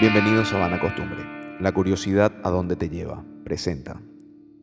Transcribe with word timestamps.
Bienvenidos 0.00 0.52
a 0.52 0.58
Vana 0.58 0.80
Costumbre. 0.80 1.24
La 1.60 1.70
curiosidad 1.70 2.32
a 2.42 2.50
dónde 2.50 2.74
te 2.74 2.88
lleva. 2.88 3.22
Presenta. 3.44 4.00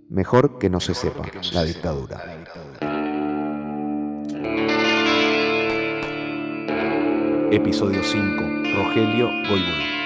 Mejor 0.10 0.60
que 0.60 0.70
no 0.70 0.82
se 0.82 0.94
sepa 0.94 1.24
la 1.54 1.64
dictadura. 1.64 2.22
Episodio 7.50 8.04
5. 8.04 8.44
Rogelio 8.76 9.28
Goiburu. 9.48 10.01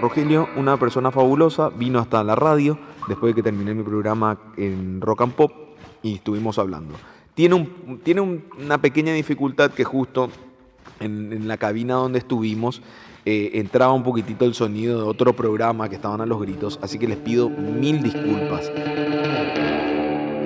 Rogelio, 0.00 0.48
una 0.56 0.76
persona 0.76 1.10
fabulosa, 1.10 1.70
vino 1.70 1.98
hasta 1.98 2.22
la 2.22 2.34
radio 2.34 2.78
después 3.08 3.30
de 3.34 3.36
que 3.36 3.42
terminé 3.42 3.74
mi 3.74 3.82
programa 3.82 4.38
en 4.56 5.00
Rock 5.00 5.22
and 5.22 5.32
Pop 5.32 5.52
y 6.02 6.14
estuvimos 6.16 6.58
hablando. 6.58 6.94
Tiene, 7.34 7.54
un, 7.54 8.00
tiene 8.02 8.20
un- 8.20 8.44
una 8.62 8.78
pequeña 8.78 9.12
dificultad 9.14 9.70
que 9.70 9.84
justo 9.84 10.28
en, 11.00 11.32
en 11.32 11.48
la 11.48 11.56
cabina 11.56 11.94
donde 11.94 12.18
estuvimos 12.18 12.82
eh, 13.24 13.52
entraba 13.54 13.92
un 13.92 14.02
poquitito 14.04 14.44
el 14.44 14.54
sonido 14.54 14.98
de 15.02 15.08
otro 15.08 15.34
programa 15.34 15.88
que 15.88 15.96
estaban 15.96 16.20
a 16.20 16.26
los 16.26 16.40
gritos, 16.40 16.78
así 16.82 16.98
que 16.98 17.08
les 17.08 17.16
pido 17.18 17.48
mil 17.50 18.02
disculpas. 18.02 18.70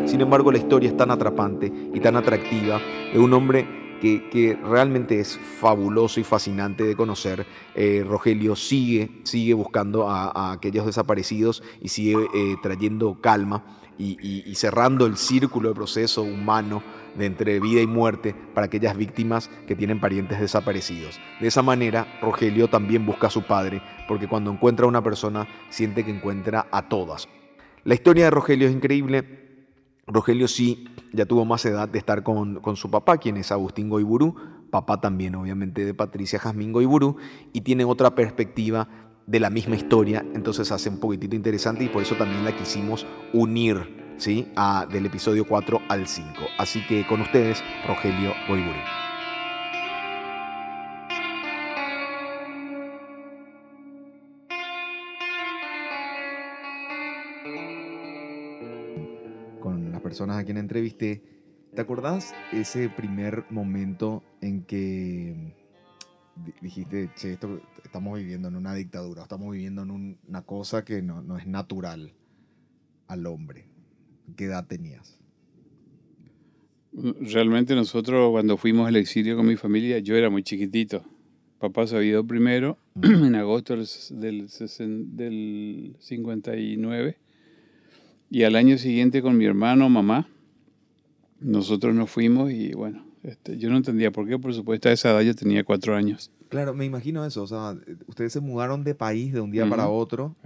Sin 0.06 0.20
embargo, 0.20 0.50
la 0.50 0.58
historia 0.58 0.88
es 0.88 0.96
tan 0.96 1.10
atrapante 1.10 1.72
y 1.94 2.00
tan 2.00 2.16
atractiva 2.16 2.80
de 3.12 3.18
un 3.18 3.32
hombre 3.34 3.66
que, 4.00 4.58
realmente 4.64 5.20
es 5.20 5.38
fabuloso 5.58 6.20
y 6.20 6.24
fascinante 6.24 6.84
de 6.84 6.96
conocer. 6.96 7.46
Eh, 7.74 8.04
Rogelio 8.06 8.56
sigue, 8.56 9.20
sigue 9.24 9.54
buscando 9.54 10.08
a, 10.08 10.52
aquellos 10.52 10.86
desaparecidos 10.86 11.62
y 11.80 11.88
sigue 11.88 12.16
eh, 12.34 12.56
trayendo 12.62 13.20
calma 13.20 13.78
y, 13.98 14.16
y- 14.20 14.42
y 14.50 14.54
cerrando 14.54 15.06
el 15.06 15.16
círculo 15.16 15.68
de 15.68 15.74
proceso 15.74 16.22
humano 16.22 16.82
de 17.16 17.26
entre 17.26 17.60
vida 17.60 17.80
y 17.80 17.86
muerte 17.86 18.34
para 18.54 18.66
aquellas 18.66 18.96
víctimas 18.96 19.50
que 19.66 19.76
tienen 19.76 20.00
parientes 20.00 20.40
desaparecidos. 20.40 21.20
De 21.40 21.48
esa 21.48 21.62
manera, 21.62 22.06
Rogelio 22.22 22.68
también 22.68 23.04
busca 23.04 23.26
a 23.26 23.30
su 23.30 23.42
padre, 23.42 23.82
porque 24.06 24.28
cuando 24.28 24.50
encuentra 24.50 24.86
a 24.86 24.88
una 24.88 25.02
persona, 25.02 25.48
siente 25.70 26.04
que 26.04 26.10
encuentra 26.12 26.66
a 26.70 26.88
todas. 26.88 27.28
La 27.84 27.94
historia 27.94 28.24
de 28.24 28.30
Rogelio 28.30 28.68
es 28.68 28.74
increíble. 28.74 29.39
Rogelio 30.10 30.48
sí 30.48 30.86
ya 31.12 31.26
tuvo 31.26 31.44
más 31.44 31.64
edad 31.64 31.88
de 31.88 31.98
estar 31.98 32.22
con, 32.22 32.60
con 32.60 32.76
su 32.76 32.90
papá, 32.90 33.18
quien 33.18 33.36
es 33.36 33.50
Agustín 33.52 33.88
Goiburú, 33.88 34.36
papá 34.70 35.00
también 35.00 35.34
obviamente 35.34 35.84
de 35.84 35.94
Patricia 35.94 36.38
Jazmín 36.38 36.72
Goiburú, 36.72 37.16
y 37.52 37.62
tiene 37.62 37.84
otra 37.84 38.14
perspectiva 38.14 38.88
de 39.26 39.40
la 39.40 39.50
misma 39.50 39.76
historia, 39.76 40.24
entonces 40.34 40.72
hace 40.72 40.88
un 40.88 40.98
poquitito 40.98 41.36
interesante 41.36 41.84
y 41.84 41.88
por 41.88 42.02
eso 42.02 42.16
también 42.16 42.44
la 42.44 42.56
quisimos 42.56 43.06
unir, 43.32 44.14
¿sí? 44.18 44.48
Del 44.90 45.06
episodio 45.06 45.46
4 45.46 45.82
al 45.88 46.06
5. 46.06 46.32
Así 46.58 46.84
que 46.86 47.06
con 47.06 47.20
ustedes, 47.20 47.62
Rogelio 47.86 48.32
Goiburú. 48.48 48.99
Personas 60.10 60.38
a 60.38 60.44
quien 60.44 60.56
entrevisté, 60.56 61.22
¿te 61.72 61.80
acordás 61.80 62.34
ese 62.52 62.88
primer 62.88 63.44
momento 63.48 64.24
en 64.40 64.64
que 64.64 65.54
di- 66.34 66.52
dijiste, 66.60 67.10
che, 67.14 67.34
esto, 67.34 67.60
estamos 67.84 68.18
viviendo 68.18 68.48
en 68.48 68.56
una 68.56 68.74
dictadura, 68.74 69.22
estamos 69.22 69.52
viviendo 69.52 69.82
en 69.84 69.92
un- 69.92 70.18
una 70.26 70.42
cosa 70.42 70.84
que 70.84 71.00
no, 71.00 71.22
no 71.22 71.38
es 71.38 71.46
natural 71.46 72.12
al 73.06 73.24
hombre? 73.24 73.66
¿Qué 74.36 74.46
edad 74.46 74.66
tenías? 74.66 75.16
Realmente 76.92 77.76
nosotros 77.76 78.32
cuando 78.32 78.56
fuimos 78.56 78.88
al 78.88 78.96
exilio 78.96 79.36
con 79.36 79.46
mi 79.46 79.54
familia, 79.54 80.00
yo 80.00 80.16
era 80.16 80.28
muy 80.28 80.42
chiquitito. 80.42 81.04
Papá 81.60 81.86
se 81.86 81.94
había 81.94 82.10
ido 82.10 82.26
primero 82.26 82.78
en 83.02 83.36
agosto 83.36 83.76
del, 83.76 84.48
del 85.16 85.96
59 86.00 87.16
y 88.30 88.44
al 88.44 88.54
año 88.56 88.78
siguiente 88.78 89.20
con 89.22 89.36
mi 89.36 89.44
hermano, 89.44 89.88
mamá, 89.90 90.28
nosotros 91.40 91.94
nos 91.94 92.10
fuimos 92.10 92.52
y 92.52 92.72
bueno, 92.72 93.04
este, 93.22 93.58
yo 93.58 93.68
no 93.70 93.76
entendía 93.76 94.10
por 94.10 94.28
qué, 94.28 94.38
por 94.38 94.54
supuesto 94.54 94.88
a 94.88 94.92
esa 94.92 95.10
edad 95.10 95.20
yo 95.22 95.34
tenía 95.34 95.64
cuatro 95.64 95.96
años. 95.96 96.30
Claro, 96.48 96.74
me 96.74 96.84
imagino 96.84 97.24
eso, 97.24 97.42
o 97.42 97.46
sea, 97.46 97.76
ustedes 98.06 98.32
se 98.32 98.40
mudaron 98.40 98.84
de 98.84 98.94
país 98.94 99.32
de 99.32 99.40
un 99.40 99.50
día 99.50 99.62
Ujú. 99.62 99.70
para 99.70 99.88
otro 99.88 100.36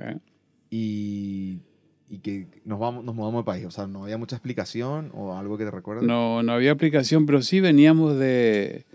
y, 0.70 1.60
y 2.08 2.18
que 2.18 2.46
nos, 2.64 2.78
vamos, 2.78 3.04
nos 3.04 3.14
mudamos 3.14 3.42
de 3.42 3.46
país, 3.46 3.66
o 3.66 3.70
sea, 3.70 3.86
no 3.86 4.04
había 4.04 4.18
mucha 4.18 4.36
explicación 4.36 5.10
o 5.14 5.36
algo 5.36 5.58
que 5.58 5.64
te 5.64 5.70
recuerdes. 5.70 6.04
No, 6.04 6.42
no 6.42 6.52
había 6.52 6.72
aplicación, 6.72 7.26
pero 7.26 7.42
sí 7.42 7.60
veníamos 7.60 8.18
de, 8.18 8.86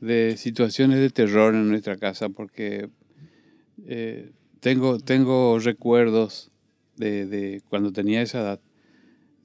de 0.00 0.36
situaciones 0.36 0.98
de 0.98 1.10
terror 1.10 1.54
en 1.54 1.68
nuestra 1.68 1.96
casa, 1.96 2.28
porque 2.28 2.88
eh, 3.86 4.30
tengo, 4.60 4.98
tengo 4.98 5.58
recuerdos 5.58 6.51
de, 7.02 7.26
de 7.26 7.62
cuando 7.68 7.92
tenía 7.92 8.22
esa 8.22 8.40
edad, 8.40 8.60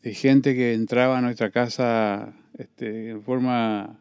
de 0.04 0.14
gente 0.14 0.56
que 0.56 0.74
entraba 0.74 1.18
a 1.18 1.22
nuestra 1.22 1.52
casa 1.52 2.34
este, 2.58 3.10
en 3.10 3.22
forma 3.24 4.00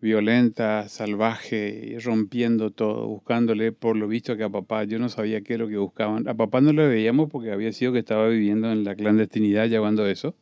violenta, 0.00 0.88
salvaje, 0.88 1.96
rompiendo 2.02 2.70
todo, 2.70 3.06
buscándole 3.06 3.72
por 3.72 3.96
lo 3.96 4.08
visto 4.08 4.36
que 4.36 4.42
a 4.44 4.48
papá, 4.50 4.84
yo 4.84 4.98
no 4.98 5.08
sabía 5.08 5.40
qué 5.42 5.54
era 5.54 5.64
lo 5.64 5.70
que 5.70 5.76
buscaban. 5.76 6.28
A 6.28 6.34
papá 6.34 6.60
no 6.60 6.72
lo 6.72 6.88
veíamos 6.88 7.30
porque 7.30 7.52
había 7.52 7.72
sido 7.72 7.92
que 7.92 8.00
estaba 8.00 8.28
viviendo 8.28 8.70
en 8.72 8.84
la 8.84 8.94
clandestinidad 8.96 9.68
llevando 9.68 10.06
eso 10.06 10.34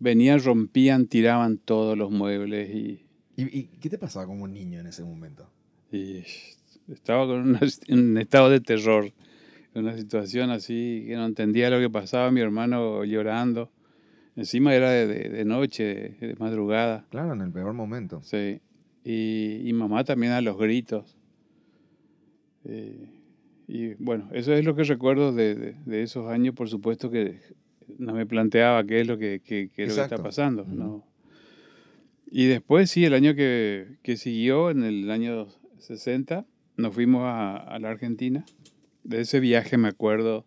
venían, 0.00 0.40
rompían, 0.42 1.06
tiraban 1.06 1.58
todos 1.58 1.96
los 1.96 2.10
muebles 2.10 2.70
y, 2.74 3.04
¿Y, 3.36 3.58
y 3.58 3.62
qué 3.80 3.88
te 3.88 3.98
pasaba 3.98 4.26
como 4.26 4.46
niño 4.48 4.80
en 4.80 4.86
ese 4.86 5.04
momento? 5.04 5.48
y 5.90 6.22
estaba 6.92 7.26
con 7.26 7.40
una- 7.40 7.60
en 7.88 7.98
un 8.10 8.18
estado 8.18 8.50
de 8.50 8.60
terror, 8.60 9.12
una 9.78 9.96
situación 9.96 10.50
así 10.50 11.04
que 11.06 11.16
no 11.16 11.24
entendía 11.26 11.70
lo 11.70 11.78
que 11.80 11.90
pasaba, 11.90 12.30
mi 12.30 12.40
hermano 12.40 13.04
llorando. 13.04 13.70
Encima 14.36 14.74
era 14.74 14.90
de, 14.90 15.06
de- 15.06 15.28
de 15.30 15.44
noche, 15.44 15.84
de, 16.20 16.26
de 16.28 16.34
madrugada, 16.38 17.06
Claro, 17.10 17.32
en 17.32 17.40
el 17.40 17.50
peor 17.50 17.72
momento. 17.72 18.20
sí. 18.22 18.60
Y, 19.04 19.62
y 19.68 19.72
mamá 19.72 20.04
también 20.04 20.32
a 20.32 20.40
los 20.40 20.58
gritos. 20.58 21.16
Eh, 22.64 23.08
y 23.66 23.94
bueno, 23.94 24.28
eso 24.32 24.52
es 24.54 24.64
lo 24.64 24.74
que 24.74 24.84
recuerdo 24.84 25.32
de, 25.32 25.76
esos 25.90 26.28
años, 26.30 26.54
por 26.54 26.68
supuesto 26.68 27.10
que 27.10 27.40
no 27.98 28.12
me 28.14 28.26
planteaba 28.26 28.84
qué 28.84 29.00
es 29.00 29.06
lo 29.06 29.18
que, 29.18 29.40
qué- 29.44 29.70
qué 29.74 29.84
es 29.84 29.88
lo 29.90 29.94
que 29.96 30.00
está 30.02 30.22
pasando. 30.22 30.62
Ujú. 30.62 30.74
¿no? 30.74 31.04
Y 32.30 32.46
después, 32.46 32.90
sí, 32.90 33.04
el 33.04 33.14
año 33.14 33.34
que, 33.34 33.96
que 34.02 34.16
siguió, 34.16 34.70
en 34.70 34.82
el 34.84 35.10
año 35.10 35.46
60, 35.78 36.44
nos 36.76 36.94
fuimos 36.94 37.22
a, 37.24 37.56
a 37.56 37.78
la 37.78 37.90
Argentina. 37.90 38.44
De 39.08 39.22
ese 39.22 39.40
viaje 39.40 39.78
me 39.78 39.88
acuerdo 39.88 40.44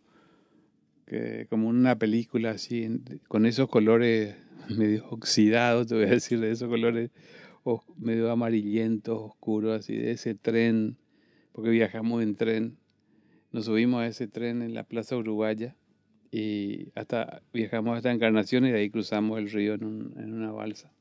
que 1.08 1.48
como 1.50 1.68
una 1.68 1.98
película 1.98 2.52
así, 2.52 2.88
con 3.28 3.46
esos 3.46 3.68
colores 3.70 4.36
medio 4.78 5.08
oxidados, 5.10 5.88
te 5.88 5.96
voy 5.96 6.04
a 6.06 6.10
decir, 6.10 6.40
de 6.40 6.52
esos 6.52 6.70
colores 6.70 7.10
os- 7.64 7.82
medio 7.98 8.32
amarillentos, 8.32 9.18
oscuros, 9.20 9.80
así, 9.80 9.96
de 9.96 10.12
ese 10.12 10.36
tren, 10.36 10.98
porque 11.54 11.70
viajamos 11.72 12.22
en 12.24 12.36
tren. 12.36 12.78
Nos 13.52 13.66
subimos 13.66 14.02
a 14.02 14.08
ese 14.08 14.28
tren 14.28 14.62
en 14.62 14.74
la 14.74 14.84
Plaza 14.84 15.18
Uruguaya 15.18 15.76
y 16.32 16.88
hasta 16.96 17.42
viajamos 17.52 17.98
hasta 17.98 18.12
Encarnación 18.12 18.66
y 18.66 18.72
de 18.72 18.78
ahí 18.80 18.90
cruzamos 18.90 19.40
el 19.40 19.50
río 19.52 19.74
en, 19.74 19.84
un- 19.84 20.14
en 20.18 20.34
una 20.34 20.52
balsa. 20.52 20.92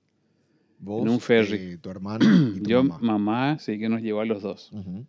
Vos, 0.81 1.03
En 1.03 1.11
un 1.11 1.21
ferry. 1.21 1.57
eh, 1.75 1.79
tu 1.79 1.91
hermano 1.91 2.25
y 2.57 2.61
tu 2.61 2.65
Yo, 2.71 2.83
mamá. 2.83 3.19
mamá, 3.19 3.59
sí 3.59 3.79
que 3.79 3.89
nos 3.91 4.01
llevó 4.01 4.21
a 4.23 4.25
los 4.25 4.43
dos. 4.43 4.73
Ujú. 4.73 5.05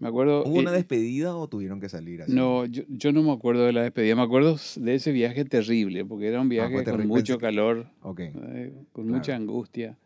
Me 0.00 0.08
acuerdo... 0.08 0.44
¿Hubo 0.44 0.58
una 0.60 0.72
despedida 0.72 1.34
o 1.36 1.48
tuvieron 1.48 1.80
que 1.80 1.88
salir 1.88 2.22
así? 2.22 2.32
No, 2.32 2.66
yo, 2.66 2.84
yo 2.88 3.12
no 3.12 3.22
me 3.22 3.32
acuerdo 3.32 3.64
de 3.64 3.72
la 3.72 3.82
despedida, 3.82 4.14
me 4.14 4.22
acuerdo 4.22 4.56
de 4.76 4.94
ese 4.94 5.10
viaje 5.12 5.44
terrible, 5.44 6.04
porque 6.04 6.28
era 6.28 6.40
un 6.40 6.48
viaje 6.48 6.72
fue 6.72 6.84
con 6.84 7.06
mucho 7.08 7.38
calor, 7.38 7.86
eh, 8.18 8.72
con 8.92 9.04
Claro. 9.06 9.18
mucha 9.18 9.34
angustia. 9.34 9.96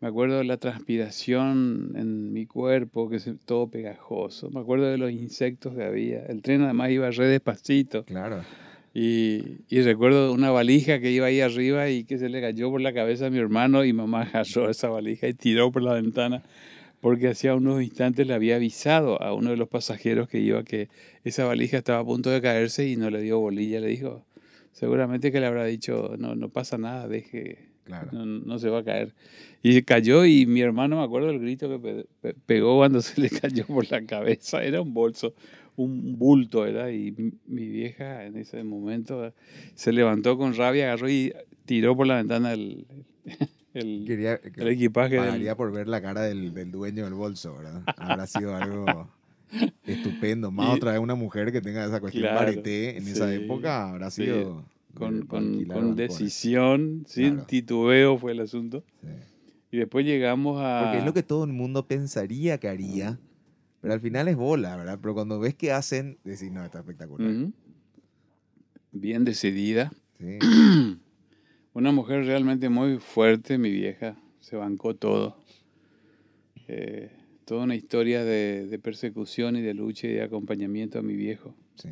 Me 0.00 0.08
acuerdo 0.08 0.38
de 0.38 0.44
la 0.44 0.58
transpiración 0.58 1.92
en 1.96 2.32
mi 2.32 2.46
cuerpo, 2.46 3.08
que 3.08 3.16
es 3.16 3.28
todo 3.46 3.68
pegajoso. 3.68 4.50
Me 4.50 4.60
acuerdo 4.60 4.84
de 4.86 4.98
los 4.98 5.10
insectos 5.10 5.74
que 5.74 5.82
había. 5.82 6.26
El 6.26 6.42
tren 6.42 6.60
además 6.62 6.90
iba 6.90 7.10
re 7.10 7.26
despacito. 7.26 8.04
Claro. 8.04 8.42
Y, 8.92 9.42
y 9.68 9.80
recuerdo 9.80 10.32
una 10.32 10.50
valija 10.50 11.00
que 11.00 11.10
iba 11.10 11.26
ahí 11.26 11.40
arriba 11.40 11.88
y 11.88 12.04
que 12.04 12.18
se 12.18 12.28
le 12.28 12.40
cayó 12.40 12.70
por 12.70 12.80
la 12.80 12.92
cabeza 12.92 13.26
a 13.26 13.30
mi 13.30 13.38
hermano 13.38 13.84
y 13.84 13.92
mamá 13.92 14.22
agarró 14.22 14.68
esa 14.70 14.88
valija 14.88 15.26
y 15.26 15.34
tiró 15.34 15.72
por 15.72 15.82
la 15.82 15.94
ventana 15.94 16.42
porque 17.04 17.28
hacía 17.28 17.54
unos 17.54 17.82
instantes 17.82 18.26
le 18.26 18.32
había 18.32 18.56
avisado 18.56 19.22
a 19.22 19.34
uno 19.34 19.50
de 19.50 19.58
los 19.58 19.68
pasajeros 19.68 20.26
que 20.26 20.40
iba 20.40 20.64
que 20.64 20.88
esa 21.22 21.44
valija 21.44 21.76
estaba 21.76 21.98
a 21.98 22.04
punto 22.04 22.30
de 22.30 22.40
caerse 22.40 22.88
y 22.88 22.96
no 22.96 23.10
le 23.10 23.20
dio 23.20 23.38
bolilla. 23.38 23.78
Le 23.78 23.88
dijo, 23.88 24.24
seguramente 24.72 25.30
que 25.30 25.38
le 25.38 25.44
habrá 25.44 25.66
dicho, 25.66 26.14
no, 26.18 26.34
no 26.34 26.48
pasa 26.48 26.78
nada, 26.78 27.06
deje, 27.06 27.68
Claro. 27.84 28.08
no, 28.12 28.24
no 28.24 28.58
se 28.58 28.70
va 28.70 28.78
a 28.78 28.84
caer. 28.84 29.12
Y 29.62 29.82
cayó 29.82 30.24
y 30.24 30.46
mi 30.46 30.62
hermano, 30.62 30.96
me 30.96 31.04
acuerdo 31.04 31.28
del 31.28 31.40
grito 31.40 31.68
que 31.68 31.78
pe- 31.78 32.06
pe- 32.22 32.34
pegó 32.46 32.78
cuando 32.78 33.02
se 33.02 33.20
le 33.20 33.28
cayó 33.28 33.66
por 33.66 33.90
la 33.90 34.02
cabeza. 34.06 34.64
Era 34.64 34.80
un 34.80 34.94
bolso, 34.94 35.34
un 35.76 36.16
bulto, 36.18 36.62
¿verdad? 36.62 36.88
Y 36.88 37.12
mi, 37.12 37.32
mi 37.46 37.68
vieja 37.68 38.24
en 38.24 38.38
ese 38.38 38.64
momento 38.64 39.30
se 39.74 39.92
levantó 39.92 40.38
con 40.38 40.54
rabia, 40.54 40.84
agarró 40.86 41.10
y 41.10 41.34
tiró 41.66 41.94
por 41.94 42.06
la 42.06 42.16
ventana 42.16 42.54
el, 42.54 42.86
el, 43.74 44.04
Quería, 44.06 44.40
el 44.42 44.68
equipaje 44.68 45.14
del, 45.16 45.24
pagaría 45.24 45.56
por 45.56 45.72
ver 45.72 45.88
la 45.88 46.00
cara 46.00 46.22
del, 46.22 46.54
del 46.54 46.70
dueño 46.70 47.04
del 47.04 47.14
bolso, 47.14 47.56
¿verdad? 47.56 47.82
Habrá 47.96 48.26
sido 48.26 48.56
algo 48.56 49.10
estupendo. 49.86 50.50
Más 50.50 50.70
Y- 50.70 50.76
otra 50.76 50.92
vez 50.92 51.00
una 51.00 51.14
mujer 51.14 51.52
que 51.52 51.60
tenga 51.60 51.84
esa 51.84 52.00
cuestión 52.00 52.22
Claro, 52.22 52.38
varieté 52.40 52.96
en 52.96 53.06
esa 53.08 53.32
época 53.34 53.90
habrá 53.90 54.10
sí. 54.10 54.24
sido... 54.24 54.64
con, 54.94 55.20
de- 55.20 55.66
con, 55.66 55.96
decisión, 55.96 57.04
sin 57.08 57.34
Claro. 57.34 57.46
titubeo 57.46 58.16
fue 58.18 58.32
el 58.32 58.40
asunto. 58.40 58.84
Sí. 59.00 59.08
Y 59.72 59.78
después 59.78 60.06
llegamos 60.06 60.60
a... 60.62 60.82
Porque 60.84 60.98
es 60.98 61.04
lo 61.04 61.12
que 61.12 61.24
todo 61.24 61.44
el 61.44 61.52
mundo 61.52 61.86
pensaría 61.88 62.58
que 62.58 62.68
haría, 62.68 63.18
pero 63.80 63.92
al 63.92 64.00
final 64.00 64.28
es 64.28 64.36
bola, 64.36 64.76
¿verdad? 64.76 65.00
Pero 65.02 65.14
cuando 65.14 65.40
ves 65.40 65.54
que 65.54 65.72
hacen, 65.72 66.18
decís, 66.22 66.52
no, 66.52 66.64
está 66.64 66.78
espectacular. 66.78 67.48
Bien 68.92 69.24
decidida. 69.24 69.92
Sí. 70.18 70.38
Una 71.74 71.90
mujer 71.90 72.24
realmente 72.24 72.68
muy 72.68 72.98
fuerte, 72.98 73.58
mi 73.58 73.70
vieja. 73.70 74.16
Se 74.40 74.54
bancó 74.56 74.94
todo. 74.94 75.36
Eh, 76.68 77.10
toda 77.44 77.64
una 77.64 77.74
historia 77.74 78.24
de, 78.24 78.66
de 78.66 78.78
persecución 78.78 79.56
y 79.56 79.60
de 79.60 79.74
lucha 79.74 80.06
y 80.06 80.12
de 80.12 80.22
acompañamiento 80.22 80.98
a 80.98 81.02
mi 81.02 81.14
viejo. 81.16 81.54
sí. 81.76 81.90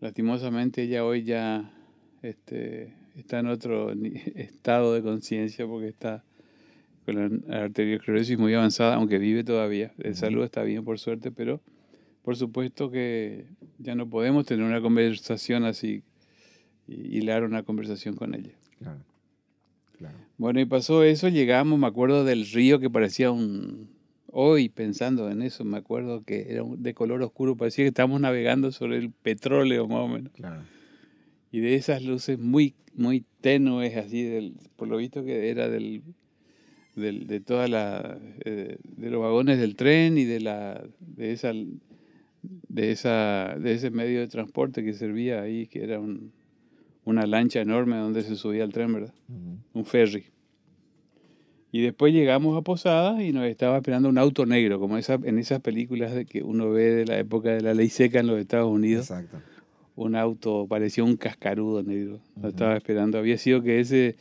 Lastimosamente 0.00 0.82
ella 0.82 1.04
hoy 1.04 1.22
ya 1.22 1.72
este, 2.22 2.92
está 3.14 3.38
en 3.38 3.46
otro 3.46 3.92
estado 4.34 4.94
de 4.94 5.02
conciencia 5.02 5.64
porque 5.64 5.86
está 5.86 6.24
con 7.06 7.42
la 7.46 7.62
arteriosclerosis 7.62 8.36
muy 8.36 8.52
avanzada, 8.54 8.96
aunque 8.96 9.18
vive 9.18 9.44
todavía. 9.44 9.92
De 9.96 10.10
Ujú. 10.10 10.18
salud 10.18 10.42
está 10.44 10.64
bien, 10.64 10.84
por 10.84 10.98
suerte, 10.98 11.30
pero 11.30 11.60
por 12.22 12.36
supuesto 12.36 12.90
que 12.90 13.46
ya 13.78 13.94
no 13.94 14.08
podemos 14.10 14.44
tener 14.44 14.66
una 14.66 14.80
conversación 14.80 15.64
así, 15.64 16.02
hilar 16.92 17.44
una 17.44 17.62
conversación 17.62 18.14
con 18.14 18.34
ella. 18.34 18.52
Claro. 18.78 19.00
Claro. 19.98 20.16
Bueno, 20.38 20.60
y 20.60 20.64
pasó 20.66 21.04
eso, 21.04 21.28
llegamos, 21.28 21.78
me 21.78 21.86
acuerdo 21.86 22.24
del 22.24 22.46
río 22.50 22.78
que 22.80 22.90
parecía 22.90 23.30
un... 23.30 23.88
Hoy 24.34 24.68
pensando 24.70 25.30
en 25.30 25.42
eso, 25.42 25.62
me 25.64 25.76
acuerdo 25.76 26.24
que 26.24 26.46
era 26.52 26.64
de 26.78 26.94
color 26.94 27.22
oscuro, 27.22 27.54
parecía 27.56 27.84
que 27.84 27.88
estábamos 27.88 28.18
navegando 28.20 28.72
sobre 28.72 28.96
el 28.96 29.10
petróleo 29.10 29.86
más 29.86 29.98
o 29.98 30.08
menos. 30.08 30.32
Claro. 30.32 30.62
Y 31.50 31.60
de 31.60 31.74
esas 31.74 32.02
luces 32.02 32.38
muy, 32.38 32.74
muy 32.94 33.24
tenues, 33.42 33.94
así, 33.96 34.22
del, 34.22 34.54
por 34.76 34.88
lo 34.88 34.96
visto 34.96 35.22
que 35.22 35.50
era 35.50 35.68
del, 35.68 36.02
del- 36.96 37.26
de 37.26 37.40
toda 37.40 37.68
la, 37.68 38.18
eh, 38.46 38.78
de 38.82 39.10
los 39.10 39.20
vagones 39.20 39.58
del 39.58 39.76
tren 39.76 40.16
y 40.16 40.24
de 40.24 40.40
la, 40.40 40.82
de 41.00 41.32
esa, 41.32 41.52
de 42.42 42.90
esa, 42.90 43.54
de 43.60 43.74
ese 43.74 43.90
medio 43.90 44.20
de 44.20 44.28
transporte 44.28 44.82
que 44.82 44.94
servía 44.94 45.42
ahí, 45.42 45.66
que 45.66 45.84
era 45.84 46.00
un- 46.00 46.32
una 47.04 47.26
lancha 47.26 47.60
enorme 47.60 47.96
donde 47.96 48.22
se 48.22 48.36
subía 48.36 48.64
el 48.64 48.72
tren, 48.72 48.92
¿verdad? 48.92 49.14
Un 49.74 49.84
ferry. 49.84 50.24
Y 51.74 51.80
después 51.80 52.12
llegamos 52.12 52.56
a 52.58 52.62
Posada 52.62 53.22
y 53.22 53.32
nos 53.32 53.44
estaba 53.46 53.78
esperando 53.78 54.08
un 54.10 54.18
auto 54.18 54.44
negro, 54.44 54.78
como 54.78 54.98
esa, 54.98 55.14
en 55.24 55.38
esas 55.38 55.60
películas 55.60 56.14
de 56.14 56.26
que 56.26 56.42
uno 56.42 56.70
ve 56.70 56.90
de 56.90 57.06
la 57.06 57.18
época 57.18 57.50
de 57.50 57.62
la 57.62 57.72
ley 57.72 57.88
seca 57.88 58.20
en 58.20 58.26
los 58.26 58.38
Estados 58.38 58.70
Unidos. 58.70 59.10
Exacto. 59.10 59.38
Un 59.96 60.14
auto, 60.14 60.66
parecía 60.68 61.02
un 61.04 61.16
cascarudo 61.16 61.82
negro. 61.82 62.20
Nos 62.36 62.50
estaba 62.50 62.76
esperando. 62.76 63.18
Había 63.18 63.38
sido 63.38 63.62
que 63.62 63.80
ese, 63.80 64.16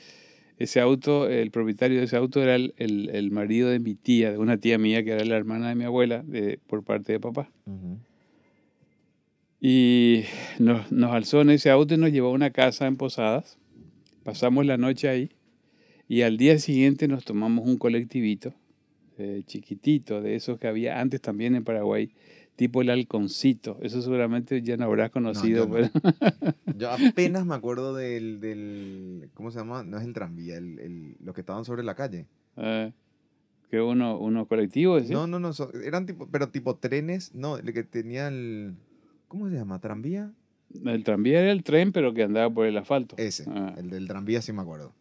ese 0.58 0.80
auto, 0.80 1.28
el 1.30 1.52
propietario 1.52 2.00
de 2.00 2.06
ese 2.06 2.16
auto 2.16 2.42
era 2.42 2.56
el, 2.56 2.74
el- 2.78 3.10
el 3.10 3.32
marido 3.32 3.70
de 3.70 3.80
mi 3.80 3.96
tía, 3.96 4.32
de 4.32 4.38
una 4.38 4.58
tía 4.58 4.78
mía 4.78 5.04
que 5.04 5.12
era 5.12 5.26
la 5.26 5.36
hermana 5.36 5.70
de 5.70 5.76
mi 5.76 5.84
abuela, 5.84 6.24
de, 6.26 6.58
por 6.68 6.84
parte 6.84 7.12
de 7.14 7.20
papá. 7.20 7.50
Ujú. 7.66 7.98
Y 9.64 10.24
nos, 10.58 10.92
nos 10.92 11.12
alzó 11.12 11.42
en 11.42 11.52
ese 11.52 11.70
auto 11.70 11.94
y 11.94 11.98
nos 11.98 12.12
llevó 12.12 12.30
a 12.30 12.34
una 12.34 12.50
casa 12.50 12.88
en 12.88 12.98
Posadas. 12.98 13.60
Pasamos 14.24 14.66
la 14.66 14.78
noche 14.78 15.08
ahí 15.08 15.30
y 16.08 16.24
al 16.24 16.38
día 16.38 16.58
siguiente 16.58 17.08
nos 17.08 17.24
tomamos 17.26 17.68
un 17.68 17.78
colectivito 17.78 18.54
eh, 19.18 19.44
chiquitito, 19.46 20.22
de 20.22 20.36
esos 20.36 20.58
que 20.60 20.68
había 20.68 21.00
antes 21.00 21.22
también 21.22 21.54
en 21.56 21.64
Paraguay, 21.64 22.12
tipo 22.56 22.82
el 22.82 22.90
halconcito. 22.90 23.78
Eso 23.84 24.02
seguramente 24.02 24.64
ya 24.64 24.78
no 24.78 24.86
habrás 24.86 25.12
conocido. 25.12 25.66
yo 25.66 25.66
no. 25.66 25.70
pues. 25.70 25.92
Yo 26.78 26.90
apenas 26.90 27.46
me 27.46 27.54
acuerdo 27.54 27.94
del, 27.96 28.40
del. 28.40 29.30
¿Cómo 29.36 29.52
se 29.52 29.60
llama? 29.60 29.84
No 29.84 30.00
es 30.00 30.06
el 30.06 30.14
tranvía, 30.14 30.58
el, 30.58 30.80
el- 30.80 31.16
los 31.24 31.36
que 31.36 31.42
estaban 31.42 31.66
sobre 31.66 31.84
la 31.84 31.94
calle. 31.94 32.26
Eh, 32.58 32.92
que 33.70 33.80
uno, 33.80 34.18
uno 34.18 34.48
colectivo, 34.48 35.00
¿sí? 35.02 35.14
No, 35.14 35.28
no, 35.28 35.40
no. 35.40 35.54
so- 35.54 35.72
eran 35.84 36.08
tipo. 36.08 36.28
Pero 36.32 36.50
tipo 36.50 36.76
trenes. 36.78 37.36
No, 37.36 37.58
el 37.58 37.72
que 37.74 37.84
tenía 37.84 38.28
el. 38.30 38.74
¿Cómo 39.32 39.48
se 39.48 39.56
llama? 39.56 39.80
¿Tranvía? 39.80 40.34
El 40.84 41.06
tranvía 41.06 41.40
era 41.40 41.54
el 41.54 41.64
tren, 41.64 41.94
pero 41.94 42.14
que 42.14 42.24
andaba 42.24 42.50
por 42.50 42.66
el 42.66 42.76
asfalto. 42.76 43.16
Ese. 43.18 43.46
Ah, 43.48 43.74
El 43.78 43.90
del 43.90 44.06
tranvía 44.06 44.42
sí 44.42 44.52
me 44.52 44.62
acuerdo. 44.62 44.94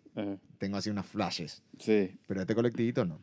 Tengo 0.58 0.76
así 0.76 0.88
unas 0.88 1.06
flashes. 1.06 1.64
sí. 1.78 2.12
Pero 2.28 2.40
este 2.40 2.54
colectivito 2.54 3.04
no. 3.04 3.18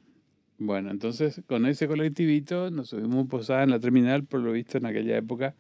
Bueno, 0.57 0.92
entonces 0.92 1.42
con 1.48 1.65
ese 1.65 1.88
colectivito 1.88 2.71
nos 2.71 2.89
subimos 2.89 3.25
Posada 3.30 3.63
en 3.63 3.69
la 3.69 3.80
terminal, 3.80 4.25
por 4.25 4.42
lo 4.42 4.51
visto 4.51 4.77
en 4.77 4.86
aquella 4.86 5.15
época. 5.15 5.56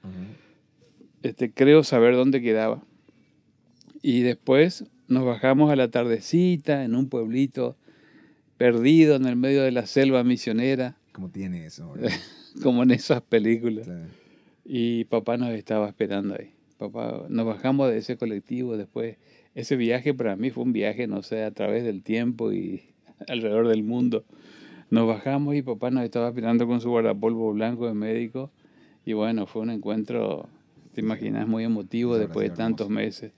este, 1.23 1.53
creo 1.53 1.81
saber 1.85 2.15
dónde 2.15 2.41
quedaba. 2.41 2.83
Y 4.01 4.23
después 4.23 4.83
nos 5.07 5.23
bajamos 5.23 5.71
a 5.71 5.77
la 5.77 5.87
tardecita 5.89 6.83
en 6.83 6.93
un 6.93 7.07
pueblito 7.07 7.77
perdido 8.57 9.15
en 9.15 9.27
el 9.27 9.37
medio 9.37 9.63
de 9.63 9.71
la 9.71 9.85
selva 9.85 10.25
misionera, 10.25 10.97
¿Cómo 11.13 11.29
tiene 11.29 11.65
eso? 11.65 11.93
como 12.61 12.83
en 12.83 12.91
esas 12.91 13.21
películas. 13.21 13.85
Claro. 13.85 14.26
Y 14.69 15.05
papá 15.05 15.37
nos 15.37 15.51
estaba 15.51 15.87
esperando 15.87 16.35
ahí. 16.37 16.51
Papá, 16.77 17.25
nos 17.29 17.45
bajamos 17.45 17.89
de 17.89 17.99
ese 17.99 18.17
colectivo 18.17 18.75
después. 18.75 19.15
Ese 19.55 19.77
viaje 19.77 20.13
para 20.13 20.35
mí 20.35 20.49
fue 20.49 20.65
un 20.65 20.73
viaje, 20.73 21.07
no 21.07 21.23
sé, 21.23 21.43
a 21.43 21.51
través 21.51 21.85
del 21.85 22.03
tiempo 22.03 22.51
y 22.51 22.81
alrededor 23.29 23.69
del 23.69 23.83
mundo. 23.83 24.25
Nos 24.89 25.07
bajamos 25.07 25.55
y 25.55 25.61
papá 25.61 25.89
nos 25.89 26.03
estaba 26.03 26.27
esperando 26.27 26.67
con 26.67 26.81
su 26.81 26.89
guardapolvo 26.89 27.53
blanco 27.53 27.87
de 27.87 27.93
médico. 27.93 28.51
Y 29.05 29.13
bueno, 29.13 29.47
fue 29.47 29.61
un 29.61 29.69
encuentro, 29.69 30.49
te 30.93 30.99
imaginas, 30.99 31.47
muy 31.47 31.63
emotivo 31.63 32.17
después 32.17 32.49
de 32.49 32.55
tantos 32.55 32.89
meses. 32.89 33.31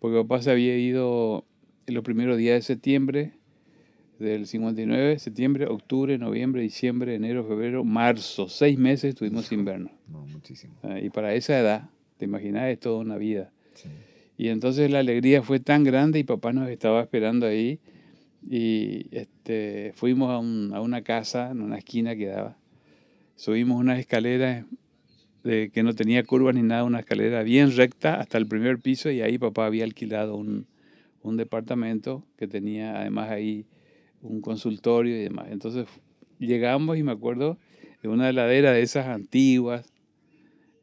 Porque 0.00 0.16
papá 0.16 0.42
se 0.42 0.50
había 0.50 0.76
ido 0.76 1.44
en 1.86 1.94
los 1.94 2.02
primeros 2.02 2.38
días 2.38 2.56
de 2.56 2.62
septiembre 2.62 3.34
del 4.22 4.46
59, 4.46 5.18
septiembre, 5.18 5.66
octubre, 5.66 6.16
noviembre, 6.16 6.62
diciembre, 6.62 7.14
enero, 7.14 7.44
febrero, 7.44 7.84
marzo. 7.84 8.48
Seis 8.48 8.78
meses 8.78 9.10
estuvimos 9.10 9.46
sin 9.46 9.64
vernos. 9.64 9.92
No, 10.08 10.24
muchísimo. 10.26 10.74
Ah, 10.82 10.98
Y 11.00 11.10
para 11.10 11.34
esa 11.34 11.58
edad, 11.58 11.90
te 12.16 12.24
imaginas, 12.24 12.68
es 12.70 12.80
toda 12.80 12.98
una 13.00 13.16
vida. 13.18 13.50
Sí. 13.74 13.88
Y 14.38 14.48
entonces 14.48 14.90
la 14.90 15.00
alegría 15.00 15.42
fue 15.42 15.60
tan 15.60 15.84
grande 15.84 16.18
y 16.18 16.24
papá 16.24 16.52
nos 16.52 16.68
estaba 16.70 17.02
esperando 17.02 17.46
ahí. 17.46 17.78
Y 18.48 19.06
este, 19.14 19.92
fuimos 19.94 20.30
a, 20.30 20.38
un- 20.38 20.72
a 20.74 20.80
una 20.80 21.02
casa 21.02 21.50
en 21.50 21.60
una 21.60 21.78
esquina 21.78 22.16
que 22.16 22.26
daba. 22.26 22.56
Subimos 23.36 23.78
unas 23.78 23.98
escaleras 23.98 24.64
de, 25.44 25.70
que 25.70 25.82
no 25.82 25.94
tenía 25.94 26.22
curvas 26.24 26.54
ni 26.54 26.62
nada, 26.62 26.84
una 26.84 27.00
escalera 27.00 27.42
bien 27.42 27.74
recta 27.76 28.20
hasta 28.20 28.38
el 28.38 28.46
primer 28.46 28.78
piso 28.78 29.10
y 29.10 29.20
ahí 29.20 29.38
papá 29.38 29.66
había 29.66 29.84
alquilado 29.84 30.36
un, 30.36 30.66
un 31.22 31.36
departamento 31.36 32.24
que 32.36 32.46
tenía 32.46 33.00
además 33.00 33.30
ahí 33.30 33.64
un 34.22 34.40
consultorio 34.40 35.16
y 35.16 35.22
demás. 35.24 35.48
Entonces 35.50 35.86
llegamos 36.38 36.96
y 36.98 37.02
me 37.02 37.12
acuerdo 37.12 37.58
de 38.02 38.08
una 38.08 38.28
heladera 38.30 38.72
de 38.72 38.82
esas 38.82 39.06
antiguas. 39.06 39.88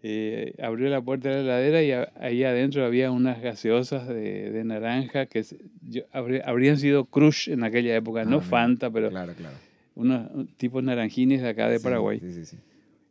eh, 0.02 0.54
abrió 0.64 0.88
la 0.90 1.02
puerta 1.02 1.28
de 1.28 1.36
la 1.36 1.60
heladera 1.60 1.84
y 1.84 1.92
a- 1.92 2.10
ahí 2.22 2.46
adentro 2.46 2.86
había 2.86 3.12
unas 3.12 3.42
gaseosas 3.42 4.08
de, 4.08 4.50
de 4.50 4.64
naranja 4.64 5.26
que 5.26 5.44
se- 5.44 5.58
yo- 5.82 6.04
habrí- 6.14 6.42
habrían 6.46 6.78
sido 6.78 7.04
Crush 7.04 7.50
en 7.50 7.66
aquella 7.66 7.94
época, 7.98 8.22
Ah, 8.22 8.24
no 8.26 8.38
mira. 8.38 8.42
Fanta, 8.50 8.90
pero 8.90 9.10
Claro, 9.10 9.34
claro. 9.34 9.58
unos 9.96 10.30
tipos 10.56 10.82
naranjines 10.86 11.42
de 11.42 11.50
acá 11.50 11.68
de 11.68 11.80
Sí, 11.80 11.84
Paraguay. 11.84 12.20
Sí, 12.22 12.32
sí, 12.32 12.46
sí. 12.46 12.58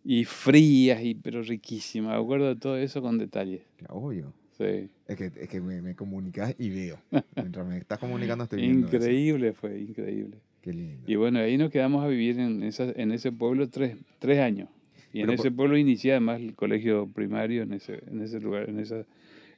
Y 0.02 0.24
frías, 0.24 1.02
y, 1.04 1.14
pero 1.14 1.42
riquísimas. 1.42 2.16
Me 2.16 2.22
acuerdo 2.22 2.46
de 2.48 2.56
todo 2.56 2.78
eso 2.78 3.02
con 3.02 3.18
detalles. 3.18 3.60
Obvio. 3.90 4.32
Sí. 4.58 4.88
Es 5.06 5.16
que, 5.16 5.26
es 5.36 5.48
que 5.48 5.60
me, 5.60 5.80
me 5.80 5.94
comunicas 5.94 6.54
y 6.58 6.68
veo. 6.70 6.98
Mientras 7.36 7.66
me 7.66 7.78
estás 7.78 7.98
comunicando 7.98 8.44
estoy 8.44 8.60
viendo 8.62 8.88
eso. 8.88 8.96
Increíble 8.96 9.52
fue, 9.52 9.78
increíble. 9.80 10.36
Qué 10.60 10.72
lindo. 10.72 11.04
Y 11.06 11.14
bueno, 11.14 11.38
ahí 11.38 11.56
nos 11.56 11.70
quedamos 11.70 12.04
a 12.04 12.08
vivir 12.08 12.38
en, 12.40 12.62
esa, 12.64 12.84
en 12.96 13.12
ese 13.12 13.30
pueblo 13.30 13.68
tres, 13.68 13.96
tres 14.18 14.40
años. 14.40 14.68
Y 15.12 15.20
en 15.20 15.26
por- 15.26 15.34
ese 15.36 15.50
pueblo 15.52 15.78
inicié 15.78 16.10
además 16.12 16.40
el 16.40 16.54
colegio 16.54 17.06
primario 17.06 17.62
en 17.62 17.72
ese, 17.72 18.02
en 18.08 18.20
ese 18.20 18.40
lugar, 18.40 18.68
en, 18.68 18.80
esa, 18.80 19.04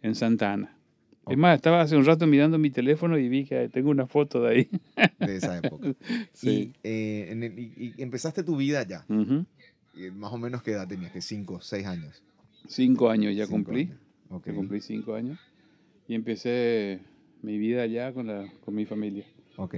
en 0.03 0.15
Santa 0.15 0.53
Ana. 0.53 0.77
Es 1.29 1.37
más, 1.39 1.57
estaba 1.57 1.81
hace 1.81 1.97
un 1.97 2.05
rato 2.05 2.27
mirando 2.27 2.59
mi 2.59 2.71
teléfono 2.71 3.17
y 3.19 3.29
vi 3.29 3.45
que 3.45 3.69
tengo 3.69 3.91
una 3.91 4.07
foto 4.07 4.43
de 4.43 4.51
ahí. 4.55 4.69
de 5.19 5.37
esa 5.37 5.57
época. 5.59 5.95
Sí. 6.35 6.73
Y, 6.75 6.89
eh, 6.89 7.29
en 7.31 7.43
el- 7.43 7.59
y- 7.59 7.95
y 7.97 8.03
empezaste 8.03 8.43
tu 8.45 8.57
vida 8.57 8.87
ya. 8.87 9.05
Y 9.97 10.11
más 10.11 10.33
o 10.33 10.39
menos 10.39 10.63
qué 10.63 10.73
edad 10.73 10.87
tenías, 10.87 11.11
que 11.13 11.21
cinco, 11.23 11.61
seis 11.63 11.87
años. 11.87 12.23
Cinco 12.69 13.09
años 13.11 13.35
ya 13.35 13.47
Cinco 13.47 13.57
cumplí. 13.65 13.83
años. 13.85 13.99
Ok. 14.31 14.47
Ya 14.47 14.55
cumplí 14.55 14.81
cinco 14.81 15.15
años. 15.15 15.39
Y 16.09 16.15
empecé 16.15 17.01
mi 17.43 17.59
vida 17.59 17.83
allá 17.83 18.13
con, 18.13 18.27
la, 18.27 18.51
con 18.65 18.75
mi 18.75 18.87
familia. 18.87 19.25
Ok. 19.57 19.75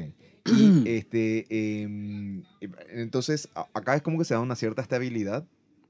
Y 0.46 0.82
este, 0.88 1.82
em, 1.82 2.42
entonces, 2.90 3.48
a- 3.54 3.68
acá 3.74 3.94
es 3.96 4.02
como 4.02 4.18
que 4.18 4.24
se 4.24 4.34
da 4.34 4.40
una 4.40 4.56
cierta 4.56 4.82
estabilidad. 4.82 5.46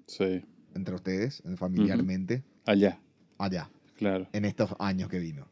Sí. 0.07 0.42
entre 0.75 0.95
ustedes, 0.95 1.42
eh, 1.47 1.57
familiarmente, 1.57 2.42
allá, 2.66 2.99
allá, 3.38 3.71
claro. 3.97 4.26
en 4.33 4.45
estos 4.47 4.75
años 4.78 5.09
que 5.11 5.19
vino? 5.19 5.47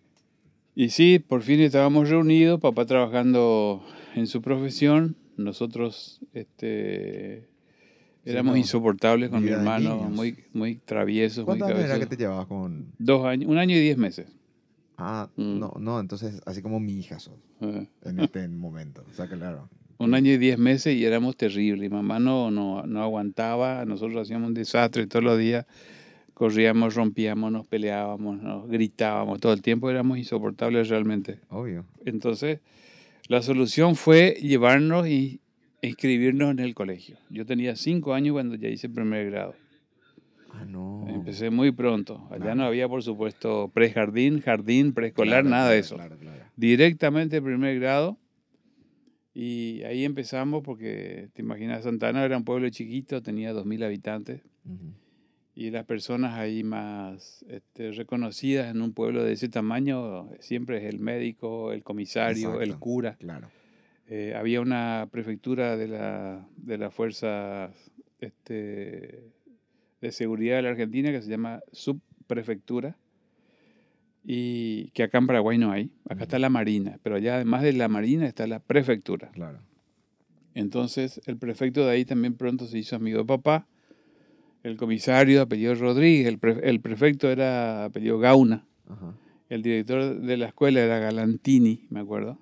Y 0.75 0.89
sí, 0.91 1.19
por 1.19 1.43
fin 1.43 1.61
estábamos 1.61 2.09
reunidos, 2.09 2.59
papá 2.61 2.87
trabajando 2.87 3.85
en 4.15 4.27
su 4.27 4.41
profesión, 4.41 5.17
nosotros 5.37 6.21
este, 6.33 7.50
éramos 8.33 8.53
no, 8.53 8.59
insoportables 8.59 9.31
con 9.31 9.43
mi 9.45 9.51
hermano, 9.51 9.97
niños. 9.97 10.11
muy, 10.11 10.37
muy 10.53 10.77
traviesos, 10.77 11.39
muy 11.47 11.59
¿Cuántos 11.59 11.71
años 11.71 11.81
era 11.91 11.99
que 11.99 12.07
te 12.07 12.17
llevabas 12.17 12.47
con...? 12.47 12.87
Dos 12.99 13.25
años, 13.27 13.49
un 13.51 13.59
año 13.59 13.77
y 13.77 13.81
diez 13.81 13.97
meses. 13.99 14.27
Ah, 14.99 15.29
Mm. 15.37 15.59
no, 15.59 15.73
no, 15.79 15.99
entonces 16.01 16.41
así 16.47 16.61
como 16.63 16.79
mi 16.79 16.99
hija 16.99 17.19
sos 17.19 17.35
Eh, 17.63 17.87
en 18.05 18.21
este 18.21 18.47
momento. 18.49 19.03
O 19.11 19.15
sea, 19.15 19.27
claro. 19.29 19.69
Un 19.99 20.15
año 20.15 20.33
y 20.33 20.39
diez 20.39 20.59
meses 20.59 20.95
y 20.95 21.05
éramos 21.05 21.37
terribles. 21.37 21.91
Mamá 21.91 22.19
no, 22.19 22.51
no, 22.51 22.83
no 22.87 23.03
aguantaba, 23.03 23.85
nosotros 23.85 24.23
hacíamos 24.23 24.49
un 24.49 24.55
desastre 24.55 25.07
todos 25.07 25.25
los 25.25 25.39
días. 25.39 25.67
Corríamos, 26.35 26.95
rompíamos, 26.95 27.53
nos 27.53 27.67
peleábamos, 27.67 28.41
nos 28.43 28.67
gritábamos 28.69 29.41
todo 29.41 29.53
el 29.53 29.61
tiempo, 29.61 29.91
éramos 29.91 30.17
insoportables 30.17 30.89
realmente. 30.89 31.39
Obvio. 31.51 31.85
Entonces, 32.07 32.61
la 33.29 33.43
solución 33.43 33.95
fue 33.95 34.39
llevarnos 34.41 35.07
y 35.07 35.41
inscribirnos 35.83 36.51
en 36.51 36.59
el 36.61 36.75
colegio. 36.75 37.19
Yo 37.31 37.47
tenía 37.47 37.77
cinco 37.77 38.15
años 38.15 38.33
cuando 38.35 38.55
ya 38.57 38.69
hice 38.69 38.89
primer 38.89 39.31
grado. 39.31 39.55
Ah, 40.53 40.65
no. 40.65 41.07
Empecé 41.09 41.51
muy 41.51 41.71
pronto. 41.73 42.27
Allá 42.31 42.39
Claro. 42.41 42.55
no 42.57 42.65
había, 42.65 42.89
por 42.89 43.03
supuesto, 43.03 43.71
prejardín, 43.73 44.41
jardín, 44.41 44.93
preescolar, 44.93 45.43
Claro, 45.43 45.49
nada 45.49 45.63
claro, 45.65 45.75
de 45.75 45.79
eso. 45.81 45.95
Claro, 45.97 46.17
claro. 46.19 46.45
Directamente 46.57 47.41
primer 47.41 47.79
grado. 47.79 48.19
Y 49.33 49.83
ahí 49.85 50.05
empezamos 50.05 50.63
porque, 50.65 51.29
te 51.35 51.43
imaginas, 51.43 51.85
Santana 51.85 52.25
era 52.25 52.37
un 52.37 52.45
pueblo 52.45 52.69
chiquito, 52.69 53.23
tenía 53.23 53.53
2.000 53.53 53.85
habitantes. 53.85 54.43
Ujú. 54.65 54.93
Y 55.55 55.71
las 55.71 55.85
personas 55.85 56.35
ahí 56.35 56.65
más 56.65 57.45
este, 57.49 57.93
reconocidas 57.93 58.71
en 58.75 58.83
un 58.83 58.93
pueblo 58.93 59.23
de 59.25 59.33
ese 59.35 59.49
tamaño 59.49 60.29
siempre 60.41 60.79
es 60.79 60.93
el 60.93 60.99
médico, 61.01 61.73
el 61.73 61.83
comisario, 61.85 62.57
el 62.57 62.63
Exacto. 62.71 62.81
cura. 62.81 63.17
Claro. 63.19 63.51
Eh, 64.13 64.35
había 64.35 64.61
una 64.61 65.09
prefectura 65.13 65.77
de 65.77 65.87
la, 65.87 66.45
de 66.57 66.79
las 66.79 66.93
fuerzas 66.93 67.71
este, 68.19 69.31
de 70.01 70.11
seguridad 70.13 70.57
de 70.57 70.63
la 70.63 70.71
Argentina 70.71 71.13
que 71.13 71.23
se 71.23 71.31
llama 71.31 71.61
subprefectura 71.71 72.97
y 74.25 74.91
que 74.91 75.05
acá 75.05 75.19
en 75.19 75.29
Paraguay 75.29 75.59
no 75.59 75.71
hay. 75.71 75.93
Acá 76.09 76.25
está 76.25 76.41
la 76.41 76.51
Marina, 76.51 76.99
pero 77.05 77.15
allá 77.17 77.37
además 77.37 77.63
de 77.63 77.73
la 77.73 77.87
Marina 77.89 78.27
está 78.27 78.49
la 78.49 78.59
prefectura. 78.59 79.31
Claro. 79.31 79.61
Entonces 80.55 81.21
el 81.27 81.37
prefecto 81.37 81.87
de 81.87 81.93
ahí 81.93 82.05
también 82.05 82.35
pronto 82.35 82.67
se 82.67 82.79
hizo 82.79 82.97
amigo 82.97 83.19
de 83.21 83.25
papá. 83.27 83.69
El 84.65 84.77
comisario 84.77 85.37
de 85.37 85.43
apellido 85.43 85.75
Rodríguez, 85.77 86.27
el, 86.27 86.39
pre- 86.39 86.69
el 86.69 86.81
prefecto 86.81 87.31
era 87.31 87.85
apellido 87.85 88.19
Gauna. 88.19 88.67
Ajá. 88.89 89.15
El 89.49 89.63
director 89.63 90.21
de 90.21 90.37
la 90.37 90.47
escuela 90.47 90.81
era 90.81 90.99
Galantini, 90.99 91.87
me 91.91 92.01
acuerdo. 92.01 92.39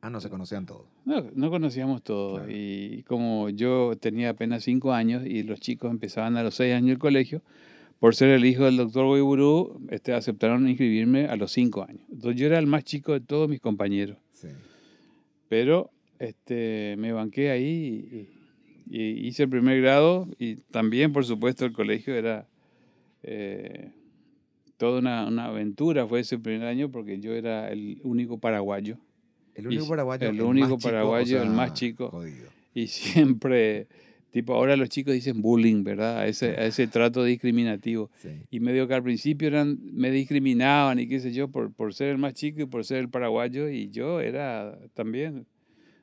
Ah, 0.00 0.08
no 0.10 0.20
se 0.20 0.30
conocían 0.30 0.64
todos. 0.66 0.86
No, 1.04 1.22
no 1.34 1.50
conocíamos 1.50 2.02
todo. 2.02 2.36
Claro. 2.36 2.50
Y 2.50 3.02
como 3.06 3.50
yo 3.50 3.92
tenía 4.00 4.30
apenas 4.30 4.64
cinco 4.64 4.92
años 4.92 5.24
y 5.26 5.42
los 5.42 5.60
chicos 5.60 5.90
empezaban 5.90 6.36
a 6.36 6.42
los 6.42 6.54
seis 6.54 6.74
años 6.74 6.92
el 6.92 6.98
colegio, 6.98 7.42
por 7.98 8.14
ser 8.14 8.30
el 8.30 8.44
hijo 8.44 8.64
del 8.64 8.76
doctor 8.76 9.14
Guiburú, 9.14 9.80
este, 9.90 10.12
aceptaron 10.12 10.68
inscribirme 10.68 11.26
a 11.26 11.36
los 11.36 11.52
cinco 11.52 11.82
años. 11.82 12.02
Entonces 12.10 12.40
yo 12.40 12.46
era 12.46 12.58
el 12.58 12.66
más 12.66 12.84
chico 12.84 13.12
de 13.12 13.20
todos 13.20 13.48
mis 13.48 13.60
compañeros. 13.60 14.18
Sí. 14.32 14.48
Pero 15.48 15.90
este, 16.18 16.96
me 16.98 17.12
banqué 17.12 17.50
ahí 17.50 18.28
y, 18.90 18.98
y 18.98 19.26
hice 19.26 19.44
el 19.44 19.48
primer 19.48 19.80
grado 19.80 20.28
y 20.38 20.56
también, 20.56 21.12
por 21.12 21.24
supuesto, 21.24 21.64
el 21.64 21.72
colegio 21.72 22.14
era 22.14 22.46
eh, 23.22 23.92
toda 24.76 24.98
una, 24.98 25.26
una 25.26 25.46
aventura. 25.46 26.06
Fue 26.06 26.20
ese 26.20 26.38
primer 26.38 26.66
año 26.66 26.90
porque 26.90 27.20
yo 27.20 27.32
era 27.32 27.70
el 27.70 28.00
único 28.02 28.38
paraguayo. 28.38 28.98
El 29.54 29.66
único 29.68 29.84
Y- 29.84 29.88
paraguayo. 29.88 30.28
el 30.28 30.34
más 30.36 30.44
único 30.46 30.66
chico, 30.66 30.74
o 30.76 30.78
paraguayo, 30.90 31.36
el 31.38 31.42
sea, 31.48 31.52
más 31.56 31.72
chico. 31.74 32.08
Jodido. 32.10 32.48
Y 32.74 32.86
siempre, 32.88 33.86
tipo, 34.30 34.54
ahora 34.54 34.76
los 34.76 34.88
chicos 34.88 35.14
dicen 35.14 35.40
bullying, 35.42 35.84
¿verdad? 35.84 36.18
A 36.18 36.26
ese, 36.26 36.50
a 36.50 36.66
ese 36.66 36.86
trato 36.88 37.22
discriminativo. 37.24 38.10
Sí. 38.16 38.30
Y 38.50 38.60
medio 38.60 38.88
que 38.88 38.94
al 38.94 39.02
principio 39.02 39.46
eran, 39.48 39.78
me 39.92 40.10
discriminaban 40.10 40.98
y 40.98 41.06
qué 41.06 41.20
sé 41.20 41.32
yo, 41.32 41.48
por, 41.48 41.72
por 41.72 41.94
ser 41.94 42.08
el 42.08 42.18
más 42.18 42.34
chico 42.34 42.62
y 42.62 42.66
por 42.66 42.84
ser 42.84 42.98
el 42.98 43.08
paraguayo. 43.08 43.68
Y 43.68 43.90
yo 43.90 44.20
era 44.20 44.76
también, 44.94 45.46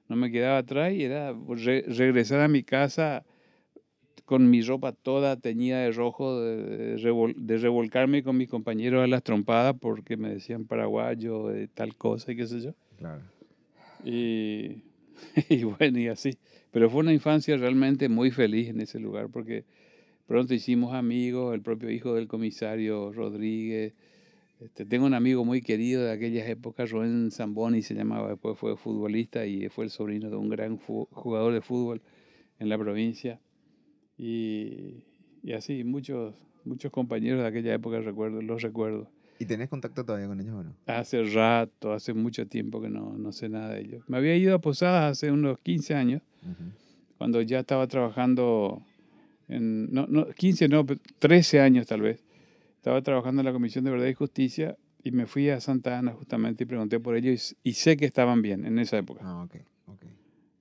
no 0.07 0.15
me 0.15 0.31
quedaba 0.31 0.59
atrás 0.59 0.93
y 0.93 1.03
era 1.03 1.33
re- 1.49 1.83
regresar 1.87 2.39
a 2.41 2.47
mi 2.47 2.63
casa 2.63 3.23
con 4.25 4.49
mi 4.49 4.61
ropa 4.61 4.93
toda 4.93 5.35
teñida 5.35 5.79
de 5.81 5.91
rojo, 5.91 6.39
de, 6.39 6.55
de 6.95 6.97
revol- 6.99 7.35
de 7.35 7.57
revolcarme 7.57 8.23
con 8.23 8.37
mis 8.37 8.47
compañeros 8.47 9.03
a 9.03 9.07
las 9.07 9.23
trompadas 9.23 9.75
porque 9.77 10.15
me 10.15 10.29
decían 10.29 10.63
paraguayo, 10.65 11.47
de 11.49 11.67
tal 11.67 11.95
cosa 11.97 12.31
y 12.31 12.37
qué 12.37 12.47
sé 12.47 12.61
yo. 12.61 12.73
Claro. 12.97 13.23
Y, 15.49 15.63
bueno, 15.63 15.99
y 15.99 16.07
así. 16.07 16.37
Pero 16.71 16.89
fue 16.89 17.01
una 17.01 17.13
infancia 17.13 17.55
realmente 17.57 18.09
muy 18.09 18.31
feliz 18.31 18.69
en 18.69 18.81
ese 18.81 18.99
lugar 18.99 19.29
porque 19.29 19.65
pronto 20.25 20.53
hicimos 20.53 20.93
amigos, 20.93 21.53
el 21.53 21.61
propio 21.61 21.89
hijo 21.91 22.15
del 22.15 22.27
comisario 22.27 23.11
Rodríguez. 23.11 23.93
Este, 24.59 24.85
tengo 24.85 25.05
un 25.05 25.13
amigo 25.13 25.43
muy 25.43 25.61
querido 25.61 26.03
de 26.03 26.11
aquellas 26.11 26.47
épocas, 26.47 26.91
Rubén 26.91 27.31
Zamboni 27.31 27.81
se 27.81 27.95
llamaba, 27.95 28.29
después 28.29 28.57
fue 28.59 28.77
futbolista 28.77 29.45
y 29.45 29.69
fue 29.69 29.85
el 29.85 29.89
sobrino 29.89 30.29
de 30.29 30.35
un 30.35 30.49
gran 30.49 30.77
jugador 30.77 31.53
de 31.53 31.61
fútbol 31.61 32.01
en 32.59 32.69
la 32.69 32.77
provincia. 32.77 33.39
Y, 34.17 35.03
así, 35.55 35.83
muchos, 35.83 36.35
muchos 36.63 36.91
compañeros 36.91 37.41
de 37.41 37.47
aquella 37.47 37.73
época 37.73 37.99
los 37.99 38.61
recuerdo. 38.61 39.09
¿Y 39.41 39.45
tenés 39.47 39.69
contacto 39.69 40.05
todavía 40.05 40.27
con 40.27 40.39
ellos 40.39 40.53
o 40.53 40.63
no? 40.63 40.75
Hace 40.85 41.23
rato, 41.23 41.93
hace 41.93 42.13
mucho 42.13 42.45
tiempo 42.45 42.79
que 42.79 42.89
no, 42.89 43.17
no 43.17 43.31
sé 43.31 43.49
nada 43.49 43.69
de 43.73 43.81
ellos. 43.81 44.03
Me 44.07 44.17
había 44.17 44.35
ido 44.35 44.53
a 44.53 44.59
Posadas 44.59 45.17
hace 45.17 45.31
unos 45.31 45.57
15 45.61 45.95
años, 45.95 46.21
Ujú. 46.43 46.69
cuando 47.17 47.41
ya 47.41 47.61
estaba 47.61 47.87
trabajando 47.87 48.83
en, 49.47 49.91
no, 49.91 50.05
no, 50.07 50.27
15 50.27 50.67
no, 50.67 50.85
pero 50.85 50.99
13 51.17 51.59
años 51.59 51.87
tal 51.87 52.01
vez. 52.01 52.23
Estaba 52.75 53.01
trabajando 53.01 53.41
en 53.41 53.47
la 53.47 53.51
Comisión 53.51 53.83
de 53.83 53.89
Verdad 53.89 54.05
y 54.05 54.13
Justicia 54.13 54.77
y 55.03 55.09
me 55.09 55.25
fui 55.25 55.49
a 55.49 55.59
Santa 55.59 55.97
Ana 55.97 56.11
justamente 56.11 56.65
y 56.65 56.67
pregunté 56.67 56.99
por 56.99 57.15
ellos 57.15 57.55
y, 57.63 57.69
y 57.71 57.73
sé 57.73 57.97
que 57.97 58.05
estaban 58.05 58.43
bien 58.43 58.63
en 58.63 58.77
esa 58.77 58.99
época. 58.99 59.21
Ah, 59.23 59.41
ok. 59.41 59.55
ok. 59.87 60.05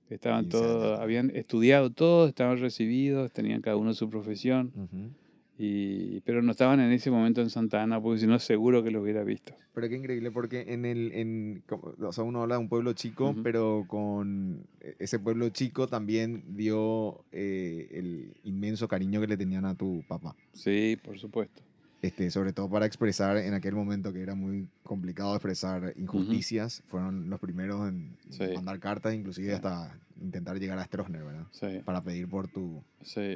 Estaban 0.09 0.45
15 0.45 0.57
años 0.57 0.73
todos, 0.73 0.99
habían 0.99 1.29
estudiado 1.35 1.91
todos, 1.91 2.29
estaban 2.29 2.57
recibidos, 2.57 3.31
tenían 3.31 3.61
cada 3.61 3.77
uno 3.77 3.93
su 3.93 4.09
profesión, 4.09 4.71
Ujú. 4.75 5.11
Y, 5.57 6.21
pero 6.21 6.41
no 6.41 6.51
estaban 6.51 6.79
en 6.79 6.91
ese 6.91 7.11
momento 7.11 7.41
en 7.41 7.49
Santa 7.49 7.83
Ana 7.83 8.01
porque 8.01 8.19
si 8.21 8.27
no 8.27 8.39
seguro 8.39 8.83
que 8.83 8.91
lo 8.91 9.01
hubiera 9.01 9.23
visto. 9.23 9.53
Pero 9.73 9.89
qué 9.89 9.95
increíble, 9.95 10.31
porque 10.31 10.65
en 10.67 10.85
el, 10.85 11.11
en, 11.13 11.63
o 12.01 12.11
sea, 12.11 12.23
uno 12.23 12.41
habla 12.41 12.55
de 12.55 12.61
un 12.61 12.69
pueblo 12.69 12.93
chico, 12.93 13.35
pero 13.43 13.85
con 13.87 14.65
e- 14.79 14.95
ese 14.99 15.19
pueblo 15.19 15.49
chico 15.49 15.87
también 15.87 16.43
dio 16.55 17.23
eh, 17.31 17.87
el 17.91 18.33
inmenso 18.43 18.87
cariño 18.87 19.21
que 19.21 19.27
le 19.27 19.37
tenían 19.37 19.65
a 19.65 19.75
tu 19.75 20.03
papá. 20.07 20.35
Sí, 20.53 20.97
por 21.03 21.17
supuesto. 21.19 21.61
Este, 22.01 22.31
sobre 22.31 22.51
todo 22.51 22.67
para 22.67 22.87
expresar 22.87 23.37
en 23.37 23.53
aquel 23.53 23.75
momento 23.75 24.11
que 24.11 24.21
era 24.21 24.33
muy 24.33 24.67
complicado 24.81 25.35
expresar 25.35 25.93
injusticias, 25.97 26.81
fueron 26.87 27.29
los 27.29 27.39
primeros 27.39 27.87
en 27.87 28.17
Sí. 28.29 28.45
mandar 28.55 28.79
cartas, 28.79 29.13
inclusive 29.13 29.53
hasta 29.53 29.95
intentar 30.19 30.59
llegar 30.59 30.79
a 30.79 30.85
Stroessner, 30.85 31.23
¿verdad? 31.23 31.45
Sí, 31.51 31.79
Para 31.85 32.01
pedir 32.01 32.27
por 32.27 32.47
tu, 32.47 32.83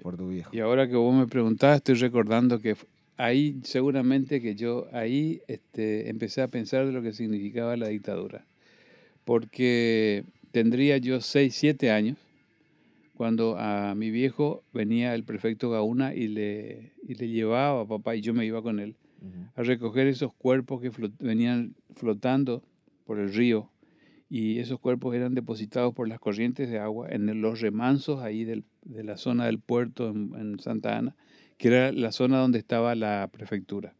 por 0.01 0.17
tu 0.17 0.29
viejo. 0.29 0.49
Y 0.55 0.59
ahora 0.61 0.87
que 0.87 0.95
vos 0.95 1.13
me 1.13 1.27
preguntás, 1.27 1.77
estoy 1.77 1.95
recordando 1.95 2.59
que 2.59 2.75
ahí 3.17 3.59
seguramente 3.63 4.41
que 4.41 4.55
yo 4.55 4.87
ahí 4.91 5.41
este, 5.47 6.09
empecé 6.09 6.41
a 6.41 6.47
pensar 6.47 6.87
de 6.87 6.91
lo 6.91 7.03
que 7.03 7.13
significaba 7.13 7.77
la 7.77 7.87
dictadura. 7.87 8.45
Porque 9.25 10.23
tendría 10.51 10.97
yo 10.97 11.21
6, 11.21 11.55
7 11.55 11.91
años 11.91 12.17
cuando 13.15 13.57
a 13.57 13.95
mi 13.95 14.11
viejo 14.11 14.63
venía 14.73 15.15
el 15.15 15.23
prefecto 15.23 15.69
Gauna 15.69 16.13
y 16.13 16.27
le, 16.27 16.91
y 17.07 17.15
le 17.15 17.29
llevaba 17.29 17.81
a 17.81 17.87
papá 17.87 18.15
y 18.15 18.21
yo 18.21 18.33
me 18.33 18.45
iba 18.45 18.61
con 18.61 18.79
él 18.79 18.95
a 19.55 19.63
recoger 19.63 20.05
esos 20.07 20.33
cuerpos 20.33 20.81
que 20.81 20.91
flot- 20.91 21.17
venían 21.19 21.73
flotando 21.95 22.61
por 23.05 23.17
el 23.19 23.33
río 23.33 23.69
y 24.29 24.59
esos 24.59 24.79
cuerpos 24.79 25.15
eran 25.15 25.33
depositados 25.33 25.93
por 25.93 26.07
las 26.07 26.19
corrientes 26.19 26.69
de 26.69 26.77
agua 26.79 27.07
en 27.09 27.41
los 27.41 27.61
remansos 27.61 28.21
ahí 28.21 28.43
del- 28.43 28.65
de 28.83 29.03
la 29.03 29.17
zona 29.17 29.45
del 29.45 29.59
puerto 29.59 30.09
en, 30.09 30.31
en 30.35 30.59
Santa 30.59 30.97
Ana, 30.97 31.15
que 31.57 31.69
era 31.69 31.91
la 31.91 32.11
zona 32.11 32.37
donde 32.39 32.59
estaba 32.59 32.93
la 32.95 33.27
prefectura. 33.31 33.95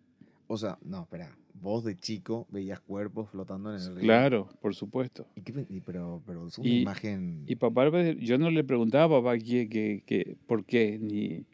O 0.47 0.57
sea, 0.57 0.77
no, 0.83 1.01
espera. 1.03 1.35
Vos 1.59 1.83
de 1.83 1.95
chico 1.95 2.45
veías 2.51 2.79
cuerpos 2.81 3.29
flotando 3.31 3.73
en 3.73 3.81
el 3.81 3.95
río. 3.95 4.03
Claro, 4.03 4.49
por 4.61 4.75
supuesto. 4.75 5.25
¿Y 5.35 5.41
qué 5.41 5.65
y 5.69 5.79
pero, 5.79 6.21
pero 6.27 6.45
es 6.47 6.57
una 6.59 6.67
Y- 6.67 6.81
imagen. 6.81 7.43
Y 7.47 7.55
papá, 7.55 7.89
yo 8.19 8.37
no 8.37 8.51
le 8.51 8.63
preguntaba 8.63 9.17
a 9.17 9.21
papá 9.21 9.37
qué, 9.39 9.67
qué- 9.69 10.03
qué- 10.05 10.35
por 10.45 10.65
qué, 10.65 10.99
ni, 10.99 11.45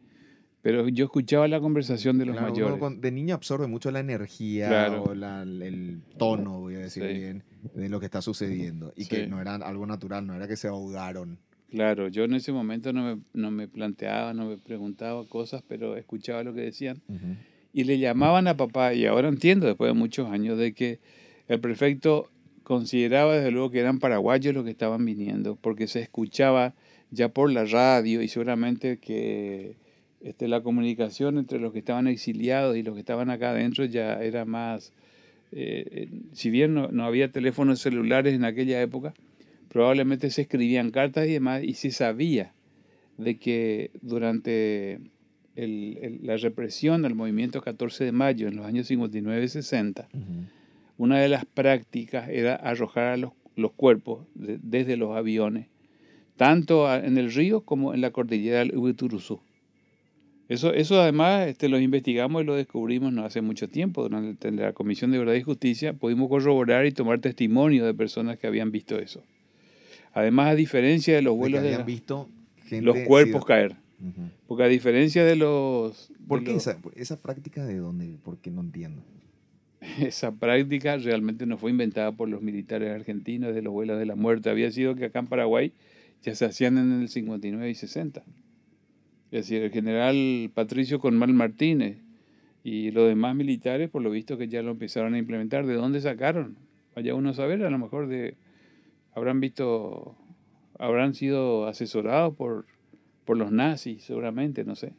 pero 0.61 0.87
yo 0.89 1.05
escuchaba 1.05 1.47
la 1.47 1.59
conversación 1.59 2.17
de 2.17 2.25
los 2.25 2.35
Claro, 2.35 2.51
mayores. 2.51 2.77
con- 2.79 3.01
de 3.01 3.11
niño 3.11 3.35
absorbe 3.35 3.67
mucho 3.67 3.89
la 3.91 3.99
energía 3.99 4.67
Claro. 4.67 5.03
o 5.03 5.15
la- 5.15 5.43
el 5.43 6.01
tono, 6.17 6.59
voy 6.59 6.75
a 6.75 6.79
decir 6.79 7.03
Sí. 7.07 7.13
bien, 7.13 7.43
de 7.73 7.89
lo 7.89 7.99
que 7.99 8.05
está 8.05 8.21
sucediendo. 8.21 8.93
Y 8.95 9.05
que 9.07 9.23
Sí. 9.23 9.27
no 9.27 9.41
era 9.41 9.55
algo 9.55 9.85
natural, 9.85 10.25
no 10.27 10.35
era 10.35 10.47
que 10.47 10.55
se 10.57 10.67
ahogaron 10.67 11.39
Claro, 11.69 12.09
yo 12.09 12.25
en 12.25 12.33
ese 12.33 12.51
momento 12.51 12.91
no 12.91 13.01
me, 13.15 13.21
no 13.33 13.49
me 13.49 13.65
planteaba, 13.69 14.33
no 14.33 14.45
me 14.49 14.57
preguntaba 14.57 15.25
cosas, 15.25 15.63
pero 15.65 15.95
escuchaba 15.95 16.43
lo 16.43 16.53
que 16.53 16.59
decían. 16.59 17.01
Y 17.71 17.85
le 17.85 17.97
llamaban 17.97 18.49
a 18.49 18.57
papá, 18.57 18.93
y 18.93 19.05
ahora 19.05 19.29
entiendo, 19.29 19.67
después 19.67 19.89
de 19.89 19.97
muchos 19.97 20.29
años, 20.29 20.57
de 20.57 20.73
que 20.73 20.99
el 21.47 21.61
prefecto 21.61 22.29
consideraba 22.63 23.35
desde 23.35 23.51
luego 23.51 23.71
que 23.71 23.79
eran 23.79 23.99
paraguayos 23.99 24.53
los 24.53 24.65
que 24.65 24.69
estaban 24.71 25.05
viniendo, 25.05 25.55
porque 25.55 25.87
se 25.87 26.01
escuchaba 26.01 26.73
ya 27.09 27.29
por 27.29 27.49
la 27.51 27.63
radio 27.63 28.21
y 28.21 28.27
seguramente 28.27 28.97
que 28.97 29.77
este, 30.23 30.47
la 30.47 30.61
comunicación 30.61 31.37
entre 31.37 31.59
los 31.59 31.73
que 31.73 31.79
estaban 31.79 32.07
exiliados 32.07 32.77
y 32.77 32.83
los 32.83 32.93
que 32.93 32.99
estaban 32.99 33.29
acá 33.29 33.51
adentro 33.51 33.85
ya 33.85 34.21
era 34.21 34.45
más, 34.45 34.93
eh, 35.51 35.83
eh, 35.91 36.09
si 36.33 36.49
bien 36.49 36.73
no, 36.73 36.89
no, 36.89 37.05
había 37.05 37.31
teléfonos 37.31 37.81
celulares 37.81 38.33
en 38.33 38.45
aquella 38.45 38.81
época, 38.81 39.13
probablemente 39.67 40.29
se 40.29 40.43
escribían 40.43 40.91
cartas 40.91 41.27
y 41.27 41.33
demás 41.33 41.63
y 41.63 41.73
se 41.73 41.91
sabía 41.91 42.53
de 43.17 43.37
que 43.37 43.91
durante 44.01 44.99
la 45.55 46.37
represión 46.37 47.01
del 47.01 47.15
movimiento 47.15 47.61
14 47.61 48.05
de 48.05 48.11
mayo 48.11 48.47
en 48.47 48.55
los 48.55 48.65
años 48.65 48.87
59 48.87 49.43
y 49.43 49.47
60, 49.47 50.07
una 50.97 51.19
de 51.19 51.29
las 51.29 51.45
prácticas 51.45 52.29
era 52.29 52.55
arrojar 52.55 53.07
a 53.07 53.17
los, 53.17 53.31
los 53.55 53.71
cuerpos 53.71 54.25
desde 54.35 54.97
los 54.97 55.15
aviones, 55.15 55.67
tanto 56.37 56.93
en 56.93 57.17
el 57.17 57.33
río 57.33 57.61
como 57.61 57.93
en 57.93 58.01
la 58.01 58.11
cordillera 58.11 58.59
del 58.59 58.77
Ubituruzú. 58.77 59.41
Eso, 60.51 60.73
eso 60.73 61.01
además 61.01 61.47
este, 61.47 61.69
lo 61.69 61.79
investigamos 61.79 62.41
y 62.41 62.45
lo 62.45 62.55
descubrimos 62.55 63.13
no 63.13 63.23
hace 63.23 63.39
mucho 63.39 63.69
tiempo. 63.69 64.03
Durante 64.03 64.51
la 64.51 64.73
Comisión 64.73 65.09
de 65.11 65.17
Verdad 65.17 65.35
y 65.35 65.43
Justicia 65.43 65.93
pudimos 65.93 66.27
corroborar 66.27 66.85
y 66.85 66.91
tomar 66.91 67.19
testimonio 67.19 67.85
de 67.85 67.93
personas 67.93 68.37
que 68.37 68.47
habían 68.47 68.69
visto 68.69 68.99
eso. 68.99 69.23
Además, 70.11 70.49
a 70.49 70.55
diferencia 70.55 71.15
de 71.15 71.21
los 71.21 71.37
vuelos 71.37 71.63
de, 71.63 71.81
visto 71.83 72.27
los 72.69 72.97
cuerpos 73.07 73.45
caer. 73.45 73.77
Porque 74.45 74.63
a 74.63 74.67
diferencia 74.67 75.23
de 75.23 75.37
los... 75.37 76.11
¿Por 76.27 76.43
qué 76.43 76.53
Esa, 76.53 76.77
esa 76.97 77.21
práctica 77.21 77.65
de 77.65 77.77
dónde? 77.77 78.17
Porque 78.21 78.51
no 78.51 78.59
entiendo. 78.59 79.01
Esa 80.01 80.33
práctica 80.33 80.97
realmente 80.97 81.45
no 81.45 81.57
fue 81.57 81.71
inventada 81.71 82.11
por 82.11 82.27
los 82.27 82.41
militares 82.41 82.93
argentinos 82.93 83.55
de 83.55 83.61
los 83.61 83.71
vuelos 83.71 83.97
de 83.99 84.05
la 84.05 84.15
muerte. 84.15 84.49
Había 84.49 84.69
sido 84.69 84.95
que 84.95 85.05
acá 85.05 85.19
en 85.19 85.27
Paraguay 85.27 85.71
ya 86.23 86.35
se 86.35 86.43
hacían 86.43 86.77
en 86.77 86.91
el 86.99 87.07
59 87.07 87.69
y 87.69 87.75
60. 87.75 88.21
Es 89.31 89.47
decir, 89.47 89.63
el 89.63 89.71
general 89.71 90.51
Patricio 90.53 90.99
Conmal 90.99 91.33
Martínez 91.33 91.97
y 92.63 92.91
los 92.91 93.07
demás 93.07 93.35
militares, 93.35 93.89
por 93.89 94.01
lo 94.01 94.11
visto 94.11 94.37
que 94.37 94.49
ya 94.49 94.61
lo 94.61 94.71
empezaron 94.71 95.13
a 95.13 95.17
implementar. 95.17 95.65
¿De 95.65 95.73
dónde 95.73 96.01
sacaron? 96.01 96.57
Vaya 96.95 97.15
uno 97.15 97.29
a 97.29 97.33
saber, 97.33 97.63
a 97.63 97.69
lo 97.69 97.77
mejor 97.77 98.07
de 98.07 98.35
habrán 99.13 99.39
visto, 99.39 100.15
habrán 100.77 101.13
sido 101.13 101.67
asesorados 101.67 102.35
por, 102.35 102.65
por 103.25 103.37
los 103.37 103.51
nazis, 103.51 104.03
seguramente, 104.03 104.63
no 104.65 104.75
sé. 104.75 104.93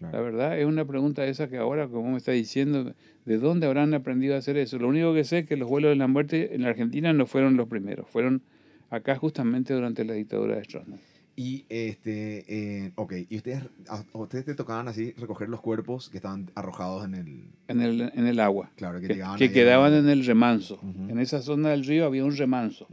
La 0.00 0.20
verdad 0.20 0.58
es 0.58 0.66
una 0.66 0.84
pregunta 0.84 1.24
esa 1.24 1.48
que 1.48 1.56
ahora, 1.56 1.88
como 1.88 2.10
me 2.10 2.18
está 2.18 2.32
diciendo, 2.32 2.92
¿de 3.24 3.38
dónde 3.38 3.66
habrán 3.66 3.94
aprendido 3.94 4.34
a 4.34 4.38
hacer 4.38 4.58
eso? 4.58 4.78
Lo 4.78 4.88
único 4.88 5.14
que 5.14 5.24
sé 5.24 5.38
es 5.38 5.46
que 5.46 5.56
los 5.56 5.70
vuelos 5.70 5.88
de 5.88 5.96
la 5.96 6.06
muerte 6.06 6.54
en 6.54 6.62
la 6.62 6.68
Argentina 6.68 7.14
no 7.14 7.24
fueron 7.24 7.56
los 7.56 7.66
primeros, 7.66 8.06
fueron 8.06 8.42
acá 8.90 9.16
justamente 9.16 9.72
durante 9.72 10.04
la 10.04 10.12
dictadura 10.12 10.56
de 10.56 10.64
Stroessner. 10.64 11.15
Y 11.38 11.66
este, 11.68 12.44
eh, 12.48 12.92
ok, 12.94 13.12
y 13.28 13.36
ustedes, 13.36 13.62
a 13.88 14.02
ustedes 14.14 14.46
te 14.46 14.54
tocaban 14.54 14.88
así 14.88 15.12
recoger 15.18 15.50
los 15.50 15.60
cuerpos 15.60 16.08
que 16.08 16.16
estaban 16.16 16.50
arrojados 16.54 17.04
en 17.04 17.14
el... 17.14 17.44
En 17.68 17.82
el, 17.82 18.00
en 18.14 18.26
el 18.26 18.40
agua. 18.40 18.70
Claro, 18.76 19.00
que, 19.00 19.08
que, 19.08 19.52
quedaban 19.52 19.92
en 19.92 20.08
el 20.08 20.24
remanso. 20.24 20.80
En 20.82 21.18
esa 21.18 21.42
zona 21.42 21.70
del 21.70 21.84
río 21.84 22.06
había 22.06 22.24
un 22.24 22.34
remanso. 22.34 22.86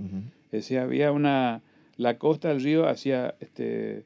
Es 0.47 0.51
decir, 0.51 0.79
había 0.79 1.13
una... 1.13 1.61
La 1.95 2.17
costa 2.17 2.49
del 2.49 2.61
río 2.61 2.89
hacía, 2.89 3.35
este, 3.39 4.03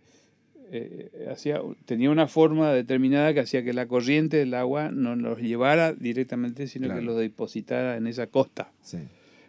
eh, 0.72 1.28
hacía, 1.32 1.62
tenía 1.86 2.12
una 2.12 2.28
forma 2.28 2.72
determinada 2.74 3.34
que 3.34 3.40
hacía 3.40 3.64
que 3.64 3.74
la 3.74 3.88
corriente 3.88 4.38
del 4.38 4.54
agua 4.54 4.92
no 4.92 5.16
los 5.16 5.40
llevara 5.40 5.94
directamente, 5.94 6.68
sino 6.68 6.94
que 6.94 7.02
los 7.02 7.18
depositara 7.18 7.96
en 7.96 8.06
esa 8.06 8.28
costa. 8.28 8.72
Sí. 8.82 9.00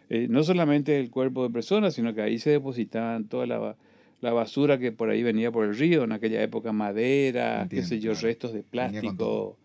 Eh, 0.09 0.27
no 0.29 0.41
solamente 0.43 0.99
el 0.99 1.11
cuerpo 1.11 1.43
de 1.43 1.53
personas, 1.53 1.93
sino 1.93 2.15
que 2.15 2.21
ahí 2.21 2.39
se 2.39 2.49
depositaban 2.49 3.25
toda 3.25 3.45
la, 3.45 3.75
la, 4.21 4.33
basura 4.33 4.77
que 4.79 4.91
por 4.91 5.09
ahí 5.09 5.23
venía 5.23 5.51
por 5.51 5.65
el 5.65 5.75
río, 5.75 6.03
en 6.03 6.11
aquella 6.11 6.41
época 6.41 6.71
madera, 6.71 7.67
qué 7.69 7.83
sé 7.83 7.99
yo, 7.99 8.13
restos 8.13 8.53
de 8.53 8.63
plástico 8.63 9.57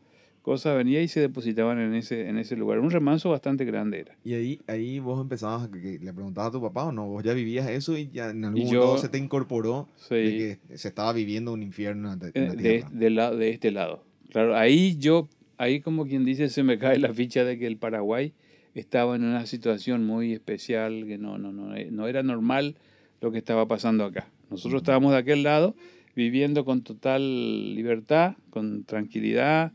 cosas 0.44 0.76
venía 0.76 1.00
y 1.00 1.08
se 1.08 1.20
depositaban 1.20 1.80
en 1.80 1.94
ese, 1.94 2.28
en 2.28 2.36
ese 2.36 2.54
lugar. 2.54 2.78
Un 2.78 2.90
remanso 2.90 3.30
bastante 3.30 3.64
grande 3.64 4.00
era. 4.00 4.14
Y 4.24 4.34
ahí, 4.34 4.60
ahí 4.66 4.98
vos 4.98 5.18
empezabas, 5.18 5.68
que 5.68 5.98
le 5.98 6.12
preguntabas 6.12 6.50
a 6.50 6.52
tu 6.52 6.60
papá 6.60 6.84
o 6.84 6.92
no, 6.92 7.08
vos 7.08 7.24
ya 7.24 7.32
vivías 7.32 7.66
eso 7.70 7.96
y 7.96 8.10
ya 8.10 8.28
en 8.28 8.44
algún 8.44 8.62
momento 8.62 8.98
se 8.98 9.08
te 9.08 9.16
incorporó 9.16 9.88
de 10.10 10.58
que 10.68 10.76
se 10.76 10.88
estaba 10.88 11.14
viviendo 11.14 11.50
un 11.50 11.62
infierno 11.62 12.14
de, 12.18 12.28
eh, 12.34 12.84
de, 12.92 13.10
de, 13.10 13.50
este 13.50 13.70
lado. 13.70 14.04
Claro, 14.30 14.54
ahí 14.54 14.98
yo, 14.98 15.30
ahí 15.56 15.80
como 15.80 16.04
quien 16.04 16.26
dice, 16.26 16.50
se 16.50 16.62
me 16.62 16.78
cae 16.78 16.98
la 16.98 17.14
ficha 17.14 17.42
de 17.42 17.58
que 17.58 17.66
el 17.66 17.78
Paraguay 17.78 18.34
estaba 18.74 19.16
en 19.16 19.24
una 19.24 19.46
situación 19.46 20.04
muy 20.04 20.34
especial, 20.34 21.06
que 21.06 21.16
no, 21.16 21.38
no, 21.38 21.52
no, 21.52 21.74
eh, 21.74 21.88
no 21.90 22.06
era 22.06 22.22
normal 22.22 22.76
lo 23.22 23.32
que 23.32 23.38
estaba 23.38 23.66
pasando 23.66 24.04
acá. 24.04 24.28
Nosotros 24.50 24.82
estábamos 24.82 25.12
de 25.12 25.18
aquel 25.18 25.42
lado 25.42 25.74
viviendo 26.14 26.64
con 26.64 26.82
total 26.82 27.74
libertad, 27.74 28.36
con 28.50 28.84
tranquilidad, 28.84 29.72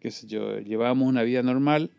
qué 0.00 0.10
sé 0.10 0.26
yo, 0.26 0.58
llevábamos 0.58 1.08
una 1.08 1.22
vida 1.22 1.42
normal 1.42 1.90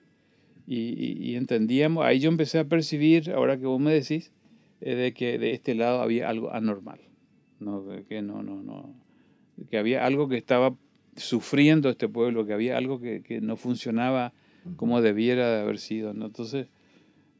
y, 0.65 1.35
entendíamos, 1.35 2.05
ahí 2.05 2.19
yo 2.19 2.29
empecé 2.29 2.59
a 2.59 2.65
percibir, 2.65 3.31
ahora 3.31 3.57
que 3.57 3.65
vos 3.65 3.79
me 3.79 3.93
decís, 3.93 4.33
eh, 4.81 4.95
de 4.95 5.13
que 5.13 5.39
de 5.39 5.51
este 5.51 5.75
lado 5.75 6.01
había 6.01 6.27
algo 6.27 6.51
anormal, 6.51 6.99
¿no? 7.59 7.85
que 8.09 8.21
no, 8.21 8.43
no, 8.43 8.61
no, 8.61 8.93
que 9.69 9.77
había 9.77 10.05
algo 10.05 10.27
que 10.27 10.37
estaba 10.37 10.75
sufriendo 11.15 11.89
este 11.89 12.09
pueblo, 12.09 12.45
que 12.45 12.53
había 12.53 12.77
algo 12.77 12.99
que, 12.99 13.39
no 13.41 13.55
funcionaba 13.55 14.33
como 14.75 15.01
debiera 15.01 15.49
de 15.49 15.61
haber 15.61 15.79
sido, 15.79 16.13
¿no? 16.13 16.25
Entonces, 16.25 16.67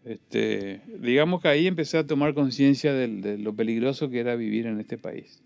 este, 0.08 0.82
digamos 1.00 1.42
que 1.42 1.48
ahí 1.48 1.68
empecé 1.68 1.98
a 1.98 2.08
tomar 2.08 2.34
conciencia 2.34 2.94
de, 2.94 3.08
de 3.08 3.38
lo 3.38 3.56
peligroso 3.56 4.10
que 4.10 4.20
era 4.20 4.36
vivir 4.36 4.66
en 4.66 4.80
este 4.80 4.98
país, 4.98 5.44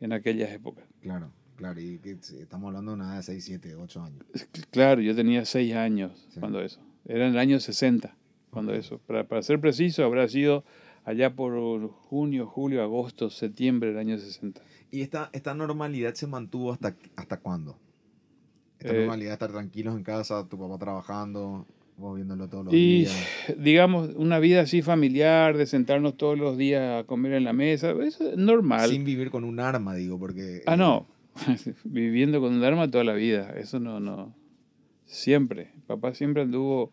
en 0.00 0.12
aquellas 0.12 0.50
épocas. 0.50 0.84
Claro. 1.00 1.30
Claro, 1.56 1.80
y 1.80 2.00
estamos 2.40 2.68
hablando 2.68 2.90
de 2.90 2.96
una 2.96 3.10
edad 3.10 3.16
de 3.18 3.22
6, 3.22 3.44
7, 3.44 3.76
8 3.76 4.02
años. 4.02 4.24
Claro, 4.70 5.00
yo 5.00 5.14
tenía 5.14 5.44
6 5.44 5.74
años 5.76 6.28
cuando 6.40 6.60
eso. 6.60 6.80
Era 7.04 7.26
en 7.26 7.34
el 7.34 7.38
año 7.38 7.60
60 7.60 8.16
cuando 8.50 8.74
eso. 8.74 8.98
Para, 9.06 9.28
para 9.28 9.42
ser 9.42 9.60
preciso, 9.60 10.04
habrá 10.04 10.26
sido 10.28 10.64
allá 11.04 11.36
por 11.36 11.88
junio, 11.88 12.48
julio, 12.48 12.82
agosto, 12.82 13.30
septiembre 13.30 13.90
del 13.90 13.98
año 13.98 14.18
60. 14.18 14.60
¿Y 14.90 15.02
esta, 15.02 15.30
esta 15.32 15.54
normalidad 15.54 16.14
se 16.14 16.26
mantuvo 16.26 16.72
hasta, 16.72 16.96
hasta 17.16 17.38
cuándo? 17.38 17.78
Esta 18.80 18.94
eh, 18.94 18.98
normalidad, 18.98 19.34
estar 19.34 19.52
tranquilos 19.52 19.94
en 19.96 20.02
casa, 20.02 20.48
tu 20.48 20.58
papá 20.58 20.78
trabajando, 20.78 21.66
vos 22.02 22.16
viéndolo 22.16 22.48
todos 22.48 22.66
los 22.66 22.74
y, 22.74 23.04
días. 23.04 23.56
digamos, 23.56 24.10
una 24.16 24.38
vida 24.38 24.60
así 24.60 24.82
familiar, 24.82 25.56
de 25.56 25.66
sentarnos 25.66 26.16
todos 26.16 26.36
los 26.36 26.58
días 26.58 27.00
a 27.00 27.06
comer 27.06 27.32
en 27.32 27.44
la 27.44 27.52
mesa, 27.52 27.92
eso 28.02 28.30
es 28.30 28.36
normal. 28.36 28.90
Sin 28.90 29.04
vivir 29.04 29.30
con 29.30 29.44
un 29.44 29.60
arma, 29.60 29.94
digo, 29.94 30.18
porque... 30.18 30.62
Ah, 30.66 30.76
no, 30.76 31.06
viviendo 31.84 32.40
con 32.40 32.52
un 32.52 32.64
arma 32.64 32.90
toda 32.90 33.04
la 33.04 33.14
vida. 33.14 33.54
Eso 33.56 33.78
no, 33.80 34.00
no. 34.00 34.34
Siempre. 35.04 35.70
Papá 35.86 36.12
siempre 36.14 36.42
anduvo 36.42 36.92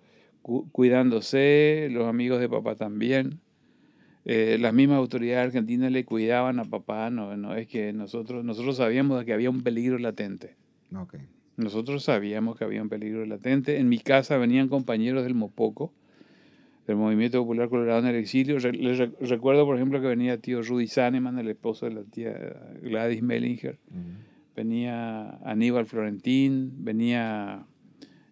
cuidándose, 0.71 1.89
los 1.91 2.07
amigos 2.07 2.39
de 2.39 2.47
papá 2.47 2.75
también. 2.75 3.39
Eh, 4.25 4.57
las 4.59 4.73
mismas 4.73 4.97
autoridades 4.97 5.47
argentinas 5.47 5.91
le 5.91 6.05
cuidaban 6.05 6.59
a 6.59 6.65
papá, 6.65 7.09
no, 7.09 7.35
no 7.35 7.55
es 7.55 7.67
que 7.67 7.93
nosotros, 7.93 8.45
nosotros 8.45 8.77
sabíamos 8.77 9.23
que 9.25 9.33
había 9.33 9.49
un 9.49 9.63
peligro 9.63 9.97
latente. 9.97 10.55
Nosotros 11.59 12.03
sabíamos 12.03 12.57
que 12.57 12.63
había 12.63 12.81
un 12.81 12.89
peligro 12.89 13.25
latente. 13.25 13.77
En 13.77 13.89
mi 13.89 13.99
casa 13.99 14.37
venían 14.37 14.67
compañeros 14.67 15.23
del 15.23 15.35
Mopoco, 15.35 15.93
del 16.87 16.95
Movimiento 16.95 17.39
Popular 17.39 17.69
Colorado 17.69 17.99
en 17.99 18.07
el 18.07 18.15
exilio. 18.15 18.57
les 18.57 19.29
recuerdo, 19.29 19.65
por 19.65 19.75
ejemplo, 19.75 20.01
que 20.01 20.07
venía 20.07 20.37
tío 20.39 20.61
Rudy 20.61 20.87
Saneman, 20.87 21.37
el 21.37 21.49
esposo 21.49 21.85
de 21.85 21.93
la 21.93 22.03
tía 22.03 22.33
Gladys 22.81 23.21
Mellinger 23.21 23.77
venía 24.59 25.39
Aníbal 25.45 25.85
Florentín, 25.85 26.83
venía 26.83 27.65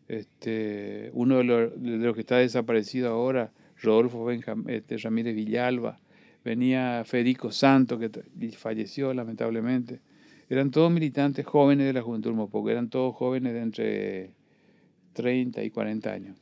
este, 0.10 1.10
uno 1.13 1.38
de 1.38 1.44
los, 1.46 2.16
que 2.16 2.20
está 2.20 2.36
desaparecido 2.36 3.12
ahora, 3.12 3.54
Rodolfo 3.82 4.30
este, 4.30 4.98
Ramírez 4.98 5.36
Villalba, 5.36 6.02
venía 6.44 7.04
Federico 7.06 7.54
Santo, 7.54 7.98
que 7.98 8.10
falleció 8.58 9.13
lamentablemente. 9.13 10.02
Eran 10.50 10.72
todos 10.72 10.92
militantes 10.92 11.46
jóvenes 11.46 11.88
de 11.88 11.94
la 11.94 12.02
Juventud 12.02 12.34
Mopoco, 12.34 12.70
eran 12.70 12.90
todos 12.90 13.16
jóvenes 13.16 13.54
de 13.54 13.62
entre 13.62 14.32
30 15.14 15.64
y 15.64 15.72
40 15.72 16.12
años. 16.12 16.38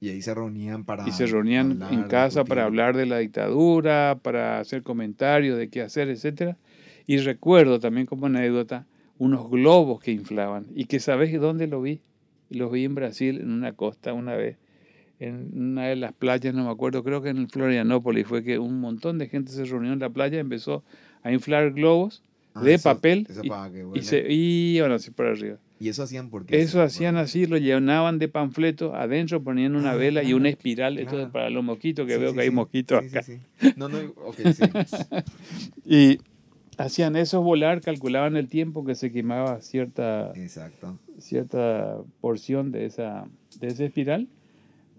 Y 0.00 0.08
ahí 0.08 0.22
se 0.22 0.34
reunían 0.34 0.84
para... 0.84 1.06
Y 1.06 1.12
se 1.12 1.26
reunían 1.26 1.82
en 1.90 2.04
casa 2.04 2.44
para 2.44 2.64
hablar 2.64 2.96
de 2.96 3.04
la 3.04 3.18
dictadura, 3.18 4.18
para 4.22 4.58
hacer 4.58 4.82
comentarios 4.82 5.58
de 5.58 5.68
qué 5.68 5.82
hacer, 5.82 6.08
etc. 6.08 6.56
Y 7.06 7.18
recuerdo 7.18 7.80
también 7.80 8.06
como 8.06 8.26
anécdota 8.26 8.86
unos 9.18 9.50
globos 9.50 10.00
que 10.00 10.12
inflaban 10.12 10.66
y 10.74 10.86
que 10.86 11.00
sabes 11.00 11.38
dónde 11.38 11.66
lo 11.66 11.82
vi. 11.82 12.00
Los 12.48 12.72
vi 12.72 12.84
en 12.84 12.94
Brasil, 12.94 13.40
en 13.40 13.50
una 13.50 13.74
costa 13.74 14.14
una 14.14 14.34
vez, 14.36 14.56
en 15.18 15.50
una 15.54 15.86
de 15.88 15.96
las 15.96 16.14
playas, 16.14 16.54
no 16.54 16.64
me 16.64 16.70
acuerdo, 16.70 17.04
creo 17.04 17.20
que 17.20 17.28
en 17.28 17.48
Florianópolis, 17.50 18.26
fue 18.26 18.42
que 18.42 18.58
un 18.58 18.80
montón 18.80 19.18
de 19.18 19.28
gente 19.28 19.52
se 19.52 19.66
reunió 19.66 19.92
en 19.92 19.98
la 19.98 20.08
playa, 20.08 20.40
empezó 20.40 20.82
a 21.22 21.30
inflar 21.30 21.72
globos 21.72 22.22
Ah, 22.54 22.62
de 22.64 22.74
eso- 22.74 22.88
papel 22.88 23.26
eso 23.28 23.40
y, 23.44 23.48
para 23.48 23.70
que 23.72 23.86
y 23.94 24.02
se 24.02 24.26
iban 24.32 24.92
así 24.92 25.10
por 25.10 25.26
arriba. 25.26 25.58
¿Y 25.78 25.88
eso 25.88 26.02
hacían 26.02 26.28
por 26.28 26.44
qué? 26.44 26.60
Eso 26.60 26.82
hacían 26.82 27.16
así, 27.16 27.46
lo 27.46 27.56
llenaban 27.56 28.18
de 28.18 28.28
panfletos, 28.28 28.92
adentro 28.94 29.42
ponían 29.42 29.76
una 29.76 29.92
Ah, 29.92 29.96
vela 29.96 30.22
y 30.22 30.34
una 30.34 30.48
espiral, 30.50 30.98
esto 30.98 31.10
claro. 31.12 31.26
es 31.26 31.32
para 31.32 31.48
los 31.50 31.64
mosquitos, 31.64 32.06
que 32.06 32.14
Sí, 32.14 32.20
veo 32.20 32.30
sí, 32.30 32.36
que 32.36 32.42
hay 32.42 32.50
mosquitos 32.50 32.98
acá. 33.02 33.24
No, 33.76 33.88
no, 33.88 33.98
ok, 34.26 34.36
sí. 34.52 34.62
Y 35.86 36.18
hacían 36.76 37.16
eso 37.16 37.40
volar, 37.42 37.80
calculaban 37.80 38.36
el 38.36 38.48
tiempo 38.48 38.84
que 38.84 38.94
se 38.94 39.10
quemaba 39.12 39.60
cierta, 39.62 40.32
Exacto. 40.34 40.98
cierta 41.18 41.96
porción 42.20 42.72
de 42.72 42.86
esa, 42.86 43.26
de 43.58 43.68
esa 43.68 43.84
espiral 43.84 44.28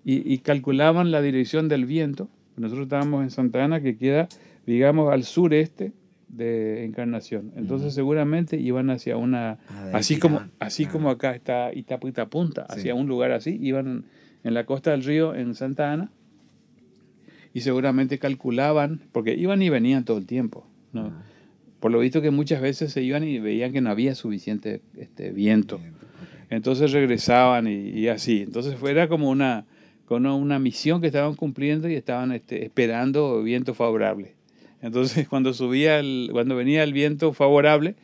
y, 0.04 0.32
y 0.34 0.40
calculaban 0.40 1.12
la 1.12 1.22
dirección 1.22 1.68
del 1.68 1.86
viento. 1.86 2.28
Nosotros 2.58 2.86
estábamos 2.86 3.24
en 3.24 3.30
Santa 3.30 3.64
Ana, 3.64 3.82
que 3.82 3.98
queda, 3.98 4.28
digamos, 4.66 5.12
al 5.12 5.24
sureste 5.24 5.92
de 6.32 6.86
Encarnación. 6.86 7.52
Entonces 7.56 7.94
seguramente 7.94 8.58
iban 8.58 8.90
hacia 8.90 9.18
una, 9.18 9.60
así 9.94 10.18
como, 10.18 10.42
así 10.60 10.86
como 10.86 11.10
acá 11.10 11.36
está 11.36 11.74
Itapuita 11.74 12.28
Punta, 12.28 12.66
Sí. 12.70 12.80
hacia 12.80 12.96
un 12.96 13.08
lugar 13.08 13.32
así, 13.32 13.58
iban 13.62 14.06
en 14.44 14.54
la 14.54 14.66
costa 14.66 14.92
del 14.92 15.04
río 15.04 15.36
en 15.36 15.54
Santa 15.56 15.92
Ana 15.92 16.12
y 17.54 17.62
seguramente 17.62 18.18
calculaban, 18.18 19.02
porque 19.12 19.34
iban 19.36 19.62
y 19.62 19.70
venían 19.70 20.06
todo 20.06 20.18
el 20.18 20.26
tiempo. 20.26 20.66
¿no? 20.94 21.12
Por 21.80 21.92
lo 21.92 22.00
visto 22.00 22.22
que 22.22 22.32
muchas 22.32 22.62
veces 22.62 22.92
se 22.94 23.02
iban 23.02 23.24
y 23.24 23.40
veían 23.40 23.72
que 23.74 23.82
no 23.82 23.90
había 23.90 24.16
suficiente 24.16 24.82
este, 24.98 25.32
viento. 25.32 25.78
bien. 25.80 25.94
Entonces 26.50 26.92
regresaban 26.92 27.68
y, 27.68 27.90
y 27.90 28.08
así. 28.08 28.42
Entonces 28.42 28.76
fue- 28.76 28.92
era 28.92 29.08
como 29.08 29.30
una, 29.30 29.66
como 30.06 30.36
una 30.38 30.60
misión 30.60 31.02
que 31.02 31.08
estaban 31.08 31.36
cumpliendo 31.36 31.88
y 31.90 31.96
estaban 31.96 32.32
este, 32.34 32.64
esperando 32.66 33.42
viento 33.44 33.74
favorable. 33.74 34.34
Entonces 34.82 35.28
cuando 35.30 35.54
subía 35.54 36.00
el, 36.00 36.30
cuando 36.32 36.56
venía 36.56 36.84
el 36.84 36.94
viento 36.94 37.34
favorable, 37.34 37.96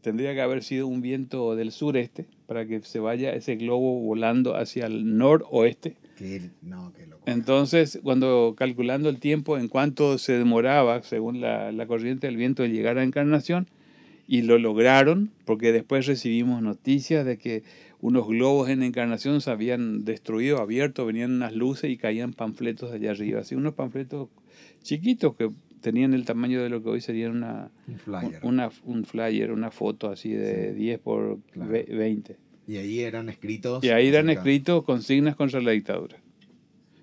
tendría 0.00 0.34
que 0.34 0.40
haber 0.40 0.62
sido 0.62 0.86
un 0.86 1.00
viento 1.02 1.56
del 1.56 1.70
sureste 1.72 2.26
para 2.46 2.66
que 2.66 2.80
se 2.80 2.98
vaya 3.00 3.32
ese 3.34 3.56
globo 3.56 4.00
volando 4.00 4.56
hacia 4.56 4.86
el 4.86 5.16
noroeste. 5.16 5.96
Qué- 6.16 6.50
no, 6.62 6.92
qué 6.96 7.06
loco. 7.06 7.22
Entonces, 7.26 7.98
cuando 8.02 8.54
calculando 8.56 9.08
el 9.08 9.18
tiempo 9.18 9.58
en 9.58 9.68
cuánto 9.68 10.18
se 10.18 10.34
demoraba, 10.38 11.02
según 11.02 11.40
la, 11.40 11.72
la 11.72 11.86
corriente 11.86 12.26
del 12.26 12.36
viento, 12.36 12.62
de 12.62 12.70
llegar 12.70 12.98
a 12.98 13.02
Encarnación, 13.04 13.68
y 14.26 14.40
lo 14.42 14.58
lograron, 14.58 15.30
porque 15.44 15.70
después 15.72 16.06
recibimos 16.06 16.62
noticias 16.62 17.26
de 17.26 17.36
que 17.36 17.62
unos 18.00 18.26
globos 18.26 18.70
en 18.70 18.82
Encarnación 18.82 19.40
se 19.42 19.50
habían 19.50 20.04
destruido, 20.06 20.58
abierto, 20.62 21.04
venían 21.04 21.32
unas 21.32 21.54
luces 21.54 21.90
y 21.90 21.98
caían 21.98 22.32
panfletos 22.32 22.90
de 22.90 22.96
allá 22.96 23.10
arriba, 23.10 23.40
así 23.40 23.54
unos 23.54 23.74
panfletos 23.74 24.28
chiquitos 24.82 25.34
que 25.36 25.50
tenían 25.84 26.14
el 26.14 26.24
tamaño 26.24 26.62
de 26.62 26.70
lo 26.70 26.82
que 26.82 26.88
hoy 26.88 27.00
sería 27.02 27.28
una, 27.30 27.70
Un 27.86 27.98
flyer. 27.98 28.40
una, 28.42 28.70
un 28.84 29.04
flyer, 29.04 29.52
una 29.52 29.70
foto 29.70 30.10
así 30.10 30.32
de 30.32 30.70
Sí. 30.72 30.78
10 30.78 30.98
por 30.98 31.38
Claro. 31.52 31.70
ve- 31.70 31.84
20. 31.88 32.38
Y 32.66 32.76
ahí 32.78 33.00
eran 33.00 33.28
escritos. 33.28 33.84
Y 33.84 33.90
ahí 33.90 34.08
eran 34.08 34.24
acerca- 34.30 34.40
escritos 34.40 34.84
consignas 34.84 35.36
contra 35.36 35.60
la 35.60 35.72
dictadura. 35.72 36.16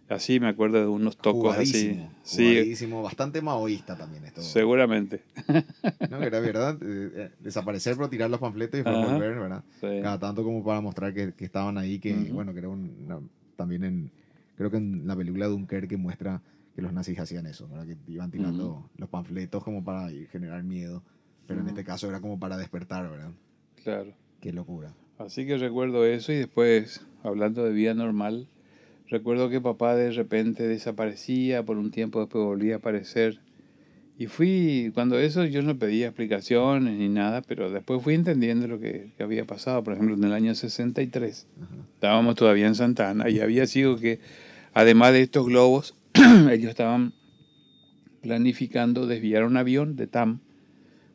Así 0.09 0.39
me 0.41 0.47
acuerdo 0.49 0.79
de 0.81 0.87
unos 0.87 1.15
tocos 1.15 1.55
así. 1.55 1.71
Jugadísimo, 1.91 2.11
Sí, 2.23 2.43
jugadísimo, 2.49 3.01
bastante 3.03 3.41
maoísta 3.41 3.95
también 3.95 4.25
esto. 4.25 4.41
seguramente. 4.41 5.21
No, 6.09 6.21
era 6.23 6.39
verdad, 6.41 6.77
eh, 6.81 7.11
eh, 7.15 7.29
desaparecer 7.39 7.95
pero 7.95 8.09
tirar 8.09 8.29
los 8.29 8.39
panfletos 8.39 8.79
y 8.79 8.83
después 8.83 8.97
Ajá. 8.97 9.13
volver, 9.13 9.39
¿verdad? 9.39 9.63
Sí. 9.79 9.87
Cada 10.01 10.19
tanto 10.19 10.43
como 10.43 10.63
para 10.65 10.81
mostrar 10.81 11.13
que, 11.13 11.31
que 11.33 11.45
estaban 11.45 11.77
ahí, 11.77 11.99
que 11.99 12.13
Ujú. 12.13 12.33
bueno, 12.33 12.51
que 12.51 12.59
era 12.59 12.67
un, 12.69 12.91
una- 13.05 13.21
también 13.55 13.83
en, 13.85 14.11
creo 14.57 14.69
que 14.71 14.77
en 14.77 15.07
la 15.07 15.15
película 15.15 15.45
Dunkerque 15.47 15.95
muestra 15.95 16.41
que 16.75 16.81
los 16.81 16.93
nazis 16.93 17.19
hacían 17.19 17.45
eso, 17.45 17.67
¿verdad? 17.67 17.85
Que 17.85 17.97
iban 18.11 18.31
tirando 18.31 18.89
los 18.97 19.09
panfletos 19.09 19.63
como 19.63 19.83
para 19.83 20.09
generar 20.31 20.63
miedo, 20.63 21.03
pero 21.47 21.59
en 21.59 21.65
Ujú. 21.67 21.69
este 21.69 21.83
caso 21.83 22.07
era 22.09 22.21
como 22.21 22.39
para 22.39 22.57
despertar, 22.57 23.09
¿verdad? 23.09 23.31
Claro. 23.83 24.13
Qué 24.39 24.53
locura. 24.53 24.93
Así 25.17 25.45
que 25.45 25.57
recuerdo 25.57 26.05
eso 26.05 26.31
y 26.31 26.37
después, 26.37 27.05
hablando 27.23 27.63
de 27.63 27.71
vida 27.71 27.93
normal, 27.93 28.47
recuerdo 29.07 29.49
que 29.49 29.61
papá 29.61 29.95
de 29.95 30.11
repente 30.11 30.67
desaparecía, 30.67 31.63
por 31.63 31.77
un 31.77 31.91
tiempo 31.91 32.19
después 32.21 32.43
volvía 32.43 32.75
a 32.75 32.77
aparecer. 32.77 33.39
Y 34.17 34.27
fui, 34.27 34.91
cuando 34.93 35.19
eso 35.19 35.45
yo 35.45 35.61
no 35.61 35.77
pedía 35.77 36.07
explicaciones 36.07 36.97
ni 36.97 37.09
nada, 37.09 37.41
pero 37.41 37.71
después 37.71 38.01
fui 38.01 38.13
entendiendo 38.13 38.67
lo 38.67 38.79
que, 38.79 39.11
que 39.17 39.23
había 39.23 39.45
pasado. 39.45 39.83
Por 39.83 39.93
ejemplo, 39.93 40.15
en 40.15 40.23
el 40.23 40.33
año 40.33 40.53
63, 40.55 41.47
Ajá. 41.61 41.75
estábamos 41.95 42.35
todavía 42.35 42.67
en 42.67 42.75
Santa 42.75 43.09
Ana 43.09 43.29
y 43.29 43.39
había 43.39 43.67
sido 43.67 43.97
que, 43.97 44.19
además 44.73 45.13
de 45.13 45.21
estos 45.21 45.45
globos, 45.45 45.95
ellos 46.51 46.69
estaban 46.69 47.13
planificando 48.21 49.07
desviar 49.07 49.43
un 49.43 49.57
avión 49.57 49.95
de 49.95 50.07
TAM. 50.07 50.39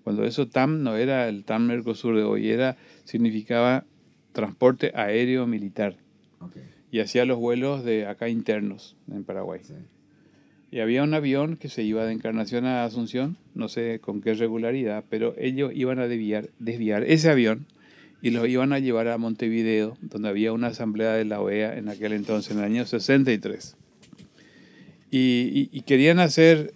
Cuando 0.04 0.24
eso 0.24 0.48
TAM 0.48 0.82
no 0.82 0.96
era 0.96 1.28
el 1.28 1.44
TAM 1.44 1.66
Mercosur 1.66 2.16
de 2.16 2.22
hoy, 2.22 2.50
era, 2.50 2.76
significaba 3.04 3.84
transporte 4.32 4.92
aéreo 4.94 5.46
militar 5.46 5.96
y 6.90 7.00
hacía 7.00 7.24
los 7.24 7.38
vuelos 7.38 7.84
de 7.84 8.06
acá 8.06 8.28
internos 8.28 8.96
en 9.10 9.24
Paraguay. 9.24 9.60
sí. 9.62 9.74
Y 10.70 10.80
había 10.80 11.04
un 11.04 11.14
avión 11.14 11.56
que 11.56 11.68
se 11.68 11.82
iba 11.84 12.04
de 12.04 12.12
Encarnación 12.12 12.66
a 12.66 12.84
Asunción, 12.84 13.36
no 13.54 13.68
sé 13.68 14.00
con 14.00 14.20
qué 14.20 14.34
regularidad, 14.34 15.04
pero 15.08 15.34
ellos 15.38 15.72
iban 15.74 16.00
a 16.00 16.08
desviar, 16.08 16.50
desviar 16.58 17.04
ese 17.04 17.30
avión 17.30 17.66
y 18.20 18.30
lo 18.30 18.46
iban 18.46 18.72
a 18.72 18.78
llevar 18.78 19.08
a 19.08 19.16
Montevideo, 19.16 19.96
donde 20.00 20.28
había 20.28 20.52
una 20.52 20.68
asamblea 20.68 21.12
de 21.12 21.24
la 21.24 21.40
OEA 21.40 21.78
en 21.78 21.88
aquel 21.88 22.12
entonces, 22.12 22.50
en 22.52 22.58
el 22.58 22.64
año 22.64 22.84
63. 22.84 23.76
Y, 25.10 25.18
y- 25.52 25.68
y 25.72 25.80
querían 25.82 26.18
hacer 26.18 26.74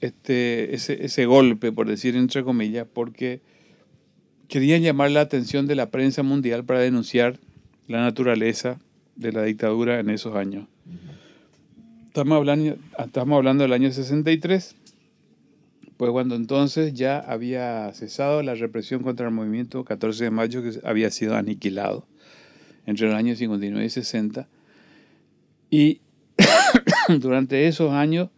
este, 0.00 0.74
ese, 0.74 1.04
ese 1.04 1.26
golpe, 1.26 1.72
por 1.72 1.88
decir 1.88 2.16
entre 2.16 2.42
comillas, 2.44 2.86
porque 2.92 3.40
querían 4.48 4.82
llamar 4.82 5.10
la 5.10 5.20
atención 5.20 5.66
de 5.66 5.74
la 5.74 5.90
prensa 5.90 6.22
mundial 6.22 6.64
para 6.64 6.80
denunciar 6.80 7.38
la 7.88 8.00
naturaleza 8.00 8.78
de 9.16 9.32
la 9.32 9.42
dictadura 9.42 9.98
en 10.00 10.10
esos 10.10 10.34
años. 10.36 10.66
Estamos 12.06 12.36
hablando, 12.36 12.76
estamos 12.98 13.36
hablando 13.36 13.62
del 13.64 13.72
año 13.72 13.90
63, 13.92 14.74
pues 15.96 16.10
cuando 16.12 16.36
entonces 16.36 16.94
ya 16.94 17.18
había 17.18 17.92
cesado 17.92 18.42
la 18.42 18.54
represión 18.54 19.02
contra 19.02 19.26
el 19.28 19.34
movimiento 19.34 19.84
14 19.84 20.24
de 20.24 20.30
mayo 20.30 20.62
que 20.62 20.78
había 20.84 21.10
sido 21.10 21.34
aniquilado 21.36 22.06
entre 22.86 23.06
los 23.08 23.14
años 23.16 23.38
59 23.38 23.84
y 23.84 23.90
60. 23.90 24.48
Y 25.70 26.00
durante 27.20 27.66
esos 27.66 27.92
años 27.92 28.28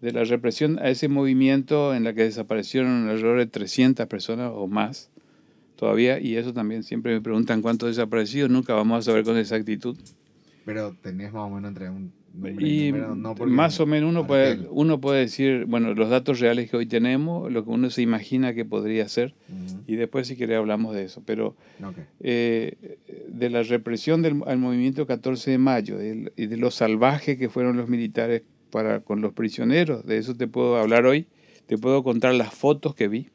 de 0.00 0.12
la 0.12 0.24
represión 0.24 0.78
a 0.78 0.90
ese 0.90 1.08
movimiento 1.08 1.94
en 1.94 2.04
la 2.04 2.12
que 2.12 2.22
desaparecieron 2.22 3.08
alrededor 3.08 3.38
de 3.38 3.46
300 3.46 4.06
personas 4.06 4.52
o 4.54 4.66
más 4.66 5.10
todavía, 5.76 6.18
y 6.18 6.36
eso 6.36 6.52
también 6.52 6.82
siempre 6.82 7.14
me 7.14 7.20
preguntan 7.20 7.62
cuántos 7.62 7.88
desaparecidos, 7.88 8.50
nunca 8.50 8.74
vamos 8.74 8.98
a 8.98 9.02
saber 9.02 9.24
con 9.24 9.36
exactitud. 9.36 9.96
Pero 10.64 10.94
tenés 11.02 11.32
más 11.32 11.42
o 11.44 11.50
menos 11.50 11.68
entre 11.68 11.90
un 11.90 12.12
Y 12.66 12.92
no 12.92 13.34
más 13.54 13.80
o 13.80 13.86
menos 13.86 14.10
uno 14.10 14.26
puede, 14.26 14.54
uno 14.70 15.00
puede 15.00 15.20
decir, 15.20 15.64
bueno, 15.66 15.94
los 15.94 16.10
datos 16.10 16.40
reales 16.40 16.70
que 16.70 16.76
hoy 16.76 16.86
tenemos, 16.86 17.50
lo 17.52 17.64
que 17.64 17.70
uno 17.70 17.90
se 17.90 18.02
imagina 18.02 18.54
que 18.54 18.64
podría 18.64 19.08
ser, 19.08 19.34
y 19.86 19.96
después 19.96 20.26
si 20.26 20.36
quiere 20.36 20.56
hablamos 20.56 20.94
de 20.94 21.04
eso, 21.04 21.22
pero 21.24 21.56
eh, 22.20 22.98
de 23.28 23.50
la 23.50 23.62
represión 23.62 24.22
del 24.22 24.42
al 24.46 24.58
movimiento 24.58 25.06
14 25.06 25.50
de 25.52 25.58
mayo 25.58 25.98
del- 25.98 26.32
y 26.36 26.46
de 26.46 26.56
lo 26.56 26.70
salvaje 26.70 27.36
que 27.38 27.48
fueron 27.48 27.76
los 27.76 27.88
militares 27.88 28.42
para 28.70 29.00
con 29.00 29.20
los 29.20 29.32
prisioneros, 29.32 30.04
de 30.06 30.18
eso 30.18 30.34
te 30.34 30.46
puedo 30.46 30.76
hablar 30.76 31.06
hoy, 31.06 31.26
te 31.66 31.78
puedo 31.78 32.02
contar 32.02 32.34
las 32.34 32.52
fotos 32.54 32.94
que 32.94 33.08
vi 33.08 33.28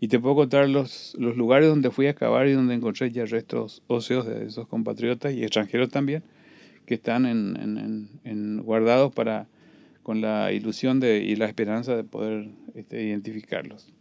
y 0.00 0.08
te 0.08 0.18
puedo 0.18 0.34
contar 0.34 0.68
los, 0.68 1.14
los 1.18 1.36
lugares 1.36 1.68
donde 1.68 1.90
fui 1.90 2.06
a 2.06 2.10
excavar 2.10 2.46
y 2.48 2.52
donde 2.52 2.74
encontré 2.74 3.10
ya 3.10 3.24
restos 3.24 3.82
óseos 3.86 4.26
de 4.26 4.46
esos 4.46 4.66
compatriotas 4.68 5.32
y 5.34 5.42
extranjeros 5.42 5.88
también 5.88 6.22
que 6.86 6.94
están 6.94 7.26
en, 7.26 7.56
en- 7.60 7.78
en- 7.78 8.08
en- 8.24 8.62
guardados 8.62 9.12
para 9.12 9.46
con 10.02 10.20
la 10.20 10.52
ilusión 10.52 11.00
de, 11.00 11.18
y 11.24 11.34
la 11.36 11.46
esperanza 11.46 11.96
de 11.96 12.04
poder 12.04 12.48
este, 12.74 13.02
identificarlos. 13.02 13.92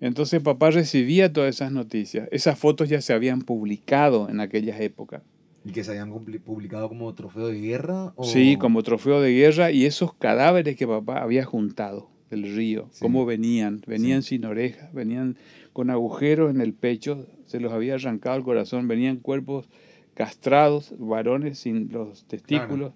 Entonces 0.00 0.40
papá 0.42 0.70
recibía 0.70 1.32
todas 1.32 1.54
esas 1.56 1.72
noticias. 1.72 2.28
Esas 2.32 2.58
fotos 2.58 2.88
ya 2.88 3.00
se 3.00 3.12
habían 3.12 3.42
publicado 3.42 4.28
en 4.30 4.40
aquellas 4.40 4.80
épocas. 4.80 5.22
¿Y 5.64 5.72
que 5.72 5.84
se 5.84 5.90
habían 5.90 6.10
publi- 6.10 6.40
publicado 6.40 6.88
como 6.88 7.12
trofeo 7.14 7.48
de 7.48 7.60
guerra? 7.60 8.12
O... 8.16 8.24
Sí, 8.24 8.56
como 8.56 8.82
trofeo 8.82 9.20
de 9.20 9.32
guerra 9.34 9.70
y 9.72 9.84
esos 9.84 10.14
cadáveres 10.14 10.76
que 10.76 10.86
papá 10.86 11.22
había 11.22 11.44
juntado 11.44 12.08
del 12.30 12.54
río, 12.54 12.88
Sí. 12.92 13.00
cómo 13.02 13.26
venían, 13.26 13.82
venían 13.86 14.22
Sí. 14.22 14.36
sin 14.36 14.44
orejas, 14.46 14.90
venían 14.94 15.36
con 15.74 15.90
agujeros 15.90 16.50
en 16.54 16.60
el 16.62 16.72
pecho, 16.72 17.26
se 17.44 17.60
los 17.60 17.72
había 17.72 17.96
arrancado 17.96 18.36
el 18.36 18.42
corazón, 18.44 18.88
venían 18.88 19.16
cuerpos 19.16 19.68
castrados, 20.14 20.94
varones 20.98 21.58
sin 21.58 21.92
los 21.92 22.24
testículos, 22.24 22.92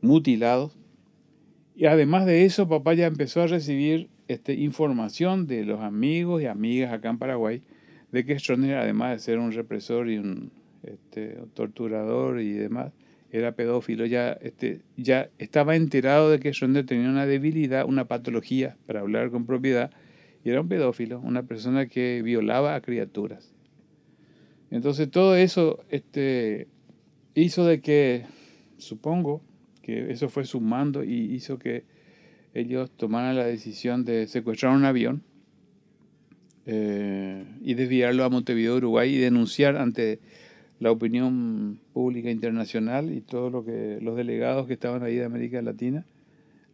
mutilados. 0.00 0.76
Y 1.74 1.86
además 1.86 2.26
de 2.26 2.44
eso, 2.44 2.68
papá 2.68 2.94
ya 2.94 3.06
empezó 3.06 3.42
a 3.42 3.46
recibir 3.46 4.08
este, 4.28 4.54
información 4.54 5.46
de 5.46 5.64
los 5.64 5.80
amigos 5.80 6.42
y 6.42 6.46
amigas 6.46 6.92
acá 6.92 7.10
en 7.10 7.18
Paraguay 7.18 7.62
de 8.12 8.24
que 8.24 8.38
Stroessner, 8.38 8.76
además 8.76 9.12
de 9.12 9.18
ser 9.18 9.38
un 9.38 9.52
represor 9.52 10.10
y 10.10 10.18
un 10.18 10.50
este, 10.82 11.38
torturador 11.54 12.40
y 12.40 12.52
demás, 12.52 12.92
era 13.30 13.52
pedófilo, 13.52 14.06
ya, 14.06 14.32
este, 14.32 14.80
ya 14.96 15.28
estaba 15.38 15.76
enterado 15.76 16.30
de 16.30 16.38
que 16.38 16.52
Schroeder 16.52 16.86
tenía 16.86 17.08
una 17.08 17.26
debilidad, 17.26 17.84
una 17.84 18.06
patología, 18.06 18.76
para 18.86 19.00
hablar 19.00 19.30
con 19.30 19.46
propiedad, 19.46 19.90
y 20.44 20.50
era 20.50 20.60
un 20.60 20.68
pedófilo, 20.68 21.20
una 21.20 21.42
persona 21.42 21.86
que 21.86 22.22
violaba 22.22 22.74
a 22.74 22.80
criaturas. 22.80 23.52
Entonces 24.70 25.10
todo 25.10 25.36
eso 25.36 25.84
este, 25.90 26.68
hizo 27.34 27.64
de 27.64 27.80
que, 27.80 28.26
supongo, 28.78 29.42
que 29.82 30.10
eso 30.10 30.28
fue 30.28 30.44
sumando 30.44 31.04
y 31.04 31.34
hizo 31.34 31.58
que 31.58 31.84
ellos 32.54 32.90
tomaran 32.90 33.36
la 33.36 33.44
decisión 33.44 34.04
de 34.04 34.26
secuestrar 34.26 34.74
un 34.74 34.84
avión 34.84 35.22
eh, 36.64 37.44
y 37.62 37.74
desviarlo 37.74 38.24
a 38.24 38.30
Montevideo, 38.30 38.76
Uruguay, 38.76 39.14
y 39.14 39.18
denunciar 39.18 39.76
ante 39.76 40.18
la 40.80 40.90
opinión 40.90 41.78
pública 41.92 42.30
internacional 42.30 43.12
y 43.12 43.20
todos 43.20 43.52
lo 43.52 43.64
que, 43.64 43.98
los 44.02 44.16
delegados 44.16 44.66
que 44.66 44.72
estaban 44.72 45.02
ahí 45.02 45.16
de 45.16 45.24
América 45.24 45.62
Latina 45.62 46.04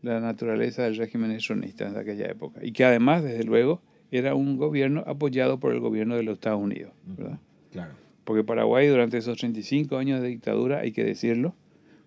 la 0.02 0.20
naturaleza 0.20 0.82
del 0.82 0.96
régimen 0.96 1.30
estronista 1.30 1.88
de 1.90 2.00
aquella 2.00 2.26
época. 2.26 2.60
Y 2.64 2.72
que 2.72 2.84
además, 2.84 3.22
desde 3.22 3.44
luego, 3.44 3.80
era 4.10 4.34
un 4.34 4.56
gobierno 4.56 5.04
apoyado 5.06 5.58
por 5.58 5.72
el 5.72 5.80
gobierno 5.80 6.16
de 6.16 6.24
los 6.24 6.34
Estados 6.34 6.60
Unidos. 6.60 6.92
¿verdad? 7.06 7.38
Claro. 7.72 7.94
Porque 8.24 8.44
Paraguay 8.44 8.86
durante 8.86 9.18
esos 9.18 9.38
35 9.38 9.96
años 9.96 10.22
de 10.22 10.28
dictadura, 10.28 10.80
hay 10.80 10.92
que 10.92 11.04
decirlo, 11.04 11.54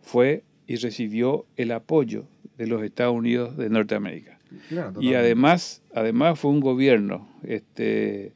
fue 0.01 0.43
y 0.67 0.77
recibió 0.77 1.45
el 1.57 1.71
apoyo 1.71 2.25
de 2.57 2.67
los 2.67 2.83
Estados 2.83 3.15
Unidos 3.15 3.57
de 3.57 3.69
Norteamérica. 3.69 4.39
y 5.01 5.13
además, 5.15 5.81
además 5.93 6.39
fue 6.39 6.51
un 6.51 6.61
gobierno 6.61 7.27
este, 7.43 8.33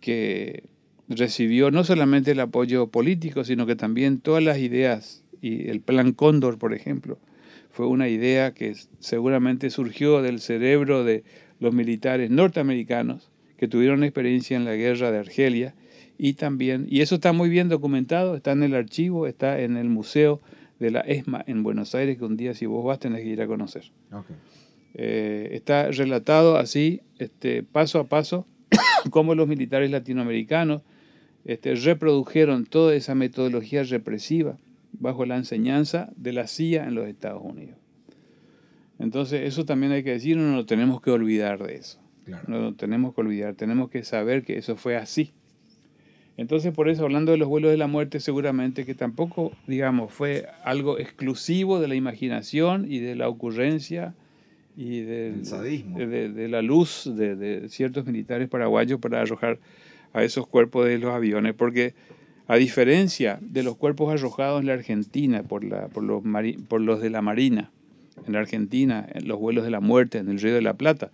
que 0.00 0.64
recibió 1.08 1.70
no 1.70 1.84
solamente 1.84 2.32
el 2.32 2.40
apoyo 2.40 2.88
político, 2.88 3.44
sino 3.44 3.66
que 3.66 3.76
también 3.76 4.18
todas 4.18 4.42
las 4.42 4.58
ideas, 4.58 5.22
y 5.40 5.68
el 5.68 5.80
Plan 5.80 6.12
Cóndor, 6.12 6.58
por 6.58 6.74
ejemplo, 6.74 7.18
fue 7.70 7.86
una 7.86 8.08
idea 8.08 8.54
que 8.54 8.74
seguramente 9.00 9.70
surgió 9.70 10.22
del 10.22 10.40
cerebro 10.40 11.04
de 11.04 11.24
los 11.60 11.74
militares 11.74 12.30
norteamericanos 12.30 13.30
que 13.56 13.68
tuvieron 13.68 14.04
experiencia 14.04 14.56
en 14.56 14.64
la 14.64 14.74
guerra 14.74 15.10
de 15.10 15.18
Argelia 15.18 15.74
y 16.18 16.34
también, 16.34 16.86
y 16.88 17.00
eso 17.00 17.16
está 17.16 17.32
muy 17.32 17.48
bien 17.48 17.68
documentado, 17.68 18.36
está 18.36 18.52
en 18.52 18.62
el 18.62 18.74
archivo, 18.74 19.26
está 19.26 19.60
en 19.60 19.76
el 19.76 19.88
Museo 19.88 20.40
de 20.78 20.90
la 20.90 21.00
ESMA 21.00 21.44
en 21.46 21.62
Buenos 21.62 21.94
Aires, 21.94 22.18
que 22.18 22.24
un 22.24 22.36
día 22.36 22.54
si 22.54 22.66
vos 22.66 22.84
vas 22.84 22.98
tenés 22.98 23.22
que 23.22 23.28
ir 23.28 23.42
a 23.42 23.46
conocer. 23.46 23.84
Eh, 24.94 25.50
está 25.52 25.90
relatado 25.90 26.56
así, 26.56 27.00
este, 27.18 27.62
paso 27.62 27.98
a 27.98 28.04
paso, 28.04 28.46
cómo 29.10 29.34
los 29.34 29.48
militares 29.48 29.90
latinoamericanos 29.90 30.82
este, 31.44 31.74
reprodujeron 31.74 32.64
toda 32.64 32.94
esa 32.94 33.14
metodología 33.14 33.82
represiva 33.82 34.56
bajo 34.92 35.26
la 35.26 35.36
enseñanza 35.36 36.12
de 36.16 36.32
la 36.32 36.46
CIA 36.46 36.84
en 36.86 36.94
los 36.94 37.08
Estados 37.08 37.42
Unidos. 37.42 37.76
Entonces, 38.98 39.42
eso 39.42 39.64
también 39.64 39.92
hay 39.92 40.04
que 40.04 40.12
decir, 40.12 40.36
no 40.36 40.54
nos 40.54 40.66
tenemos 40.66 41.00
que 41.00 41.10
olvidar 41.10 41.62
de 41.66 41.74
eso. 41.74 42.00
No 42.46 42.60
nos 42.60 42.76
tenemos 42.76 43.14
que 43.14 43.20
olvidar, 43.20 43.54
tenemos 43.54 43.90
que 43.90 44.02
saber 44.02 44.44
que 44.44 44.56
eso 44.56 44.76
fue 44.76 44.96
así. 44.96 45.34
Entonces, 46.36 46.74
por 46.74 46.88
eso, 46.88 47.04
hablando 47.04 47.32
de 47.32 47.38
los 47.38 47.48
vuelos 47.48 47.70
de 47.70 47.76
la 47.76 47.86
muerte, 47.86 48.18
seguramente 48.18 48.84
que 48.84 48.94
tampoco, 48.94 49.52
digamos, 49.66 50.12
fue 50.12 50.46
algo 50.64 50.98
exclusivo 50.98 51.78
de 51.78 51.88
la 51.88 51.94
imaginación 51.94 52.90
y 52.90 52.98
de 52.98 53.14
la 53.14 53.28
ocurrencia 53.28 54.14
y 54.76 55.00
del, 55.02 55.46
sadismo. 55.46 55.98
De, 55.98 56.28
de, 56.30 56.48
la 56.48 56.60
luz 56.60 57.08
de, 57.14 57.36
de, 57.36 57.68
ciertos 57.68 58.06
militares 58.06 58.48
paraguayos 58.48 58.98
para 58.98 59.20
arrojar 59.20 59.58
a 60.12 60.24
esos 60.24 60.46
cuerpos 60.48 60.86
de 60.86 60.98
los 60.98 61.12
aviones, 61.12 61.54
porque 61.54 61.94
a 62.46 62.56
diferencia 62.56 63.38
de 63.40 63.62
los 63.62 63.76
cuerpos 63.76 64.12
arrojados 64.12 64.60
en 64.60 64.66
la 64.66 64.74
Argentina 64.74 65.44
por, 65.44 65.64
la, 65.64 65.88
por, 65.88 66.02
los, 66.02 66.22
por 66.68 66.80
los 66.80 67.00
de 67.00 67.10
la 67.10 67.22
Marina, 67.22 67.70
en 68.26 68.32
la 68.32 68.40
Argentina, 68.40 69.06
en 69.12 69.28
los 69.28 69.38
vuelos 69.38 69.64
de 69.64 69.70
la 69.70 69.80
muerte, 69.80 70.18
en 70.18 70.28
el 70.28 70.40
Río 70.40 70.54
de 70.54 70.62
la 70.62 70.74
Plata, 70.74 71.10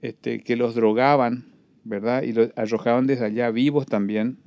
este, 0.00 0.40
que 0.40 0.56
los 0.56 0.74
drogaban 0.74 1.44
¿verdad? 1.84 2.22
Y 2.22 2.32
los 2.32 2.50
arrojaban 2.56 3.06
desde 3.06 3.26
allá 3.26 3.50
vivos 3.50 3.86
también, 3.86 4.38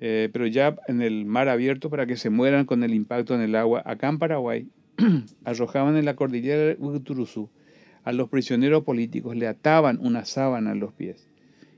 eh, 0.00 0.28
pero 0.32 0.46
ya 0.46 0.76
en 0.86 1.02
el 1.02 1.24
mar 1.24 1.48
abierto 1.48 1.90
para 1.90 2.06
que 2.06 2.16
se 2.16 2.30
mueran 2.30 2.66
con 2.66 2.84
el 2.84 2.94
impacto 2.94 3.34
en 3.34 3.40
el 3.40 3.54
agua. 3.54 3.82
Acá 3.84 4.08
en 4.08 4.18
Paraguay 4.18 4.68
arrojaban 5.44 5.96
en 5.96 6.04
la 6.04 6.16
cordillera 6.16 6.62
de 6.62 6.76
Uturuzú 6.78 7.48
a 8.04 8.12
los 8.12 8.28
prisioneros 8.28 8.84
políticos, 8.84 9.36
le 9.36 9.46
ataban 9.46 9.98
una 10.00 10.24
sábana 10.24 10.70
a 10.70 10.74
los 10.74 10.92
pies 10.92 11.28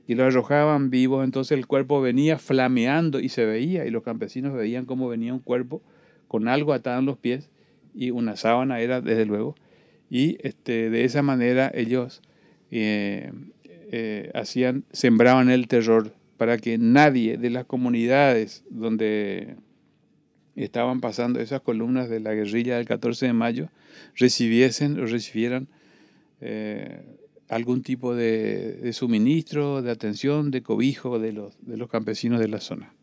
y 0.07 0.15
lo 0.15 0.25
arrojaban 0.25 0.89
vivos, 0.89 1.23
entonces 1.23 1.57
el 1.57 1.67
cuerpo 1.67 2.01
venía 2.01 2.37
flameando 2.37 3.19
y 3.19 3.29
se 3.29 3.45
veía, 3.45 3.85
y 3.85 3.89
los 3.91 4.03
campesinos 4.03 4.53
veían 4.53 4.85
cómo 4.85 5.07
venía 5.07 5.33
un 5.33 5.39
cuerpo 5.39 5.81
con 6.27 6.47
algo 6.47 6.73
atado 6.73 6.99
en 6.99 7.05
los 7.05 7.17
pies 7.17 7.49
y 7.93 8.11
una 8.11 8.35
sábana 8.35 8.79
era 8.79 9.01
desde 9.01 9.25
luego, 9.25 9.55
y 10.09 10.37
este, 10.45 10.89
de 10.89 11.05
esa 11.05 11.21
manera 11.21 11.71
ellos 11.73 12.21
eh, 12.71 13.31
eh, 13.93 14.31
hacían, 14.33 14.85
sembraban 14.93 15.49
el 15.49 15.67
terror 15.67 16.13
para 16.37 16.57
que 16.57 16.77
nadie 16.77 17.37
de 17.37 17.49
las 17.49 17.65
comunidades 17.65 18.63
donde 18.69 19.57
estaban 20.55 21.01
pasando 21.01 21.41
esas 21.41 21.59
columnas 21.59 22.09
de 22.09 22.21
la 22.21 22.33
guerrilla 22.33 22.77
del 22.77 22.85
14 22.85 23.27
de 23.27 23.33
mayo 23.33 23.69
recibiesen 24.15 24.97
o 24.97 25.05
recibieran 25.05 25.67
eh, 26.39 27.01
algún 27.49 27.83
tipo 27.83 28.15
de, 28.15 28.89
suministro, 28.93 29.81
de 29.81 29.91
atención, 29.91 30.51
de 30.51 30.63
cobijo 30.63 31.19
de 31.19 31.33
los, 31.33 31.57
de 31.59 31.75
los 31.75 31.89
campesinos 31.89 32.39
de 32.39 32.47
la 32.47 32.61
zona. 32.61 32.93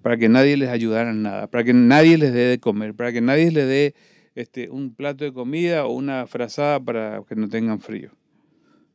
Para 0.00 0.16
que 0.16 0.28
nadie 0.28 0.56
les 0.56 0.68
ayudara 0.68 1.12
nada, 1.12 1.48
para 1.48 1.64
que 1.64 1.74
nadie 1.74 2.16
les 2.18 2.32
dé 2.32 2.44
de 2.44 2.60
comer, 2.60 2.94
para 2.94 3.12
que 3.12 3.20
nadie 3.20 3.50
les 3.50 3.66
dé 3.66 3.94
este, 4.36 4.70
un 4.70 4.94
plato 4.94 5.24
de 5.24 5.32
comida 5.32 5.86
o 5.86 5.92
una 5.92 6.28
frazada 6.28 6.78
para 6.78 7.20
que 7.28 7.34
no 7.34 7.48
tengan 7.48 7.80
frío. 7.80 8.12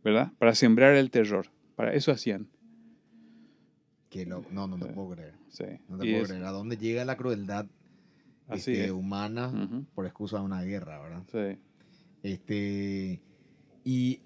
¿Verdad? 0.05 0.31
Para 0.37 0.53
sembrar 0.53 0.95
el 0.95 1.09
terror. 1.09 1.47
Para 1.75 1.93
eso 1.93 2.11
hacían. 2.11 2.47
Que 4.09 4.25
no, 4.27 4.45
no, 4.51 4.67
no 4.67 4.77
te 4.77 4.85
puedo 4.93 5.15
creer. 5.15 5.33
Sí. 5.49 5.65
No 5.89 5.97
te 5.97 6.09
puedo 6.11 6.25
creer. 6.25 6.43
¿A 6.43 6.51
dónde 6.51 6.77
llega 6.77 7.03
la 7.03 7.17
crueldad 7.17 7.65
este, 8.49 8.91
humana 8.91 9.51
por 9.95 10.05
excusa 10.05 10.37
de 10.37 10.45
una 10.45 10.61
guerra, 10.61 11.01
verdad? 11.01 11.23
Sí. 11.31 11.59
Este, 12.21 13.19
y 13.83 14.21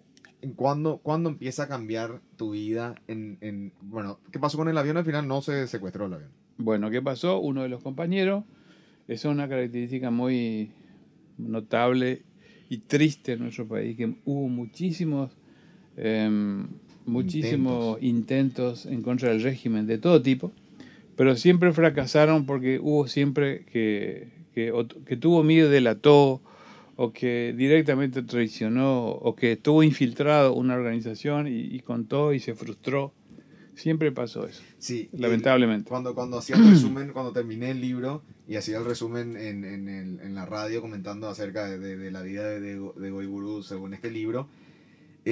¿cuándo, 0.57 0.97
¿cuándo 0.97 1.29
empieza 1.29 1.63
a 1.63 1.67
cambiar 1.69 2.21
tu 2.35 2.51
vida? 2.51 2.95
En, 3.07 3.37
en, 3.39 3.71
bueno, 3.81 4.19
¿qué 4.31 4.37
pasó 4.37 4.57
con 4.57 4.67
el 4.67 4.77
avión? 4.77 4.97
Al 4.97 5.05
final 5.05 5.29
no 5.29 5.41
se 5.41 5.65
secuestró 5.67 6.07
el 6.07 6.13
avión. 6.13 6.31
Bueno, 6.57 6.89
¿qué 6.89 7.01
pasó? 7.01 7.39
Uno 7.39 7.63
de 7.63 7.69
los 7.69 7.81
compañeros, 7.81 8.43
esa 9.07 9.29
es 9.29 9.33
una 9.33 9.47
característica 9.47 10.11
muy 10.11 10.73
notable 11.37 12.23
y 12.67 12.79
triste 12.79 13.33
en 13.33 13.39
nuestro 13.39 13.65
país, 13.65 13.95
que 13.95 14.17
hubo 14.25 14.49
muchísimos 14.49 15.38
Em, 16.01 16.67
muchísimos 17.05 18.01
intentos. 18.01 18.85
en 18.85 19.01
contra 19.01 19.29
del 19.29 19.43
régimen 19.43 19.85
de 19.85 19.97
todo 19.97 20.21
tipo, 20.21 20.51
pero 21.15 21.35
siempre 21.35 21.73
fracasaron 21.73 22.45
porque 22.45 22.79
hubo 22.79 23.07
siempre 23.07 23.65
que, 23.65 24.29
que, 24.53 25.17
tuvo 25.17 25.43
miedo, 25.43 25.69
delató, 25.69 26.41
o 26.95 27.11
que 27.13 27.53
directamente 27.55 28.21
traicionó, 28.21 29.07
o 29.07 29.35
que 29.35 29.53
estuvo 29.53 29.83
infiltrado 29.83 30.53
una 30.53 30.75
organización 30.75 31.47
y, 31.47 31.79
contó 31.79 32.33
y 32.33 32.39
se 32.39 32.55
frustró. 32.55 33.13
Siempre 33.75 34.11
pasó 34.11 34.45
eso. 34.45 34.61
Sí. 34.77 35.09
Lamentablemente. 35.13 35.87
cuando, 35.87 36.13
cuando 36.13 36.37
hacía 36.37 36.57
el 36.57 36.69
resumen, 36.69 37.11
cuando 37.13 37.31
terminé 37.31 37.71
el 37.71 37.79
libro 37.79 38.23
y 38.45 38.57
hacía 38.57 38.77
el 38.77 38.83
resumen 38.83 39.37
en, 39.37 39.63
en, 39.63 39.87
en 39.89 40.35
la 40.35 40.45
radio 40.45 40.81
comentando 40.81 41.29
acerca 41.29 41.65
de, 41.69 41.95
de, 41.97 42.11
la 42.11 42.21
vida 42.21 42.45
de, 42.49 42.59
de, 42.59 42.71
de 42.73 43.09
Goiburu 43.09 43.63
según 43.63 43.93
este 43.93 44.11
libro, 44.11 44.49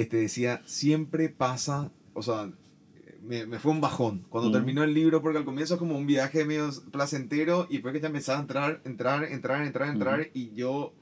este, 0.00 0.16
decía, 0.18 0.62
siempre 0.64 1.28
pasa, 1.28 1.90
o 2.14 2.22
sea, 2.22 2.50
me, 3.22 3.46
me 3.46 3.58
fue 3.58 3.72
un 3.72 3.80
bajón. 3.80 4.24
Cuando 4.28 4.50
terminó 4.50 4.82
el 4.82 4.94
libro, 4.94 5.20
porque 5.20 5.38
al 5.38 5.44
comienzo 5.44 5.74
es 5.74 5.78
como 5.78 5.96
un 5.96 6.06
viaje 6.06 6.44
medio 6.44 6.70
placentero 6.90 7.66
y 7.68 7.74
después 7.74 7.92
que 7.92 8.00
ya 8.00 8.08
empezaba 8.08 8.38
a 8.38 8.42
entrar, 8.42 8.80
entrar, 8.84 9.24
entrar, 9.24 9.66
entrar, 9.66 9.88
entrar, 9.88 10.28
y 10.32 10.54
yo, 10.54 10.92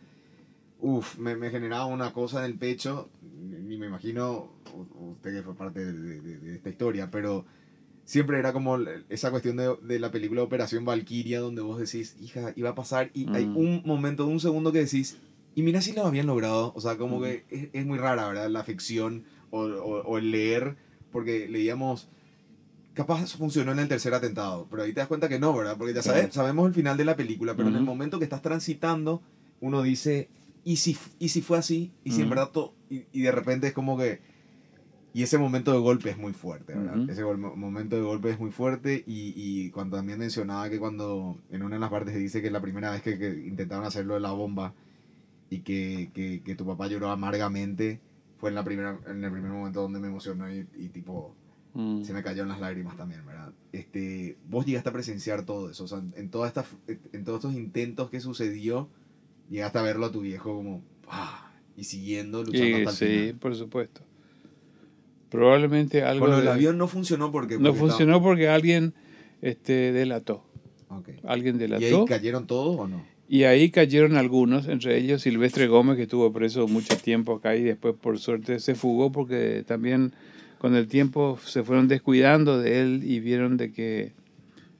uff, 0.81 1.19
me, 1.19 1.37
me, 1.37 1.51
generaba 1.51 1.87
una 1.87 2.13
cosa 2.13 2.41
en 2.41 2.47
el 2.47 2.59
pecho, 2.59 3.11
ni 3.23 3.79
me 3.79 3.87
imagino 3.87 4.53
usted 5.13 5.35
que 5.35 5.43
fue 5.43 5.55
parte 5.55 5.85
de, 5.85 6.21
de, 6.21 6.55
esta 6.55 6.69
historia, 6.69 7.11
pero 7.11 7.47
siempre 8.05 8.39
era 8.39 8.53
como 8.53 8.79
esa 9.09 9.31
cuestión 9.31 9.57
de, 9.57 9.77
de, 9.83 9.99
la 9.99 10.11
película 10.11 10.43
Operación 10.43 10.85
Valkyria, 10.85 11.41
donde 11.41 11.63
vos 11.63 11.79
decís, 11.79 12.17
hija, 12.21 12.53
iba 12.57 12.71
a 12.71 12.75
pasar, 12.75 13.11
y 13.15 13.29
hay 13.35 13.45
un 13.45 13.83
momento, 13.85 14.27
un 14.27 14.41
segundo 14.41 14.73
que 14.73 14.81
decís, 14.81 15.19
y 15.57 15.63
mira 15.63 15.81
si 15.81 15.93
lo 15.95 16.07
habían 16.07 16.27
logrado. 16.27 16.73
O 16.77 16.81
sea, 16.83 16.99
como 16.99 17.21
que 17.21 17.71
es, 17.73 17.87
muy 17.87 17.99
rara, 17.99 18.29
¿verdad? 18.29 18.51
La 18.51 18.63
ficción 18.63 19.25
o, 19.51 19.63
o, 19.63 20.19
el 20.19 20.31
leer, 20.31 20.77
porque 21.11 21.49
leíamos. 21.49 22.11
Capaz 22.93 23.23
eso 23.23 23.39
funcionó 23.39 23.73
en 23.73 23.79
el 23.79 23.89
tercer 23.89 24.13
atentado, 24.13 24.67
pero 24.71 24.83
ahí 24.83 24.93
te 24.93 25.01
das 25.01 25.09
cuenta 25.09 25.31
que 25.31 25.39
no, 25.39 25.57
¿verdad? 25.57 25.77
Porque 25.79 25.95
ya 25.95 26.03
sabes, 26.03 26.35
sabemos 26.35 26.69
el 26.69 26.75
final 26.75 26.99
de 26.99 27.07
la 27.07 27.17
película, 27.17 27.55
pero 27.57 27.69
en 27.69 27.77
el 27.77 27.83
momento 27.83 28.19
que 28.19 28.25
estás 28.25 28.43
transitando, 28.43 29.23
uno 29.61 29.83
dice, 29.83 30.29
¿y 30.63 30.77
si, 30.77 30.97
y 31.19 31.31
si 31.31 31.41
fue 31.41 31.57
así? 31.57 31.91
¿Y 32.05 32.13
si 32.13 32.21
en 32.21 32.31
verdad 32.31 32.51
todo.? 32.51 32.75
Y, 32.91 33.05
y, 33.13 33.23
de 33.23 33.33
repente 33.33 33.67
es 33.69 33.73
como 33.73 33.97
que. 33.97 34.21
Y 35.15 35.23
ese 35.23 35.39
momento 35.39 35.73
de 35.73 35.79
golpe 35.79 36.11
es 36.11 36.19
muy 36.19 36.35
fuerte, 36.35 36.75
¿verdad? 36.75 37.09
Ese 37.09 37.25
momento 37.25 37.97
de 37.97 38.03
golpe 38.03 38.31
es 38.31 38.39
muy 38.39 38.51
fuerte 38.51 39.03
y, 39.07 39.33
y 39.35 39.71
cuando 39.71 39.97
también 39.97 40.19
mencionaba 40.19 40.69
que 40.69 40.79
cuando 40.79 41.39
en 41.51 41.63
una 41.63 41.77
de 41.77 41.81
las 41.81 41.91
partes 41.91 42.15
dice 42.15 42.43
que 42.43 42.51
la 42.51 42.61
primera 42.61 42.91
vez 42.91 43.01
que, 43.01 43.19
que 43.19 43.31
intentaron 43.47 43.87
hacerlo 43.87 44.15
de 44.15 44.21
la 44.21 44.33
bomba 44.33 44.75
y 45.51 45.61
que, 45.61 46.11
que, 46.15 46.43
que 46.43 46.55
tu 46.55 46.67
papá 46.67 46.89
lloró 46.89 47.11
amargamente 47.11 48.01
fue 48.39 48.51
en, 48.51 48.55
la 48.57 48.65
primera, 48.65 48.99
en 49.07 49.23
el 49.25 49.31
primer 49.33 49.51
momento 49.51 49.83
donde 49.83 50.01
me 50.01 50.09
emocionó 50.09 50.53
y, 50.53 50.67
y 50.79 50.89
tipo 50.89 51.35
Mm. 51.75 52.05
se 52.05 52.15
me 52.15 52.23
cayeron 52.23 52.49
las 52.49 52.59
lágrimas 52.59 52.97
también, 52.97 53.27
¿verdad? 53.27 53.53
Este, 53.71 54.39
vos 54.49 54.65
llegaste 54.65 54.89
a 54.89 54.93
presenciar 54.95 55.45
todo 55.45 55.69
eso, 55.69 55.85
o 55.85 55.87
sea, 55.87 56.01
en, 56.15 56.31
todas 56.31 56.49
estas, 56.49 56.65
en 57.13 57.23
todos 57.23 57.41
estos 57.45 57.53
intentos 57.55 58.09
que 58.09 58.19
sucedió, 58.21 58.89
llegaste 59.51 59.79
a 59.79 59.83
verlo 59.83 60.07
a 60.07 60.11
tu 60.11 60.23
viejo 60.23 60.55
como, 60.57 60.83
¡pah! 61.05 61.51
y 61.77 61.85
siguiendo, 61.85 62.43
luchando 62.45 62.79
hasta 62.79 62.91
el 62.91 62.97
sí, 62.97 63.05
final. 63.27 63.35
por 63.41 63.55
supuesto. 63.57 64.01
Probablemente 65.29 66.03
algo 66.03 66.29
del 66.31 66.45
de- 66.47 66.51
avión 66.53 66.79
no 66.79 66.89
funcionó 66.89 67.31
porque... 67.31 67.59
no 67.59 67.75
funcionó 67.75 68.23
porque 68.23 68.49
alguien 68.49 68.95
este, 69.43 69.93
delató. 69.93 70.45
Alguien 71.25 71.61
¿Y 71.61 71.65
ahí 71.65 71.69
delató. 71.69 72.05
cayeron 72.07 72.47
todos 72.47 72.79
o 72.81 72.87
no? 72.89 73.05
Y 73.29 73.45
ahí 73.45 73.71
cayeron 73.71 74.17
algunos, 74.17 74.69
entre 74.69 74.97
ellos 74.99 75.23
Silvestre 75.23 75.67
Gómez, 75.67 75.97
que 75.97 76.05
estuvo 76.05 76.33
preso 76.33 76.69
mucho 76.69 76.97
tiempo 76.97 77.35
acá 77.35 77.57
y 77.57 77.65
después 77.65 77.95
por 78.01 78.19
suerte 78.19 78.61
se 78.61 78.75
fugó 78.75 79.11
porque 79.11 79.65
también 79.67 80.13
con 80.59 80.77
el 80.77 80.87
tiempo 80.87 81.39
se 81.45 81.65
fueron 81.65 81.89
descuidando 81.89 82.61
de 82.61 82.81
él 82.81 83.01
y 83.05 83.19
vieron 83.21 83.57
de 83.57 83.73
que 83.73 84.13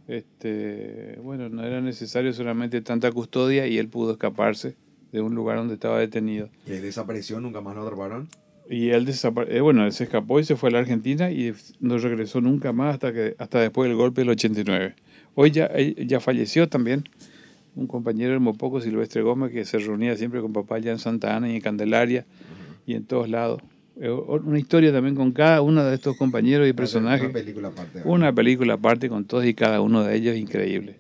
este, 0.07 1.19
bueno, 1.23 1.49
no 1.49 1.65
era 1.65 1.81
necesario 1.81 2.33
solamente 2.33 2.81
tanta 2.81 3.11
custodia 3.11 3.67
y 3.67 3.79
él 3.79 3.89
pudo 3.89 4.13
escaparse 4.13 4.77
de 5.11 5.21
un 5.21 5.35
lugar 5.35 5.59
donde 5.59 5.75
estaba 5.75 5.99
detenido. 5.99 6.49
¿Y 6.67 6.73
ahí 6.73 6.79
desapareció? 6.79 7.41
¿Nunca 7.41 7.61
más 7.61 7.75
lo 7.75 7.83
atraparon? 7.83 8.29
Y 8.71 8.91
él 8.91 9.05
desapareció, 9.05 9.65
bueno, 9.65 9.85
él 9.85 9.93
se 9.93 10.05
escapó 10.05 10.39
y 10.39 10.45
se 10.45 10.55
fue 10.55 10.69
a 10.69 10.73
la 10.73 10.79
Argentina 10.81 11.31
y 11.33 11.53
no 11.81 11.99
regresó 11.99 12.41
nunca 12.41 12.73
más 12.73 12.95
hasta 12.95 13.13
que 13.13 13.35
hasta 13.39 13.61
después 13.61 13.89
del 13.89 13.97
golpe 13.97 14.21
del 14.21 14.31
89. 14.31 14.95
Hoy 15.35 15.51
ya, 15.51 15.67
él 15.67 16.07
ya 16.07 16.21
falleció 16.21 16.69
también 16.69 17.05
un 17.77 17.87
compañero 17.87 18.31
del 18.33 18.41
Mopoco, 18.41 18.81
Silvestre 18.81 19.23
Gómez, 19.23 19.53
que 19.53 19.65
se 19.65 19.79
reunía 19.79 20.17
siempre 20.17 20.41
con 20.41 20.53
papá 20.53 20.77
allá 20.77 20.91
en 20.93 20.99
Santa 20.99 21.37
Ana 21.37 21.51
y 21.51 21.57
en 21.57 21.61
Candelaria 21.61 22.25
y 22.87 22.95
en 22.95 23.05
todos 23.05 23.29
lados. 23.29 23.63
Eh, 24.01 24.11
Una 24.11 24.59
historia 24.59 24.93
también 24.93 25.15
con 25.15 25.33
cada 25.33 25.63
uno 25.63 25.85
de 25.85 25.95
estos 25.95 26.17
compañeros 26.17 26.69
y 26.69 26.73
personajes. 26.73 27.23
Una 27.25 27.33
película 27.33 27.69
aparte. 27.69 28.03
Una 28.05 28.33
película 28.33 28.75
aparte 28.75 29.09
con 29.09 29.25
todos 29.27 29.45
y 29.47 29.55
cada 29.55 29.81
uno 29.81 30.03
de 30.05 30.17
ellos 30.17 30.37
increíble. 30.37 30.97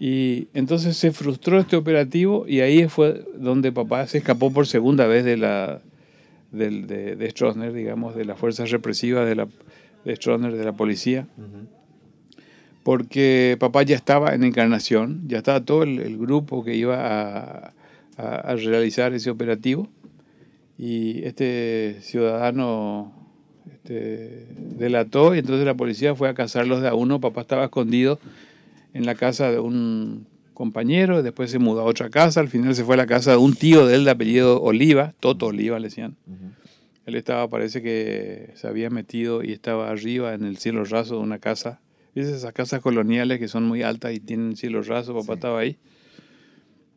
Y 0.00 0.46
entonces 0.54 0.96
se 0.96 1.10
frustró 1.10 1.58
este 1.58 1.74
operativo 1.76 2.44
y 2.46 2.60
ahí 2.60 2.88
fue 2.88 3.24
donde 3.36 3.72
papá 3.72 4.06
se 4.06 4.18
escapó 4.18 4.52
por 4.52 4.66
segunda 4.66 5.06
vez 5.06 5.24
de 5.24 5.36
la 5.36 5.80
del, 6.52 6.86
de, 6.86 7.16
de 7.16 7.30
Stroessner, 7.30 7.72
digamos, 7.72 8.14
de 8.14 8.24
las 8.24 8.38
fuerzas 8.38 8.70
represivas 8.70 9.26
de, 9.28 9.34
la, 9.34 9.48
de 10.04 10.16
Stroessner, 10.16 10.56
de 10.56 10.64
la 10.64 10.72
policía, 10.72 11.26
Ujú. 11.36 11.66
Porque 12.88 13.58
papá 13.60 13.82
ya 13.82 13.96
estaba 13.96 14.34
en 14.34 14.44
Encarnación, 14.44 15.20
ya 15.28 15.36
estaba 15.36 15.60
todo 15.62 15.82
el, 15.82 15.98
el 15.98 16.16
grupo 16.16 16.64
que 16.64 16.74
iba 16.74 16.96
a, 16.96 17.74
a- 18.16 18.36
a 18.36 18.56
realizar 18.56 19.12
ese 19.12 19.28
operativo 19.28 19.88
y 20.78 21.22
este 21.24 21.98
ciudadano 22.00 23.12
este, 23.70 24.46
delató 24.78 25.34
y 25.34 25.40
entonces 25.40 25.66
la 25.66 25.74
policía 25.74 26.14
fue 26.14 26.30
a 26.30 26.34
cazarlos 26.34 26.80
de 26.80 26.88
a 26.88 26.94
uno, 26.94 27.20
papá 27.20 27.42
estaba 27.42 27.64
escondido 27.64 28.18
en 28.94 29.04
la 29.04 29.14
casa 29.16 29.52
de 29.52 29.58
un 29.58 30.26
compañero, 30.54 31.22
después 31.22 31.50
se 31.50 31.58
mudó 31.58 31.82
a 31.82 31.84
otra 31.84 32.08
casa, 32.08 32.40
al 32.40 32.48
final 32.48 32.74
se 32.74 32.84
fue 32.84 32.94
a 32.94 32.96
la 32.96 33.06
casa 33.06 33.32
de 33.32 33.36
un 33.36 33.52
tío 33.54 33.86
de 33.86 33.96
él 33.96 34.06
de 34.06 34.12
apellido 34.12 34.62
Oliva, 34.62 35.12
Toto 35.20 35.44
Oliva 35.48 35.78
le 35.78 35.88
decían. 35.88 36.16
Ujú. 36.26 36.52
Él 37.04 37.16
estaba, 37.16 37.48
parece 37.48 37.82
que 37.82 38.50
se 38.54 38.66
había 38.66 38.88
metido 38.88 39.44
y 39.44 39.52
estaba 39.52 39.90
arriba 39.90 40.32
en 40.32 40.44
el 40.46 40.56
cielo 40.56 40.84
raso 40.84 41.16
de 41.16 41.20
una 41.20 41.38
casa. 41.38 41.80
¿Viste 42.18 42.34
esas 42.36 42.52
casas 42.52 42.80
coloniales 42.80 43.38
que 43.38 43.48
son 43.48 43.64
muy 43.64 43.82
altas 43.82 44.12
y 44.14 44.20
tienen 44.20 44.56
cielo 44.56 44.82
raso? 44.82 45.12
Papá 45.14 45.26
Sí. 45.26 45.32
estaba 45.34 45.58
ahí. 45.60 45.76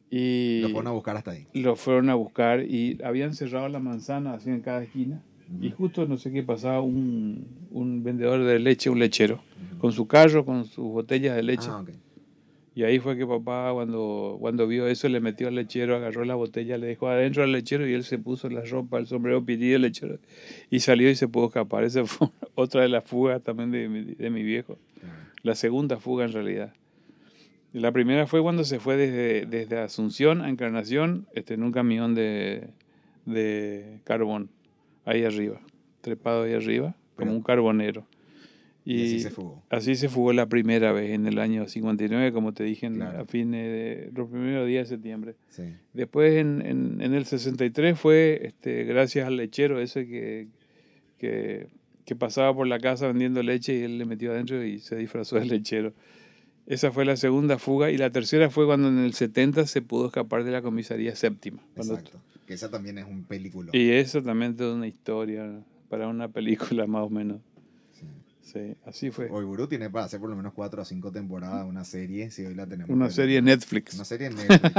Y 0.09 0.61
Lo 0.61 0.69
fueron 0.69 0.87
a 0.87 0.91
buscar 0.91 1.15
hasta 1.17 1.31
ahí. 1.31 1.47
lo 1.53 1.75
fueron 1.75 2.09
a 2.09 2.15
buscar 2.15 2.63
y 2.63 2.97
habían 3.03 3.33
cerrado 3.33 3.69
la 3.69 3.79
manzana 3.79 4.33
así 4.33 4.49
en 4.49 4.61
cada 4.61 4.83
esquina. 4.83 5.21
Y 5.61 5.69
justo 5.71 6.07
no 6.07 6.17
sé 6.17 6.31
qué 6.31 6.43
pasaba, 6.43 6.81
un, 6.81 7.45
un 7.71 8.03
vendedor 8.03 8.43
de 8.43 8.57
leche, 8.59 8.89
un 8.89 8.99
lechero, 8.99 9.43
con 9.79 9.91
su 9.91 10.07
carro, 10.07 10.45
con 10.45 10.65
sus 10.65 10.85
botellas 10.85 11.35
de 11.35 11.43
leche. 11.43 11.67
Ah, 11.69 11.81
ok. 11.81 11.89
Y 12.73 12.83
ahí 12.83 12.99
fue 12.99 13.17
que 13.17 13.27
papá, 13.27 13.69
cuando, 13.73 14.37
cuando 14.39 14.65
vio 14.65 14.87
eso, 14.87 15.09
le 15.09 15.19
metió 15.19 15.49
al 15.49 15.55
lechero, 15.55 15.95
agarró 15.97 16.23
la 16.23 16.35
botella, 16.35 16.77
le 16.77 16.87
dejó 16.87 17.09
adentro 17.09 17.43
al 17.43 17.51
lechero 17.51 17.85
y 17.87 17.93
él 17.93 18.05
se 18.05 18.17
puso 18.17 18.49
la 18.49 18.61
ropa, 18.61 18.97
el 18.97 19.07
sombrero 19.07 19.43
pitillo 19.45 19.73
del 19.73 19.81
lechero 19.83 20.19
y 20.69 20.79
salió 20.79 21.09
y 21.09 21.15
se 21.15 21.27
pudo 21.27 21.47
escapar. 21.47 21.83
Esa 21.83 22.05
fue 22.05 22.29
otra 22.55 22.81
de 22.83 22.89
las 22.89 23.03
fugas 23.03 23.43
también 23.43 23.71
de, 23.71 23.89
mi- 23.89 24.15
de 24.15 24.29
mi 24.29 24.43
viejo. 24.43 24.77
La 25.43 25.55
segunda 25.55 25.97
fuga 25.97 26.25
en 26.25 26.33
realidad. 26.33 26.73
La 27.73 27.91
primera 27.91 28.27
fue 28.27 28.41
cuando 28.41 28.63
se 28.65 28.79
fue 28.79 28.97
desde, 28.97 29.45
desde 29.45 29.77
Asunción 29.79 30.41
a 30.41 30.49
Encarnación 30.49 31.27
este, 31.33 31.53
en 31.53 31.63
un 31.63 31.71
camión 31.71 32.13
de, 32.15 32.67
de 33.25 33.99
carbón, 34.03 34.49
ahí 35.05 35.23
arriba, 35.23 35.61
trepado 36.01 36.43
ahí 36.43 36.53
arriba, 36.53 36.95
como 37.15 37.31
un 37.31 37.41
carbonero. 37.41 38.05
Y, 38.83 39.03
así 39.03 39.19
se 39.21 39.29
fugó. 39.29 39.63
Así 39.69 39.95
se 39.95 40.09
fugó 40.09 40.33
la 40.33 40.47
primera 40.47 40.91
vez 40.91 41.11
en 41.11 41.27
el 41.27 41.37
año 41.37 41.67
59, 41.67 42.33
como 42.33 42.51
te 42.51 42.63
dije, 42.63 42.87
en- 42.87 43.01
a 43.03 43.25
fines 43.25 43.63
de 43.71 44.09
los 44.15 44.27
primeros 44.27 44.67
días 44.67 44.89
de 44.89 44.95
septiembre. 44.95 45.35
Sí. 45.49 45.63
Después 45.93 46.33
en, 46.37 46.65
en, 46.65 46.99
en 47.01 47.13
el 47.13 47.25
63 47.25 47.97
fue 47.97 48.41
este, 48.43 48.83
gracias 48.85 49.27
al 49.27 49.37
lechero 49.37 49.79
ese 49.79 50.07
que, 50.07 50.47
que, 51.19 51.67
que 52.05 52.15
pasaba 52.15 52.53
por 52.53 52.67
la 52.67 52.79
casa 52.79 53.07
vendiendo 53.07 53.41
leche 53.43 53.73
y 53.77 53.83
él 53.83 53.97
le 53.97 54.05
metió 54.05 54.31
adentro 54.31 54.63
y 54.63 54.79
se 54.79 54.95
disfrazó 54.95 55.37
de 55.37 55.45
lechero. 55.45 55.93
Esa 56.67 56.91
fue 56.91 57.05
la 57.05 57.17
segunda 57.17 57.57
fuga 57.57 57.91
y 57.91 57.97
la 57.97 58.11
tercera 58.11 58.49
fue 58.49 58.65
cuando 58.65 58.87
en 58.87 58.99
el 58.99 59.13
70 59.13 59.65
se 59.67 59.81
pudo 59.81 60.07
escapar 60.07 60.43
de 60.43 60.51
la 60.51 60.61
comisaría 60.61 61.15
séptima. 61.15 61.61
Exacto. 61.75 62.21
Que 62.45 62.53
esa 62.53 62.69
también 62.69 62.97
es 62.97 63.05
un 63.05 63.23
película. 63.23 63.71
y 63.73 63.89
eso 63.91 64.21
también 64.21 64.55
es 64.57 64.61
una 64.61 64.87
historia 64.87 65.63
para 65.89 66.07
una 66.07 66.27
película 66.29 66.87
más 66.87 67.03
o 67.03 67.09
menos. 67.09 67.41
Sí. 67.93 68.05
Sí, 68.41 68.75
así 68.85 69.11
fue. 69.11 69.29
Hoy 69.29 69.45
Gurú 69.45 69.67
tiene 69.67 69.89
para 69.89 70.05
hacer 70.05 70.19
por 70.19 70.29
lo 70.29 70.35
menos 70.35 70.53
cuatro 70.53 70.81
o 70.81 70.85
cinco 70.85 71.11
temporadas 71.11 71.65
una 71.65 71.83
serie, 71.83 72.31
si 72.31 72.45
hoy 72.45 72.55
la 72.55 72.67
tenemos. 72.67 72.89
Una 72.89 73.09
serie 73.09 73.37
en 73.37 73.45
Netflix. 73.45 73.95
Una 73.95 74.05
serie 74.05 74.27
en 74.27 74.35
Netflix. 74.35 74.73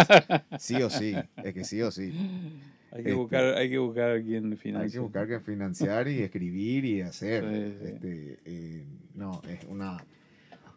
sí 0.58 0.82
o 0.82 0.90
sí, 0.90 1.14
es 1.42 1.54
que 1.54 1.64
sí 1.64 1.80
o 1.82 1.90
sí. 1.90 2.12
Hay 2.92 3.02
que 3.04 3.08
Este, 3.10 3.14
buscar, 3.14 3.44
hay 3.54 3.70
que 3.70 3.78
buscar 3.78 4.10
a 4.10 4.22
quien 4.22 4.52
Hay 4.52 4.56
financie. 4.58 4.90
que 4.92 4.98
buscar 4.98 5.26
que 5.26 5.40
financiar 5.40 6.08
y 6.08 6.20
escribir 6.20 6.84
y 6.84 7.00
hacer. 7.00 7.42
Sí, 7.42 7.86
sí. 7.86 7.92
Este, 7.92 8.38
eh, 8.44 8.84
no, 9.14 9.40
es 9.48 9.64
una... 9.68 9.96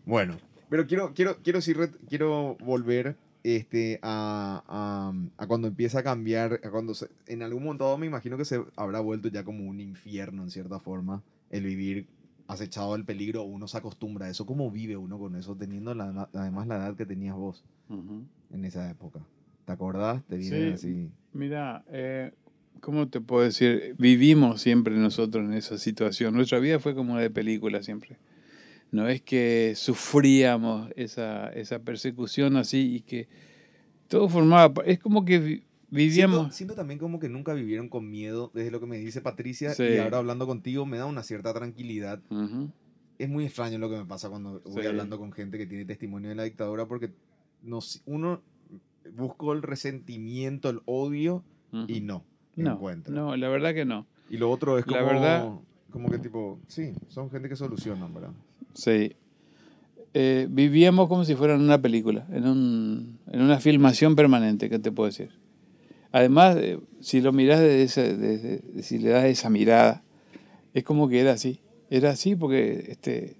Bueno, 0.05 0.37
pero 0.69 0.87
quiero, 0.87 1.13
quiero, 1.13 1.37
quiero, 1.43 1.59
sí 1.61 1.73
quiero 2.07 2.55
volver 2.61 3.17
este, 3.43 3.99
a, 4.01 4.63
a, 4.67 5.13
a 5.43 5.47
cuando 5.47 5.67
empieza 5.67 5.99
a 5.99 6.03
cambiar, 6.03 6.61
a 6.63 6.69
cuando 6.69 6.93
se- 6.93 7.09
en 7.27 7.43
algún 7.43 7.63
momento 7.63 7.97
me 7.97 8.07
imagino 8.07 8.37
que 8.37 8.45
se 8.45 8.63
habrá 8.77 8.99
vuelto 9.01 9.27
ya 9.27 9.43
como 9.43 9.65
un 9.67 9.79
infierno 9.81 10.43
en 10.43 10.51
cierta 10.51 10.79
forma, 10.79 11.21
el 11.49 11.65
vivir 11.65 12.07
acechado 12.47 12.93
del 12.93 13.03
peligro, 13.03 13.43
uno 13.43 13.67
se 13.67 13.77
acostumbra 13.77 14.27
a 14.27 14.29
eso. 14.29 14.45
¿Cómo 14.45 14.71
vive 14.71 14.95
uno 14.95 15.19
con 15.19 15.35
eso, 15.35 15.55
teniendo 15.55 15.93
la- 15.93 16.29
además 16.33 16.67
la 16.67 16.77
edad 16.77 16.95
que 16.95 17.05
tenías 17.05 17.35
vos 17.35 17.63
Ujú. 17.89 18.23
en 18.53 18.63
esa 18.65 18.89
época? 18.89 19.19
¿Te 19.65 19.71
acordás? 19.73 20.23
Te 20.25 20.37
viene 20.37 20.67
Sí. 20.69 20.73
así... 20.73 21.09
Mira, 21.35 21.83
eh, 21.89 22.31
¿cómo 22.79 23.09
te 23.09 23.19
puedo 23.19 23.43
decir? 23.43 23.93
Vivimos 23.97 24.61
siempre 24.61 24.95
nosotros 24.95 25.43
en 25.43 25.53
esa 25.53 25.77
situación. 25.77 26.33
Nuestra 26.33 26.59
vida 26.59 26.79
fue 26.79 26.95
como 26.95 27.17
de 27.17 27.29
película 27.29 27.83
siempre. 27.83 28.17
No 28.91 29.09
es 29.09 29.21
que 29.21 29.73
sufríamos 29.75 30.89
esa, 30.95 31.49
esa 31.49 31.79
persecución 31.79 32.55
así 32.55 32.95
y 32.95 33.01
que 33.01 33.27
todo 34.07 34.29
formaba... 34.29 34.71
Es 34.85 34.97
como 34.99 35.25
que 35.25 35.39
vi- 35.39 35.63
vivíamos... 35.89 36.37
Siento, 36.37 36.55
siento 36.55 36.75
también 36.75 36.99
como 36.99 37.19
que 37.19 37.27
nunca 37.27 37.53
vivieron 37.53 37.89
con 37.89 38.09
miedo, 38.09 38.51
desde 38.53 38.71
lo 38.71 38.79
que 38.79 38.85
me 38.85 38.97
dice 38.97 39.19
Patricia, 39.19 39.71
Sí. 39.73 39.83
y 39.83 39.97
ahora 39.97 40.19
hablando 40.19 40.47
contigo 40.47 40.85
me 40.85 40.97
da 40.97 41.05
una 41.05 41.23
cierta 41.23 41.53
tranquilidad. 41.53 42.21
Es 43.17 43.27
muy 43.27 43.43
extraño 43.45 43.77
lo 43.77 43.89
que 43.89 43.97
me 43.97 44.05
pasa 44.05 44.29
cuando 44.29 44.61
voy 44.63 44.83
Sí. 44.83 44.87
hablando 44.87 45.17
con 45.17 45.33
gente 45.33 45.57
que 45.57 45.65
tiene 45.65 45.83
testimonio 45.83 46.29
de 46.29 46.35
la 46.35 46.43
dictadura, 46.43 46.85
porque 46.85 47.11
nos, 47.61 48.01
uno 48.05 48.41
buscó 49.13 49.53
el 49.53 49.61
resentimiento, 49.61 50.69
el 50.69 50.81
odio, 50.85 51.43
y 51.87 51.99
no, 52.01 52.23
No, 52.55 52.73
encuentra. 52.73 53.13
no, 53.13 53.35
la 53.35 53.49
verdad 53.49 53.73
que 53.73 53.83
no. 53.85 54.05
Y 54.29 54.37
lo 54.37 54.49
otro 54.49 54.77
es 54.79 54.85
como, 54.85 54.97
La 54.97 55.03
verdad- 55.03 55.49
como 55.91 56.09
que 56.09 56.17
tipo, 56.19 56.59
sí, 56.67 56.93
son 57.09 57.29
gente 57.29 57.49
que 57.49 57.55
solucionan, 57.55 58.13
¿verdad? 58.13 58.31
Sí. 58.73 59.13
Eh, 60.13 60.47
vivíamos 60.49 61.09
como 61.09 61.25
si 61.25 61.35
fuera 61.35 61.55
en 61.55 61.61
una 61.61 61.81
película, 61.81 62.25
en, 62.31 62.47
un, 62.47 63.19
en 63.31 63.41
una 63.41 63.59
filmación 63.59 64.15
permanente, 64.15 64.69
¿qué 64.69 64.79
te 64.79 64.91
puedo 64.91 65.07
decir? 65.07 65.31
Además, 66.13 66.55
eh, 66.57 66.79
si 67.01 67.19
lo 67.19 67.33
miras 67.33 67.59
desde 67.59 67.83
ese- 67.83 68.15
desde- 68.17 68.81
si 68.83 68.97
le 68.99 69.09
das 69.09 69.25
esa 69.25 69.49
mirada, 69.49 70.03
es 70.73 70.83
como 70.85 71.09
que 71.09 71.19
era 71.19 71.33
así. 71.33 71.59
Era 71.89 72.11
así 72.11 72.35
porque 72.35 72.85
este, 72.87 73.35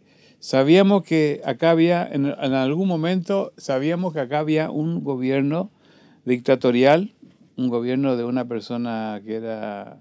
sabíamos 0.46 1.02
que 1.02 1.41
acá 1.43 1.72
había, 1.72 2.08
en, 2.08 2.28
algún 2.28 2.88
momento, 2.88 3.52
sabíamos 3.58 4.14
que 4.14 4.20
acá 4.20 4.38
había 4.38 4.70
un 4.70 5.04
gobierno 5.04 5.72
dictatorial, 6.24 7.16
un 7.58 7.70
gobierno 7.70 8.16
de 8.16 8.26
una 8.26 8.46
persona 8.46 9.20
que 9.26 9.38
era 9.38 9.98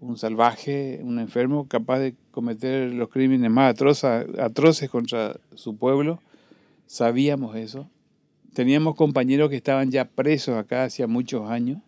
un 0.00 0.16
salvaje, 0.16 1.00
un 1.02 1.18
enfermo 1.18 1.68
capaz 1.68 1.98
de 1.98 2.14
cometer 2.30 2.90
los 2.94 3.10
crímenes 3.10 3.50
más 3.50 3.76
atroces 3.78 4.88
contra 4.88 5.36
su 5.54 5.76
pueblo. 5.76 6.20
Sabíamos 6.86 7.54
eso. 7.54 7.86
Teníamos 8.54 8.96
compañeros 8.96 9.50
que 9.50 9.56
estaban 9.56 9.90
ya 9.90 10.06
presos 10.06 10.56
acá 10.56 10.84
hacía 10.84 11.06
muchos 11.06 11.50
años. 11.50 11.82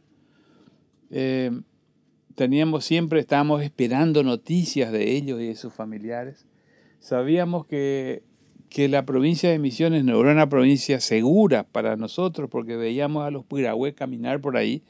Eh, 1.10 1.58
teníamos 2.34 2.84
siempre, 2.84 3.18
estábamos 3.18 3.62
esperando 3.62 4.22
noticias 4.22 4.92
de 4.92 5.16
ellos 5.16 5.40
y 5.40 5.46
de 5.46 5.56
sus 5.56 5.72
familiares. 5.72 6.47
Sabíamos 7.00 7.66
que, 7.66 8.22
que 8.68 8.88
la 8.88 9.04
provincia 9.04 9.50
de 9.50 9.58
Misiones 9.58 10.04
no 10.04 10.20
era 10.20 10.32
una 10.32 10.48
provincia 10.48 11.00
segura 11.00 11.64
para 11.64 11.96
nosotros 11.96 12.48
porque 12.50 12.76
veíamos 12.76 13.24
a 13.24 13.30
los 13.30 13.44
piragües 13.44 13.94
caminar 13.94 14.40
por 14.40 14.56
ahí 14.56 14.82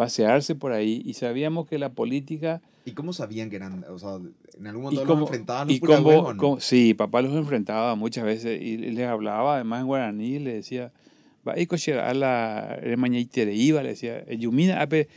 pasearse 0.00 0.54
por 0.54 0.72
ahí 0.72 1.02
y 1.04 1.12
sabíamos 1.12 1.68
que 1.68 1.78
la 1.78 1.92
política... 1.92 2.62
¿Y 2.86 2.92
cómo 2.92 3.12
sabían 3.12 3.50
que 3.50 3.56
eran, 3.56 3.84
o 3.90 3.98
sea, 3.98 4.18
en 4.58 4.66
algún 4.66 4.84
momento 4.84 5.04
los 5.04 5.20
enfrentaban 5.20 5.68
los 5.68 5.76
y 5.76 5.80
cómo, 5.80 6.32
no? 6.32 6.58
Sí, 6.58 6.94
papá 6.94 7.20
los 7.20 7.34
enfrentaba 7.34 7.94
muchas 7.96 8.24
veces 8.24 8.62
y 8.62 8.78
les 8.78 9.06
hablaba 9.06 9.56
además 9.56 9.82
en 9.82 9.86
guaraní, 9.88 10.38
le 10.38 10.54
decía, 10.54 10.90
va 11.46 11.52
a 11.52 12.14
la 12.14 12.80
mañana 12.96 13.26
iba, 13.52 13.82
le 13.82 13.90
decía, 13.90 14.24
yumina 14.32 14.80
ape, 14.80 15.08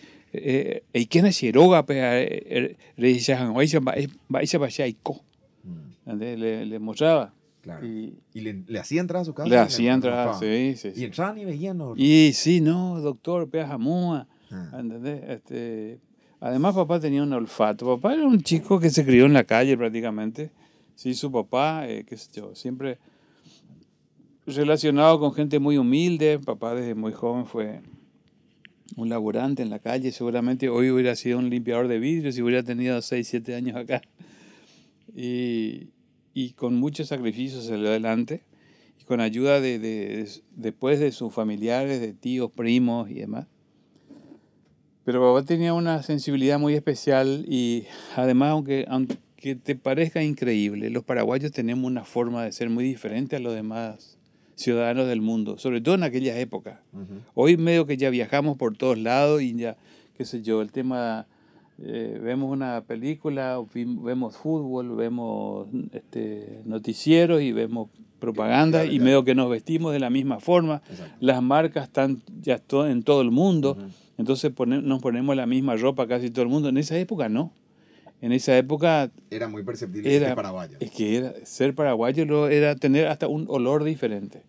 y 0.92 1.06
quién 1.06 1.28
es 1.28 1.38
Xiroga, 1.38 1.78
ape, 1.78 2.76
le 2.98 3.14
decía, 3.14 3.40
va 3.40 3.94
a 3.94 4.70
le, 6.06 6.66
le 6.66 6.80
mostraba. 6.80 7.34
Claro. 7.62 7.86
Y, 7.86 8.20
¿Y 8.34 8.42
le, 8.42 8.64
le, 8.68 8.80
hacía 8.80 9.00
entrar 9.00 9.22
a 9.22 9.26
su 9.26 9.34
casa. 9.34 9.48
Le 9.48 9.58
hacía 9.58 9.94
entrar, 9.94 10.36
sí, 10.36 10.76
sí, 10.76 10.92
Y 10.96 11.06
entraban 11.06 11.38
y 11.38 11.46
veían. 11.46 11.78
¿no? 11.78 11.94
Y 11.96 12.34
sí, 12.34 12.60
no, 12.60 13.00
doctor, 13.00 13.50
pea 13.50 13.68
jamúa. 13.68 14.28
Ah. 14.52 14.72
¿Entendés? 14.80 15.24
Este, 15.30 16.00
además, 16.42 16.76
papá 16.76 17.00
tenía 17.00 17.24
un 17.24 17.32
olfato. 17.32 17.86
Papá 17.86 18.16
era 18.16 18.26
un 18.26 18.42
chico 18.42 18.80
que 18.80 18.90
se 18.90 19.06
crió 19.06 19.26
en 19.26 19.34
la 19.34 19.46
calle 19.46 19.78
prácticamente. 19.78 20.52
Sí, 20.96 21.14
su 21.14 21.32
papá, 21.32 21.88
eh, 21.88 22.04
qué 22.06 22.18
sé 22.18 22.30
yo, 22.34 22.54
siempre 22.54 23.00
relacionado 24.46 25.20
con 25.20 25.34
gente 25.34 25.60
muy 25.60 25.78
humilde. 25.78 26.40
Papá 26.40 26.76
desde 26.76 26.96
muy 26.96 27.14
joven 27.14 27.46
fue 27.46 27.82
un 28.96 29.10
laborante 29.10 29.64
en 29.64 29.70
la 29.70 29.80
calle. 29.80 30.12
Seguramente 30.12 30.70
hoy 30.70 30.92
hubiera 30.92 31.16
sido 31.16 31.40
un 31.40 31.50
limpiador 31.50 31.88
de 31.88 32.00
vidrios 32.00 32.36
si 32.36 32.42
hubiera 32.42 32.64
tenido 32.64 33.02
6, 33.02 33.28
7 33.28 33.56
años 33.56 33.78
acá. 33.78 34.02
Y, 35.16 35.90
y 36.34 36.52
con 36.52 36.76
muchos 36.76 37.08
sacrificios 37.08 37.66
salió 37.66 37.90
adelante. 37.90 38.44
Y 39.00 39.06
con 39.06 39.20
ayuda 39.22 39.60
de, 39.60 39.80
de, 39.80 40.30
después 40.56 41.00
de 41.00 41.12
sus 41.12 41.34
familiares, 41.34 42.00
de 42.00 42.14
tíos, 42.14 42.52
primos 42.52 43.10
y 43.10 43.16
demás. 43.16 43.48
Pero 45.06 45.22
papá 45.22 45.46
tenía 45.46 45.74
una 45.74 46.02
sensibilidad 46.02 46.60
muy 46.60 46.76
especial 46.76 47.46
y 47.48 47.86
además, 48.16 48.52
aunque, 48.52 48.86
aunque 48.88 49.56
te 49.56 49.76
parezca 49.76 50.24
increíble, 50.24 50.90
los 50.90 51.04
paraguayos 51.04 51.52
tenemos 51.52 51.86
una 51.86 52.06
forma 52.06 52.46
de 52.46 52.54
ser 52.54 52.70
muy 52.70 52.86
diferente 52.86 53.36
a 53.36 53.40
los 53.40 53.54
demás 53.54 54.18
ciudadanos 54.56 55.08
del 55.08 55.20
mundo, 55.22 55.58
sobre 55.58 55.82
todo 55.82 55.96
en 55.96 56.04
aquellas 56.04 56.38
épocas. 56.38 56.80
Hoy 57.34 57.58
medio 57.58 57.86
que 57.86 57.98
ya 57.98 58.10
viajamos 58.10 58.58
por 58.58 58.78
todos 58.78 58.98
lados 58.98 59.42
y 59.42 59.54
ya, 59.56 59.76
qué 60.18 60.24
sé 60.24 60.42
yo, 60.42 60.62
el 60.62 60.72
tema, 60.72 61.28
eh, 61.82 62.20
vemos 62.22 62.52
una 62.52 62.82
película, 62.82 63.60
vemos 63.74 64.38
fútbol, 64.38 64.96
vemos 64.96 65.68
este, 65.92 66.62
noticieros 66.66 67.42
y 67.42 67.52
vemos 67.52 67.90
propaganda 68.20 68.86
y 68.86 69.00
medio 69.00 69.26
que 69.26 69.36
nos 69.36 69.50
vestimos 69.50 69.92
de 69.92 70.00
la 70.00 70.10
misma 70.10 70.40
forma. 70.40 70.82
Las 71.20 71.42
marcas 71.42 71.86
están 71.86 72.22
ya 72.42 72.62
en 72.88 73.04
todo 73.04 73.22
el 73.22 73.32
mundo. 73.32 73.78
Entonces 74.18 74.54
nos 74.58 75.02
ponemos 75.02 75.36
la 75.36 75.46
misma 75.46 75.76
ropa 75.76 76.08
casi 76.08 76.30
todo 76.30 76.44
el 76.44 76.50
mundo. 76.50 76.70
En 76.70 76.78
esa 76.78 76.98
época 76.98 77.28
no. 77.28 77.52
En 78.22 78.32
esa 78.32 78.58
época... 78.58 79.12
Era 79.30 79.50
muy 79.50 79.64
perceptible 79.64 80.10
ser 80.10 80.36
paraguayo. 80.36 80.78
Es 80.80 80.92
que 80.92 81.18
era, 81.18 81.34
ser 81.44 81.76
paraguayo 81.76 82.48
era 82.48 82.76
tener 82.76 83.08
hasta 83.08 83.28
un 83.28 83.46
olor 83.50 83.84
diferente. 83.84 84.44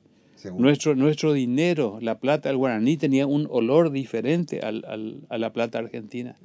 Nuestro, 0.52 0.94
nuestro 0.94 1.32
dinero, 1.32 1.98
la 2.00 2.18
plata 2.18 2.48
del 2.48 2.58
guaraní, 2.58 2.96
tenía 2.96 3.26
un 3.26 3.46
olor 3.50 3.90
diferente 3.90 4.60
al, 4.60 4.84
al, 4.86 5.20
a 5.28 5.38
la 5.38 5.52
plata 5.52 5.78
argentina. 5.78 6.36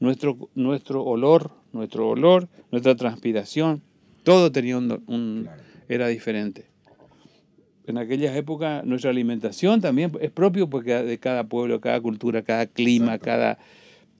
nuestro, 0.00 0.50
nuestro 0.54 1.04
olor, 1.04 1.52
nuestro 1.72 2.08
olor, 2.08 2.48
nuestra 2.70 2.94
transpiración, 2.96 3.82
todo 4.22 4.50
tenía 4.50 4.76
un, 4.78 5.48
era 5.88 6.08
diferente. 6.08 6.66
En 7.86 7.98
aquellas 7.98 8.34
épocas 8.34 8.84
nuestra 8.84 9.10
alimentación 9.10 9.80
también 9.80 10.12
es 10.20 10.30
propio 10.30 10.70
porque 10.70 10.94
de 10.94 11.18
cada 11.18 11.44
pueblo, 11.44 11.80
cada 11.80 12.00
cultura, 12.00 12.42
cada 12.42 12.66
clima, 12.66 13.18
cada 13.18 13.58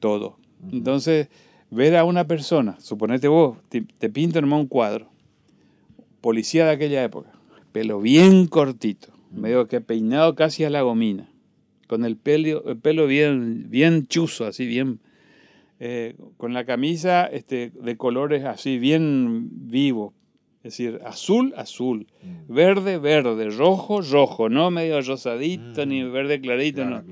todo. 0.01 0.37
Entonces, 0.71 1.29
ver 1.71 1.97
a 1.97 2.05
una 2.05 2.27
persona, 2.27 2.79
suponete 2.79 3.27
vos, 3.29 3.57
te, 3.71 3.83
te 3.99 4.11
pinto 4.11 4.39
un 4.39 4.67
cuadro, 4.67 5.09
policía 6.21 6.67
de 6.67 6.73
aquella 6.73 7.03
época, 7.03 7.33
pelo 7.73 8.01
bien 8.01 8.47
cortito, 8.47 9.14
medio 9.35 9.67
que 9.69 9.81
peinado 9.81 10.35
casi 10.35 10.65
a 10.65 10.71
la 10.71 10.83
gomina, 10.83 11.29
con 11.87 12.05
el 12.05 12.17
pelo, 12.17 12.65
el 12.67 12.79
pelo 12.79 13.07
bien, 13.07 13.67
bien 13.69 14.07
chuzo, 14.07 14.47
así 14.47 14.67
bien, 14.67 15.01
eh, 15.81 16.17
con 16.37 16.55
la 16.55 16.65
camisa 16.65 17.27
este, 17.27 17.71
de 17.71 17.97
colores 17.97 18.45
así 18.45 18.79
bien 18.79 19.49
vivos, 19.69 20.15
es 20.59 20.73
decir, 20.73 21.01
azul, 21.05 21.53
azul, 21.57 22.07
mm. 22.23 22.55
verde, 22.55 22.99
verde, 22.99 23.51
rojo, 23.51 24.01
rojo, 24.01 24.49
no 24.49 24.71
medio 24.71 25.01
rosadito 25.03 25.85
ni 25.85 26.03
mm. 26.03 26.13
verde 26.13 26.41
clarito, 26.41 26.85
no. 26.85 27.03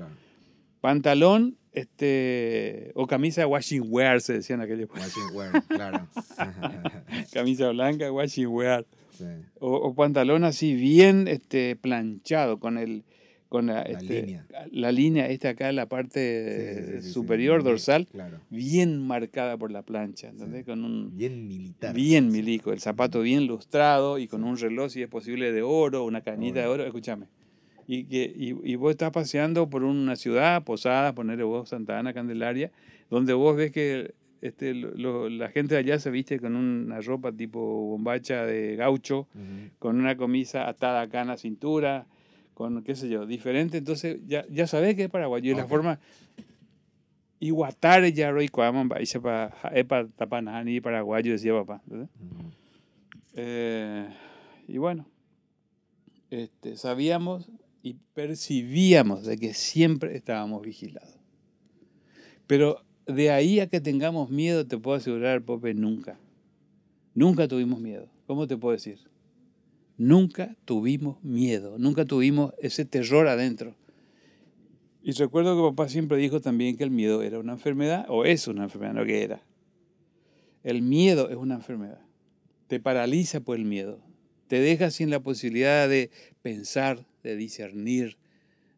Pantalón 0.81 1.57
este, 1.73 2.91
o 2.95 3.07
camisa 3.07 3.47
washing 3.47 3.83
wear, 3.87 4.21
se 4.21 4.33
decían 4.33 4.61
aquellos. 4.61 4.89
Washing 4.89 5.35
wear, 5.35 5.63
claro. 5.67 6.07
camisa 7.33 7.69
blanca, 7.69 8.11
washing 8.11 8.47
wear. 8.47 8.85
O, 9.59 9.75
o, 9.75 9.95
pantalón 9.95 10.43
así 10.43 10.73
bien 10.73 11.27
este, 11.27 11.75
planchado, 11.75 12.59
con 12.59 12.77
el, 12.77 13.03
con 13.53 13.67
la, 13.67 13.83
este, 13.83 14.23
línea. 14.23 14.47
la 14.71 14.91
línea 14.91 15.29
esta 15.29 15.49
acá 15.49 15.69
en 15.69 15.75
la 15.75 15.87
parte 15.87 17.03
superior 17.03 17.63
dorsal 17.63 18.07
bien 18.49 18.97
marcada 19.05 19.57
por 19.57 19.69
la 19.69 19.83
plancha 19.83 20.29
¿entendés? 20.29 20.65
con 20.65 20.83
un 20.83 21.15
bien 21.15 21.47
militar 21.47 21.93
bien 21.93 22.29
milico 22.29 22.73
el 22.73 22.79
zapato 22.79 23.21
bien 23.21 23.45
lustrado 23.45 24.17
y 24.17 24.27
con 24.27 24.43
un 24.43 24.57
reloj 24.57 24.89
si 24.89 25.03
es 25.03 25.07
posible 25.07 25.51
de 25.51 25.61
oro 25.61 26.03
una 26.03 26.21
canita 26.21 26.61
de 26.61 26.65
oro 26.65 26.83
escúchame. 26.83 27.27
Y 27.85 28.05
que 28.05 28.33
y, 28.35 28.55
y, 28.63 28.75
vos 28.75 28.89
estás 28.89 29.11
paseando 29.11 29.69
por 29.69 29.83
una 29.83 30.15
ciudad 30.15 30.63
posada 30.63 31.13
ponerle 31.13 31.43
vos 31.43 31.69
Santa 31.69 31.99
Ana 31.99 32.11
Candelaria 32.11 32.71
donde 33.11 33.33
vos 33.33 33.55
ves 33.55 33.71
que 33.71 34.15
este, 34.43 34.73
la 34.73 35.47
gente 35.51 35.75
de 35.75 35.79
allá 35.79 35.99
se 35.99 36.11
viste 36.11 36.37
con 36.37 36.57
una 36.57 36.99
ropa 36.99 37.31
tipo 37.31 37.61
bombacha 37.61 38.45
de 38.45 38.75
gaucho, 38.75 39.29
con 39.79 39.97
una 39.97 40.17
camisa 40.17 40.67
atada 40.67 40.99
acá 40.99 41.21
en 41.21 41.29
la 41.29 41.37
cintura, 41.37 42.07
con, 42.53 42.83
qué 42.83 42.93
sé 42.93 43.07
yo, 43.07 43.25
diferente, 43.25 43.77
entonces 43.77 44.19
ya, 44.27 44.45
ya 44.49 44.67
sabes 44.67 44.95
que 44.97 45.05
es 45.05 45.09
paraguayo. 45.09 45.49
Y 45.49 45.55
la 45.55 45.65
forma, 45.65 45.97
iguatare 47.39 48.11
ya 48.11 48.31
roi 48.31 48.49
cuaman 48.49 48.89
va 48.89 48.97
y 49.01 49.83
para 49.85 50.07
tapanani 50.09 50.81
paraguayo 50.81 51.31
decía 51.31 51.53
papá. 51.53 51.81
Eh, 53.35 54.09
y 54.67 54.77
bueno, 54.77 55.07
este, 56.29 56.75
sabíamos 56.75 57.49
y 57.81 57.93
percibíamos 58.13 59.23
de 59.25 59.37
que 59.37 59.53
siempre 59.53 60.17
estábamos 60.17 60.63
vigilados. 60.63 61.17
Pero 62.45 62.83
de 63.07 63.31
ahí 63.31 63.59
a 63.59 63.67
que 63.67 63.81
tengamos 63.81 64.29
miedo, 64.29 64.65
te 64.65 64.77
puedo 64.77 64.97
asegurar, 64.97 65.43
Pope, 65.43 65.73
nunca. 65.73 66.17
Nunca 67.13 67.47
tuvimos 67.47 67.79
miedo. 67.79 68.07
¿Cómo 68.25 68.47
te 68.47 68.57
puedo 68.57 68.73
decir? 68.73 68.99
Nunca 69.97 70.55
tuvimos 70.65 71.23
miedo, 71.23 71.77
nunca 71.77 72.05
tuvimos 72.05 72.53
ese 72.59 72.85
terror 72.85 73.27
adentro. 73.27 73.75
Y 75.03 75.11
recuerdo 75.11 75.55
que 75.55 75.75
papá 75.75 75.89
siempre 75.89 76.17
dijo 76.17 76.39
también 76.39 76.77
que 76.77 76.83
el 76.83 76.91
miedo 76.91 77.21
era 77.21 77.39
una 77.39 77.53
enfermedad, 77.53 78.05
o 78.07 78.25
es 78.25 78.47
una 78.47 78.63
enfermedad, 78.63 78.93
no 78.93 79.05
que 79.05 79.23
era. 79.23 79.43
El 80.63 80.81
miedo 80.81 81.29
es 81.29 81.35
una 81.35 81.55
enfermedad. 81.55 81.99
Te 82.67 82.79
paraliza 82.79 83.41
por 83.41 83.57
el 83.57 83.65
miedo. 83.65 83.99
Te 84.47 84.59
deja 84.59 84.89
sin 84.91 85.09
la 85.09 85.19
posibilidad 85.19 85.89
de 85.89 86.09
pensar, 86.41 87.05
de 87.21 87.35
discernir, 87.35 88.17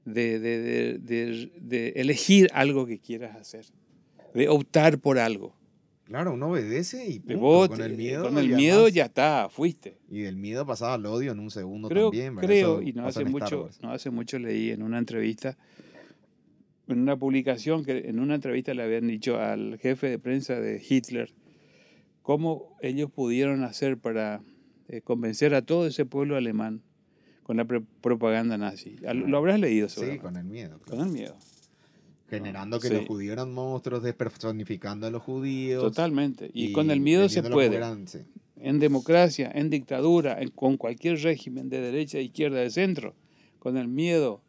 de, 0.03 0.39
de 0.39 1.89
elegir 1.95 2.49
algo 2.53 2.85
que 2.85 2.99
quieras 2.99 3.35
hacer, 3.35 3.65
de 4.35 4.49
optar 4.49 4.99
por 4.99 5.17
algo. 5.17 5.55
Claro, 6.03 6.33
uno 6.33 6.49
obedece 6.49 7.07
y 7.07 7.19
punto. 7.19 7.67
con 7.69 7.81
el 7.81 7.97
miedo. 7.97 8.25
Con 8.25 8.37
el 8.37 8.49
ya 8.49 8.55
miedo 8.57 8.87
ya 8.89 9.05
está, 9.05 9.47
fuiste. 9.49 9.97
Y 10.07 10.19
del 10.19 10.35
miedo 10.35 10.65
pasaba 10.65 10.93
al 10.93 11.05
odio 11.07 11.31
en 11.31 11.39
un 11.39 11.49
segundo 11.49 11.89
creo, 11.89 12.11
también. 12.11 12.35
Creo, 12.35 12.81
y 12.81 12.93
no 12.93 13.07
hace, 13.07 13.25
mucho, 13.25 13.69
no 13.81 13.91
hace 13.91 14.11
mucho 14.11 14.37
leí 14.37 14.69
en 14.69 14.83
una 14.83 14.99
entrevista, 14.99 15.57
en 16.87 16.99
una 16.99 17.17
publicación, 17.17 17.83
que 17.83 18.07
en 18.07 18.19
una 18.19 18.35
entrevista 18.35 18.75
le 18.75 18.83
habían 18.83 19.07
dicho 19.07 19.39
al 19.39 19.79
jefe 19.79 20.07
de 20.07 20.19
prensa 20.19 20.59
de 20.59 20.83
Hitler 20.87 21.33
cómo 22.21 22.75
ellos 22.81 23.09
pudieron 23.09 23.63
hacer 23.63 23.97
para 23.97 24.41
eh, 24.87 25.01
convencer 25.01 25.55
a 25.55 25.63
todo 25.63 25.87
ese 25.87 26.05
pueblo 26.05 26.35
alemán 26.35 26.83
con 27.43 27.57
la 27.57 27.65
propaganda 27.65 28.57
nazi. 28.57 28.97
Lo 29.13 29.37
habrás 29.37 29.59
leído, 29.59 29.89
Sí, 29.89 30.17
con 30.19 30.35
el 30.35 30.45
miedo. 30.45 30.79
Con 30.87 30.99
el 30.99 31.09
miedo. 31.09 31.35
Generando 32.29 32.79
que 32.79 32.87
Sí. 32.87 32.93
los 32.95 33.05
judíos 33.05 33.33
eran 33.33 33.53
monstruos, 33.53 34.01
despersonificando 34.03 35.05
a 35.07 35.11
los 35.11 35.21
judíos. 35.21 35.83
Totalmente. 35.83 36.49
Y, 36.53 36.71
con 36.71 36.89
el 36.91 36.99
miedo 36.99 37.29
se 37.29 37.43
puede. 37.43 37.79
En 38.57 38.79
democracia, 38.79 39.51
en 39.53 39.69
dictadura, 39.69 40.41
en- 40.41 40.49
con 40.49 40.77
cualquier 40.77 41.19
régimen 41.21 41.69
de 41.69 41.81
derecha, 41.81 42.19
izquierda, 42.19 42.59
de 42.59 42.69
centro, 42.71 43.13
con 43.59 43.77
el 43.77 43.87
miedo 43.87 44.41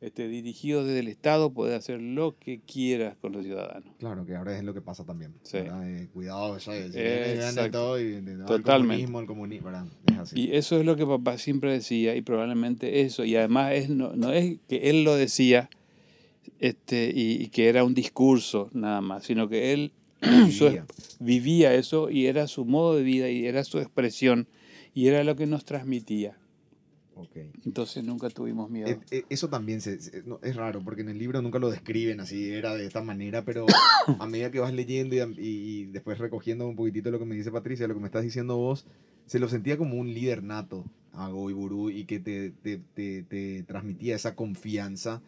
este, 0.00 0.26
dirigido 0.26 0.84
desde 0.84 0.98
el 0.98 1.06
Estado, 1.06 1.52
puede 1.52 1.76
hacer 1.76 2.00
lo 2.00 2.36
que 2.36 2.58
quieras 2.60 3.16
con 3.20 3.30
los 3.30 3.44
ciudadanos. 3.44 3.94
Claro, 4.00 4.26
que 4.26 4.34
ahora 4.34 4.58
es 4.58 4.64
lo 4.64 4.74
que 4.74 4.80
pasa 4.80 5.04
también. 5.04 5.32
Sí. 5.44 5.58
Eh, 5.58 6.08
cuidado, 6.12 6.58
ya, 6.58 6.74
Exacto. 6.74 7.70
todo 7.70 8.00
y, 8.00 8.20
de- 8.20 8.34
no, 8.34 8.46
Totalmente. 8.46 9.04
El 9.04 9.08
comunismo, 9.08 9.20
el 9.20 9.26
comunismo, 9.26 9.66
¿verdad? 9.66 9.86
Es 10.10 10.18
así. 10.18 10.40
Y 10.40 10.56
eso 10.56 10.80
es 10.80 10.84
lo 10.84 10.96
que 10.96 11.06
papá 11.06 11.38
siempre 11.38 11.70
decía, 11.72 12.16
y 12.16 12.20
probablemente 12.22 13.02
eso, 13.02 13.24
y 13.24 13.36
además 13.36 13.74
es, 13.74 13.90
no, 13.90 14.16
no 14.16 14.32
es 14.32 14.58
que 14.68 14.90
él 14.90 15.04
lo 15.04 15.14
decía 15.14 15.70
este, 16.62 17.12
y, 17.14 17.42
y 17.42 17.48
que 17.48 17.68
era 17.68 17.84
un 17.84 17.92
discurso 17.94 18.70
nada 18.72 19.00
más, 19.00 19.24
sino 19.24 19.48
que 19.48 19.72
él 19.72 19.92
su- 20.50 20.66
Vivía. 20.66 20.86
vivía 21.20 21.74
eso 21.74 22.08
y 22.08 22.26
era 22.26 22.46
su 22.46 22.64
modo 22.64 22.96
de 22.96 23.02
vida 23.02 23.28
y 23.28 23.46
era 23.46 23.64
su 23.64 23.78
expresión 23.80 24.46
y 24.94 25.08
era 25.08 25.24
lo 25.24 25.34
que 25.36 25.46
nos 25.46 25.64
transmitía. 25.64 26.38
Ok. 27.14 27.36
Entonces 27.66 28.02
nunca 28.04 28.30
tuvimos 28.30 28.70
miedo. 28.70 28.88
Eh, 28.88 28.98
eh, 29.10 29.24
Eso 29.28 29.48
también 29.48 29.80
se- 29.80 30.00
se- 30.00 30.22
no, 30.22 30.38
es 30.42 30.56
raro, 30.56 30.80
porque 30.82 31.02
en 31.02 31.08
el 31.10 31.18
libro 31.18 31.42
nunca 31.42 31.58
lo 31.58 31.70
describen 31.70 32.20
así, 32.20 32.48
era 32.50 32.74
de 32.74 32.86
esta 32.86 33.02
manera, 33.02 33.44
pero 33.44 33.66
a 34.18 34.26
medida 34.26 34.50
que 34.50 34.60
vas 34.60 34.72
leyendo 34.72 35.14
y, 35.16 35.20
y- 35.42 35.84
después 35.86 36.18
recogiendo 36.18 36.66
un 36.68 36.76
poquitito 36.76 37.10
lo 37.10 37.18
que 37.18 37.24
me 37.26 37.34
dice 37.34 37.50
Patricia, 37.50 37.86
lo 37.88 37.94
que 37.94 38.00
me 38.00 38.06
estás 38.06 38.22
diciendo 38.22 38.56
vos, 38.56 38.86
se 39.26 39.38
lo 39.40 39.48
sentía 39.48 39.76
como 39.76 39.96
un 39.96 40.14
líder 40.14 40.42
nato 40.42 40.84
a 41.12 41.28
Goiburu 41.28 41.90
y 41.90 42.04
que 42.04 42.18
te, 42.20 42.50
te, 42.50 42.80
te- 42.94 43.24
te 43.24 43.62
transmitía 43.64 44.14
esa 44.16 44.34
confianza. 44.34 45.20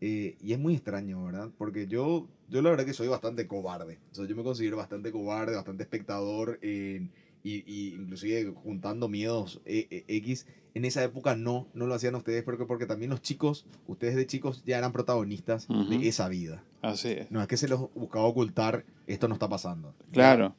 Eh, 0.00 0.36
y 0.40 0.52
es 0.52 0.58
muy 0.58 0.74
extraño, 0.74 1.24
¿verdad? 1.24 1.48
Porque 1.58 1.86
yo, 1.86 2.28
yo 2.48 2.62
la 2.62 2.70
verdad 2.70 2.84
que 2.86 2.92
soy 2.92 3.08
bastante 3.08 3.46
cobarde. 3.48 3.98
O 4.12 4.14
sea, 4.14 4.26
yo 4.26 4.36
me 4.36 4.42
considero 4.44 4.76
bastante 4.76 5.10
cobarde, 5.10 5.56
bastante 5.56 5.82
espectador, 5.82 6.58
eh, 6.62 7.08
y, 7.42 7.64
y 7.66 7.94
inclusive 7.94 8.52
juntando 8.62 9.08
miedos 9.08 9.60
eh, 9.64 9.86
eh, 9.90 10.04
X. 10.08 10.46
En 10.74 10.84
esa 10.84 11.02
época 11.02 11.34
no, 11.34 11.66
no 11.74 11.86
lo 11.86 11.94
hacían 11.94 12.14
ustedes 12.14 12.44
porque, 12.44 12.64
porque 12.64 12.86
también 12.86 13.10
los 13.10 13.20
chicos, 13.22 13.66
ustedes 13.88 14.14
de 14.14 14.26
chicos 14.26 14.62
ya 14.64 14.78
eran 14.78 14.92
protagonistas 14.92 15.66
de 15.88 16.06
esa 16.08 16.28
vida. 16.28 16.62
Así 16.82 17.08
es. 17.08 17.30
No 17.32 17.42
es 17.42 17.48
que 17.48 17.56
se 17.56 17.66
los 17.66 17.92
buscaba 17.94 18.24
ocultar, 18.26 18.84
esto 19.08 19.26
no 19.26 19.34
está 19.34 19.48
pasando. 19.48 19.94
Claro. 20.12 20.54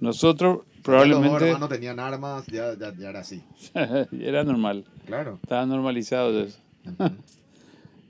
Nosotros 0.00 0.58
Ya 0.58 0.64
los 0.72 0.82
probablemente 0.82 1.46
hermanos 1.46 1.68
tenían 1.68 2.00
armas, 2.00 2.46
ya, 2.48 2.74
ya, 2.76 2.92
ya 2.96 3.10
era 3.10 3.20
así. 3.20 3.44
era 4.12 4.42
normal, 4.42 4.84
Claro. 5.06 5.38
estaba 5.42 5.64
normalizado 5.66 6.42
eso. 6.42 6.58
Ujú. 6.86 7.10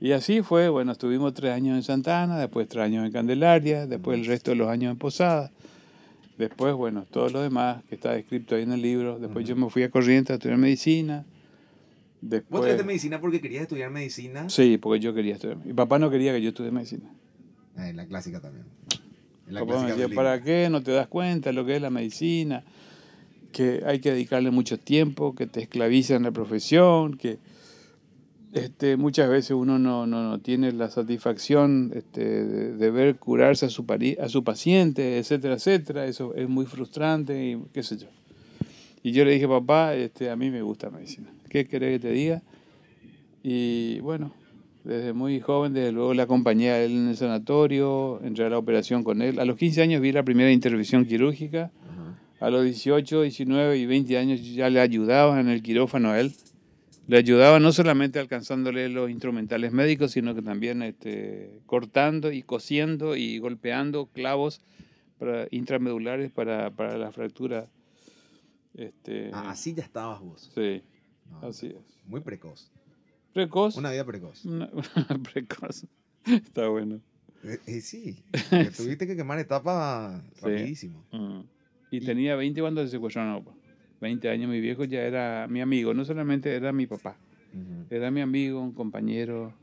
Y 0.01 0.13
así 0.13 0.41
fue, 0.41 0.67
bueno, 0.67 0.93
estuvimos 0.93 1.31
tres 1.35 1.51
años 1.51 1.77
en 1.77 1.83
Santana, 1.83 2.39
después 2.39 2.67
tres 2.67 2.85
años 2.85 3.05
en 3.05 3.11
Candelaria, 3.11 3.85
después 3.85 4.17
el 4.17 4.25
resto 4.25 4.49
de 4.49 4.57
los 4.57 4.67
años 4.67 4.91
en 4.91 4.97
Posada. 4.97 5.51
Después, 6.39 6.73
bueno, 6.73 7.05
todo 7.11 7.29
lo 7.29 7.39
demás 7.39 7.83
que 7.87 7.93
está 7.93 8.17
escrito 8.17 8.55
ahí 8.55 8.63
en 8.63 8.71
el 8.71 8.81
libro. 8.81 9.19
Después 9.19 9.47
yo 9.47 9.55
me 9.55 9.69
fui 9.69 9.83
a 9.83 9.91
Corrientes 9.91 10.31
a 10.31 10.33
estudiar 10.33 10.57
medicina. 10.57 11.23
¿Vos 12.19 12.31
Después, 12.31 12.61
estudiaste 12.61 12.83
medicina 12.83 13.21
porque 13.21 13.41
querías 13.41 13.61
estudiar 13.61 13.91
medicina? 13.91 14.49
sí, 14.49 14.79
porque 14.79 14.99
yo 14.99 15.13
quería 15.13 15.35
estudiar. 15.35 15.63
Mi 15.63 15.73
papá 15.73 15.99
no 15.99 16.09
quería 16.09 16.33
que 16.33 16.41
yo 16.41 16.49
estudie 16.49 16.71
medicina. 16.71 17.07
Ah, 17.75 17.87
en 17.87 17.95
la 17.95 18.07
clásica 18.07 18.41
también. 18.41 18.65
En 19.47 19.53
la 19.53 19.59
papá 19.59 19.73
me 19.73 19.79
clásica 19.81 19.93
decía, 19.93 20.07
del 20.07 20.15
¿para 20.15 20.41
qué? 20.41 20.67
¿No 20.71 20.81
te 20.81 20.91
das 20.91 21.07
cuenta 21.07 21.51
lo 21.51 21.63
que 21.63 21.75
es 21.75 21.81
la 21.81 21.91
medicina? 21.91 22.63
Que 23.51 23.83
hay 23.85 23.99
que 23.99 24.11
dedicarle 24.11 24.49
mucho 24.49 24.79
tiempo, 24.79 25.35
que 25.35 25.45
te 25.45 25.61
esclaviza 25.61 26.15
en 26.15 26.23
la 26.23 26.31
profesión, 26.31 27.17
que 27.17 27.37
este, 28.53 28.97
muchas 28.97 29.29
veces 29.29 29.51
uno 29.51 29.79
no, 29.79 30.05
no, 30.07 30.23
no 30.23 30.39
tiene 30.39 30.71
la 30.71 30.89
satisfacción 30.89 31.91
este, 31.95 32.45
de, 32.45 32.73
de 32.73 32.91
ver 32.91 33.17
curarse 33.17 33.67
a 33.67 33.69
su, 33.69 33.85
a 34.19 34.29
su 34.29 34.43
paciente, 34.43 35.17
etcétera, 35.17 35.55
etcétera. 35.55 36.05
Eso 36.05 36.35
es 36.35 36.49
muy 36.49 36.65
frustrante 36.65 37.51
y 37.51 37.61
qué 37.73 37.83
sé 37.83 37.97
yo. 37.97 38.07
Y 39.03 39.13
yo 39.13 39.25
le 39.25 39.31
dije, 39.31 39.47
papá, 39.47 39.95
este, 39.95 40.29
a 40.29 40.35
mí 40.35 40.51
me 40.51 40.61
gusta 40.61 40.87
la 40.87 40.97
medicina. 40.97 41.29
¿Qué 41.49 41.65
querés 41.65 41.99
que 41.99 42.07
te 42.07 42.13
diga? 42.13 42.41
Y 43.41 43.99
bueno, 44.01 44.33
desde 44.83 45.13
muy 45.13 45.39
joven, 45.39 45.73
desde 45.73 45.91
luego 45.91 46.13
le 46.13 46.21
acompañé 46.21 46.71
a 46.71 46.83
él 46.83 46.91
en 46.91 47.07
el 47.07 47.17
sanatorio, 47.17 48.19
entré 48.23 48.45
a 48.45 48.49
la 48.49 48.57
operación 48.57 49.03
con 49.03 49.21
él. 49.21 49.39
A 49.39 49.45
los 49.45 49.57
15 49.57 49.81
años 49.81 50.01
vi 50.01 50.11
la 50.11 50.23
primera 50.23 50.51
intervención 50.51 51.05
quirúrgica. 51.05 51.71
A 52.39 52.49
los 52.49 52.63
18, 52.63 53.21
19 53.21 53.77
y 53.77 53.85
20 53.85 54.17
años 54.17 54.43
ya 54.43 54.69
le 54.69 54.79
ayudaba 54.79 55.39
en 55.39 55.47
el 55.47 55.61
quirófano 55.61 56.09
a 56.09 56.19
él. 56.19 56.33
Le 57.07 57.17
ayudaba 57.17 57.59
no 57.59 57.71
solamente 57.73 58.19
alcanzándole 58.19 58.87
los 58.89 59.09
instrumentales 59.09 59.71
médicos, 59.73 60.11
sino 60.11 60.33
que 60.35 60.41
también 60.41 60.81
este, 60.81 61.59
cortando 61.65 62.31
y 62.31 62.43
cosiendo 62.43 63.15
y 63.15 63.39
golpeando 63.39 64.05
clavos 64.07 64.61
para, 65.19 65.47
intramedulares 65.51 66.31
para, 66.31 66.69
para 66.71 66.97
la 66.97 67.11
fractura. 67.11 67.67
Este, 68.75 69.29
Ah, 69.33 69.49
así 69.51 69.73
ya 69.73 69.83
estabas 69.83 70.21
vos. 70.21 70.51
Sí, 70.55 70.81
No, 71.29 71.47
así 71.47 71.67
es. 71.67 71.99
Muy 72.07 72.21
precoz. 72.21 72.71
Precoz. 73.33 73.75
Una 73.77 73.91
vida 73.91 74.05
precoz. 74.05 74.45
Una- 74.45 74.69
precoz. 75.33 75.85
Está 76.25 76.67
bueno. 76.67 77.01
Eh, 77.43 77.57
eh, 77.65 77.81
sí, 77.81 78.23
tuviste 78.77 79.07
que 79.07 79.15
quemar 79.15 79.39
etapas 79.39 80.21
Sí. 80.35 80.41
rapidísimo. 80.41 81.03
Mm. 81.11 81.41
Y 81.89 81.99
tenía 82.01 82.35
20 82.35 82.61
cuando 82.61 82.87
se 82.87 82.99
papá. 83.43 83.57
20 84.01 84.29
años, 84.29 84.49
mi 84.49 84.59
viejo 84.59 84.83
ya 84.83 85.01
era 85.03 85.47
mi 85.49 85.61
amigo, 85.61 85.93
no 85.93 86.03
solamente 86.05 86.53
era 86.55 86.71
mi 86.73 86.87
papá, 86.87 87.15
era 87.89 88.11
mi 88.11 88.21
amigo, 88.21 88.59
un 88.59 88.73
compañero. 88.73 89.53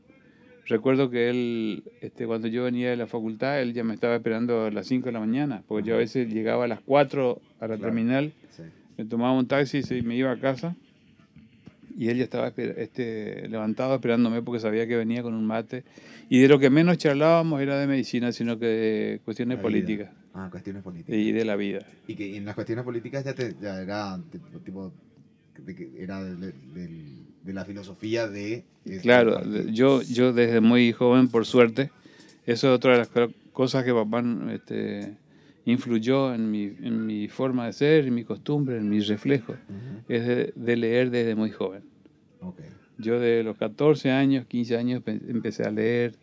Recuerdo 0.67 1.09
que 1.09 1.29
él, 1.29 1.83
este, 2.01 2.25
cuando 2.27 2.47
yo 2.47 2.63
venía 2.63 2.89
de 2.91 2.95
la 2.95 3.07
facultad, 3.07 3.61
él 3.61 3.73
ya 3.73 3.83
me 3.83 3.93
estaba 3.95 4.15
esperando 4.15 4.65
a 4.65 4.71
las 4.71 4.87
5 4.87 5.07
de 5.07 5.11
la 5.13 5.19
mañana, 5.19 5.63
porque 5.67 5.87
yo 5.89 5.95
a 5.95 5.97
veces 5.97 6.31
llegaba 6.31 6.65
a 6.65 6.67
las 6.67 6.79
4 6.81 7.41
a 7.59 7.67
la 7.67 7.75
Claro. 7.75 7.81
terminal, 7.81 8.31
Sí. 8.51 8.63
me 8.97 9.05
tomaba 9.05 9.33
un 9.37 9.47
taxi 9.47 9.81
y 9.89 10.01
me 10.03 10.15
iba 10.15 10.31
a 10.31 10.37
casa, 10.39 10.75
y 11.97 12.07
él 12.09 12.17
ya 12.17 12.23
estaba 12.23 12.53
este, 12.55 13.47
levantado 13.49 13.95
esperándome 13.95 14.41
porque 14.41 14.59
sabía 14.61 14.87
que 14.87 14.95
venía 14.95 15.21
con 15.21 15.33
un 15.33 15.45
mate. 15.45 15.83
Y 16.29 16.39
de 16.39 16.47
lo 16.47 16.59
que 16.59 16.69
menos 16.69 16.97
charlábamos 16.97 17.59
era 17.61 17.77
de 17.77 17.87
medicina, 17.87 18.31
sino 18.31 18.57
que 18.59 18.65
de 18.67 19.19
cuestiones 19.25 19.57
políticas 19.57 20.09
Ah, 20.33 20.47
cuestiones 20.51 20.83
políticas. 20.83 21.15
y 21.15 21.31
de 21.31 21.45
la 21.45 21.55
vida. 21.55 21.79
Y 22.07 22.15
que 22.15 22.37
en 22.37 22.45
las 22.45 22.55
cuestiones 22.55 22.85
políticas 22.85 23.23
ya, 23.25 23.33
te, 23.33 23.55
ya 23.61 23.81
era 23.81 24.19
tipo, 24.63 24.91
de 25.65 25.89
era 25.97 26.23
de, 26.23 26.35
de- 26.51 27.09
de 27.43 27.53
la 27.53 27.65
filosofía 27.65 28.27
de... 28.27 28.63
este 28.85 29.01
Claro, 29.01 29.41
yo, 29.67 30.01
yo 30.03 30.33
desde 30.33 30.61
muy 30.61 30.91
joven, 30.91 31.29
por 31.29 31.45
suerte, 31.45 31.89
eso 32.45 32.67
es 32.67 32.75
otra 32.75 32.93
de 32.93 32.97
las 32.99 33.07
co- 33.09 33.31
cosas 33.53 33.83
que 33.83 33.93
papá 33.93 34.23
este, 34.51 35.17
influyó 35.65 36.33
en 36.33 36.49
mi, 36.51 36.63
en 36.63 37.05
mi 37.05 37.27
forma 37.27 37.65
de 37.65 37.73
ser, 37.73 38.05
en 38.05 38.13
mi 38.13 38.23
costumbre, 38.23 38.77
en 38.77 38.89
mis 38.89 39.07
reflejos, 39.07 39.57
Ujú. 39.67 40.03
es 40.13 40.27
de, 40.27 40.53
de 40.55 40.75
leer 40.77 41.09
desde 41.09 41.35
muy 41.35 41.51
joven. 41.51 41.83
Ok. 42.41 42.59
Yo 42.97 43.19
de 43.19 43.43
los 43.43 43.57
14 43.57 44.11
años, 44.11 44.45
15 44.47 44.77
años 44.77 45.01
pe- 45.01 45.19
empecé 45.27 45.63
a 45.63 45.71
leer 45.71 46.15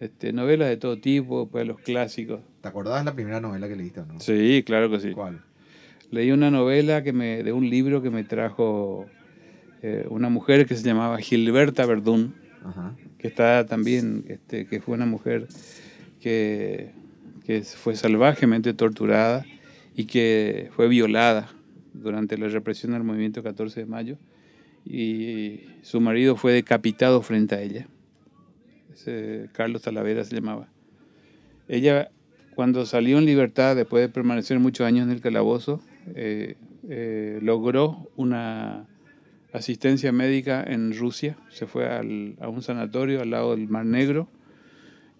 este, 0.00 0.32
novelas 0.32 0.68
de 0.68 0.76
todo 0.76 0.98
tipo, 0.98 1.48
pues 1.48 1.66
los 1.66 1.80
clásicos. 1.80 2.40
¿Te 2.60 2.68
acordás 2.68 3.00
de 3.00 3.04
la 3.04 3.14
primera 3.14 3.40
novela 3.40 3.68
que 3.68 3.76
leíste 3.76 4.00
o 4.00 4.06
no? 4.06 4.20
Sí, 4.20 4.62
claro 4.64 4.90
que 4.90 5.00
sí. 5.00 5.12
¿Cuál? 5.12 5.42
Leí 6.10 6.30
una 6.30 6.50
novela 6.50 7.02
que 7.02 7.12
me, 7.12 7.42
de 7.42 7.52
un 7.52 7.68
libro 7.68 8.02
que 8.02 8.10
me 8.10 8.24
trajo 8.24 9.06
eh, 9.82 10.06
una 10.08 10.28
mujer 10.28 10.66
que 10.66 10.74
se 10.74 10.82
llamaba 10.84 11.18
Gilberta 11.18 11.86
Verdún. 11.86 12.34
Ajá. 12.64 12.96
que 13.18 13.28
está 13.28 13.64
también, 13.66 14.24
este, 14.28 14.66
que 14.66 14.80
fue 14.80 14.94
una 14.94 15.06
mujer 15.06 15.46
que, 16.20 16.90
que 17.46 17.62
fue 17.62 17.94
salvajemente 17.94 18.74
torturada 18.74 19.46
y 19.94 20.04
que 20.04 20.68
fue 20.72 20.88
violada 20.88 21.50
durante 21.94 22.36
la 22.36 22.48
represión 22.48 22.92
del 22.92 23.04
movimiento 23.04 23.42
14 23.42 23.80
de 23.80 23.86
mayo 23.86 24.18
y 24.84 25.60
su 25.82 26.00
marido 26.00 26.36
fue 26.36 26.52
decapitado 26.52 27.22
frente 27.22 27.54
a 27.54 27.62
ella. 27.62 27.86
Ese 29.08 29.48
Carlos 29.52 29.82
Talavera 29.82 30.24
se 30.24 30.34
llamaba. 30.34 30.68
Ella, 31.68 32.10
cuando 32.54 32.86
salió 32.86 33.18
en 33.18 33.26
libertad, 33.26 33.76
después 33.76 34.02
de 34.02 34.08
permanecer 34.08 34.58
muchos 34.58 34.86
años 34.86 35.06
en 35.06 35.12
el 35.12 35.20
calabozo, 35.20 35.80
eh, 36.14 36.56
eh, 36.88 37.38
logró 37.42 38.10
una 38.16 38.86
asistencia 39.52 40.12
médica 40.12 40.62
en 40.62 40.96
Rusia, 40.96 41.36
se 41.48 41.66
fue 41.66 41.88
a 41.88 42.48
un 42.48 42.62
sanatorio 42.62 43.22
al 43.22 43.30
lado 43.30 43.56
del 43.56 43.68
Mar 43.68 43.86
Negro 43.86 44.28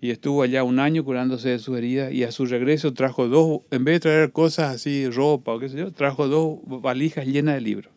y 0.01 0.11
estuvo 0.11 0.43
allá 0.43 0.63
un 0.63 0.79
año 0.79 1.05
curándose 1.05 1.49
de 1.49 1.59
sus 1.59 1.77
heridas 1.77 2.13
y 2.13 2.25
a 2.25 2.31
su 2.31 2.47
regreso 2.47 2.93
trajo 2.93 3.27
dos, 3.29 3.63
en 3.71 3.85
vez 3.85 3.97
de 3.97 4.01
traer 4.01 4.33
cosas 4.33 4.75
así, 4.75 5.09
ropa 5.09 5.55
o 5.55 5.59
qué 5.59 5.69
sé 5.69 5.79
yo, 5.79 5.93
trajo 5.93 6.29
dos 6.29 6.59
valijas 6.65 7.27
llenas 7.27 7.55
de 7.55 7.61
libros. 7.63 7.93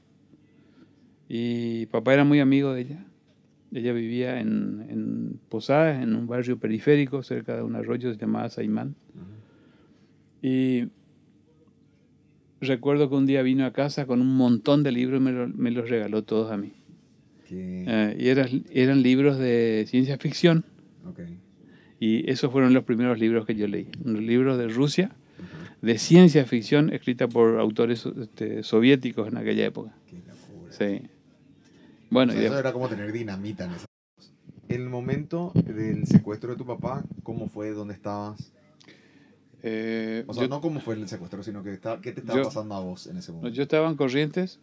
Y 1.29 1.85
papá 1.87 2.13
era 2.13 2.23
muy 2.23 2.39
amigo 2.39 2.73
de 2.73 2.81
ella. 2.81 3.05
Ella 3.73 3.93
vivía 3.93 4.39
en, 4.41 4.85
en 4.89 5.39
Posadas, 5.49 6.01
en 6.03 6.15
un 6.15 6.27
barrio 6.27 6.57
periférico 6.57 7.23
cerca 7.23 7.55
de 7.55 7.63
un 7.63 7.75
arroyo 7.75 8.11
llamado 8.13 8.49
Saimán. 8.49 8.95
Y 10.41 10.87
recuerdo 12.59 13.09
que 13.09 13.15
un 13.15 13.25
día 13.25 13.41
vino 13.41 13.65
a 13.65 13.71
casa 13.73 14.05
con 14.05 14.21
un 14.21 14.35
montón 14.35 14.83
de 14.83 14.91
libros 14.91 15.19
y 15.21 15.23
me, 15.23 15.31
lo- 15.31 15.47
me 15.47 15.71
los 15.71 15.89
regaló 15.89 16.23
todos 16.23 16.51
a 16.51 16.57
mí. 16.57 16.73
Eh, 17.87 18.17
y 18.19 18.27
eran, 18.29 18.63
eran 18.71 19.01
libros 19.03 19.37
de 19.37 19.85
ciencia 19.87 20.17
ficción. 20.17 20.63
Y 21.99 22.29
esos 22.29 22.51
fueron 22.51 22.73
los 22.73 22.83
primeros 22.83 23.19
libros 23.19 23.45
que 23.45 23.55
yo 23.55 23.67
leí. 23.67 23.87
Un 24.03 24.25
libro 24.25 24.57
de 24.57 24.67
Rusia, 24.67 25.11
de 25.81 25.97
ciencia 25.97 26.45
ficción, 26.45 26.91
escrita 26.93 27.27
por 27.27 27.59
autores 27.59 28.05
este, 28.05 28.63
soviéticos 28.63 29.27
en 29.27 29.37
aquella 29.37 29.65
época. 29.65 29.93
Qué 30.09 30.17
locura. 30.17 30.71
Sí. 30.71 31.01
Bueno, 32.11 32.33
O 32.33 32.35
y 32.35 32.37
sea, 32.39 32.45
eso 32.45 32.53
de- 32.55 32.59
era 32.59 32.73
como 32.73 32.87
tener 32.89 33.11
dinamita 33.11 33.65
en 33.65 33.71
esa 33.71 33.85
El 34.69 34.87
momento 34.89 35.51
del 35.55 36.05
secuestro 36.05 36.51
de 36.51 36.57
tu 36.57 36.65
papá, 36.65 37.03
¿cómo 37.23 37.49
fue? 37.49 37.71
¿Dónde 37.71 37.93
estabas? 37.95 38.51
eh, 39.63 40.23
O 40.27 40.33
sea, 40.33 40.43
yo- 40.43 40.49
no 40.49 40.59
cómo 40.61 40.79
fue 40.79 40.95
el 40.95 41.07
secuestro, 41.07 41.43
sino 41.43 41.61
que 41.63 41.73
está- 41.73 41.99
qué 42.01 42.11
te 42.11 42.21
estaba 42.21 42.39
Yo- 42.39 42.45
pasando 42.45 42.75
a 42.75 42.79
vos 42.79 43.07
en 43.07 43.17
ese 43.17 43.31
momento. 43.31 43.55
Yo 43.55 43.63
estaba 43.63 43.87
en 43.89 43.95
Corrientes. 43.95 44.59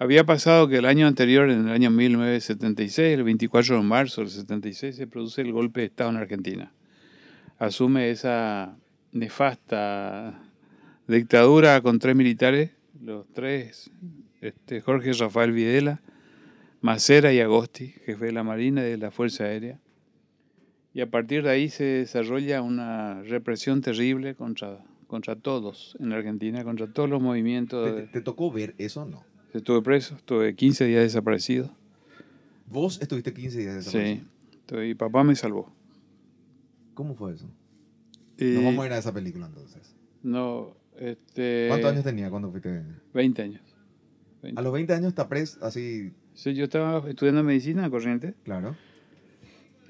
Había 0.00 0.24
pasado 0.24 0.68
que 0.68 0.76
el 0.78 0.84
año 0.86 1.06
anterior, 1.06 1.50
en 1.50 1.66
el 1.68 1.72
año 1.72 1.90
1976, 1.90 3.14
el 3.14 3.22
24 3.24 3.76
de 3.76 3.82
marzo 3.82 4.20
del 4.22 4.30
76, 4.30 4.96
se 4.96 5.06
produce 5.06 5.40
el 5.42 5.52
golpe 5.52 5.80
de 5.80 5.86
Estado 5.86 6.10
en 6.10 6.16
Argentina. 6.16 6.72
Asume 7.58 8.10
esa 8.10 8.76
nefasta 9.12 10.40
dictadura 11.06 11.80
con 11.80 11.98
tres 11.98 12.14
militares, 12.16 12.70
los 13.02 13.26
tres, 13.32 13.90
este, 14.40 14.80
Jorge 14.80 15.12
Rafael 15.12 15.52
Videla, 15.52 16.00
Macera 16.80 17.32
y 17.32 17.40
Agosti, 17.40 17.88
jefe 18.06 18.26
de 18.26 18.32
la 18.32 18.42
Marina 18.44 18.82
y 18.86 18.90
de 18.90 18.98
la 18.98 19.10
Fuerza 19.10 19.44
Aérea. 19.44 19.80
Y 20.94 21.00
a 21.00 21.10
partir 21.10 21.42
de 21.42 21.50
ahí 21.50 21.68
se 21.68 21.84
desarrolla 21.84 22.62
una 22.62 23.22
represión 23.22 23.80
terrible 23.80 24.34
contra, 24.34 24.84
contra 25.06 25.36
todos 25.36 25.96
en 26.00 26.12
Argentina, 26.12 26.64
contra 26.64 26.86
todos 26.92 27.08
los 27.10 27.20
movimientos. 27.22 27.84
¿Te, 27.84 27.92
de- 27.94 28.02
te- 28.02 28.12
te 28.14 28.20
tocó 28.20 28.50
ver 28.50 28.74
eso 28.78 29.02
o 29.02 29.04
no? 29.06 29.24
Estuve 29.54 29.82
preso, 29.82 30.14
estuve 30.16 30.54
15 30.54 30.84
días 30.86 31.02
desaparecido. 31.02 31.74
Vos 32.66 33.00
estuviste 33.00 33.32
15 33.32 33.58
días 33.58 33.74
desaparecido. 33.76 34.24
Sí. 34.24 34.56
Estuve- 34.60 34.88
y 34.88 34.94
papá 34.94 35.24
me 35.24 35.34
salvó. 35.34 35.72
¿Cómo 36.94 37.14
fue 37.14 37.34
eso? 37.34 37.48
Y 38.38 38.44
Nos 38.54 38.64
vamos 38.64 38.84
a 38.84 38.86
ir 38.86 38.92
a 38.92 38.98
esa 38.98 39.12
película 39.12 39.46
entonces. 39.46 39.94
No, 40.22 40.76
este. 40.98 41.66
¿Cuántos 41.68 41.92
años 41.92 42.04
tenía 42.04 42.30
cuando 42.30 42.50
fuiste? 42.50 42.82
20 43.14 43.42
años. 43.42 43.62
20. 44.42 44.58
A 44.60 44.62
los 44.62 44.72
20 44.72 44.92
años 44.94 45.08
está 45.08 45.28
preso, 45.28 45.64
así, 45.64 46.12
Yo 46.44 46.64
estaba 46.64 47.08
estudiando 47.10 47.42
medicina 47.42 47.84
en 47.84 47.90
Corrientes 47.90 48.34
claro. 48.44 48.76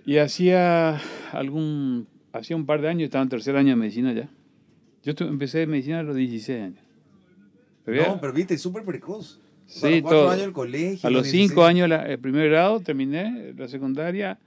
y 0.07 0.17
hacía 0.19 1.01
algún. 1.33 2.07
Hacía 2.33 2.57
un 2.57 2.67
par 2.67 2.81
de 2.83 2.89
años, 2.89 3.05
estaba 3.05 3.23
en 3.23 3.29
tercer 3.31 3.57
año 3.57 3.71
de 3.71 3.77
medicina 3.77 4.13
ya. 4.13 4.29
Yo 5.03 5.13
estu- 5.15 5.29
empecé 5.29 5.67
medicina 5.67 6.01
a 6.01 6.03
los 6.03 6.17
16 6.17 6.63
años. 6.63 6.81
Había- 7.87 8.09
No, 8.09 8.21
pero 8.21 8.33
viste, 8.33 8.57
súper 8.59 8.85
precoz. 8.85 9.41
Sí, 9.67 9.87
a 9.87 9.91
los 9.91 10.01
cuatro 10.03 10.19
todo. 10.21 10.31
años 10.31 10.43
del 10.43 10.53
colegio. 10.53 11.07
A 11.07 11.11
los 11.11 11.23
16. 11.25 11.51
5 11.51 11.65
años 11.65 11.89
la- 11.89 12.07
el 12.07 12.19
primer 12.19 12.49
grado 12.51 12.81
terminé 12.81 13.53
la 13.57 13.69
secundaria. 13.69 14.39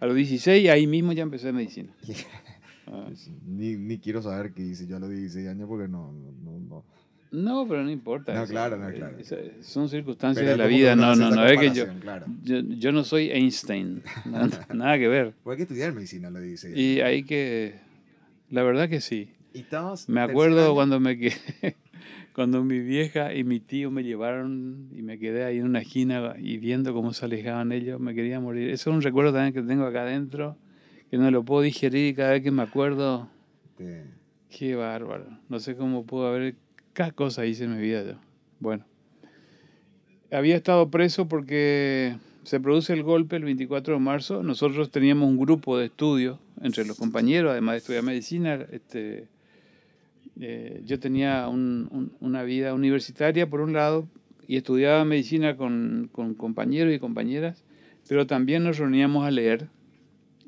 A 0.00 0.06
los 0.06 0.14
16 0.16 0.68
ahí 0.70 0.86
mismo 0.86 1.12
ya 1.12 1.22
empecé 1.22 1.52
medicina. 1.52 1.92
Ah. 2.86 3.08
Ni, 3.46 3.76
ni 3.76 3.98
quiero 3.98 4.22
saber 4.22 4.52
qué 4.52 4.62
hice 4.62 4.86
yo 4.86 4.96
a 4.96 5.00
los 5.00 5.10
16 5.10 5.46
años 5.48 5.68
porque 5.68 5.88
no, 5.88 6.12
no, 6.12 6.58
no, 6.60 6.84
no. 7.30 7.66
Pero 7.68 7.82
no 7.84 7.90
importa. 7.90 8.34
No, 8.34 8.46
claro, 8.46 8.76
no, 8.76 8.90
claro. 8.90 9.18
Esa- 9.18 9.36
Son 9.60 9.88
circunstancias 9.88 10.42
Pero 10.44 10.52
de 10.52 10.58
la 10.58 10.66
vida. 10.66 10.96
No, 10.96 11.14
no, 11.14 11.30
no 11.30 11.46
es 11.46 11.58
que 11.58 11.70
yo, 11.70 11.86
Claro. 12.00 12.26
yo. 12.42 12.60
Yo 12.60 12.92
no 12.92 13.04
soy 13.04 13.30
Einstein. 13.30 14.02
no- 14.26 14.48
nada 14.74 14.98
que 14.98 15.08
ver. 15.08 15.34
Pues 15.42 15.54
hay 15.54 15.56
que 15.58 15.62
estudiar 15.64 15.92
medicina 15.92 16.30
16 16.30 16.74
años. 16.74 16.78
Y 16.78 17.00
hay 17.00 17.22
que. 17.24 17.74
La 18.50 18.62
verdad 18.62 18.88
que 18.88 19.00
sí. 19.00 19.32
¿Y 19.54 19.64
Me 20.08 20.20
acuerdo 20.20 20.74
cuando 20.74 21.00
me 21.00 21.16
quedé. 21.18 21.34
Cuando 22.32 22.62
mi 22.62 22.78
vieja 22.78 23.34
y 23.34 23.42
mi 23.42 23.58
tío 23.58 23.90
me 23.90 24.04
llevaron 24.04 24.88
y 24.94 25.02
me 25.02 25.18
quedé 25.18 25.44
ahí 25.44 25.58
en 25.58 25.64
una 25.64 25.80
esquina 25.80 26.34
y 26.38 26.58
viendo 26.58 26.94
cómo 26.94 27.12
se 27.12 27.24
alejaban 27.24 27.72
ellos, 27.72 28.00
me 28.00 28.14
quería 28.14 28.38
morir. 28.38 28.70
Eso 28.70 28.90
es 28.90 28.96
un 28.96 29.02
recuerdo 29.02 29.32
también 29.32 29.52
que 29.52 29.62
tengo 29.62 29.84
acá 29.84 30.02
adentro, 30.02 30.56
que 31.10 31.18
no 31.18 31.28
lo 31.32 31.44
puedo 31.44 31.62
digerir 31.62 32.06
y 32.06 32.14
cada 32.14 32.30
vez 32.30 32.42
que 32.42 32.52
me 32.52 32.62
acuerdo, 32.62 33.28
Te- 33.76 34.04
Qué 34.48 34.76
bárbaro. 34.76 35.26
No 35.48 35.58
sé 35.58 35.74
cómo 35.76 36.06
pudo 36.06 36.28
haber. 36.28 36.54
Cada 37.00 37.12
cosa 37.12 37.46
hice 37.46 37.64
en 37.64 37.74
mi 37.78 37.80
vida 37.82 38.04
yo. 38.04 38.16
Bueno. 38.58 38.84
Había 40.30 40.54
estado 40.54 40.90
preso 40.90 41.28
porque 41.28 42.14
se 42.42 42.60
produce 42.60 42.92
el 42.92 43.02
golpe 43.02 43.36
el 43.36 43.44
24 43.44 43.94
de 43.94 44.00
marzo. 44.00 44.42
Nosotros 44.42 44.90
teníamos 44.90 45.26
un 45.26 45.38
grupo 45.38 45.78
de 45.78 45.86
estudio 45.86 46.38
entre 46.60 46.84
los 46.84 46.98
compañeros, 46.98 47.52
además 47.52 47.72
de 47.72 47.78
estudiar 47.78 48.02
medicina. 48.02 48.66
Este, 48.70 49.28
eh, 50.42 50.82
yo 50.84 51.00
tenía 51.00 51.48
un- 51.48 51.88
un- 51.90 52.12
una 52.20 52.42
vida 52.42 52.74
universitaria, 52.74 53.48
por 53.48 53.62
un 53.62 53.72
lado, 53.72 54.06
y 54.46 54.58
estudiaba 54.58 55.02
medicina 55.06 55.56
con, 55.56 56.10
con 56.12 56.34
compañeros 56.34 56.92
y 56.92 56.98
compañeras, 56.98 57.64
pero 58.10 58.26
también 58.26 58.62
nos 58.62 58.76
reuníamos 58.76 59.24
a 59.24 59.30
leer 59.30 59.68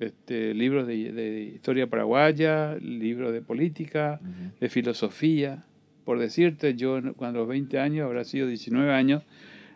este, 0.01 0.53
libros 0.53 0.87
de, 0.87 1.13
de 1.13 1.43
historia 1.45 1.87
paraguaya, 1.87 2.77
libros 2.77 3.33
de 3.33 3.41
política, 3.41 4.21
Ujú. 4.21 4.53
de 4.61 4.69
filosofía. 4.69 5.65
Por 6.05 6.19
decirte, 6.19 6.75
yo 6.75 7.01
cuando 7.15 7.41
los 7.41 7.49
20 7.49 7.79
años, 7.79 8.05
habrá 8.05 8.25
sido 8.25 8.47
19 8.47 8.93
años, 8.93 9.23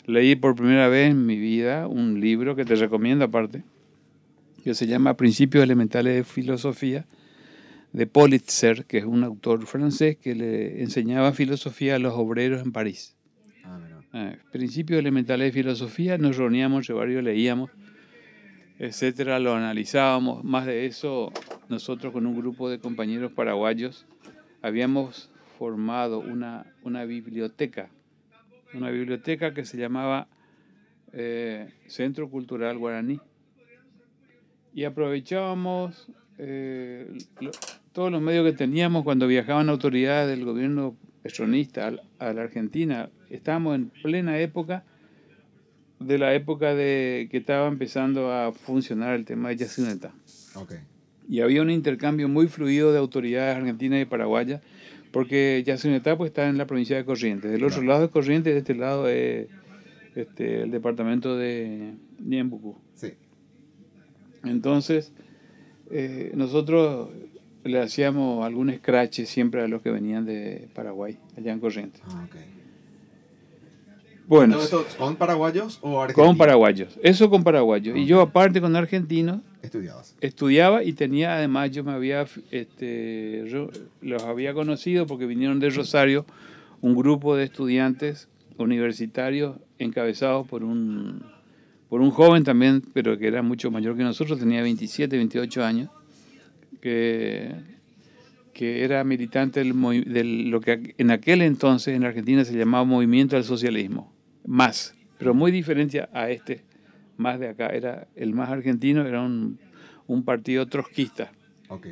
leí 0.06 0.36
por 0.36 0.54
primera 0.54 0.88
vez 0.88 1.10
en 1.10 1.26
mi 1.26 1.36
vida 1.36 1.86
un 1.86 2.20
libro 2.20 2.56
que 2.56 2.64
te 2.64 2.74
recomiendo 2.74 3.24
aparte, 3.24 3.62
que 4.64 4.74
se 4.74 4.86
llama 4.86 5.16
Principios 5.16 5.62
Elementales 5.62 6.16
de 6.16 6.24
Filosofía, 6.24 7.06
de 7.92 8.06
Politzer, 8.06 8.84
que 8.84 8.98
es 8.98 9.04
un 9.04 9.24
autor 9.24 9.66
francés 9.66 10.16
que 10.16 10.34
le 10.34 10.82
enseñaba 10.82 11.32
filosofía 11.32 11.96
a 11.96 11.98
los 11.98 12.14
obreros 12.14 12.62
en 12.62 12.72
París. 12.72 13.16
Ah. 13.64 13.80
Ah, 14.12 14.32
Principios 14.50 14.98
elementales 14.98 15.48
de 15.48 15.52
filosofía, 15.52 16.18
nos 16.18 16.36
reuníamos 16.36 16.80
entre 16.80 16.94
varios, 16.94 17.22
leíamos, 17.22 17.70
etcétera, 18.78 19.38
lo 19.38 19.54
analizábamos. 19.54 20.42
Más 20.42 20.66
de 20.66 20.86
eso, 20.86 21.32
nosotros 21.68 22.12
con 22.12 22.26
un 22.26 22.36
grupo 22.36 22.68
de 22.68 22.78
compañeros 22.78 23.32
paraguayos 23.32 24.06
habíamos 24.62 25.30
formado 25.58 26.18
una, 26.20 26.66
una 26.82 27.04
biblioteca, 27.04 27.88
una 28.74 28.90
biblioteca 28.90 29.54
que 29.54 29.64
se 29.64 29.76
llamaba 29.78 30.28
eh, 31.12 31.68
Centro 31.86 32.28
Cultural 32.28 32.78
Guaraní. 32.78 33.20
Y 34.74 34.84
aprovechábamos 34.84 36.08
eh, 36.38 37.08
lo- 37.40 37.50
todos 37.92 38.12
los 38.12 38.20
medios 38.20 38.44
que 38.44 38.52
teníamos 38.56 39.04
cuando 39.04 39.26
viajaban 39.26 39.68
autoridades 39.70 40.28
del 40.28 40.44
gobierno 40.44 40.96
peronista 41.22 41.86
al- 41.86 42.02
a 42.18 42.32
la 42.34 42.42
Argentina. 42.42 43.08
Estábamos 43.30 43.74
en 43.76 43.88
plena 43.88 44.38
época 44.38 44.84
de 45.98 46.18
la 46.18 46.34
época 46.34 46.74
de 46.74 47.28
que 47.30 47.38
estaba 47.38 47.68
empezando 47.68 48.30
a 48.30 48.52
funcionar 48.52 49.14
el 49.14 49.24
tema 49.24 49.48
de 49.48 49.56
Yacyretá. 49.56 50.12
Ok. 50.54 50.74
Y 51.28 51.40
había 51.40 51.62
un 51.62 51.70
intercambio 51.70 52.28
muy 52.28 52.46
fluido 52.48 52.92
de 52.92 52.98
autoridades 52.98 53.56
argentinas 53.56 54.00
y 54.02 54.04
paraguayas, 54.04 54.60
porque 55.16 55.62
Yacyretá 55.64 56.14
pues, 56.18 56.28
está 56.28 56.46
en 56.46 56.58
la 56.58 56.66
provincia 56.66 56.94
de 56.94 57.06
Corrientes. 57.06 57.50
Del 57.50 57.64
otro 57.64 57.76
Claro. 57.76 57.88
lado 57.88 58.00
de 58.02 58.10
Corrientes, 58.10 58.52
de 58.52 58.58
este 58.58 58.74
lado 58.74 59.08
es 59.08 59.48
este, 60.14 60.64
el 60.64 60.70
departamento 60.70 61.38
de 61.38 61.94
Ñembucú. 62.22 62.76
Sí. 62.92 63.14
Entonces, 64.44 65.14
eh, 65.90 66.32
nosotros 66.34 67.08
le 67.64 67.80
hacíamos 67.80 68.44
algún 68.44 68.70
scratch 68.70 69.20
siempre 69.22 69.62
a 69.62 69.68
los 69.68 69.80
que 69.80 69.90
venían 69.90 70.26
de 70.26 70.68
Paraguay, 70.74 71.18
allá 71.34 71.50
en 71.50 71.60
Corrientes. 71.60 72.02
Ah, 72.04 72.26
ok. 72.28 72.36
Bueno, 74.26 74.56
¿Todo 74.56 74.64
esto 74.64 74.86
con 74.98 75.16
paraguayos 75.16 75.78
o 75.80 75.98
argentinos? 76.02 76.28
con 76.28 76.36
paraguayos, 76.36 76.98
eso 77.02 77.30
con 77.30 77.42
paraguayos. 77.42 77.96
Y 77.96 78.04
yo 78.04 78.20
aparte 78.20 78.60
con 78.60 78.76
argentinos 78.76 79.40
Estudiabas. 79.66 80.16
estudiaba 80.20 80.82
y 80.82 80.92
tenía 80.94 81.34
además 81.36 81.70
yo 81.70 81.84
me 81.84 81.92
había 81.92 82.26
este 82.50 83.44
los 84.00 84.22
había 84.24 84.54
conocido 84.54 85.06
porque 85.06 85.26
vinieron 85.26 85.60
de 85.60 85.70
Rosario 85.70 86.24
un 86.80 86.94
grupo 86.96 87.36
de 87.36 87.44
estudiantes 87.44 88.28
universitarios 88.58 89.56
encabezados 89.78 90.46
por 90.48 90.64
un 90.64 91.22
por 91.88 92.00
un 92.00 92.10
joven 92.10 92.42
también 92.44 92.82
pero 92.94 93.18
que 93.18 93.26
era 93.26 93.42
mucho 93.42 93.70
mayor 93.70 93.96
que 93.96 94.02
nosotros 94.02 94.38
tenía 94.38 94.62
27 94.62 95.16
28 95.16 95.64
años 95.64 95.90
que 96.80 97.50
que 98.52 98.84
era 98.84 99.04
militante 99.04 99.60
del, 99.62 99.74
del- 100.06 100.48
lo 100.50 100.60
que 100.60 100.94
en 100.96 101.10
aquel 101.10 101.42
entonces 101.42 101.94
en 101.94 102.04
Argentina 102.04 102.44
se 102.44 102.56
llamaba 102.56 102.84
movimiento 102.84 103.36
al 103.36 103.44
socialismo 103.44 104.12
más 104.46 104.94
pero 105.18 105.34
muy 105.34 105.50
diferente 105.50 106.06
a 106.12 106.30
este 106.30 106.62
más 107.16 107.38
de 107.40 107.48
acá 107.48 107.68
era 107.68 108.06
el 108.16 108.32
más 108.34 108.50
argentino 108.50 109.06
era 109.06 109.22
un, 109.22 109.58
un 110.06 110.22
partido 110.24 110.66
trotskista 110.66 111.32
Ok. 111.68 111.86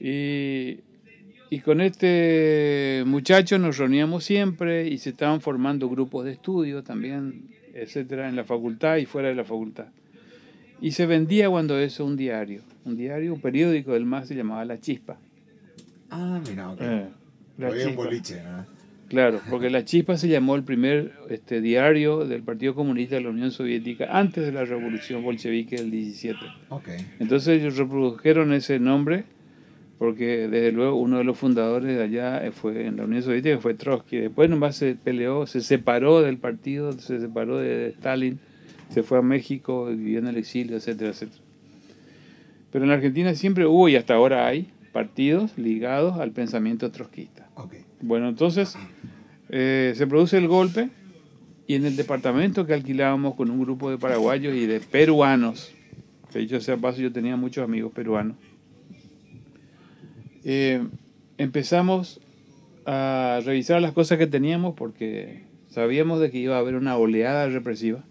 y, 0.00 0.80
y 1.50 1.60
con 1.60 1.80
este 1.80 3.02
muchacho 3.06 3.58
nos 3.58 3.78
reuníamos 3.78 4.24
siempre 4.24 4.88
y 4.88 4.98
se 4.98 5.10
estaban 5.10 5.40
formando 5.40 5.88
grupos 5.88 6.24
de 6.24 6.32
estudio 6.32 6.82
también, 6.82 7.48
etcétera, 7.74 8.28
en 8.28 8.36
la 8.36 8.44
facultad 8.44 8.96
y 8.96 9.06
fuera 9.06 9.28
de 9.28 9.34
la 9.34 9.44
facultad. 9.44 9.86
Y 10.80 10.92
se 10.92 11.06
vendía 11.06 11.48
cuando 11.48 11.78
eso 11.78 12.04
un 12.04 12.16
diario, 12.16 12.62
un 12.84 12.96
diario, 12.96 13.34
un 13.34 13.40
periódico 13.40 13.92
del 13.92 14.04
MAS 14.04 14.28
se 14.28 14.34
llamaba 14.34 14.64
La 14.64 14.80
Chispa. 14.80 15.18
Ah, 16.10 16.40
mira, 16.48 16.70
ok. 16.70 16.78
Eh, 16.80 17.08
La 17.58 17.70
un 17.70 17.96
boliche, 17.96 18.34
¿verdad? 18.36 18.66
Claro, 19.12 19.42
porque 19.50 19.68
La 19.68 19.84
Chispa 19.84 20.16
se 20.16 20.26
llamó 20.26 20.56
el 20.56 20.62
primer 20.62 21.12
este, 21.28 21.60
diario 21.60 22.24
del 22.24 22.42
Partido 22.42 22.74
Comunista 22.74 23.16
de 23.16 23.20
la 23.20 23.28
Unión 23.28 23.50
Soviética 23.50 24.08
antes 24.10 24.42
de 24.42 24.52
la 24.52 24.64
revolución 24.64 25.22
bolchevique 25.22 25.76
del 25.76 25.90
17. 25.90 26.38
Ok. 26.70 26.88
Entonces 27.20 27.60
ellos 27.60 27.76
reprodujeron 27.76 28.54
ese 28.54 28.78
nombre 28.78 29.24
porque 29.98 30.48
desde 30.48 30.72
luego 30.72 30.96
uno 30.96 31.18
de 31.18 31.24
los 31.24 31.38
fundadores 31.38 31.94
de 31.94 32.02
allá 32.02 32.50
fue 32.52 32.86
en 32.86 32.96
la 32.96 33.04
Unión 33.04 33.22
Soviética 33.22 33.58
fue 33.58 33.74
Trotsky. 33.74 34.16
Después 34.16 34.48
nomás 34.48 34.76
se 34.76 34.94
peleó, 34.94 35.46
se 35.46 35.60
separó 35.60 36.22
del 36.22 36.38
partido, 36.38 36.92
se 36.92 37.20
separó 37.20 37.58
de 37.58 37.88
Stalin, 37.88 38.40
se 38.88 39.02
fue 39.02 39.18
a 39.18 39.22
México, 39.22 39.88
vivió 39.88 40.20
en 40.20 40.28
el 40.28 40.38
exilio, 40.38 40.78
etcétera, 40.78 41.10
etcétera. 41.10 41.42
Pero 42.72 42.86
en 42.86 42.88
la 42.88 42.94
Argentina 42.94 43.34
siempre 43.34 43.66
hubo 43.66 43.90
y 43.90 43.96
hasta 43.96 44.14
ahora 44.14 44.46
hay 44.46 44.70
partidos 44.90 45.58
ligados 45.58 46.18
al 46.18 46.30
pensamiento 46.30 46.90
trotskista. 46.90 47.50
Ok. 47.56 47.74
Bueno, 48.02 48.28
entonces 48.28 48.76
eh, 49.48 49.94
se 49.96 50.06
produce 50.06 50.36
el 50.36 50.48
golpe 50.48 50.90
y 51.66 51.74
en 51.76 51.86
el 51.86 51.96
departamento 51.96 52.66
que 52.66 52.74
alquilábamos 52.74 53.34
con 53.36 53.50
un 53.50 53.60
grupo 53.60 53.90
de 53.90 53.96
paraguayos 53.98 54.54
y 54.54 54.66
de 54.66 54.80
peruanos, 54.80 55.72
que 56.32 56.40
dicho 56.40 56.60
sea 56.60 56.76
paso, 56.76 57.00
yo 57.00 57.12
tenía 57.12 57.36
muchos 57.36 57.64
amigos 57.64 57.92
peruanos, 57.92 58.36
eh, 60.44 60.82
empezamos 61.38 62.20
a 62.86 63.40
revisar 63.44 63.80
las 63.80 63.92
cosas 63.92 64.18
que 64.18 64.26
teníamos 64.26 64.74
porque 64.74 65.44
sabíamos 65.68 66.20
de 66.20 66.30
que 66.30 66.38
iba 66.38 66.56
a 66.56 66.58
haber 66.58 66.74
una 66.74 66.96
oleada 66.96 67.48
represiva. 67.48 68.04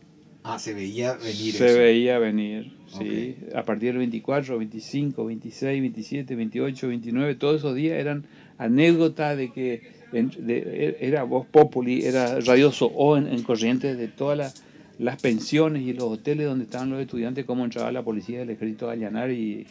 Ah, 0.43 0.57
se 0.57 0.73
veía 0.73 1.13
venir 1.13 1.53
Se 1.53 1.67
eso. 1.67 1.77
veía 1.77 2.17
venir, 2.17 2.71
sí. 2.87 3.35
A 3.53 3.63
partir 3.63 3.89
del 3.89 3.97
24, 3.97 4.57
25, 4.57 5.25
26, 5.25 5.81
27, 5.81 6.35
28, 6.35 6.87
29, 6.87 7.35
todos 7.35 7.57
esos 7.57 7.75
días 7.75 7.99
eran 7.99 8.25
anécdotas 8.62 9.36
de 9.38 9.51
que 9.51 9.82
de- 10.12 10.97
era 10.99 11.24
Voz 11.24 11.47
Populi, 11.47 12.05
era 12.05 12.39
radioso 12.41 12.86
o 12.88 13.18
en, 13.18 13.28
en 13.28 13.41
Corrientes 13.43 13.97
de 13.97 14.07
todas 14.07 14.53
las 14.99 15.18
pensiones 15.18 15.82
y 15.82 15.93
los 15.93 16.12
hoteles 16.12 16.45
donde 16.45 16.66
estaban 16.66 16.91
los 16.91 17.01
estudiantes, 17.01 17.45
cómo 17.45 17.64
entraba 17.66 17.91
la 17.91 18.03
policía 18.03 18.39
del 18.39 18.51
ejército 18.51 18.89
a 18.89 18.93
allanar 18.93 19.32
y 19.32 19.66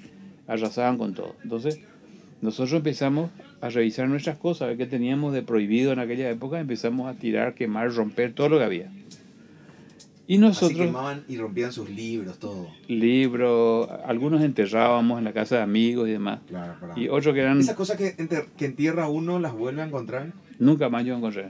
arrasaban 0.49 0.99
con 0.99 1.15
todo. 1.15 1.37
Entonces, 1.45 1.79
nosotros 2.41 2.73
empezamos 2.73 3.31
a 3.61 3.69
revisar 3.69 4.09
nuestras 4.09 4.39
cosas, 4.39 4.63
a 4.63 4.67
ver 4.69 4.77
qué 4.79 4.87
teníamos 4.87 5.33
de 5.35 5.43
prohibido 5.43 5.93
en 5.93 6.01
aquella 6.01 6.29
época, 6.31 6.59
empezamos 6.59 7.09
a 7.09 7.15
tirar, 7.19 7.55
quemar, 7.55 7.93
romper 7.93 8.33
todo 8.33 8.49
lo 8.49 8.59
que 8.59 8.65
había. 8.65 8.91
Y 10.31 10.35
Así 10.35 10.39
nosotros 10.43 10.87
quemaban 10.87 11.25
y 11.27 11.39
rompían 11.39 11.73
sus 11.73 11.91
libros, 11.91 12.39
todo. 12.39 12.69
libros, 12.87 13.89
algunos 14.07 14.43
enterrábamos 14.43 15.19
en 15.19 15.25
la 15.25 15.33
casa 15.33 15.57
de 15.57 15.63
amigos 15.63 16.09
y 16.09 16.13
demás. 16.13 16.39
Claro, 16.47 16.75
para. 16.81 16.97
Y 16.97 17.09
otros 17.09 17.35
que 17.35 17.41
eran, 17.41 17.59
Esas 17.59 17.75
cosas 17.75 17.97
que, 17.97 18.17
enter- 18.17 18.47
que 18.57 18.67
entierra 18.67 19.09
uno 19.09 19.41
las 19.41 19.53
vuelve 19.53 19.83
a 19.83 19.87
encontrar. 19.87 20.33
nunca 20.61 20.89
más 20.89 21.05
yo 21.05 21.17
encontré. 21.17 21.49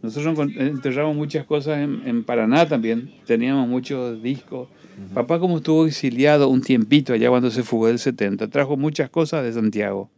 Nosotros 0.00 0.38
enterramos 0.56 1.16
muchas 1.16 1.44
cosas 1.44 1.78
en, 1.80 2.00
en 2.06 2.24
Paraná 2.24 2.66
también, 2.66 3.12
teníamos 3.26 3.68
muchos 3.68 4.22
discos. 4.22 4.68
Papá 5.12 5.38
como 5.38 5.58
estuvo 5.58 5.86
exiliado 5.86 6.48
un 6.48 6.62
tiempito 6.62 7.12
allá 7.12 7.28
cuando 7.28 7.50
se 7.50 7.62
fugó 7.62 7.88
del 7.88 7.98
70, 7.98 8.48
trajo 8.48 8.76
muchas 8.78 9.10
cosas 9.10 9.44
de 9.44 9.52
Santiago, 9.52 10.08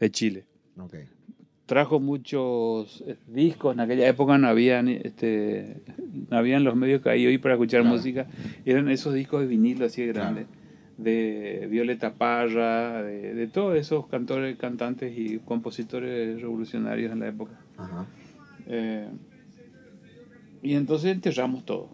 de 0.00 0.10
Chile. 0.10 0.44
Ok. 0.78 0.94
Trajo 1.66 1.98
muchos 1.98 3.02
eh, 3.06 3.16
discos, 3.26 3.72
en 3.74 3.80
aquella 3.80 4.06
época 4.06 4.36
no 4.36 4.48
habían, 4.48 4.88
este, 4.88 5.76
no 6.30 6.36
habían 6.36 6.62
los 6.62 6.76
medios 6.76 7.00
que 7.00 7.08
hay 7.08 7.26
hoy 7.26 7.38
para 7.38 7.54
escuchar 7.54 7.80
Claro. 7.80 7.96
música, 7.96 8.26
eran 8.66 8.90
esos 8.90 9.14
discos 9.14 9.40
de 9.40 9.46
vinilo 9.46 9.86
así 9.86 10.04
de 10.04 10.12
Claro. 10.12 10.34
grandes, 10.34 10.46
de 10.98 11.66
Violeta 11.70 12.12
Parra, 12.12 13.02
de, 13.02 13.32
de 13.34 13.46
todos 13.46 13.76
esos 13.78 14.06
cantores, 14.08 14.56
cantantes 14.58 15.16
y 15.16 15.38
compositores 15.38 16.40
revolucionarios 16.40 17.10
en 17.12 17.20
la 17.20 17.28
época. 17.28 17.52
Ajá. 17.78 18.04
Eh, 18.66 19.08
y 20.62 20.74
entonces 20.74 21.12
enterramos 21.12 21.64
todo, 21.64 21.88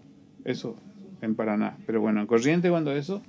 eso 0.45 0.77
en 1.23 1.35
Paraná. 1.37 1.77
Pero 1.87 2.01
bueno, 2.01 2.21
en 2.21 2.27
Corriente 2.27 2.71
cuando 2.71 2.91
eso, 2.93 3.23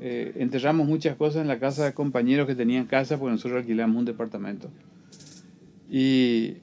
eh, 0.00 0.32
enterramos 0.36 0.86
muchas 0.86 1.16
cosas 1.16 1.42
en 1.42 1.48
la 1.48 1.58
casa 1.58 1.84
de 1.84 1.92
compañeros 1.92 2.46
que 2.46 2.54
tenían 2.54 2.86
casa, 2.86 3.18
porque 3.18 3.32
nosotros 3.32 3.60
alquilamos 3.62 3.96
un 3.96 4.04
departamento. 4.04 4.70
Y 5.94 6.54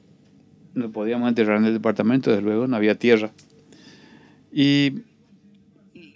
no 0.73 0.91
podíamos 0.91 1.30
enterrar 1.30 1.57
en 1.57 1.65
el 1.65 1.73
departamento, 1.73 2.32
desde 2.32 2.41
luego, 2.41 2.65
no 2.65 2.75
había 2.75 2.95
tierra. 2.95 3.32
Y 4.51 5.03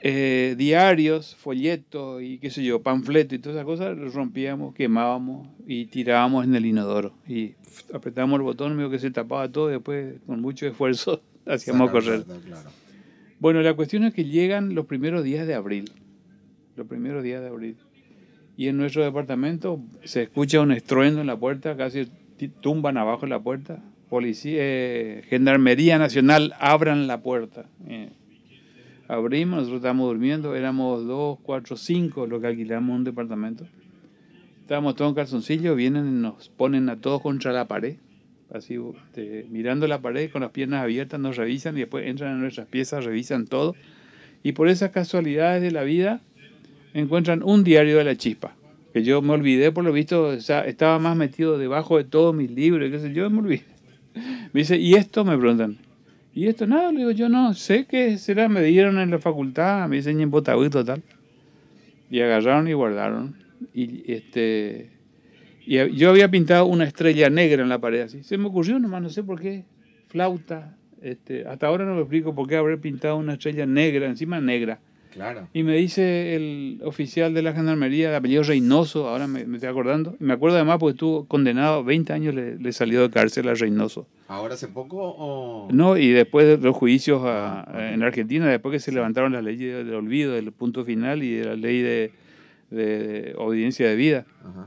eh, 0.02 0.56
diarios, 0.58 1.36
folletos 1.36 2.24
y 2.24 2.40
qué 2.40 2.50
sé 2.50 2.64
yo, 2.64 2.82
panfletos 2.82 3.38
y 3.38 3.40
todas 3.40 3.58
esas 3.58 3.66
cosas, 3.66 3.96
los 3.96 4.16
rompíamos, 4.16 4.74
quemábamos 4.74 5.48
y 5.68 5.86
tirábamos 5.86 6.44
en 6.44 6.56
el 6.56 6.66
inodoro. 6.66 7.14
Y 7.28 7.54
apretábamos 7.94 8.38
el 8.38 8.44
botón, 8.46 8.76
medio 8.76 8.90
que 8.90 8.98
se 8.98 9.12
tapaba 9.12 9.48
todo 9.48 9.70
y 9.70 9.74
después 9.74 10.16
con 10.26 10.42
mucho 10.42 10.66
esfuerzo 10.66 11.22
hacíamos 11.46 11.92
correr. 11.92 12.24
Claro. 12.24 12.72
Bueno, 13.40 13.62
la 13.62 13.76
cuestión 13.76 14.06
es 14.06 14.16
que 14.16 14.26
llegan 14.26 14.74
los 14.74 14.88
primeros 14.88 15.24
días 15.24 15.46
de 15.46 15.54
abril. 15.54 15.92
Los 16.76 16.88
primeros 16.88 17.24
días 17.24 17.42
de 17.42 17.50
abril. 17.50 17.78
Y 18.58 18.70
en 18.70 18.78
nuestro 18.78 19.04
departamento 19.04 19.80
se 20.04 20.24
escucha 20.24 20.62
un 20.62 20.72
estruendo 20.72 21.22
en 21.22 21.28
la 21.28 21.38
puerta, 21.38 21.78
casi 21.78 22.08
tumban 22.62 22.98
abajo 22.98 23.26
la 23.26 23.42
puerta. 23.42 23.84
Policía, 24.10 24.58
eh, 24.58 25.24
Gendarmería 25.28 25.98
Nacional, 25.98 26.54
abran 26.60 27.08
la 27.08 27.22
puerta. 27.22 27.66
Eh, 27.88 28.10
abrimos, 29.08 29.60
nosotros 29.60 29.78
estábamos 29.78 30.08
durmiendo, 30.08 30.56
éramos 30.56 31.06
dos, 31.06 31.40
cuatro, 31.42 31.76
cinco 31.76 32.28
los 32.28 32.42
que 32.42 32.48
alquilamos 32.48 32.96
un 32.96 33.04
departamento. 33.04 33.66
Estábamos 34.62 34.96
todos 34.96 35.10
en 35.10 35.16
calzoncillo, 35.16 35.76
vienen 35.76 36.08
y 36.08 36.22
nos 36.22 36.50
ponen 36.50 36.90
a 36.90 36.96
todos 36.96 37.22
contra 37.22 37.52
la 37.52 37.68
pared, 37.68 37.98
así 38.52 38.78
este, 39.08 39.46
mirando 39.50 39.88
la 39.88 40.02
pared 40.02 40.32
con 40.32 40.42
las 40.42 40.52
piernas 40.52 40.84
abiertas, 40.84 41.20
nos 41.20 41.36
revisan 41.36 41.76
y 41.76 41.82
después 41.82 42.08
entran 42.08 42.36
en 42.36 42.42
nuestras 42.42 42.68
piezas, 42.68 43.04
revisan 43.04 43.46
todo. 43.46 43.76
Y 44.42 44.54
por 44.54 44.70
esas 44.70 44.92
casualidades 44.92 45.62
de 45.62 45.72
la 45.72 45.84
vida 45.84 46.22
encuentran 46.94 47.44
un 47.44 47.64
diario 47.64 47.98
de 47.98 48.04
la 48.04 48.16
chispa, 48.16 48.56
que 48.94 49.04
yo 49.04 49.22
me 49.22 49.34
olvidé 49.34 49.72
por 49.72 49.84
lo 49.84 49.92
visto, 49.92 50.28
o 50.28 50.40
sea, 50.40 50.62
estaba 50.62 51.00
más 51.00 51.18
metido 51.18 51.58
debajo 51.58 51.98
de 51.98 52.04
todos 52.04 52.34
mis 52.36 52.52
libros, 52.52 52.90
qué 52.92 53.00
sé 53.00 53.12
yo, 53.14 53.30
me 53.30 53.40
olvidé. 53.40 53.64
Me 54.54 54.62
dice, 54.62 54.78
¿y 54.78 54.94
esto? 54.94 55.26
Me 55.26 55.36
preguntan. 55.36 55.78
¿Y 56.36 56.48
esto? 56.48 56.68
Nada, 56.68 56.92
le 56.92 57.00
digo, 57.00 57.12
yo 57.12 57.30
no 57.30 57.56
sé 57.56 57.86
qué 57.86 58.20
será, 58.20 58.48
me 58.48 58.62
dieron 58.62 59.00
en 59.00 59.10
la 59.10 59.18
facultad, 59.18 59.88
me 59.90 59.96
dicen 59.96 60.22
en 60.22 60.30
Botaú 60.30 60.70
total. 60.70 61.02
Y 62.12 62.22
agarraron 62.22 62.68
y 62.68 62.74
guardaron. 62.74 63.36
Y 63.74 64.12
este 64.12 64.94
y 65.66 65.96
yo 65.96 66.10
había 66.10 66.30
pintado 66.30 66.66
una 66.66 66.84
estrella 66.84 67.30
negra 67.30 67.64
en 67.64 67.70
la 67.70 67.80
pared 67.80 68.02
así. 68.02 68.24
Se 68.24 68.38
me 68.38 68.48
ocurrió 68.48 68.80
nomás, 68.80 69.02
no 69.02 69.10
sé 69.10 69.24
por 69.24 69.40
qué. 69.40 69.64
Flauta. 70.08 70.76
Este, 71.02 71.46
hasta 71.48 71.68
ahora 71.68 71.86
no 71.86 71.96
me 71.96 72.02
explico 72.02 72.36
por 72.36 72.48
qué 72.48 72.56
haber 72.56 72.80
pintado 72.80 73.18
una 73.18 73.34
estrella 73.34 73.66
negra, 73.66 74.08
encima 74.08 74.40
negra. 74.42 74.80
Claro. 75.14 75.48
Y 75.54 75.62
me 75.64 75.76
dice 75.78 76.36
el 76.36 76.82
oficial 76.84 77.34
de 77.36 77.44
la 77.44 77.54
gendarmería, 77.54 78.10
de 78.10 78.16
apellido 78.16 78.42
Reynoso, 78.44 79.08
ahora 79.08 79.28
me, 79.28 79.46
me 79.46 79.58
estoy 79.58 79.70
acordando. 79.70 80.16
Y 80.20 80.24
me 80.24 80.34
acuerdo 80.34 80.56
además 80.58 80.78
porque 80.80 80.94
estuvo 80.94 81.28
condenado, 81.28 81.84
20 81.84 82.12
años 82.14 82.34
le, 82.34 82.58
le 82.58 82.74
salió 82.74 83.02
de 83.04 83.10
cárcel 83.12 83.48
a 83.48 83.54
Reynoso. 83.54 84.08
¿Ahora 84.28 84.56
hace 84.56 84.68
poco 84.70 84.98
o...? 85.00 85.68
No, 85.72 85.98
y 85.98 86.10
después 86.10 86.48
de 86.48 86.58
los 86.58 86.76
juicios 86.76 87.22
a- 87.24 87.62
Ah, 87.68 87.94
en 87.94 88.02
Argentina, 88.02 88.48
después 88.50 88.72
que 88.74 88.80
se 88.80 88.92
levantaron 88.92 89.32
las 89.34 89.44
leyes 89.44 89.86
del 89.86 89.94
olvido, 89.94 90.34
del 90.34 90.52
punto 90.52 90.84
final 90.84 91.22
y 91.22 91.34
de 91.36 91.46
la 91.46 91.56
ley 91.56 91.82
de, 91.82 92.12
de 92.72 93.36
obediencia 93.38 93.88
de 93.88 93.96
vida, 93.96 94.26
Ajá. 94.44 94.66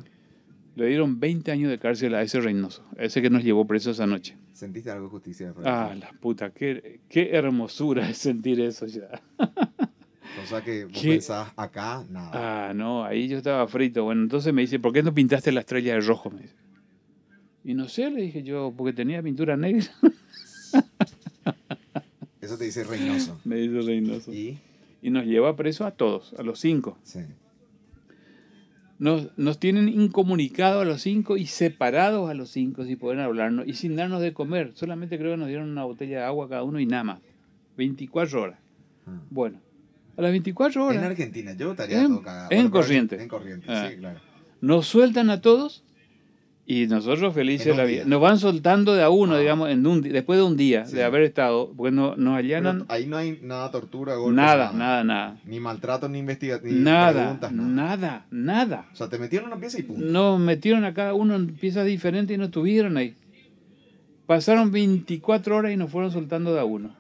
le 0.77 0.87
dieron 0.87 1.19
20 1.19 1.51
años 1.51 1.71
de 1.71 1.79
cárcel 1.79 2.15
a 2.15 2.23
ese 2.23 2.41
Reynoso, 2.41 2.85
ese 2.99 3.21
que 3.21 3.31
nos 3.31 3.43
llevó 3.43 3.67
preso 3.67 3.91
esa 3.91 4.07
noche. 4.07 4.37
¿Sentiste 4.53 4.91
algo 4.91 5.07
de 5.07 5.11
justicia? 5.11 5.53
Ah, 5.65 5.93
la 5.99 6.11
puta, 6.21 6.51
qué, 6.51 7.01
qué 7.09 7.31
hermosura 7.33 8.09
es 8.09 8.19
sentir 8.19 8.61
eso 8.61 8.87
ya. 8.87 9.09
O 10.43 10.47
sea 10.47 10.63
que 10.63 10.85
vos 10.85 11.03
pensabas 11.03 11.53
acá, 11.57 12.05
nada. 12.11 12.69
Ah, 12.69 12.75
no, 12.75 13.05
ahí 13.05 13.29
yo 13.29 13.39
estaba 13.39 13.67
frito. 13.69 14.05
Bueno, 14.05 14.23
entonces 14.23 14.53
me 14.53 14.61
dice, 14.63 14.79
¿por 14.79 14.93
qué 14.93 15.03
no 15.03 15.15
pintaste 15.15 15.53
la 15.53 15.61
estrella 15.61 15.95
de 15.95 16.01
rojo? 16.01 16.31
Me 16.31 16.43
dice. 16.43 16.55
Y 17.65 17.75
no 17.75 17.89
sé, 17.89 18.11
le 18.11 18.23
dije 18.23 18.45
yo, 18.45 18.73
porque 18.77 18.93
tenía 18.93 19.23
pintura 19.23 19.57
negra. 19.57 19.87
Eso 22.41 22.57
te 22.57 22.65
dice 22.65 22.85
Reynoso. 22.85 23.41
me 23.45 23.57
dice 23.57 23.81
Reynoso. 23.81 24.33
¿Y? 24.33 24.59
Y 25.03 25.11
nos 25.11 25.25
lleva 25.25 25.57
preso 25.57 25.85
a 25.85 25.91
todos, 25.91 26.33
a 26.39 26.43
los 26.43 26.61
cinco. 26.61 26.97
Sí. 27.03 27.21
Nos, 28.99 29.37
nos 29.37 29.59
tienen 29.59 29.89
incomunicados 29.89 30.83
a 30.83 30.85
los 30.85 31.03
cinco 31.03 31.37
y 31.37 31.47
separados 31.47 32.31
a 32.31 32.35
los 32.35 32.51
cinco 32.51 32.85
sin 32.85 32.99
poder 32.99 33.21
hablarnos 33.21 33.67
y 33.67 33.75
sin 33.75 33.97
darnos 33.97 34.23
de 34.23 34.33
comer. 34.33 34.73
Solamente 34.75 35.19
creo 35.19 35.33
que 35.33 35.39
nos 35.39 35.49
dieron 35.49 35.69
una 35.69 35.85
botella 35.85 36.19
de 36.19 36.25
agua 36.25 36.49
cada 36.49 36.63
uno 36.63 36.79
y 36.79 36.87
nada 36.87 37.03
más. 37.03 37.21
24 37.77 38.43
horas. 38.43 38.61
Ah. 39.07 39.21
Bueno, 39.29 39.61
a 40.17 40.23
las 40.23 40.31
24 40.31 40.81
En 40.83 40.89
horas 40.99 41.05
Argentina, 41.11 41.53
yo 41.55 41.73
estaría 41.73 42.01
En- 42.01 42.09
todo 42.09 42.23
cagado. 42.23 42.49
en 42.51 42.69
Corrientes. 42.71 43.21
En 43.21 43.29
Corrientes, 43.29 43.69
Ah. 43.71 43.89
sí, 43.91 43.97
claro. 43.97 44.21
nos 44.61 44.87
sueltan 44.87 45.31
a 45.31 45.41
todos 45.41 45.83
y 46.69 46.87
nosotros 46.89 47.33
felices 47.35 47.69
En 47.69 47.77
la 47.77 47.85
día. 47.85 47.99
vida. 47.99 48.09
Nos 48.09 48.21
van 48.21 48.39
soltando 48.39 48.95
de 48.95 49.03
a 49.03 49.11
uno, 49.11 49.35
Ah. 49.35 49.39
digamos, 49.39 49.69
en 49.71 49.87
un, 49.87 50.01
después 50.03 50.39
de 50.39 50.43
un 50.45 50.57
día 50.57 50.85
Sí. 50.87 50.97
de 50.97 51.05
haber 51.05 51.23
estado, 51.23 51.73
porque 51.77 51.93
no- 51.95 52.17
nos 52.17 52.17
Pero 52.17 52.35
allanan 52.37 52.85
ahí 52.89 53.07
no 53.07 53.17
hay 53.19 53.39
nada 53.43 53.71
tortura, 53.71 54.17
golpes, 54.17 54.35
nada, 54.35 54.73
nada, 54.73 55.05
nada. 55.05 55.39
Ni 55.45 55.61
maltrato, 55.61 56.09
ni 56.09 56.19
investigación, 56.19 56.75
ni 56.75 56.81
Nada, 56.81 57.13
preguntas, 57.23 57.53
nada. 57.53 57.69
nada, 57.97 58.27
nada. 58.33 58.89
O 58.93 58.97
sea, 58.97 59.09
te 59.09 59.19
metieron 59.19 59.47
en 59.49 59.53
una 59.53 59.61
pieza 59.61 59.79
y 59.79 59.83
punto. 59.85 60.05
Nos 60.05 60.41
metieron 60.41 60.85
a 60.85 60.93
cada 60.95 61.15
uno 61.15 61.37
en 61.37 61.47
piezas 61.55 61.87
diferentes 61.87 62.35
y 62.35 62.39
nos 62.39 62.51
tuvieron 62.51 62.97
ahí. 62.97 63.15
Pasaron 64.27 64.73
24 64.73 65.57
horas 65.57 65.73
y 65.73 65.77
nos 65.77 65.91
fueron 65.91 66.11
soltando 66.11 66.53
de 66.53 66.59
a 66.61 66.65
uno. 66.65 66.97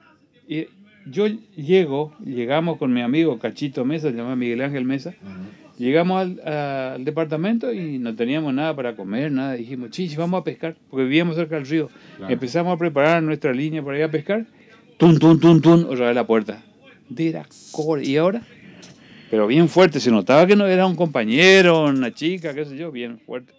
Y 0.46 0.66
yo 1.06 1.26
llego, 1.26 2.12
llegamos 2.24 2.78
con 2.78 2.92
mi 2.92 3.00
amigo 3.00 3.38
Cachito 3.38 3.84
Mesa, 3.84 4.10
se 4.10 4.16
llama 4.16 4.36
Miguel 4.36 4.62
Ángel 4.62 4.84
Mesa, 4.84 5.14
llegamos 5.78 6.20
al, 6.20 6.48
al 6.48 7.04
departamento 7.04 7.72
y 7.72 7.98
no 7.98 8.14
teníamos 8.14 8.52
nada 8.52 8.74
para 8.74 8.96
comer, 8.96 9.30
nada. 9.32 9.54
Dijimos, 9.54 9.90
chis, 9.90 10.16
vamos 10.16 10.40
a 10.40 10.44
pescar, 10.44 10.76
porque 10.90 11.04
vivíamos 11.04 11.36
cerca 11.36 11.56
del 11.56 11.66
río. 11.66 11.88
Claro. 12.16 12.32
Empezamos 12.32 12.74
a 12.74 12.78
preparar 12.78 13.22
nuestra 13.22 13.52
línea 13.52 13.82
para 13.82 13.98
ir 13.98 14.04
a 14.04 14.10
pescar. 14.10 14.46
Tum, 14.96 15.18
tum, 15.18 15.38
tum, 15.38 15.60
tum, 15.60 15.86
otra 15.88 16.06
vez 16.06 16.14
la 16.14 16.26
puerta. 16.26 16.62
De 17.08 17.32
la 17.32 17.46
core. 17.72 18.04
¿Y 18.04 18.16
ahora? 18.16 18.42
Pero 19.30 19.46
bien 19.46 19.68
fuerte, 19.68 20.00
se 20.00 20.10
notaba 20.10 20.46
que 20.46 20.56
no 20.56 20.66
era 20.66 20.86
un 20.86 20.96
compañero, 20.96 21.84
una 21.84 22.12
chica, 22.12 22.54
qué 22.54 22.64
sé 22.64 22.76
yo, 22.76 22.90
bien 22.92 23.18
fuerte. 23.18 23.52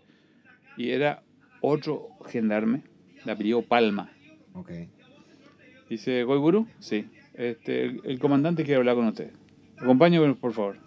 Y 0.78 0.90
era 0.90 1.22
otro 1.62 2.10
gendarme, 2.28 2.82
de 3.26 3.32
apellido 3.32 3.62
Palma. 3.62 4.10
Ok. 4.54 4.72
Dice, 5.90 6.24
¿Goiburu? 6.24 6.68
Sí. 6.80 7.06
Este, 7.38 7.86
el, 7.86 8.02
el 8.04 8.20
comandante 8.20 8.64
quiere 8.64 8.80
hablar 8.80 8.96
con 8.96 9.08
usted. 9.08 9.32
Acompáñame, 9.78 10.34
por 10.36 10.54
favor. 10.54 10.78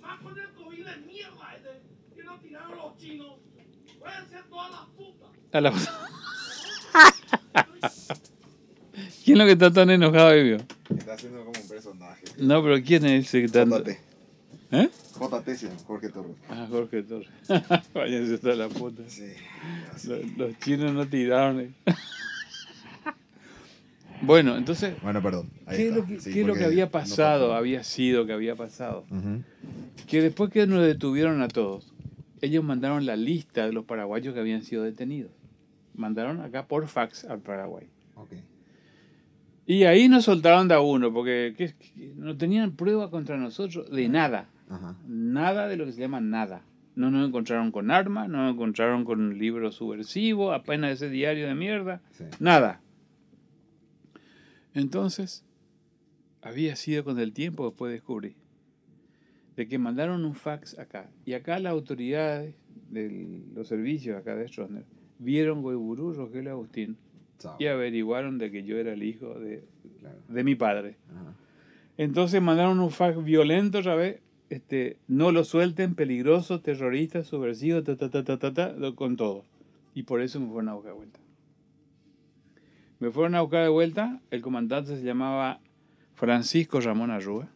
Más 0.00 0.20
con 0.20 0.38
el 0.38 0.52
COVID 0.52 0.84
de 0.86 0.96
mierda 1.06 1.56
ese 1.56 1.82
que 2.16 2.24
nos 2.24 2.40
tiraron 2.40 2.76
los 2.76 2.96
chinos. 2.98 3.38
Pueden 3.98 4.28
ser 4.28 4.44
todas 4.48 4.70
las 4.70 4.86
putas. 4.96 5.28
A 5.52 5.60
la- 5.60 5.72
¿Quién 9.24 9.36
es 9.36 9.38
lo 9.38 9.44
que 9.46 9.52
está 9.52 9.70
tan 9.72 9.90
enojado 9.90 10.28
ahí, 10.28 10.42
vio? 10.44 10.56
Está 10.96 11.14
haciendo 11.14 11.44
como 11.44 11.52
un 11.60 11.68
personaje. 11.68 12.24
No, 12.38 12.62
pero 12.62 12.82
¿quién 12.82 13.04
es 13.06 13.26
ese 13.26 13.40
que 13.40 13.44
está... 13.46 13.64
JT. 13.64 13.88
¿Eh? 14.72 14.88
JT, 15.18 15.56
sí, 15.56 15.68
Jorge 15.86 16.08
Torres. 16.08 16.36
Ah, 16.48 16.66
Jorge 16.70 17.02
Torres. 17.02 17.28
Váyanse 17.94 18.34
hasta 18.34 18.54
la 18.54 18.68
puta. 18.68 19.02
Sí. 19.08 19.26
Los, 20.08 20.36
los 20.36 20.58
chinos 20.60 20.92
no 20.92 21.06
tiraron. 21.06 21.60
eh. 21.60 21.70
bueno, 24.22 24.56
entonces, 24.56 24.94
Bueno, 25.02 25.22
perdón. 25.22 25.50
Ahí 25.66 25.76
¿qué 25.76 25.88
es 25.88 25.94
lo 25.96 26.06
que, 26.06 26.20
Sí, 26.20 26.32
qué 26.32 26.40
es 26.40 26.46
lo 26.46 26.52
porque 26.52 26.60
que 26.60 26.66
había 26.66 26.90
pasado? 26.90 27.54
había 27.54 27.84
sido 27.84 28.26
que 28.26 28.32
había 28.32 28.54
pasado. 28.56 29.04
Que 30.08 30.22
después 30.22 30.50
que 30.50 30.66
nos 30.66 30.84
detuvieron 30.84 31.42
a 31.42 31.48
todos, 31.48 31.92
ellos 32.40 32.64
mandaron 32.64 33.06
la 33.06 33.16
lista 33.16 33.66
de 33.66 33.72
los 33.72 33.84
paraguayos 33.84 34.34
que 34.34 34.40
habían 34.40 34.62
sido 34.62 34.82
detenidos. 34.82 35.30
Mandaron 36.00 36.40
acá 36.40 36.66
por 36.66 36.86
fax 36.88 37.26
al 37.26 37.40
Paraguay. 37.40 37.86
Ok. 38.14 38.32
Y 39.66 39.84
ahí 39.84 40.08
nos 40.08 40.24
soltaron 40.24 40.66
de 40.66 40.74
a 40.74 40.80
uno, 40.80 41.12
porque 41.12 41.54
no 42.16 42.38
tenían 42.38 42.72
prueba 42.72 43.10
contra 43.10 43.36
nosotros 43.36 43.90
de 43.90 44.08
nada. 44.08 44.48
Ajá. 44.70 44.96
Nada 45.06 45.68
de 45.68 45.76
lo 45.76 45.84
que 45.84 45.92
se 45.92 46.00
llama 46.00 46.22
nada. 46.22 46.62
No 46.96 47.10
nos 47.10 47.28
encontraron 47.28 47.70
con 47.70 47.90
armas, 47.90 48.30
no 48.30 48.44
nos 48.44 48.54
encontraron 48.54 49.04
con 49.04 49.38
libros 49.38 49.74
subversivos, 49.76 50.54
apenas 50.58 50.92
ese 50.92 51.10
diario 51.10 51.46
de 51.46 51.54
mierda. 51.54 52.00
Sí. 52.12 52.24
Nada. 52.40 52.80
Entonces, 54.72 55.44
había 56.40 56.76
sido 56.76 57.04
con 57.04 57.18
el 57.18 57.34
tiempo 57.34 57.66
después 57.66 57.92
descubrí 57.92 58.36
de 59.54 59.68
que 59.68 59.78
mandaron 59.78 60.24
un 60.24 60.34
fax 60.34 60.78
acá. 60.78 61.10
Y 61.26 61.34
acá 61.34 61.58
las 61.58 61.72
autoridades 61.72 62.54
de 62.88 63.44
los 63.54 63.68
servicios 63.68 64.16
acá 64.16 64.34
de 64.34 64.48
Stroessner 64.48 64.84
vieron 65.20 65.62
Goiburú, 65.62 66.12
Rogelio 66.14 66.50
Agustín 66.50 66.96
Chao. 67.38 67.54
y 67.60 67.66
averiguaron 67.66 68.38
de 68.38 68.50
que 68.50 68.64
yo 68.64 68.76
era 68.78 68.92
el 68.92 69.02
hijo 69.04 69.38
de, 69.38 69.64
Claro. 70.00 70.18
de 70.28 70.44
mi 70.44 70.54
padre. 70.56 70.96
Ajá. 71.14 71.34
Entonces 71.96 72.40
mandaron 72.42 72.80
un 72.80 72.90
fax 72.90 73.22
violento 73.22 73.78
otra 73.78 73.94
vez. 73.94 74.20
Este, 74.48 74.96
no 75.06 75.30
lo 75.30 75.44
suelten, 75.44 75.94
peligroso, 75.94 76.60
terrorista, 76.60 77.22
subversivo, 77.22 77.82
ta, 77.84 77.96
ta, 77.96 78.10
ta, 78.10 78.24
ta, 78.24 78.38
ta, 78.38 78.52
ta, 78.52 78.74
con 78.96 79.16
todo. 79.16 79.44
Y 79.94 80.02
por 80.04 80.20
eso 80.22 80.40
me 80.40 80.48
fueron 80.48 80.70
a 80.70 80.74
buscar 80.74 80.92
de 80.92 80.96
vuelta. 80.98 81.20
Me 82.98 83.10
fueron 83.10 83.34
a 83.36 83.42
buscar 83.42 83.62
de 83.62 83.68
vuelta. 83.68 84.20
El 84.30 84.40
comandante 84.42 84.96
se 84.96 85.04
llamaba 85.04 85.60
Francisco 86.14 86.80
Ramón 86.80 87.10
Arrúa. 87.10 87.48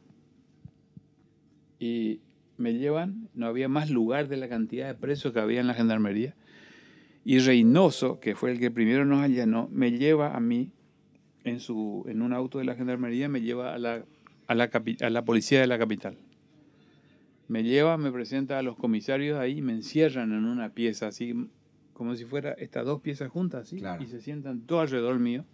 Y 1.79 2.21
me 2.57 2.75
llevan, 2.75 3.29
no 3.35 3.47
había 3.47 3.69
más 3.69 3.91
lugar 3.91 4.29
de 4.29 4.37
la 4.37 4.49
cantidad 4.49 4.87
de 4.87 4.95
presos 4.95 5.33
que 5.33 5.41
había 5.41 5.61
en 5.61 5.67
la 5.67 5.75
gendarmería. 5.75 6.35
Y 7.25 7.39
Reynoso, 7.39 8.20
que 8.20 8.35
fue 8.35 8.51
el 8.53 8.59
que 8.61 8.70
primero 8.70 9.05
nos 9.05 9.22
allanó, 9.22 9.68
me 9.72 9.93
lleva 9.93 10.37
a 10.37 10.41
mí 10.41 10.70
en, 11.45 11.61
su, 11.61 12.05
en 12.09 12.20
un 12.22 12.33
auto 12.33 12.59
de 12.59 12.64
la 12.64 12.75
gendarmería, 12.75 13.29
me 13.29 13.41
lleva 13.41 13.75
a 13.75 13.79
la, 13.79 14.05
a 14.47 14.55
la, 14.55 14.70
a 15.01 15.11
la 15.11 15.25
policía 15.25 15.61
de 15.61 15.66
la 15.66 15.79
capital. 15.79 16.16
Me 17.49 17.62
lleva, 17.62 17.97
me 17.99 18.11
presenta 18.11 18.59
a 18.59 18.62
los 18.62 18.77
comisarios 18.77 19.39
ahí, 19.39 19.61
me 19.62 19.72
encierran 19.72 20.33
en 20.33 20.45
una 20.45 20.70
pieza 20.70 21.09
así, 21.09 21.35
como 21.93 22.14
si 22.14 22.25
fuera 22.25 22.53
estas 22.53 22.85
dos 22.87 23.01
piezas 23.01 23.31
juntas 23.31 23.62
así, 23.66 23.79
Claro. 23.79 24.03
y 24.03 24.07
se 24.07 24.20
sientan 24.20 24.61
todo 24.62 24.81
alrededor 24.81 25.18
mío. 25.18 25.45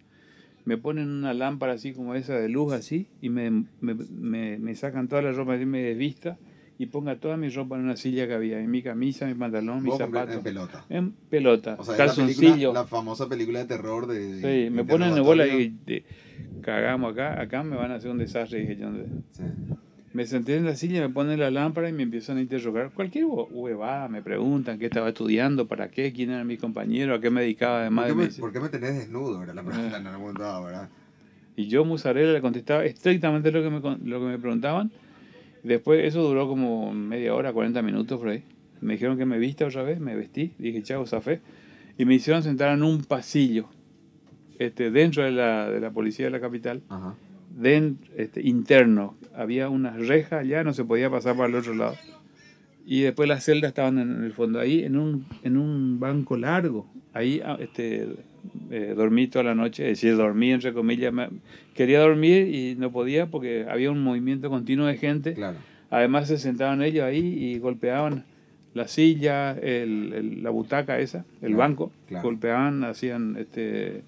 Me 0.64 0.76
ponen 0.76 1.08
una 1.08 1.34
lámpara 1.34 1.72
así 1.72 1.92
como 1.92 2.14
esa 2.14 2.34
de 2.38 2.48
luz 2.48 2.72
así, 2.72 3.08
y 3.20 3.28
me, 3.30 3.50
me, 3.80 3.94
me- 3.94 4.58
me 4.58 4.74
sacan 4.74 5.08
toda 5.08 5.22
la 5.22 5.32
ropa 5.32 5.54
así, 5.54 5.66
me 5.66 5.82
desvista, 5.82 6.38
y 6.82 6.86
ponga 6.86 7.16
toda 7.16 7.36
mi 7.36 7.50
ropa 7.50 7.76
en 7.76 7.82
una 7.82 7.96
silla 7.96 8.26
que 8.26 8.32
había, 8.32 8.58
en 8.58 8.70
mi 8.70 8.80
camisa, 8.82 9.26
mi 9.26 9.34
pantalón, 9.34 9.82
mis 9.82 9.96
zapatos. 9.98 10.36
en 10.36 10.42
pelota. 10.42 10.84
En 10.88 11.10
pelota, 11.12 11.76
O 11.78 11.84
sea, 11.84 11.92
la, 11.92 11.98
calzoncillo. 12.06 12.52
película, 12.54 12.80
la 12.80 12.86
famosa 12.86 13.28
película 13.28 13.58
de 13.58 13.64
terror 13.66 14.06
de. 14.06 14.18
de- 14.18 14.40
Sí, 14.64 14.70
me 14.70 14.82
de 14.82 14.84
ponen 14.90 15.14
de 15.14 15.20
bola 15.20 15.46
y 15.46 15.74
de- 15.84 16.04
cagamos 16.62 17.12
acá, 17.12 17.38
acá 17.40 17.62
me 17.62 17.76
van 17.76 17.90
a 17.92 17.96
hacer 17.96 18.10
un 18.10 18.16
desastre. 18.16 18.60
Dije 18.60 18.76
yo. 18.76 18.88
Sí. 19.32 19.42
Me 20.14 20.26
senté 20.26 20.56
en 20.56 20.64
la 20.64 20.74
silla, 20.74 21.02
me 21.02 21.10
ponen 21.10 21.38
la 21.38 21.50
lámpara 21.50 21.88
y 21.88 21.92
me 21.92 22.02
empiezan 22.02 22.38
a 22.38 22.40
interrogar. 22.40 22.90
Cualquier 22.92 23.26
hue- 23.26 23.48
huevada, 23.50 24.08
me 24.08 24.22
preguntan 24.22 24.78
qué 24.78 24.86
estaba 24.86 25.10
estudiando, 25.10 25.68
para 25.68 25.88
qué, 25.90 26.12
quién 26.14 26.30
era 26.30 26.42
mi 26.44 26.56
compañero, 26.56 27.14
a 27.14 27.20
qué 27.20 27.28
me 27.30 27.42
dedicaba 27.42 27.82
además 27.82 28.06
¿Por 28.06 28.08
de 28.08 28.12
qué, 28.12 28.16
me, 28.16 28.22
medicina. 28.22 28.40
por 28.42 28.52
qué 28.52 28.60
me 28.60 28.68
tenés 28.70 28.94
desnudo? 28.98 29.42
Era 29.42 29.52
la 29.54 29.62
pregunta 29.62 29.98
en. 29.98 30.88
Y 31.56 31.66
yo, 31.68 31.84
Musarela, 31.84 32.32
le 32.32 32.40
contestaba 32.40 32.84
estrictamente 32.86 33.52
lo 33.52 33.62
que, 33.62 33.68
me, 33.70 33.80
lo 33.80 34.18
que 34.20 34.26
me 34.26 34.38
preguntaban. 34.38 34.90
Después, 35.62 36.04
eso 36.04 36.22
duró 36.22 36.48
como 36.48 36.92
media 36.92 37.34
hora, 37.34 37.52
40 37.52 37.82
minutos 37.82 38.18
por 38.18 38.28
ahí. 38.30 38.42
Me 38.80 38.94
dijeron 38.94 39.18
que 39.18 39.26
me 39.26 39.38
vista 39.38 39.66
otra 39.66 39.82
vez, 39.82 40.00
me 40.00 40.14
vestí, 40.16 40.52
dije 40.58 40.82
chao, 40.82 41.06
zafé. 41.06 41.40
Y 41.98 42.04
me 42.06 42.14
hicieron 42.14 42.42
sentar 42.42 42.72
en 42.76 42.82
un 42.82 43.02
pasillo, 43.04 43.68
este, 44.58 44.90
dentro 44.90 45.22
de 45.22 45.32
la, 45.32 45.68
de 45.70 45.80
la 45.80 45.90
policía 45.90 46.26
de 46.26 46.30
la 46.30 46.40
capital. 46.40 46.82
Ajá. 46.88 47.14
den- 47.58 47.98
este, 48.16 48.40
interno. 48.46 49.16
Había 49.34 49.68
una 49.68 49.90
reja 49.90 50.38
allá, 50.38 50.64
no 50.64 50.72
se 50.72 50.84
podía 50.84 51.10
pasar 51.10 51.36
para 51.36 51.48
el 51.48 51.54
otro 51.56 51.74
lado. 51.74 51.94
Y 52.86 53.02
después 53.02 53.28
las 53.28 53.44
celdas 53.44 53.68
estaban 53.68 53.98
en 53.98 54.24
el 54.24 54.32
fondo, 54.32 54.58
ahí 54.58 54.82
en 54.82 54.96
un, 54.96 55.26
en 55.42 55.56
un 55.58 56.00
banco 56.00 56.36
largo. 56.38 56.86
Ahí 57.12 57.40
ah, 57.44 57.56
este, 57.60 58.08
eh, 58.70 58.94
dormí 58.96 59.26
toda 59.26 59.44
la 59.44 59.54
noche, 59.54 59.84
es 59.90 60.00
decir, 60.00 60.16
dormí 60.16 60.52
entre 60.52 60.72
comillas. 60.72 61.12
quería 61.74 62.00
dormir 62.00 62.48
y 62.54 62.74
no 62.76 62.90
podía 62.92 63.26
porque 63.26 63.66
había 63.68 63.90
un 63.90 64.02
movimiento 64.02 64.48
continuo 64.50 64.86
de 64.86 64.96
gente. 64.96 65.34
Claro. 65.34 65.58
Además 65.90 66.28
se 66.28 66.38
sentaban 66.38 66.82
ellos 66.82 67.04
ahí 67.04 67.18
y 67.18 67.58
golpeaban 67.58 68.24
la 68.74 68.86
silla, 68.86 69.52
el, 69.52 70.12
el- 70.12 70.42
la 70.42 70.50
butaca 70.50 70.98
esa, 71.00 71.24
el 71.42 71.48
Claro, 71.48 71.56
banco. 71.56 71.92
claro. 72.06 72.22
Golpeaban, 72.24 72.84
hacían 72.84 73.36
este, 73.36 74.02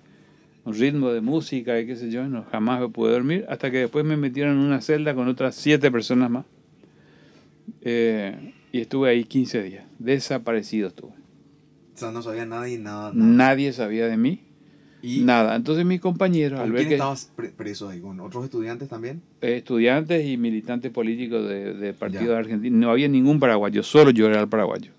un 0.65 0.75
ritmo 0.75 1.11
de 1.11 1.21
música 1.21 1.81
y 1.81 1.87
qué 1.87 1.97
sé 1.97 2.11
yo, 2.11 2.29
no, 2.29 2.45
jamás 2.45 2.81
me 2.81 2.89
pude 2.89 3.11
dormir, 3.11 3.45
hasta 3.49 3.71
que 3.73 3.79
después 3.79 4.05
me 4.05 4.17
metieron 4.17 4.53
en 4.53 4.61
una 4.65 4.81
celda 4.81 5.15
con 5.15 5.27
otras 5.27 5.57
siete 5.57 5.91
personas 5.91 6.31
más. 6.31 6.45
Eh, 7.83 8.53
y 8.71 8.81
estuve 8.81 9.11
ahí 9.11 9.25
15 9.25 9.63
días, 9.63 9.85
desaparecido 9.99 10.89
estuve. 10.89 11.13
O 11.95 11.99
sea, 11.99 12.11
no 12.11 12.23
sabía 12.23 12.47
nada 12.47 12.69
y 12.69 12.79
nada. 12.79 13.13
nada. 13.13 13.13
Nadie 13.15 13.73
sabía 13.73 14.07
de 14.07 14.17
mí, 14.17 14.41
¿Y 15.03 15.21
nada. 15.21 15.57
Entonces 15.57 15.85
mis 15.85 16.01
compañeros, 16.01 16.61
al 16.61 16.67
con 16.67 16.73
ver 16.75 16.79
quién 16.83 16.89
que 16.91 16.95
estabas 16.95 17.31
pre- 17.37 17.49
preso 17.51 17.89
ahí? 17.89 18.01
¿Con 18.01 18.21
otros 18.21 18.45
estudiantes 18.45 18.89
también? 18.89 19.21
estudiantes 19.41 20.25
y 20.27 20.37
militantes 20.37 20.91
políticos 20.93 21.49
de, 21.49 21.75
de 21.75 21.93
partido 21.93 22.23
Ya. 22.25 22.29
de 22.31 22.37
Argentina, 22.37 22.77
no 22.79 22.91
había 22.91 23.09
ningún 23.09 23.39
paraguayo, 23.41 23.83
solo 23.83 24.11
yo 24.11 24.27
era 24.29 24.41
el 24.41 24.49
paraguayo. 24.49 24.93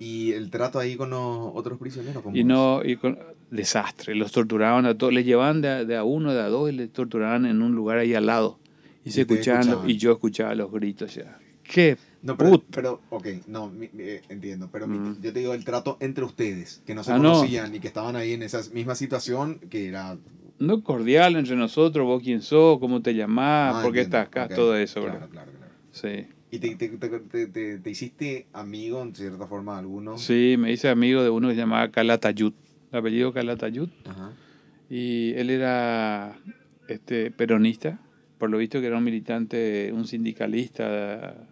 ¿Y 0.00 0.32
el 0.32 0.50
trato 0.50 0.78
ahí 0.78 0.96
con 0.96 1.10
los 1.10 1.50
otros 1.54 1.78
prisioneros? 1.78 2.22
¿cómo 2.22 2.36
Y 2.36 2.40
es? 2.40 2.46
no, 2.46 2.82
y 2.84 2.96
con, 2.96 3.18
desastre, 3.50 4.14
los 4.14 4.30
torturaban 4.32 4.86
a 4.86 4.96
todos, 4.98 5.12
les 5.12 5.24
llevaban 5.24 5.60
de, 5.62 5.68
a- 5.68 5.84
de 5.84 5.96
a 5.96 6.04
uno, 6.04 6.34
de 6.34 6.40
a 6.40 6.48
dos 6.48 6.70
y 6.70 6.74
les 6.74 6.92
torturaban 6.92 7.46
en 7.46 7.62
un 7.62 7.74
lugar 7.74 7.98
ahí 7.98 8.14
al 8.14 8.26
lado. 8.26 8.58
Y, 9.04 9.10
se 9.12 9.20
Y 9.20 9.22
escuchaban, 9.22 9.60
lo- 9.66 9.72
escuchaban. 9.72 9.90
y 9.90 9.96
yo 9.98 10.12
escuchaba 10.12 10.54
los 10.54 10.70
gritos 10.70 11.14
ya. 11.14 11.38
¡Qué 11.62 11.96
No, 12.20 12.36
pero, 12.36 12.64
pero, 12.72 13.00
ok, 13.10 13.26
no, 13.46 13.70
mi- 13.70 13.88
eh, 13.98 14.22
entiendo, 14.28 14.68
pero 14.72 14.88
Mm. 14.88 15.20
yo 15.22 15.32
te 15.32 15.38
digo 15.38 15.54
el 15.54 15.64
trato 15.64 15.96
entre 16.00 16.24
ustedes, 16.24 16.82
que 16.84 16.94
no 16.94 17.04
se 17.04 17.12
Ah, 17.12 17.18
no. 17.18 17.34
conocían 17.34 17.74
y 17.74 17.78
que 17.80 17.86
estaban 17.86 18.16
ahí 18.16 18.32
en 18.32 18.42
esa 18.42 18.60
misma 18.72 18.94
situación, 18.96 19.60
que 19.70 19.86
era... 19.86 20.18
No 20.58 20.82
cordial 20.82 21.36
entre 21.36 21.54
nosotros, 21.54 22.04
vos 22.04 22.20
quién 22.22 22.42
sos, 22.42 22.80
cómo 22.80 23.00
te 23.02 23.14
llamás, 23.14 23.76
Ah, 23.76 23.82
por 23.82 23.92
qué 23.92 24.00
entiendo, 24.00 24.16
estás 24.26 24.44
acá, 24.46 24.54
todo 24.54 24.76
eso, 24.76 25.00
claro, 25.00 25.14
¿verdad? 25.20 25.28
Claro, 25.30 25.52
claro. 25.52 25.72
Sí. 25.92 26.26
¿Y 26.50 26.58
te, 26.58 26.74
te, 26.74 26.88
te, 26.88 27.08
te- 27.20 27.46
te- 27.46 27.78
te 27.78 27.90
hiciste 27.90 28.46
amigo, 28.52 29.00
en 29.02 29.14
cierta 29.14 29.46
forma, 29.46 29.78
alguno? 29.78 30.18
Sí, 30.18 30.56
me 30.58 30.72
hice 30.72 30.88
amigo 30.88 31.22
de 31.22 31.30
uno 31.30 31.48
que 31.48 31.54
se 31.54 31.60
llamaba 31.60 31.90
Calatayud, 31.92 32.52
el 32.90 32.98
apellido 32.98 33.32
Calatayud, 33.32 33.90
Ajá. 34.06 34.32
y 34.90 35.34
él 35.34 35.50
era 35.50 36.36
este, 36.88 37.30
peronista, 37.30 38.00
por 38.38 38.50
lo 38.50 38.58
visto 38.58 38.80
que 38.80 38.86
era 38.88 38.98
un 38.98 39.04
militante, 39.04 39.92
un 39.92 40.06
sindicalista 40.06 41.46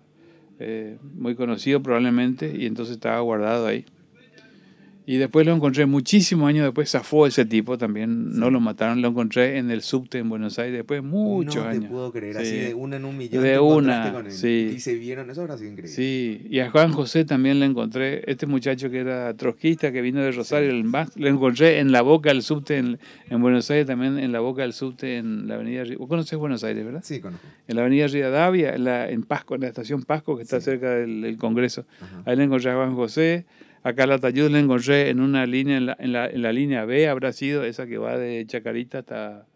eh, 0.59 0.99
muy 1.15 1.35
conocido 1.35 1.83
probablemente, 1.83 2.55
y 2.57 2.67
entonces 2.67 2.95
estaba 2.97 3.21
guardado 3.21 3.67
ahí. 3.67 3.85
Y 5.09 5.19
después 5.19 5.47
lo 5.47 5.55
encontré 5.55 5.87
muchísimos 5.87 6.49
años 6.49 6.65
después, 6.65 6.91
zafó 6.91 7.29
ese 7.29 7.45
tipo 7.45 7.79
también, 7.79 8.37
no 8.37 8.51
lo 8.51 8.59
mataron, 8.59 9.01
lo 9.03 9.09
encontré 9.09 9.57
en 9.59 9.71
el 9.71 9.83
subte 9.83 10.19
en 10.19 10.29
Buenos 10.29 10.59
Aires 10.59 10.79
después 10.79 10.99
de 11.01 11.09
muchos 11.09 11.63
no 11.63 11.71
años. 11.71 11.83
te 11.85 11.89
puedo 11.89 12.11
creer, 12.11 12.35
Sí. 12.37 12.43
así 12.43 12.57
de 12.57 12.75
una 12.75 12.97
en 12.97 13.05
un 13.05 13.17
millón. 13.17 13.43
De 13.45 13.59
una, 13.61 14.13
con 14.13 14.27
él. 14.27 14.33
sí. 14.33 14.73
Y 14.77 14.81
se 14.81 14.97
vieron, 14.97 15.31
eso 15.31 15.43
habrá 15.43 15.57
sido 15.59 15.71
increíble. 15.71 15.95
Sí, 15.95 16.47
y 16.51 16.59
a 16.59 16.71
Juan 16.73 16.91
José 16.93 17.25
también 17.25 17.61
le 17.61 17.67
encontré, 17.67 18.29
este 18.31 18.47
muchacho 18.47 18.91
que 18.91 18.99
era 18.99 19.33
trotskista, 19.35 19.93
que 19.93 20.01
vino 20.03 20.21
de 20.21 20.33
Rosario, 20.33 20.71
el 20.71 20.83
más, 20.83 21.17
le 21.17 21.29
encontré 21.31 21.79
en 21.79 21.93
la 21.93 22.03
boca 22.03 22.31
del 22.31 22.43
subte 22.43 22.77
en, 22.77 22.99
en 23.31 23.41
Buenos 23.41 23.71
Aires, 23.71 23.87
también 23.87 24.19
en 24.19 24.33
la 24.33 24.41
boca 24.41 24.63
del 24.63 24.73
subte 24.73 25.19
en 25.19 25.47
la 25.47 25.55
avenida, 25.55 25.85
vos 25.99 26.09
conocés 26.09 26.37
Buenos 26.37 26.65
Aires, 26.65 26.85
¿verdad? 26.85 27.03
Sí, 27.05 27.21
conozco. 27.21 27.47
En 27.69 27.77
la 27.77 27.83
avenida 27.83 28.09
Rivadavia, 28.09 28.75
en, 28.75 28.83
la, 28.83 29.09
en 29.09 29.23
Pasco, 29.23 29.55
en 29.55 29.61
la 29.61 29.69
estación 29.69 30.03
Pasco, 30.03 30.37
que 30.37 30.43
está 30.43 30.59
Sí. 30.59 30.65
cerca 30.65 30.91
del, 30.97 31.21
del 31.21 31.37
Congreso. 31.37 31.85
Ajá. 32.01 32.23
Ahí 32.27 32.37
le 32.37 32.43
encontré 32.43 32.73
a 32.73 32.75
Juan 32.75 32.97
José, 32.97 33.45
acá 33.87 34.03
a 34.05 34.07
la 34.07 34.19
encontré 34.59 35.11
en 35.11 35.21
una 35.21 35.47
línea, 35.47 35.77
en 35.77 35.87
la, 35.87 35.97
en 35.99 36.13
la, 36.13 36.27
en 36.27 36.43
la 36.43 36.53
línea 36.53 36.85
B, 36.85 37.09
habrá 37.09 37.33
sido 37.33 37.63
esa 37.65 37.87
que 37.87 37.99
va 37.99 38.19
de 38.19 38.45
Chacarita 38.47 38.99
hasta, 38.99 39.47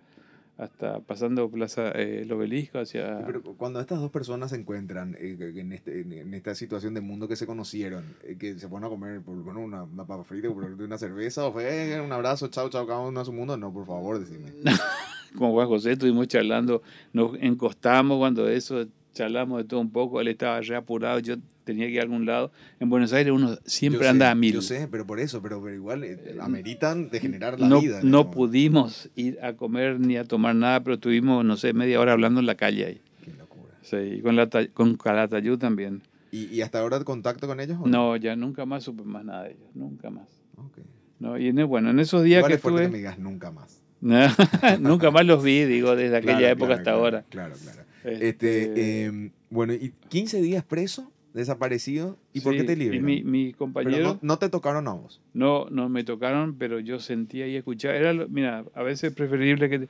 hasta 0.57 1.01
pasando 1.01 1.51
Plaza 1.51 1.91
eh, 1.93 2.21
el 2.23 2.31
Obelisco 2.33 2.79
hacia... 2.79 3.19
Sí, 3.19 3.23
Pero 3.27 3.43
cuando 3.57 3.81
estas 3.81 3.99
dos 3.99 4.11
personas 4.11 4.51
se 4.51 4.57
encuentran 4.57 5.17
eh, 5.19 5.37
en, 5.57 5.73
este, 5.73 6.03
en- 6.03 6.33
esta 6.35 6.55
situación 6.55 6.95
de 6.95 7.01
mundo 7.01 7.27
que 7.27 7.35
se 7.35 7.45
conocieron, 7.47 8.05
eh, 8.23 8.37
que 8.39 8.57
se 8.59 8.69
ponen 8.69 8.87
a 8.87 8.89
comer 8.89 9.21
por 9.21 9.37
bueno, 9.37 9.61
una, 9.61 9.83
una 9.83 10.05
papa 10.05 10.23
frita, 10.23 10.49
por 10.49 10.65
una 10.81 10.97
cerveza, 10.99 11.47
o 11.47 11.53
fue 11.53 11.95
eh, 11.95 12.01
un 12.01 12.13
abrazo, 12.13 12.47
chao, 12.49 12.69
chao, 12.71 12.87
cada 12.87 13.01
uno 13.01 13.21
a 13.21 13.25
su 13.25 13.33
mundo, 13.33 13.57
no, 13.57 13.73
por 13.73 13.85
favor, 13.87 14.21
decime. 14.21 14.53
con 15.37 15.51
Juan 15.51 15.67
José 15.67 15.93
estuvimos 15.93 16.29
charlando, 16.29 16.83
nos 17.13 17.37
encostamos 17.41 18.19
cuando 18.19 18.49
eso, 18.49 18.87
charlamos 19.13 19.59
de 19.59 19.65
todo 19.65 19.81
un 19.81 19.91
poco, 19.91 20.21
él 20.21 20.29
estaba 20.29 20.61
re 20.61 20.77
apurado, 20.77 21.19
yo 21.19 21.35
tenía 21.71 21.87
que 21.87 21.93
ir 21.93 22.01
a 22.01 22.03
algún 22.03 22.27
lado. 22.27 22.53
En 22.79 22.91
Buenos 22.91 23.13
Aires 23.13 23.33
uno 23.33 23.57
siempre 23.65 24.05
Yo 24.05 24.11
anda 24.11 24.27
sé, 24.27 24.31
a 24.31 24.35
mil. 24.35 24.53
Yo 24.55 24.63
sé, 24.63 24.89
pero 24.91 25.07
por 25.07 25.21
eso, 25.21 25.41
pero, 25.43 25.63
pero 25.63 25.75
igual 25.75 26.05
eh, 26.05 26.37
ameritan 26.41 27.11
degenerar 27.11 27.59
la 27.61 27.69
no, 27.69 27.81
vida. 27.81 28.01
no 28.03 28.31
pudimos 28.31 29.09
ir 29.17 29.39
a 29.43 29.55
comer 29.55 30.01
ni 30.01 30.17
a 30.17 30.25
tomar 30.25 30.55
nada, 30.55 30.81
pero 30.83 30.95
estuvimos, 30.95 31.45
no 31.45 31.57
sé, 31.57 31.73
media 31.73 32.01
hora 32.01 32.13
hablando 32.13 32.41
en 32.41 32.47
la 32.47 32.55
calle 32.57 32.85
ahí. 32.87 33.01
Qué 33.25 33.33
locura. 33.39 33.75
Sí, 33.83 33.97
y 33.97 34.21
con, 34.21 34.37
la, 34.37 34.49
con 34.73 34.97
Calatayud 34.97 35.59
también. 35.59 36.03
¿Y, 36.33 36.47
y 36.47 36.63
hasta 36.63 36.79
ahora 36.81 37.03
contacto 37.05 37.47
con 37.47 37.59
ellos? 37.61 37.79
o 37.81 37.87
No, 37.89 38.17
ya 38.17 38.37
nunca 38.37 38.65
más 38.67 38.85
supe 38.85 39.03
más 39.05 39.25
nada 39.25 39.45
de 39.45 39.51
ellos, 39.53 39.69
nunca 39.75 40.11
más. 40.11 40.29
Ok. 40.57 40.79
No, 41.19 41.37
y 41.39 41.49
en, 41.49 41.69
bueno, 41.69 41.91
en 41.91 41.99
esos 42.01 42.23
días 42.23 42.39
Igual 42.39 42.51
que 42.53 42.57
estuve, 42.57 42.83
que 42.83 42.89
me 42.89 42.99
digas 42.99 43.19
nunca 43.19 43.51
más. 43.51 43.83
nunca 44.81 45.11
más 45.11 45.27
los 45.27 45.43
vi, 45.43 45.65
digo, 45.65 45.95
desde 45.97 46.17
aquella 46.17 46.39
Claro, 46.39 46.53
época 46.53 46.67
claro, 46.67 46.73
hasta 46.81 46.85
claro, 46.85 46.99
ahora. 47.05 47.25
Claro, 47.29 47.55
claro. 47.63 47.83
Este, 48.05 48.63
Este, 48.63 49.05
em, 49.05 49.31
bueno, 49.51 49.75
¿y 49.75 49.93
15 50.09 50.41
días 50.41 50.65
preso, 50.65 51.13
desaparecido? 51.35 52.17
¿Y 52.33 52.41
por 52.41 52.55
qué 52.57 52.65
te 52.65 52.73
Y 52.73 52.77
liberan? 52.77 53.05
mi, 53.05 53.23
mi 53.23 53.47
Pero 53.47 53.59
compañero... 53.59 54.05
no, 54.05 54.19
no 54.23 54.39
te 54.39 54.49
tocaron 54.49 54.89
a 54.89 54.93
vos. 54.93 55.21
No, 55.35 55.69
no 55.71 55.89
me 55.89 56.05
tocaron, 56.05 56.57
pero 56.57 56.81
yo 56.81 56.99
sentía 57.01 57.47
y 57.47 57.57
escuchaba. 57.57 57.95
Era, 57.95 58.13
mira, 58.29 58.65
a 58.75 58.83
veces 58.83 59.11
es 59.11 59.17
preferible 59.17 59.69
que 59.71 59.79
te- 59.81 59.89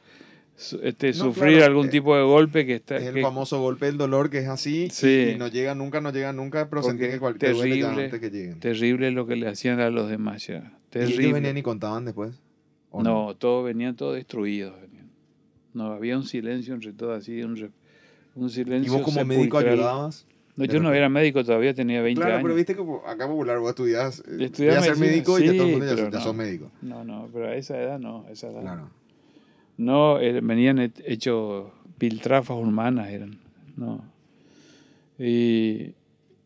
este, 0.82 1.08
No, 1.08 1.14
sufrir 1.14 1.52
claro, 1.56 1.66
algún 1.72 1.86
eh, 1.86 1.90
tipo 1.90 2.14
de 2.14 2.22
golpe 2.22 2.66
que 2.66 2.74
está. 2.74 2.96
Es 2.98 3.04
el 3.04 3.14
que- 3.14 3.22
famoso 3.22 3.60
golpe 3.60 3.86
del 3.86 3.96
dolor 3.96 4.28
que 4.28 4.38
es 4.40 4.48
así 4.48 4.88
Sí. 4.90 5.30
y 5.34 5.38
no 5.38 5.48
llega 5.48 5.74
nunca, 5.74 6.00
no 6.02 6.12
llega 6.12 6.32
nunca, 6.34 6.68
pero 6.68 6.82
sentí 6.82 7.06
que 7.08 7.18
cualquier 7.18 7.54
terrible, 7.56 8.04
antes 8.04 8.20
que 8.20 8.30
lleguen. 8.30 8.60
terrible 8.60 9.10
lo 9.10 9.26
que 9.26 9.36
le 9.36 9.48
hacían 9.48 9.80
a 9.80 9.88
los 9.88 10.10
demás 10.10 10.46
ya. 10.46 10.56
¿Y 10.56 10.98
ellos 10.98 11.10
Terrible. 11.12 11.32
venían 11.32 11.56
y 11.56 11.62
contaban 11.62 12.04
después? 12.04 12.38
¿O 12.90 13.02
no, 13.02 13.34
todos 13.36 13.64
venían 13.64 13.96
todos 13.96 14.16
destruidos. 14.16 14.78
venían. 14.82 15.08
No, 15.72 15.92
había 15.92 16.16
un 16.18 16.24
silencio 16.24 16.74
entre 16.74 16.92
todos, 16.92 17.16
así, 17.22 17.40
un, 17.42 17.70
un 18.34 18.46
¿Y 18.46 18.50
silencio. 18.50 18.92
vos 18.92 19.02
como 19.02 19.24
médico 19.24 19.58
sepulcral. 19.60 19.74
ayudabas? 19.78 20.26
No, 20.56 20.64
yo 20.66 20.80
no 20.80 20.92
era 20.92 21.08
médico 21.08 21.42
todavía, 21.44 21.72
tenía 21.74 22.02
20 22.02 22.20
Claro, 22.20 22.34
años. 22.36 22.42
pero 22.44 22.54
viste 22.54 22.74
que 22.74 22.82
acá 23.06 23.26
popular 23.26 23.58
vos 23.60 23.70
estudias, 23.70 24.20
eh, 24.28 24.44
Estudiaba 24.44 24.76
ya 24.80 24.82
ser 24.82 24.98
médico 24.98 25.38
y 25.38 25.46
ya 25.46 25.52
todo 25.52 25.64
el 25.66 25.70
mundo 25.70 25.86
ya, 25.86 25.94
pero 25.94 26.10
ya 26.10 26.18
no. 26.18 26.24
sos 26.24 26.34
médico. 26.36 26.70
No, 26.82 27.04
no, 27.04 27.28
pero 27.32 27.48
a 27.48 27.54
esa 27.56 27.80
edad 27.80 27.98
no, 27.98 28.24
a 28.28 28.30
esa 28.30 28.48
edad. 28.50 28.60
Claro. 28.62 28.90
No, 29.78 30.20
eh, 30.20 30.40
venían 30.42 30.78
he- 30.78 30.92
hechos 31.06 31.70
piltrafas 31.98 32.56
humanas, 32.58 33.08
eran. 33.08 33.38
No. 33.76 34.04
Y, 35.18 35.94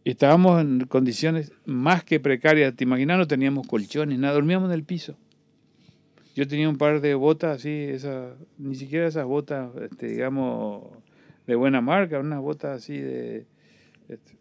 y 0.05 0.11
estábamos 0.11 0.61
en 0.61 0.81
condiciones 0.87 1.53
más 1.65 2.05
que 2.05 2.21
precarias. 2.21 2.75
Te 2.77 2.85
imaginas, 2.85 3.19
no 3.19 3.27
teníamos 3.27 3.67
colchones, 3.67 4.19
nada, 4.19 4.35
dormíamos 4.35 4.69
en 4.69 4.75
el 4.75 4.85
piso. 4.85 5.17
Yo 6.35 6.47
tenía 6.49 6.69
un 6.69 6.77
par 6.77 7.01
de 7.01 7.15
botas 7.15 7.59
así, 7.59 7.71
esa, 7.71 8.35
ni 8.59 8.75
siquiera 8.75 9.07
esas 9.07 9.25
botas, 9.25 9.71
este, 9.77 10.09
digamos, 10.09 10.83
de 11.47 11.55
buena 11.55 11.81
marca, 11.81 12.19
unas 12.19 12.41
botas 12.41 12.79
así 12.79 12.99
de, 12.99 13.47
este, 14.09 14.33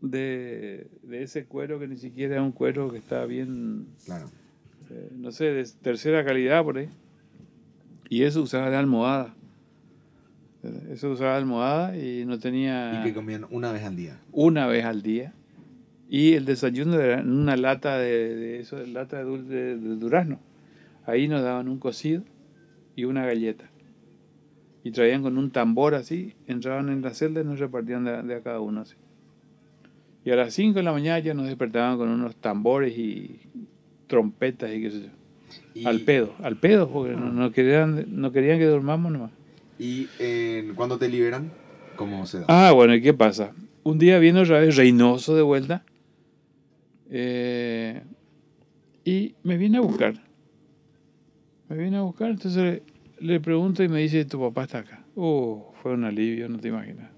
de, 0.00 0.86
de 1.02 1.22
ese 1.22 1.44
cuero 1.46 1.78
que 1.78 1.88
ni 1.88 1.96
siquiera 1.96 2.36
es 2.36 2.40
un 2.42 2.52
cuero 2.52 2.90
que 2.90 2.98
está 2.98 3.24
bien 3.26 3.86
Claro. 4.04 4.26
eh, 4.90 5.10
no 5.16 5.30
sé, 5.32 5.46
de 5.52 5.64
tercera 5.82 6.24
calidad 6.24 6.62
por 6.64 6.78
ahí. 6.78 6.88
Y 8.08 8.22
eso 8.22 8.42
usaba 8.42 8.70
de 8.70 8.76
almohada. 8.76 9.34
Eh, 10.62 10.90
Eso 10.92 11.10
usaba 11.10 11.36
almohada 11.36 11.96
y 11.96 12.24
no 12.24 12.38
tenía 12.38 13.00
Y 13.00 13.04
que 13.08 13.14
comían 13.14 13.46
una 13.50 13.72
vez 13.72 13.82
al 13.84 13.96
día. 13.96 14.18
una 14.32 14.66
vez 14.66 14.84
al 14.84 15.02
día. 15.02 15.32
Y 16.08 16.34
el 16.34 16.44
desayuno 16.44 17.00
era 17.00 17.18
en 17.20 17.30
una 17.32 17.56
lata 17.56 17.98
de, 17.98 18.36
de 18.36 18.60
eso, 18.60 18.76
de 18.76 18.86
lata 18.86 19.16
de 19.18 19.24
dulce 19.24 19.52
de, 19.54 19.76
de 19.76 19.96
durazno. 19.96 20.38
Ahí 21.04 21.26
nos 21.26 21.42
daban 21.42 21.68
un 21.68 21.78
cocido 21.80 22.22
y 22.94 23.04
una 23.04 23.26
galleta. 23.26 23.68
Y 24.86 24.92
traían 24.92 25.20
con 25.20 25.36
un 25.36 25.50
tambor 25.50 25.96
así, 25.96 26.34
entraban 26.46 26.90
en 26.90 27.02
la 27.02 27.12
celda 27.12 27.40
y 27.40 27.44
nos 27.44 27.58
repartían 27.58 28.04
de, 28.04 28.22
de 28.22 28.36
a 28.36 28.40
cada 28.40 28.60
uno 28.60 28.82
así. 28.82 28.94
Y 30.24 30.30
a 30.30 30.36
las 30.36 30.54
5 30.54 30.78
de 30.78 30.84
la 30.84 30.92
mañana 30.92 31.18
ya 31.18 31.34
nos 31.34 31.48
despertaban 31.48 31.98
con 31.98 32.08
unos 32.08 32.36
tambores 32.36 32.96
y 32.96 33.40
trompetas 34.06 34.72
y 34.72 34.82
qué 34.82 34.90
sé 34.92 35.00
yo. 35.00 35.08
Y, 35.74 35.86
Al 35.86 36.02
pedo, 36.02 36.34
al 36.40 36.56
pedo, 36.56 36.88
porque 36.88 37.16
no, 37.16 37.32
no 37.32 37.50
querían, 37.50 38.06
no 38.10 38.30
querían 38.30 38.60
que 38.60 38.66
durmamos 38.66 39.10
nomás. 39.10 39.32
Y 39.76 40.06
eh, 40.20 40.72
cuando 40.76 40.98
te 40.98 41.08
liberan, 41.08 41.50
¿cómo 41.96 42.24
se 42.24 42.38
da? 42.38 42.44
Ah, 42.46 42.70
bueno, 42.70 42.94
¿y 42.94 43.02
qué 43.02 43.12
pasa? 43.12 43.54
Un 43.82 43.98
día 43.98 44.20
viene 44.20 44.42
otra 44.42 44.60
vez 44.60 44.76
Reynoso 44.76 45.34
de 45.34 45.42
vuelta 45.42 45.82
eh, 47.10 48.04
y 49.04 49.34
me 49.42 49.56
viene 49.56 49.78
a 49.78 49.80
buscar. 49.80 50.14
Me 51.68 51.76
viene 51.76 51.96
a 51.96 52.02
buscar, 52.02 52.30
entonces 52.30 52.82
le, 53.18 53.40
pregunto 53.40 53.82
y 53.82 53.88
me 53.88 54.00
dice, 54.00 54.24
tu 54.24 54.40
papá 54.40 54.64
está 54.64 54.78
acá. 54.78 55.04
Oh, 55.14 55.72
fue 55.82 55.92
un 55.92 56.04
alivio, 56.04 56.48
no 56.48 56.58
te 56.58 56.68
imaginas. 56.68 57.10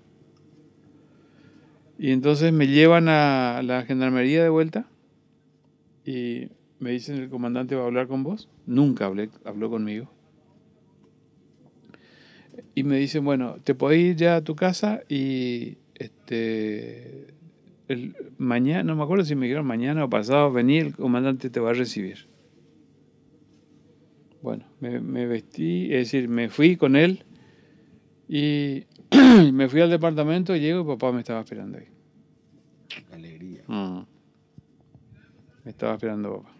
Y 1.99 2.13
entonces 2.13 2.53
me 2.53 2.69
llevan 2.69 3.09
a 3.09 3.61
la 3.63 3.83
gendarmería 3.83 4.43
de 4.43 4.49
vuelta 4.49 4.87
y 6.05 6.49
me 6.79 6.93
dicen, 6.93 7.17
el 7.17 7.29
comandante 7.29 7.75
va 7.75 7.83
a 7.83 7.87
hablar 7.87 8.07
con 8.07 8.23
vos. 8.23 8.49
Nunca 8.67 9.07
hablé, 9.07 9.31
habló 9.45 9.69
conmigo. 9.69 10.11
Y 12.75 12.85
me 12.85 12.97
dicen, 12.99 13.25
bueno, 13.25 13.57
te 13.65 13.75
podés 13.75 14.01
ir 14.01 14.17
ya 14.17 14.37
a 14.37 14.45
tu 14.45 14.55
casa 14.55 15.01
y 15.09 15.79
este 15.95 17.35
el, 17.89 18.15
mañana, 18.37 18.83
no 18.85 18.95
me 18.95 19.03
acuerdo 19.03 19.25
si 19.25 19.35
me 19.35 19.47
dijeron 19.47 19.67
mañana 19.67 20.05
o 20.05 20.11
pasado, 20.11 20.53
venir, 20.53 20.87
el 20.87 20.97
comandante 20.97 21.51
te 21.51 21.59
va 21.59 21.71
a 21.71 21.75
recibir. 21.75 22.29
Bueno, 24.43 24.65
me, 24.81 25.01
me 25.01 25.27
vestí, 25.27 25.85
es 25.93 26.11
decir, 26.13 26.29
me 26.29 26.49
fui 26.49 26.77
con 26.77 26.95
él 26.97 27.25
y 28.29 28.85
me 29.53 29.69
fui 29.69 29.81
al 29.81 29.91
departamento, 29.91 30.55
llego 30.55 30.81
y 30.83 30.85
papá 30.97 31.13
me 31.13 31.21
estaba 31.21 31.41
esperando 31.41 31.79
ahí. 31.79 31.89
Alegría. 33.13 33.65
Mm. 33.67 34.03
Me 35.65 35.71
estaba 35.71 35.95
esperando 35.95 36.39
papá. 36.43 36.55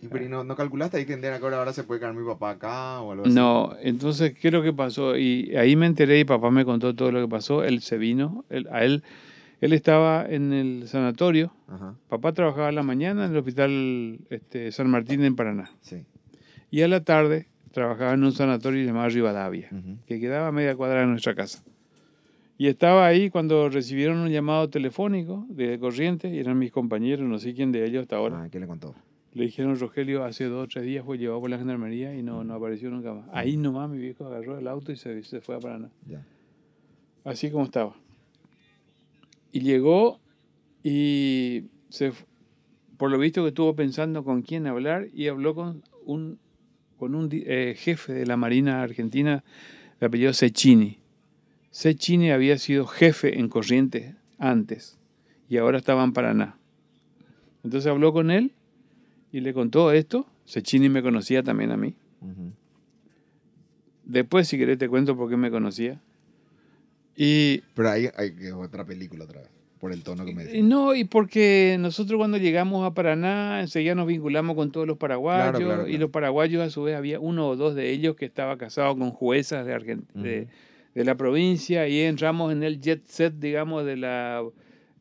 ¿Y 0.00 0.08
pero, 0.08 0.24
¿y 0.24 0.28
no, 0.28 0.42
no 0.42 0.56
calculaste 0.56 0.96
ahí 0.96 1.06
que 1.06 1.12
en 1.12 1.24
ahora 1.24 1.58
ahora 1.58 1.72
se 1.72 1.84
puede 1.84 2.00
quedar 2.00 2.12
mi 2.12 2.26
papá 2.26 2.50
acá 2.50 3.00
o 3.00 3.12
algo 3.12 3.24
así? 3.26 3.34
No, 3.34 3.72
entonces, 3.80 4.34
¿qué 4.36 4.48
es 4.48 4.52
lo 4.54 4.60
que 4.62 4.72
pasó? 4.72 5.16
Y 5.16 5.54
ahí 5.56 5.76
me 5.76 5.86
enteré 5.86 6.18
y 6.18 6.24
papá 6.24 6.50
me 6.50 6.64
contó 6.64 6.92
todo 6.92 7.12
lo 7.12 7.20
que 7.20 7.28
pasó. 7.28 7.62
Él 7.62 7.80
se 7.82 7.98
vino, 7.98 8.44
él- 8.50 8.66
a 8.72 8.84
él, 8.84 9.04
él 9.60 9.72
estaba 9.72 10.26
en 10.28 10.52
el 10.52 10.88
sanatorio. 10.88 11.52
Ajá, 11.68 11.94
Papá 12.08 12.32
trabajaba 12.32 12.68
en 12.70 12.74
la 12.74 12.82
mañana 12.82 13.26
en 13.26 13.30
el 13.30 13.36
hospital 13.38 14.18
este, 14.28 14.72
San 14.72 14.90
Martín 14.90 15.22
en 15.24 15.36
Paraná. 15.36 15.70
sí. 15.82 16.04
Y 16.72 16.80
a 16.80 16.88
la 16.88 17.04
tarde 17.04 17.48
trabajaba 17.70 18.14
en 18.14 18.24
un 18.24 18.32
sanatorio 18.32 18.82
llamado 18.82 19.10
Rivadavia, 19.10 19.68
Ujú. 19.70 19.98
que 20.06 20.18
quedaba 20.18 20.48
a 20.48 20.52
media 20.52 20.74
cuadra 20.74 21.00
de 21.00 21.06
nuestra 21.06 21.34
casa. 21.34 21.62
Y 22.56 22.66
estaba 22.68 23.06
ahí 23.06 23.28
cuando 23.28 23.68
recibieron 23.68 24.16
un 24.18 24.30
llamado 24.30 24.70
telefónico 24.70 25.44
de 25.50 25.78
Corrientes, 25.78 26.32
y 26.32 26.38
eran 26.38 26.58
mis 26.58 26.72
compañeros, 26.72 27.28
no 27.28 27.38
sé 27.38 27.52
quién 27.52 27.72
de 27.72 27.84
ellos 27.84 28.02
hasta 28.02 28.16
ahora. 28.16 28.44
Ah, 28.44 28.48
¿qué 28.50 28.58
le 28.58 28.66
contó? 28.66 28.94
Le 29.34 29.44
dijeron, 29.44 29.78
Rogelio, 29.78 30.24
hace 30.24 30.44
dos 30.46 30.64
o 30.64 30.68
tres 30.68 30.84
días 30.86 31.04
fue 31.04 31.18
llevado 31.18 31.42
por 31.42 31.50
la 31.50 31.58
gendarmería 31.58 32.14
y 32.14 32.22
no, 32.22 32.42
no 32.42 32.54
apareció 32.54 32.90
nunca 32.90 33.12
más. 33.12 33.28
Ahí 33.32 33.58
nomás 33.58 33.90
mi 33.90 33.98
viejo 33.98 34.26
agarró 34.26 34.58
el 34.58 34.66
auto 34.66 34.92
y 34.92 34.96
se, 34.96 35.22
se 35.24 35.42
fue 35.42 35.56
a 35.56 35.58
Paraná. 35.58 35.90
Ya. 36.08 36.24
Así 37.24 37.50
como 37.50 37.64
estaba. 37.64 37.94
Y 39.52 39.60
llegó 39.60 40.20
y 40.82 41.64
se, 41.90 42.12
por 42.96 43.10
lo 43.10 43.18
visto 43.18 43.42
que 43.42 43.48
estuvo 43.48 43.74
pensando 43.74 44.24
con 44.24 44.40
quién 44.40 44.66
hablar 44.66 45.08
y 45.12 45.28
habló 45.28 45.54
con 45.54 45.82
un, 46.04 46.38
con 47.02 47.16
un 47.16 47.28
eh, 47.32 47.74
jefe 47.76 48.12
de 48.12 48.26
la 48.26 48.36
Marina 48.36 48.80
Argentina 48.80 49.42
de 49.98 50.06
apellido 50.06 50.32
Cecchini. 50.32 51.00
Cecchini 51.72 52.30
había 52.30 52.58
sido 52.58 52.86
jefe 52.86 53.40
en 53.40 53.48
Corrientes 53.48 54.14
antes 54.38 55.00
y 55.48 55.56
ahora 55.56 55.78
estaba 55.78 56.04
en 56.04 56.12
Paraná. 56.12 56.56
Entonces 57.64 57.90
habló 57.90 58.12
con 58.12 58.30
él 58.30 58.52
y 59.32 59.40
le 59.40 59.52
contó 59.52 59.90
esto. 59.90 60.28
Cecchini 60.46 60.88
me 60.88 61.02
conocía 61.02 61.42
también 61.42 61.72
a 61.72 61.76
mí. 61.76 61.96
Después, 64.04 64.46
si 64.46 64.56
querés, 64.56 64.78
te 64.78 64.88
cuento 64.88 65.16
por 65.16 65.28
qué 65.28 65.36
me 65.36 65.50
conocía. 65.50 66.00
Y 67.16 67.62
Pero 67.74 67.90
ahí 67.90 68.08
hay 68.16 68.32
otra 68.52 68.84
película 68.84 69.24
otra 69.24 69.40
vez, 69.40 69.50
por 69.82 69.92
el 69.92 70.04
tono 70.04 70.24
que 70.24 70.32
me 70.32 70.44
decís. 70.44 70.62
No, 70.62 70.94
y 70.94 71.02
porque 71.02 71.76
nosotros 71.80 72.16
cuando 72.16 72.38
llegamos 72.38 72.86
a 72.86 72.94
Paraná 72.94 73.60
enseguida 73.60 73.96
nos 73.96 74.06
vinculamos 74.06 74.54
con 74.54 74.70
todos 74.70 74.86
los 74.86 74.96
paraguayos 74.96 75.50
Claro, 75.58 75.66
claro, 75.66 75.88
y 75.88 75.98
los 75.98 76.08
paraguayos 76.10 76.62
a 76.62 76.70
su 76.70 76.84
vez 76.84 76.94
había 76.96 77.18
uno 77.18 77.48
o 77.48 77.56
dos 77.56 77.74
de 77.74 77.90
ellos 77.90 78.14
que 78.14 78.24
estaba 78.24 78.56
casado 78.56 78.96
con 78.96 79.10
juezas 79.10 79.66
de, 79.66 79.74
Argent- 79.74 80.06
de, 80.14 80.46
de 80.94 81.04
la 81.04 81.16
provincia 81.16 81.88
y 81.88 81.98
entramos 82.00 82.52
en 82.52 82.62
el 82.62 82.80
jet 82.80 83.02
set, 83.06 83.34
digamos, 83.40 83.84
de 83.84 83.96
la, 83.96 84.44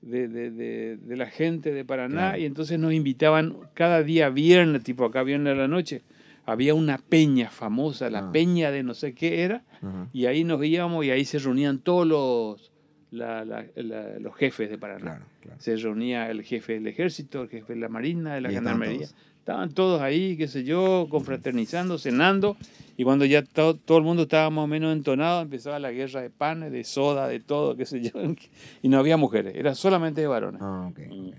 de, 0.02 0.28
de- 0.28 0.50
de- 0.50 0.98
de 0.98 1.16
la 1.16 1.28
gente 1.28 1.72
de 1.72 1.86
Paraná 1.86 2.40
y 2.40 2.46
entonces 2.46 2.80
nos 2.80 2.92
invitaban 2.92 3.56
cada 3.76 4.02
día 4.02 4.30
viernes, 4.32 4.84
tipo 4.84 5.06
acá 5.06 5.22
viernes 5.22 5.54
a 5.54 5.58
la 5.58 5.68
noche, 5.68 6.02
había 6.44 6.74
una 6.74 6.98
peña 6.98 7.52
famosa, 7.52 8.10
la 8.10 8.30
Ah. 8.30 8.32
peña 8.32 8.72
de 8.72 8.82
no 8.82 8.96
sé 8.96 9.14
qué 9.14 9.44
era, 9.44 9.64
y 10.12 10.26
ahí 10.26 10.44
nos 10.44 10.66
íbamos 10.66 11.06
y 11.06 11.12
ahí 11.12 11.24
se 11.24 11.38
reunían 11.38 11.78
todos 11.78 12.08
los, 12.08 12.71
la- 13.12 13.46
la- 13.46 13.66
la- 13.76 14.20
los 14.20 14.36
jefes 14.36 14.70
de 14.70 14.78
Paraná 14.78 15.02
Claro, 15.02 15.26
claro. 15.42 15.60
se 15.62 15.76
reunía 15.76 16.30
el 16.32 16.44
jefe 16.44 16.74
del 16.74 16.88
ejército, 16.88 17.44
el 17.44 17.50
jefe 17.50 17.74
de 17.74 17.80
la 17.80 17.90
marina, 17.90 18.36
de 18.36 18.42
la 18.42 18.52
Y 18.52 18.56
estaban 18.56 18.74
gendarmería. 18.80 19.08
todos. 19.08 19.16
Estaban 19.40 19.74
todos 19.74 20.02
ahí, 20.02 20.38
qué 20.38 20.48
sé 20.48 20.64
yo, 20.64 21.08
confraternizando, 21.10 21.98
cenando. 21.98 22.56
Y 22.96 23.04
cuando 23.04 23.26
ya 23.26 23.42
to- 23.44 23.76
todo 23.76 23.98
el 23.98 24.04
mundo 24.04 24.24
estaba 24.24 24.50
más 24.52 24.64
o 24.64 24.68
menos 24.68 24.94
entonado, 24.96 25.42
empezaba 25.42 25.80
la 25.80 25.92
guerra 25.92 26.22
de 26.22 26.30
panes, 26.30 26.72
de 26.72 26.84
soda, 26.84 27.28
de 27.28 27.40
todo, 27.40 27.76
qué 27.76 27.86
sé 27.86 28.02
yo. 28.02 28.12
Y 28.84 28.88
no 28.90 29.00
había 29.00 29.18
mujeres, 29.18 29.56
era 29.56 29.74
solamente 29.76 30.22
de 30.22 30.28
varones. 30.28 30.62
Ah, 30.64 30.88
ok. 30.92 31.00
Mm. 31.10 31.28
ok. 31.30 31.36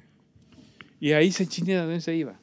Y 1.01 1.13
ahí 1.13 1.31
Sechini 1.33 1.75
también 1.75 2.01
se 2.01 2.15
iba. 2.17 2.35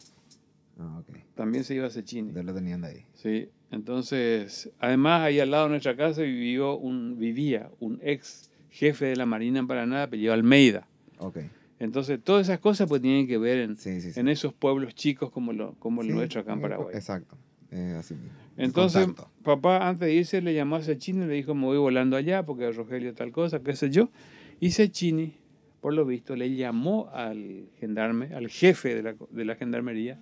Ah, 0.80 1.00
ok. 1.02 1.18
También 1.36 1.64
se 1.66 1.76
iba 1.76 1.90
Sechini. 1.90 2.34
Ya 2.34 2.42
lo 2.44 2.54
tenían 2.54 2.82
de 2.82 2.88
ahí. 2.88 3.06
Sí. 3.14 3.50
Entonces, 3.72 4.70
además, 4.80 5.22
ahí 5.24 5.40
al 5.40 5.52
lado 5.52 5.66
de 5.66 5.70
nuestra 5.72 5.96
casa 5.96 6.22
vivió 6.22 6.78
un, 6.78 7.18
vivía 7.20 7.70
un 7.80 8.00
ex 8.02 8.49
jefe 8.70 9.06
de 9.06 9.16
la 9.16 9.26
Marina 9.26 9.60
en 9.60 9.68
Paraná, 9.68 10.04
apellido 10.04 10.34
Almeida. 10.34 10.88
Ok. 11.20 11.40
Entonces, 11.80 12.20
todas 12.22 12.48
esas 12.48 12.60
cosas 12.60 12.90
pues 12.90 13.02
tienen 13.02 13.26
que 13.28 13.38
ver 13.38 13.60
en, 13.60 13.78
Sí, 13.78 14.02
sí, 14.02 14.12
sí. 14.12 14.20
en 14.20 14.28
esos 14.28 14.54
pueblos 14.54 14.96
chicos 14.96 15.32
como, 15.32 15.54
lo, 15.54 15.74
como 15.76 16.04
nuestro 16.04 16.42
acá 16.42 16.54
en 16.54 16.60
eh, 16.60 16.62
Paraguay. 16.62 16.96
Exacto. 16.96 17.38
Eh, 17.72 17.96
así 17.98 18.16
Entonces, 18.58 19.06
contacto. 19.06 19.32
papá 19.44 19.88
antes 19.88 20.08
de 20.08 20.14
irse 20.14 20.42
le 20.42 20.54
llamó 20.54 20.76
a 20.78 20.82
Sechini 20.82 21.24
y 21.24 21.28
le 21.28 21.34
dijo, 21.36 21.56
me 21.56 21.66
voy 21.66 21.78
volando 21.78 22.18
allá 22.18 22.44
porque 22.46 22.70
Rogelio 22.72 23.14
tal 23.14 23.32
cosa, 23.32 23.62
qué 23.62 23.76
sé 23.76 23.90
yo. 23.90 24.10
Y 24.60 24.72
Sechini, 24.72 25.36
por 25.80 25.94
lo 25.94 26.06
visto, 26.06 26.36
le 26.36 26.54
llamó 26.56 27.10
al 27.14 27.70
gendarme, 27.80 28.34
al 28.36 28.50
jefe 28.50 28.96
de 28.96 29.04
la, 29.04 29.16
de 29.30 29.46
la 29.46 29.56
gendarmería, 29.56 30.20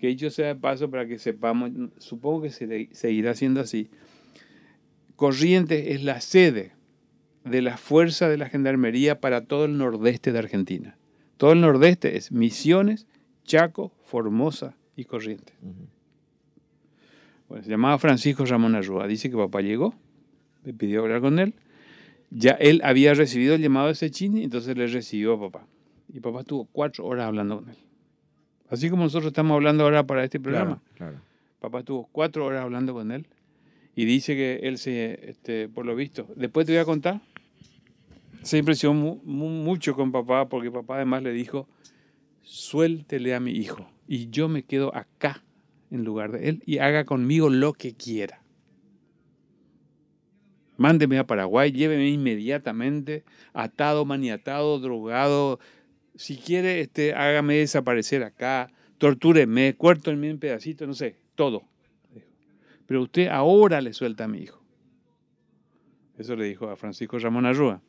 que 0.00 0.06
dicho 0.06 0.30
sea 0.30 0.46
de 0.48 0.56
paso 0.56 0.90
para 0.90 1.06
que 1.06 1.18
sepamos, 1.18 1.70
supongo 1.98 2.42
que 2.42 2.50
se, 2.50 2.88
seguirá 2.92 3.34
siendo 3.34 3.60
así. 3.60 3.90
Corrientes 5.16 5.86
es 5.88 6.02
la 6.02 6.20
sede 6.20 6.72
de 7.44 7.62
la 7.62 7.76
fuerza 7.76 8.28
de 8.28 8.38
la 8.38 8.48
gendarmería 8.48 9.20
para 9.20 9.42
todo 9.44 9.66
el 9.66 9.76
nordeste 9.76 10.32
de 10.32 10.38
Argentina. 10.38 10.96
Todo 11.36 11.52
el 11.52 11.60
nordeste 11.60 12.16
es 12.16 12.32
Misiones, 12.32 13.06
Chaco, 13.44 13.92
Formosa 14.04 14.74
y 14.96 15.04
Corrientes. 15.04 15.54
Ujú. 15.62 15.88
Bueno, 17.48 17.64
se 17.64 17.70
llamaba 17.70 17.98
Francisco 17.98 18.44
Ramón 18.46 18.74
Arrua. 18.74 19.06
Dice 19.06 19.30
que 19.30 19.36
papá 19.36 19.60
llegó, 19.60 19.94
le 20.64 20.72
pidió 20.72 21.02
hablar 21.02 21.20
con 21.20 21.38
él. 21.38 21.54
Ya 22.30 22.52
él 22.52 22.80
había 22.82 23.14
recibido 23.14 23.54
el 23.54 23.60
llamado 23.60 23.88
de 23.88 23.94
Sechini, 23.94 24.44
entonces 24.44 24.76
le 24.76 24.86
recibió 24.86 25.34
a 25.34 25.40
papá. 25.40 25.66
Y 26.12 26.20
papá 26.20 26.40
estuvo 26.40 26.64
cuatro 26.64 27.04
horas 27.04 27.26
hablando 27.26 27.60
con 27.60 27.68
él. 27.68 27.76
Así 28.70 28.88
como 28.88 29.04
nosotros 29.04 29.28
estamos 29.28 29.54
hablando 29.54 29.84
ahora 29.84 30.04
para 30.04 30.24
este 30.24 30.40
programa. 30.40 30.80
Claro, 30.94 31.12
claro. 31.12 31.24
Papá 31.60 31.80
estuvo 31.80 32.08
cuatro 32.10 32.46
horas 32.46 32.62
hablando 32.62 32.94
con 32.94 33.12
él. 33.12 33.26
Y 33.94 34.04
dice 34.06 34.34
que 34.34 34.60
él 34.64 34.78
se, 34.78 35.30
este, 35.30 35.68
por 35.68 35.86
lo 35.86 35.94
visto, 35.94 36.26
después 36.34 36.66
te 36.66 36.72
voy 36.72 36.80
a 36.80 36.84
contar, 36.84 37.20
se 38.44 38.58
impresionó 38.58 38.94
mu- 38.94 39.20
mu- 39.24 39.48
mucho 39.64 39.94
con 39.94 40.12
papá 40.12 40.48
porque 40.48 40.70
papá 40.70 40.96
además 40.96 41.22
le 41.22 41.32
dijo, 41.32 41.68
suéltele 42.42 43.34
a 43.34 43.40
mi 43.40 43.52
hijo 43.52 43.88
y 44.06 44.28
yo 44.30 44.48
me 44.48 44.62
quedo 44.64 44.94
acá 44.94 45.42
en 45.90 46.04
lugar 46.04 46.32
de 46.32 46.48
él 46.48 46.62
y 46.66 46.78
haga 46.78 47.04
conmigo 47.04 47.48
lo 47.50 47.72
que 47.72 47.94
quiera. 47.94 48.42
Mándeme 50.76 51.18
a 51.18 51.26
Paraguay, 51.26 51.70
lléveme 51.70 52.08
inmediatamente, 52.08 53.24
atado, 53.52 54.04
maniatado, 54.04 54.78
drogado. 54.80 55.60
Si 56.16 56.36
quiere, 56.36 56.80
este, 56.80 57.14
hágame 57.14 57.54
desaparecer 57.56 58.24
acá, 58.24 58.70
tortúreme, 58.98 59.74
cuértenme 59.76 60.28
en 60.30 60.38
pedacitos, 60.38 60.88
no 60.88 60.94
sé, 60.94 61.16
todo. 61.36 61.62
Pero 62.86 63.02
usted 63.02 63.28
ahora 63.28 63.80
le 63.80 63.92
suelta 63.92 64.24
a 64.24 64.28
mi 64.28 64.38
hijo. 64.40 64.60
Eso 66.18 66.34
le 66.36 66.44
dijo 66.46 66.68
a 66.68 66.76
Francisco 66.76 67.18
Ramón 67.18 67.46
Arrua. 67.46 67.80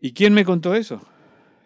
¿Y 0.00 0.12
quién 0.12 0.32
me 0.34 0.44
contó 0.44 0.74
eso? 0.74 1.00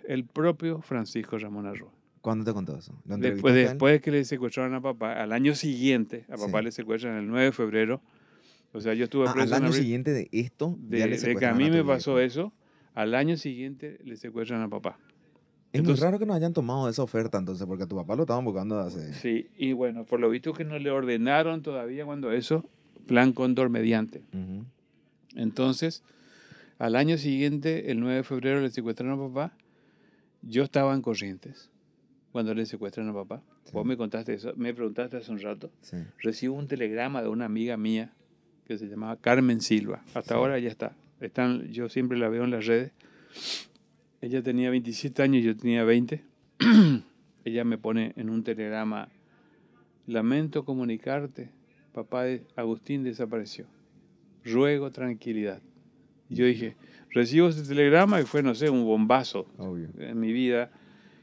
El 0.06 0.24
propio 0.24 0.80
Francisco 0.82 1.38
Ramón 1.38 1.66
Arrua. 1.66 1.90
¿Cuándo 2.20 2.44
te 2.44 2.52
contó 2.52 2.76
eso? 2.76 2.94
¿Lo 3.06 3.16
Después, 3.18 3.54
después 3.54 4.00
que 4.00 4.10
le 4.10 4.24
secuestraron 4.24 4.74
a 4.74 4.80
papá, 4.80 5.12
al 5.22 5.32
año 5.32 5.54
siguiente, 5.54 6.24
a 6.28 6.36
papá 6.36 6.58
Sí. 6.60 6.64
le 6.64 6.72
secuestran 6.72 7.16
el 7.18 7.26
9 7.28 7.46
de 7.46 7.52
febrero. 7.52 8.00
O 8.72 8.80
sea, 8.80 8.94
yo 8.94 9.04
estuve 9.04 9.26
Ah, 9.28 9.32
preso 9.32 9.42
al 9.54 9.60
en 9.60 9.64
año 9.64 9.66
abril. 9.68 9.82
siguiente 9.82 10.12
de 10.12 10.28
esto, 10.32 10.76
De, 10.80 10.98
ya 10.98 11.06
le 11.06 11.16
de 11.18 11.36
que 11.36 11.46
a 11.46 11.54
mí 11.54 11.70
me 11.70 11.84
pasó 11.84 12.18
eso, 12.18 12.52
al 12.94 13.14
año 13.14 13.36
siguiente 13.36 13.98
le 14.04 14.16
secuestran 14.16 14.62
a 14.62 14.68
papá. 14.68 14.98
Es 15.72 15.80
Entonces- 15.80 16.00
muy 16.02 16.06
raro 16.06 16.18
que 16.18 16.26
no 16.26 16.34
hayan 16.34 16.52
tomado 16.52 16.88
esa 16.88 17.02
oferta 17.02 17.38
entonces, 17.38 17.66
porque 17.66 17.84
a 17.84 17.86
tu 17.86 17.96
papá 17.96 18.16
lo 18.16 18.22
estaban 18.22 18.44
buscando 18.44 18.78
hace... 18.80 19.12
Sí, 19.14 19.48
y 19.56 19.72
bueno, 19.74 20.04
por 20.04 20.18
lo 20.20 20.30
visto 20.30 20.52
que 20.54 20.64
no 20.64 20.78
le 20.78 20.90
ordenaron 20.90 21.62
todavía 21.62 22.04
cuando 22.04 22.32
eso, 22.32 22.64
plan 23.06 23.32
cóndor 23.32 23.68
mediante. 23.70 24.22
Entonces, 25.34 26.02
al 26.78 26.96
año 26.96 27.16
siguiente, 27.18 27.90
el 27.90 28.00
9 28.00 28.16
de 28.16 28.22
febrero, 28.24 28.60
le 28.60 28.70
secuestraron 28.70 29.18
a 29.20 29.28
papá. 29.28 29.56
Yo 30.42 30.62
estaba 30.64 30.94
en 30.94 31.02
Corrientes 31.02 31.70
cuando 32.32 32.52
le 32.54 32.66
secuestran 32.66 33.08
a 33.08 33.14
papá. 33.14 33.42
Sí. 33.64 33.70
Vos 33.72 33.86
me 33.86 33.96
contaste 33.96 34.34
eso, 34.34 34.52
me 34.56 34.74
preguntaste 34.74 35.16
hace 35.16 35.30
un 35.32 35.40
rato. 35.40 35.70
Sí. 35.82 35.96
Recibo 36.20 36.54
un 36.56 36.66
telegrama 36.66 37.22
de 37.22 37.28
una 37.28 37.44
amiga 37.46 37.76
mía 37.76 38.12
que 38.66 38.76
se 38.76 38.86
llamaba 38.86 39.16
Carmen 39.16 39.60
Silva. 39.60 40.02
Hasta 40.14 40.22
Sí. 40.22 40.34
ahora 40.34 40.58
ya 40.58 40.68
está. 40.68 40.96
Están, 41.20 41.68
yo 41.72 41.88
siempre 41.88 42.18
la 42.18 42.28
veo 42.28 42.44
en 42.44 42.50
las 42.50 42.66
redes. 42.66 42.92
Ella 44.20 44.42
tenía 44.42 44.70
27 44.70 45.22
años, 45.22 45.44
yo 45.44 45.56
tenía 45.56 45.84
20. 45.84 46.22
Ella 47.44 47.64
me 47.64 47.78
pone 47.78 48.12
en 48.16 48.30
un 48.30 48.42
telegrama, 48.42 49.08
lamento 50.06 50.64
comunicarte, 50.64 51.50
papá 51.92 52.24
de 52.24 52.46
Agustín 52.56 53.02
desapareció. 53.04 53.66
Ruego 54.44 54.90
tranquilidad. 54.90 55.60
Y 56.30 56.36
Yo 56.36 56.46
dije, 56.46 56.76
recibo 57.10 57.48
ese 57.48 57.62
telegrama 57.62 58.20
y 58.20 58.24
fue, 58.24 58.42
no 58.42 58.54
sé, 58.54 58.70
un 58.70 58.84
bombazo 58.84 59.46
Obvio. 59.58 59.88
en 59.98 60.18
mi 60.18 60.32
vida 60.32 60.70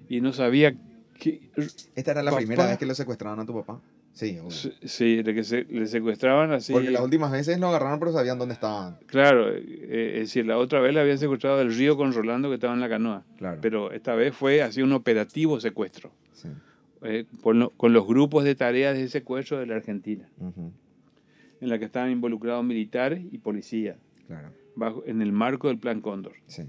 y 0.09 0.21
no 0.21 0.33
sabía 0.33 0.73
que... 1.19 1.49
Esta 1.95 2.11
era 2.11 2.23
la 2.23 2.31
Papá. 2.31 2.37
primera 2.41 2.65
vez 2.67 2.77
que 2.77 2.85
lo 2.85 2.95
secuestraron 2.95 3.39
a 3.39 3.45
tu 3.45 3.53
papá. 3.53 3.81
Sí, 4.13 4.37
obvio. 4.39 4.51
Sí, 4.83 5.23
de 5.23 5.33
que 5.33 5.43
se, 5.45 5.63
le 5.63 5.87
secuestraban 5.87 6.51
así. 6.51 6.73
Porque 6.73 6.91
las 6.91 7.01
últimas 7.01 7.31
veces 7.31 7.57
lo 7.59 7.67
agarraron, 7.69 7.97
pero 7.99 8.11
sabían 8.11 8.37
dónde 8.37 8.53
estaban. 8.55 8.97
Claro, 9.05 9.49
eh, 9.55 10.11
es 10.15 10.19
decir, 10.21 10.45
la 10.45 10.57
otra 10.57 10.81
vez 10.81 10.93
le 10.93 10.99
habían 10.99 11.17
secuestrado 11.17 11.57
del 11.59 11.73
río 11.73 11.95
con 11.95 12.11
Rolando 12.11 12.49
que 12.49 12.55
estaba 12.55 12.73
en 12.73 12.81
la 12.81 12.89
canoa. 12.89 13.23
Claro. 13.37 13.59
Pero 13.61 13.91
esta 13.93 14.13
vez 14.15 14.35
fue 14.35 14.61
así 14.61 14.81
un 14.81 14.91
operativo 14.91 15.61
secuestro, 15.61 16.11
Sí. 16.33 16.49
eh, 17.03 17.25
con, 17.41 17.59
lo- 17.59 17.69
con 17.71 17.93
los 17.93 18.05
grupos 18.05 18.43
de 18.43 18.53
tareas 18.55 18.97
de 18.97 19.07
secuestro 19.07 19.59
de 19.59 19.67
la 19.67 19.75
Argentina, 19.75 20.27
Ujú, 20.39 20.73
en 21.61 21.69
la 21.69 21.79
que 21.79 21.85
estaban 21.85 22.11
involucrados 22.11 22.65
militares 22.65 23.23
y 23.31 23.37
policías, 23.37 23.95
Claro. 24.27 24.49
Bajo, 24.75 25.03
en 25.05 25.21
el 25.21 25.31
marco 25.31 25.67
del 25.67 25.77
Plan 25.77 26.01
Cóndor. 26.01 26.33
Sí. 26.47 26.63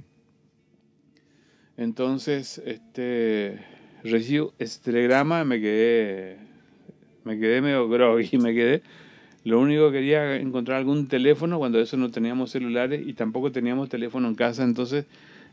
Entonces, 1.76 2.58
este, 2.64 3.58
recibo 4.04 4.52
este 4.58 4.90
telegrama, 4.92 5.44
me 5.44 5.60
quedé, 5.60 6.36
me 7.24 7.38
quedé 7.38 7.60
medio 7.62 7.88
groggy, 7.88 8.38
me 8.38 8.54
quedé. 8.54 8.82
Lo 9.44 9.58
único 9.58 9.90
que 9.90 9.98
quería 9.98 10.36
encontrar 10.36 10.78
algún 10.78 11.08
teléfono, 11.08 11.58
cuando 11.58 11.80
eso 11.80 11.96
no 11.96 12.10
teníamos 12.10 12.50
celulares 12.50 13.04
y 13.04 13.14
tampoco 13.14 13.50
teníamos 13.50 13.88
teléfono 13.88 14.28
en 14.28 14.34
casa, 14.36 14.62
entonces 14.62 15.06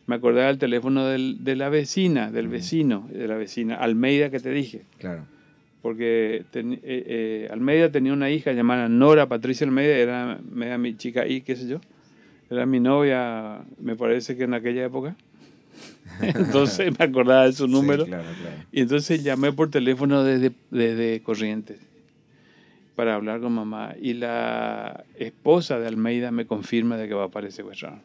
me 0.05 0.15
acordaba 0.15 0.47
del 0.47 0.59
teléfono 0.59 1.05
del- 1.07 1.43
de 1.43 1.55
la 1.55 1.69
vecina, 1.69 2.31
del 2.31 2.47
vecino, 2.47 3.07
de 3.11 3.27
la 3.27 3.35
vecina, 3.35 3.75
Almeida 3.75 4.29
que 4.29 4.39
te 4.39 4.51
dije, 4.51 4.83
Claro. 4.99 5.25
porque 5.81 6.45
ten- 6.51 6.73
eh, 6.73 6.79
eh, 6.83 7.47
Almeida 7.51 7.91
tenía 7.91 8.13
una 8.13 8.29
hija 8.29 8.51
llamada 8.53 8.89
Nora 8.89 9.27
Patricia 9.27 9.65
Almeida, 9.65 9.95
era, 9.95 10.39
era 10.61 10.77
mi 10.77 10.95
chica 10.95 11.25
y 11.27 11.41
qué 11.41 11.55
sé 11.55 11.67
yo, 11.67 11.79
era 12.49 12.65
mi 12.65 12.79
novia, 12.79 13.61
me 13.79 13.95
parece 13.95 14.35
que 14.35 14.43
en 14.43 14.53
aquella 14.53 14.85
época. 14.85 15.15
Entonces 16.21 16.91
me 16.99 17.05
acordaba 17.05 17.45
de 17.45 17.53
su 17.53 17.67
número. 17.67 18.05
Sí, 18.05 18.09
claro, 18.09 18.27
claro. 18.41 18.55
Y 18.71 18.81
entonces 18.81 19.23
llamé 19.23 19.51
por 19.53 19.69
teléfono 19.69 20.23
desde, 20.23 20.51
desde 20.71 21.21
Corrientes 21.21 21.79
para 22.99 23.15
hablar 23.15 23.39
con 23.39 23.53
mamá. 23.53 23.93
Y 24.01 24.13
la 24.15 25.05
esposa 25.15 25.79
de 25.79 25.87
Almeida 25.87 26.31
me 26.31 26.45
confirma 26.45 26.97
de 26.97 27.07
que 27.07 27.13
va 27.13 27.23
a 27.23 27.27
aparecer 27.27 27.63
secuestrado. 27.63 27.99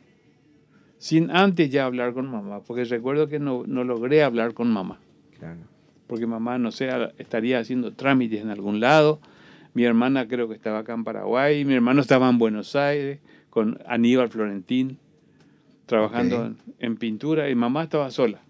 Sin 0.98 1.32
antes 1.32 1.68
ya 1.68 1.84
hablar 1.84 2.14
con 2.14 2.30
mamá, 2.30 2.60
porque 2.60 2.84
recuerdo 2.84 3.26
que 3.26 3.40
no, 3.40 3.64
no 3.66 3.82
logré 3.82 4.22
hablar 4.22 4.54
con 4.54 4.72
mamá. 4.72 5.00
Claro. 5.36 5.58
Porque 6.06 6.28
mamá, 6.28 6.58
no 6.58 6.70
sé, 6.70 6.90
estaría 7.18 7.58
haciendo 7.58 7.92
trámites 7.92 8.40
en 8.40 8.50
algún 8.50 8.78
lado. 8.78 9.18
Mi 9.72 9.82
hermana 9.82 10.28
creo 10.28 10.48
que 10.48 10.54
estaba 10.54 10.78
acá 10.78 10.94
en 10.94 11.02
Paraguay. 11.02 11.64
Mi 11.64 11.74
hermano 11.74 12.00
estaba 12.00 12.28
en 12.28 12.38
Buenos 12.38 12.76
Aires 12.76 13.18
con 13.55 13.78
Aníbal 13.86 14.31
Florentín, 14.31 14.98
trabajando 15.86 16.44
en, 16.44 16.56
en 16.81 16.97
pintura. 16.97 17.48
Y 17.48 17.55
mamá 17.55 17.85
estaba 17.85 18.10
sola 18.10 18.40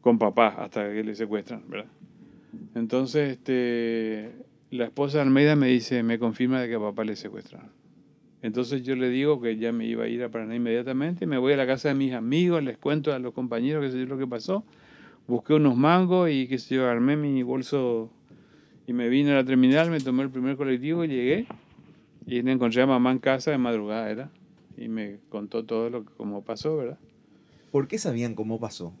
con 0.00 0.18
papá 0.18 0.54
hasta 0.58 0.90
que 0.92 1.04
le 1.04 1.14
secuestran, 1.14 1.64
¿verdad? 1.68 1.90
Entonces, 2.74 3.32
este, 3.32 4.32
la 4.70 4.84
esposa 4.84 5.18
de 5.18 5.24
Almeida 5.24 5.54
me 5.56 5.66
dice, 5.66 6.02
me 6.02 6.18
confirma 6.18 6.60
de 6.60 6.68
que 6.68 6.76
a 6.76 6.80
papá 6.80 7.04
le 7.04 7.16
secuestraron. 7.16 7.70
Entonces 8.40 8.84
yo 8.84 8.96
le 8.96 9.10
digo 9.10 9.40
que 9.40 9.56
ya 9.56 9.72
me 9.72 9.84
iba 9.84 10.04
a 10.04 10.08
ir 10.08 10.22
a 10.22 10.30
Paraná 10.30 10.54
inmediatamente, 10.54 11.26
me 11.26 11.36
voy 11.36 11.52
a 11.52 11.56
la 11.56 11.66
casa 11.66 11.88
de 11.88 11.94
mis 11.94 12.14
amigos, 12.14 12.62
les 12.62 12.78
cuento 12.78 13.12
a 13.12 13.18
los 13.18 13.34
compañeros 13.34 13.84
qué 13.84 13.90
sé 13.90 13.98
yo 13.98 14.06
lo 14.06 14.16
que 14.16 14.26
pasó, 14.26 14.64
busqué 15.26 15.54
unos 15.54 15.76
mangos 15.76 16.30
y 16.30 16.46
qué 16.46 16.58
sé 16.58 16.76
yo, 16.76 16.88
armé 16.88 17.16
mi 17.16 17.42
bolso 17.42 18.08
y 18.86 18.92
me 18.92 19.08
vine 19.08 19.32
a 19.32 19.34
la 19.34 19.44
terminal, 19.44 19.90
me 19.90 19.98
tomé 19.98 20.22
el 20.22 20.30
primer 20.30 20.56
colectivo 20.56 21.04
y 21.04 21.08
llegué 21.08 21.46
y 22.26 22.42
le 22.42 22.52
encontré 22.52 22.82
a 22.82 22.86
mamá 22.86 23.12
en 23.12 23.18
casa 23.18 23.50
de 23.50 23.58
madrugada, 23.58 24.10
era, 24.10 24.30
y 24.76 24.88
me 24.88 25.18
contó 25.28 25.64
todo 25.64 25.88
lo 25.90 26.04
que 26.04 26.12
como 26.14 26.42
pasó, 26.44 26.76
¿verdad? 26.76 26.98
¿Por 27.70 27.88
qué 27.88 27.98
sabían 27.98 28.34
cómo 28.34 28.58
pasó? 28.60 28.92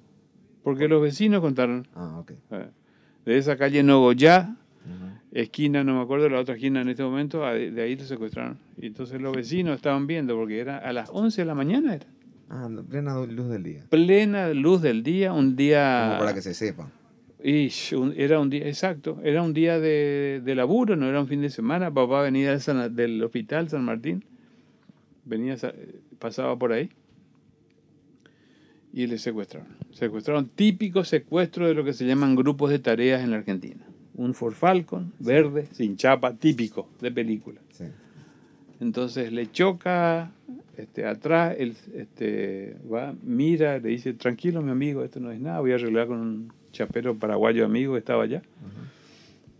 Porque 0.62 0.88
los 0.88 1.02
vecinos 1.02 1.40
contaron, 1.40 1.86
Ah, 1.94 2.18
ok. 2.20 2.32
eh, 2.52 2.68
de 3.24 3.38
esa 3.38 3.56
calle 3.56 3.82
Nogoyá, 3.82 4.56
esquina, 5.32 5.82
no 5.84 5.94
me 5.96 6.02
acuerdo 6.02 6.28
la 6.28 6.40
otra 6.40 6.54
esquina 6.54 6.80
en 6.80 6.88
este 6.88 7.02
momento, 7.02 7.40
de 7.44 7.82
ahí 7.82 7.96
lo 7.96 8.04
secuestraron. 8.04 8.58
Y 8.80 8.86
entonces 8.86 9.20
los 9.20 9.34
vecinos 9.36 9.76
estaban 9.76 10.06
viendo, 10.06 10.34
porque 10.36 10.58
era 10.60 10.78
a 10.78 10.92
las 10.92 11.10
11 11.12 11.42
de 11.42 11.46
la 11.46 11.54
mañana, 11.54 11.94
era 11.94 12.06
Ah, 12.48 12.66
en 12.68 12.84
plena 12.86 13.18
luz 13.26 13.48
del 13.48 13.64
día. 13.64 13.84
plena 13.90 14.48
luz 14.54 14.80
del 14.80 15.02
día, 15.02 15.32
un 15.32 15.56
día... 15.56 16.06
Como 16.08 16.18
para 16.20 16.32
que 16.34 16.42
se 16.42 16.54
sepa. 16.54 16.88
Un- 17.94 18.12
era 18.16 18.40
un 18.40 18.50
día, 18.50 18.66
exacto, 18.66 19.20
era 19.22 19.40
un 19.40 19.52
día 19.54 19.78
de, 19.78 20.42
de 20.44 20.54
laburo, 20.56 20.96
no 20.96 21.06
era 21.08 21.20
un 21.20 21.28
fin 21.28 21.40
de 21.42 21.50
semana. 21.50 21.92
Papá 21.92 22.22
venía 22.22 22.50
del, 22.50 22.60
San- 22.60 22.96
del 22.96 23.22
hospital 23.22 23.68
San 23.68 23.84
Martín, 23.84 24.24
venía, 25.24 25.56
sa- 25.56 25.72
pasaba 26.18 26.58
por 26.58 26.72
ahí 26.72 26.88
y 28.92 29.06
le 29.06 29.18
secuestraron. 29.18 29.68
Secuestraron, 29.92 30.48
típico 30.48 31.04
secuestro 31.04 31.68
de 31.68 31.74
lo 31.74 31.84
que 31.84 31.92
se 31.92 32.04
llaman 32.04 32.34
grupos 32.34 32.70
de 32.70 32.80
tareas 32.80 33.22
en 33.22 33.30
la 33.30 33.36
Argentina. 33.36 33.84
Un 34.14 34.34
Ford 34.34 34.54
Falcon, 34.54 35.12
verde, 35.20 35.68
sin 35.72 35.96
chapa, 35.96 36.34
típico 36.34 36.88
de 37.00 37.12
película. 37.12 37.60
Sí. 37.70 37.84
Entonces 38.80 39.32
le 39.32 39.52
choca 39.52 40.32
este, 40.76 41.06
atrás, 41.06 41.54
él 41.58 41.76
este, 41.94 42.76
va, 42.92 43.14
mira, 43.22 43.78
le 43.78 43.90
dice, 43.90 44.14
tranquilo 44.14 44.62
mi 44.62 44.70
amigo, 44.72 45.04
esto 45.04 45.20
no 45.20 45.30
es 45.30 45.38
nada, 45.40 45.60
voy 45.60 45.72
a 45.72 45.76
arreglar 45.76 46.08
con 46.08 46.18
un 46.18 46.52
chapero 46.76 47.16
paraguayo 47.16 47.64
amigo 47.64 47.96
estaba 47.96 48.24
allá. 48.24 48.42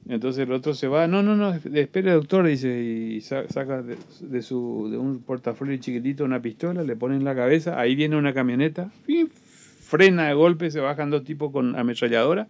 Entonces 0.08 0.44
el 0.44 0.52
otro 0.52 0.72
se 0.74 0.86
va, 0.86 1.08
no, 1.08 1.22
no, 1.24 1.34
no, 1.34 1.52
espere 1.52 2.12
doctor, 2.12 2.46
dice, 2.46 2.80
y 2.80 3.20
sa- 3.22 3.48
saca 3.48 3.82
de, 3.82 3.96
de 4.20 4.42
su, 4.42 4.88
de 4.88 4.96
un 4.98 5.18
portafolio 5.20 5.76
chiquitito 5.78 6.24
una 6.24 6.40
pistola, 6.40 6.84
le 6.84 6.94
pone 6.94 7.16
en 7.16 7.24
la 7.24 7.34
cabeza, 7.34 7.80
ahí 7.80 7.96
viene 7.96 8.16
una 8.16 8.32
camioneta, 8.32 8.92
frena 9.80 10.28
de 10.28 10.34
golpe, 10.34 10.70
se 10.70 10.78
bajan 10.78 11.10
dos 11.10 11.24
tipos 11.24 11.50
con 11.50 11.74
ametralladora, 11.74 12.46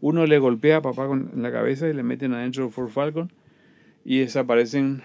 uno 0.00 0.24
le 0.26 0.38
golpea 0.38 0.76
a 0.76 0.82
papá 0.82 1.08
con, 1.08 1.32
la 1.36 1.50
cabeza 1.50 1.88
y 1.88 1.94
le 1.94 2.04
meten 2.04 2.32
adentro 2.32 2.62
del 2.64 2.72
Ford 2.72 2.90
Falcon 2.90 3.32
y 4.04 4.18
desaparecen 4.18 5.02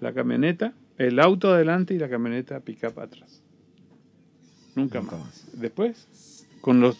la 0.00 0.12
camioneta, 0.12 0.74
el 0.98 1.18
auto 1.18 1.50
adelante 1.50 1.94
y 1.94 1.98
la 1.98 2.10
camioneta 2.10 2.60
pick-up 2.60 3.00
atrás. 3.00 3.42
Nunca, 4.76 5.00
Nunca 5.00 5.16
más. 5.16 5.24
más. 5.24 5.60
Después, 5.60 6.46
con, 6.60 6.80
los, 6.80 6.98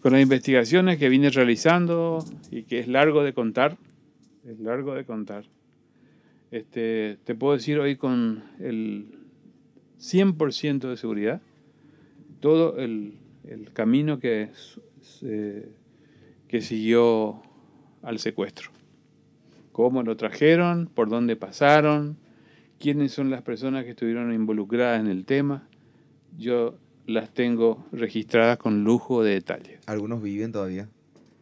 con 0.00 0.12
las 0.12 0.22
investigaciones 0.22 0.98
que 0.98 1.08
vine 1.08 1.30
realizando 1.30 2.24
y 2.50 2.62
que 2.62 2.78
es 2.78 2.88
largo 2.88 3.24
de 3.24 3.32
contar, 3.32 3.76
es 4.46 4.58
largo 4.60 4.94
de 4.94 5.04
contar, 5.04 5.44
este, 6.50 7.18
te 7.24 7.34
puedo 7.34 7.54
decir 7.54 7.78
hoy 7.78 7.96
con 7.96 8.44
el 8.58 9.18
100% 10.00 10.88
de 10.88 10.96
seguridad 10.96 11.42
todo 12.40 12.78
el, 12.78 13.18
camino 13.72 14.18
que, 14.20 14.50
que 16.48 16.60
siguió 16.60 17.42
al 18.02 18.18
secuestro. 18.18 18.70
Cómo 19.72 20.02
lo 20.02 20.16
trajeron, 20.16 20.86
por 20.86 21.08
dónde 21.08 21.34
pasaron, 21.36 22.18
quiénes 22.78 23.12
son 23.12 23.30
las 23.30 23.42
personas 23.42 23.84
que 23.84 23.90
estuvieron 23.90 24.32
involucradas 24.32 25.00
en 25.00 25.06
el 25.06 25.24
tema. 25.24 25.66
Yo 26.36 26.78
las 27.08 27.30
tengo 27.32 27.86
registradas 27.90 28.58
con 28.58 28.84
lujo 28.84 29.24
de 29.24 29.32
detalle. 29.32 29.78
Algunos 29.86 30.22
viven 30.22 30.52
todavía. 30.52 30.88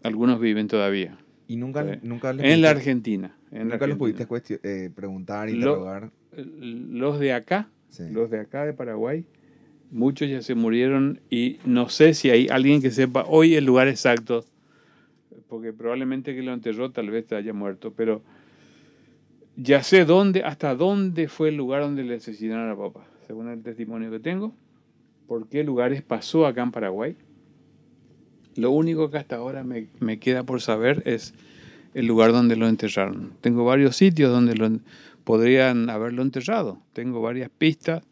Algunos 0.05 0.38
viven 0.38 0.68
todavía. 0.68 1.18
Y 1.48 1.56
nunca, 1.56 1.84
nunca 2.02 2.32
les 2.32 2.47
En 2.47 2.62
la 2.62 2.70
Argentina. 2.70 3.36
En 3.51 3.68
la 3.68 3.74
Nunca 3.74 3.86
los 3.88 3.98
pudiste 3.98 4.26
eh, 4.62 4.90
preguntar, 4.94 5.48
Lo- 5.48 5.55
interrogar. 5.56 6.10
Los 6.36 7.18
de 7.18 7.32
acá, 7.32 7.68
Sí. 7.88 8.05
los 8.12 8.30
de 8.30 8.38
acá 8.38 8.64
de 8.64 8.74
Paraguay, 8.74 9.26
muchos 9.90 10.28
ya 10.28 10.40
se 10.40 10.55
murieron 10.55 11.20
y 11.30 11.59
no 11.64 11.88
sé 11.88 12.14
si 12.14 12.30
hay 12.30 12.47
alguien 12.48 12.80
que 12.80 12.93
sepa 12.93 13.24
hoy 13.26 13.56
el 13.56 13.64
lugar 13.64 13.88
exacto, 13.88 14.44
porque 15.48 15.72
probablemente 15.72 16.34
que 16.36 16.43
lo 16.43 16.52
enterró 16.52 16.93
tal 16.93 17.10
vez 17.10 17.32
haya 17.32 17.52
muerto, 17.52 17.93
pero 17.93 18.22
ya 19.56 19.82
sé 19.82 20.05
dónde, 20.05 20.44
hasta 20.44 20.76
dónde 20.76 21.26
fue 21.28 21.48
el 21.48 21.56
lugar 21.56 21.82
donde 21.82 22.05
le 22.05 22.16
asesinaron 22.16 22.70
a 22.70 22.76
papá, 22.76 23.06
según 23.26 23.48
el 23.48 23.62
testimonio 23.62 24.10
que 24.12 24.20
tengo, 24.20 24.55
por 25.27 25.48
qué 25.48 25.65
lugares 25.65 26.03
pasó 26.03 26.47
acá 26.47 26.62
en 26.62 26.73
Paraguay. 26.73 27.16
Lo 28.57 28.70
único 28.70 29.11
que 29.11 29.19
hasta 29.19 29.36
ahora 29.36 29.65
me, 29.65 29.89
me 30.01 30.19
queda 30.19 30.44
por 30.44 30.61
saber 30.61 31.03
es 31.05 31.35
el 31.94 32.07
lugar 32.07 32.32
donde 32.32 32.57
lo 32.57 32.69
enterraron. 32.69 33.32
Tengo 33.40 33.65
varios 33.65 33.97
sitios 33.97 34.31
donde 34.31 34.55
lo, 34.55 34.70
podrían 35.27 35.90
haberlo 35.90 36.23
enterrado. 36.23 36.81
Tengo 36.93 37.20
varias 37.20 37.51
pistas, 37.51 38.05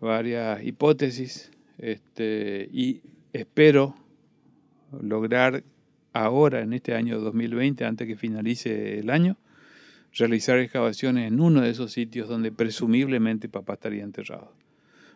varias 0.00 0.64
hipótesis, 0.64 1.50
este, 1.76 2.66
y 2.72 3.02
espero 3.34 3.94
lograr 5.02 5.62
ahora, 6.14 6.62
en 6.62 6.72
este 6.72 6.94
año 6.94 7.20
2020, 7.20 7.84
antes 7.84 8.08
que 8.08 8.16
finalice 8.16 8.98
el 8.98 9.10
año, 9.10 9.36
realizar 10.14 10.58
excavaciones 10.58 11.30
en 11.30 11.40
uno 11.40 11.60
de 11.60 11.68
esos 11.68 11.92
sitios 11.92 12.26
donde 12.26 12.50
presumiblemente 12.50 13.50
papá 13.50 13.74
estaría 13.74 14.02
enterrado. 14.02 14.54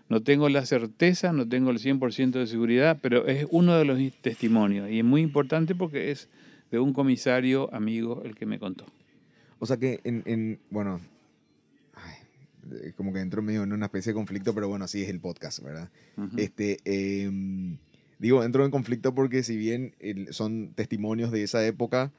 No 0.08 0.22
tengo 0.22 0.48
la 0.48 0.66
certeza, 0.66 1.32
no 1.32 1.48
tengo 1.48 1.70
el 1.70 1.78
100% 1.78 2.38
de 2.38 2.46
seguridad, 2.46 2.98
pero 3.00 3.26
es 3.26 3.46
uno 3.50 3.76
de 3.78 3.84
los 3.84 3.98
testimonios 4.20 4.90
y 4.90 4.98
es 4.98 5.04
muy 5.04 5.22
importante 5.22 5.74
porque 5.74 6.10
es 6.10 6.28
de 6.70 6.78
un 6.78 6.92
comisario 6.92 7.72
amigo 7.74 8.22
el 8.24 8.34
que 8.34 8.44
me 8.46 8.58
contó. 8.58 8.84
O 9.58 9.66
sea 9.66 9.76
que 9.78 10.00
en, 10.04 10.22
en- 10.26 10.58
bueno, 10.70 11.00
ay, 11.94 12.14
eh, 12.82 12.92
como 12.96 13.12
que 13.12 13.20
entro 13.20 13.40
medio 13.40 13.62
en 13.62 13.72
una 13.72 13.86
especie 13.86 14.10
de 14.12 14.14
conflicto, 14.14 14.54
pero 14.54 14.68
bueno, 14.68 14.84
así 14.84 15.02
es 15.02 15.08
el 15.08 15.20
podcast, 15.20 15.60
¿verdad? 15.62 15.88
Ujú. 16.18 16.38
Este, 16.38 16.78
em, 16.84 17.78
digo, 18.18 18.44
entro 18.44 18.64
en 18.64 18.70
conflicto 18.70 19.14
porque 19.14 19.42
si 19.42 19.56
bien 19.56 19.94
son 20.30 20.72
testimonios 20.74 21.30
de 21.30 21.44
esa 21.44 21.64
época, 21.66 22.12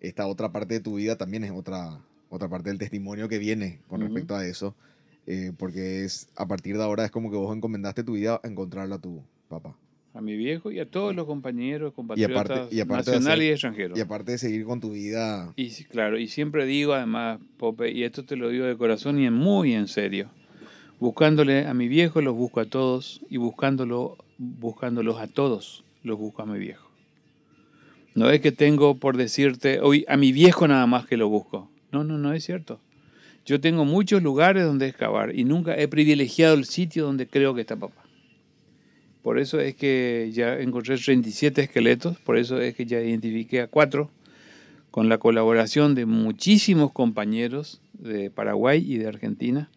esta 0.00 0.26
otra 0.26 0.50
parte 0.50 0.74
de 0.74 0.80
tu 0.80 0.94
vida 0.96 1.16
también 1.16 1.44
es 1.44 1.50
otra, 1.50 2.00
otra 2.30 2.48
parte 2.48 2.70
del 2.70 2.78
testimonio 2.78 3.28
que 3.28 3.38
viene 3.38 3.80
con 3.86 4.00
Ujú. 4.02 4.08
respecto 4.14 4.34
a 4.34 4.46
eso. 4.46 4.74
Eh, 5.26 5.52
porque 5.56 6.04
es 6.04 6.28
a 6.36 6.46
partir 6.46 6.76
de 6.76 6.82
ahora 6.82 7.04
es 7.04 7.10
como 7.10 7.30
que 7.30 7.36
vos 7.36 7.54
encomendaste 7.56 8.02
tu 8.04 8.12
vida 8.14 8.40
a 8.42 8.48
encontrarla 8.48 8.96
a 8.96 9.00
tu 9.00 9.22
papá. 9.48 9.76
A 10.14 10.20
mi 10.20 10.36
viejo 10.36 10.70
y 10.70 10.78
a 10.78 10.84
todos 10.90 11.14
los 11.14 11.26
compañeros, 11.26 11.92
Y 11.92 11.94
compatriotas 11.94 12.44
aparte- 12.50 12.74
y 12.74 12.80
aparte 12.80 13.10
nacionales 13.12 13.38
hacer- 13.38 13.42
y 13.44 13.50
extranjeros. 13.52 13.98
Y 13.98 14.00
aparte 14.02 14.32
de 14.32 14.38
seguir 14.38 14.64
con 14.64 14.80
tu 14.80 14.90
vida, 14.92 15.52
Y 15.56 15.70
claro, 15.84 16.18
y 16.18 16.28
siempre 16.28 16.66
digo 16.66 16.92
además, 16.92 17.40
Pope, 17.56 17.90
y 17.92 18.04
esto 18.04 18.24
te 18.24 18.36
lo 18.36 18.50
digo 18.50 18.66
de 18.66 18.76
corazón 18.76 19.18
y 19.18 19.26
en 19.26 19.32
muy 19.34 19.72
en 19.74 19.88
serio, 19.88 20.30
buscándole 21.00 21.66
a 21.66 21.72
mi 21.74 21.88
viejo 21.88 22.20
los 22.20 22.34
busco 22.34 22.60
a 22.60 22.66
todos 22.66 23.20
y 23.30 23.36
buscándolo, 23.38 24.16
buscándolos 24.38 25.18
a 25.18 25.28
todos 25.28 25.84
los 26.02 26.18
busco 26.18 26.42
a 26.42 26.46
mi 26.46 26.58
viejo. 26.58 26.90
No 28.14 28.28
es 28.28 28.40
que 28.42 28.52
tengo 28.52 28.96
por 28.98 29.16
decirte, 29.16 29.80
hoy 29.80 30.04
a 30.08 30.16
mi 30.18 30.32
viejo 30.32 30.68
nada 30.68 30.86
más 30.86 31.06
que 31.06 31.16
lo 31.16 31.28
busco. 31.30 31.70
No, 31.90 32.04
no, 32.04 32.18
no 32.18 32.32
es 32.34 32.44
cierto. 32.44 32.80
Yo 33.44 33.60
tengo 33.60 33.84
muchos 33.84 34.22
lugares 34.22 34.64
donde 34.64 34.86
excavar 34.86 35.34
y 35.34 35.44
nunca 35.44 35.76
he 35.76 35.88
privilegiado 35.88 36.54
el 36.54 36.64
sitio 36.64 37.04
donde 37.04 37.26
creo 37.26 37.54
que 37.54 37.62
está 37.62 37.76
papá. 37.76 38.02
Por 39.22 39.38
eso 39.38 39.60
es 39.60 39.74
que 39.76 40.30
ya 40.32 40.58
encontré 40.58 40.96
37 40.96 41.62
esqueletos, 41.62 42.18
por 42.18 42.36
eso 42.36 42.60
es 42.60 42.74
que 42.74 42.86
ya 42.86 43.00
identifiqué 43.00 43.60
a 43.60 43.68
cuatro 43.68 44.10
con 44.90 45.08
la 45.08 45.18
colaboración 45.18 45.94
de 45.94 46.06
muchísimos 46.06 46.92
compañeros 46.92 47.80
de 47.94 48.30
Paraguay 48.30 48.84
y 48.86 48.98
de 48.98 49.06
Argentina, 49.06 49.70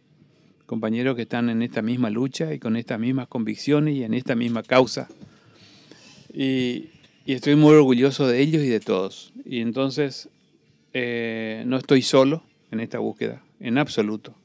compañeros 0.65 1.15
que 1.15 1.21
están 1.23 1.49
en 1.49 1.61
esta 1.61 1.81
misma 1.81 2.09
lucha 2.09 2.53
y 2.53 2.59
con 2.59 2.75
estas 2.75 2.99
mismas 2.99 3.27
convicciones 3.27 3.95
y 3.95 4.03
en 4.03 4.13
esta 4.13 4.35
misma 4.35 4.63
causa. 4.63 5.07
Y, 6.33 6.89
y 7.25 7.33
estoy 7.33 7.55
muy 7.55 7.73
orgulloso 7.73 8.27
de 8.27 8.41
ellos 8.41 8.63
y 8.63 8.67
de 8.67 8.79
todos. 8.79 9.31
Y 9.45 9.61
entonces 9.61 10.29
eh, 10.93 11.63
no 11.65 11.77
estoy 11.77 12.01
solo 12.01 12.43
en 12.71 12.79
esta 12.79 12.99
búsqueda, 12.99 13.43
en 13.59 13.77
absoluto. 13.77 14.35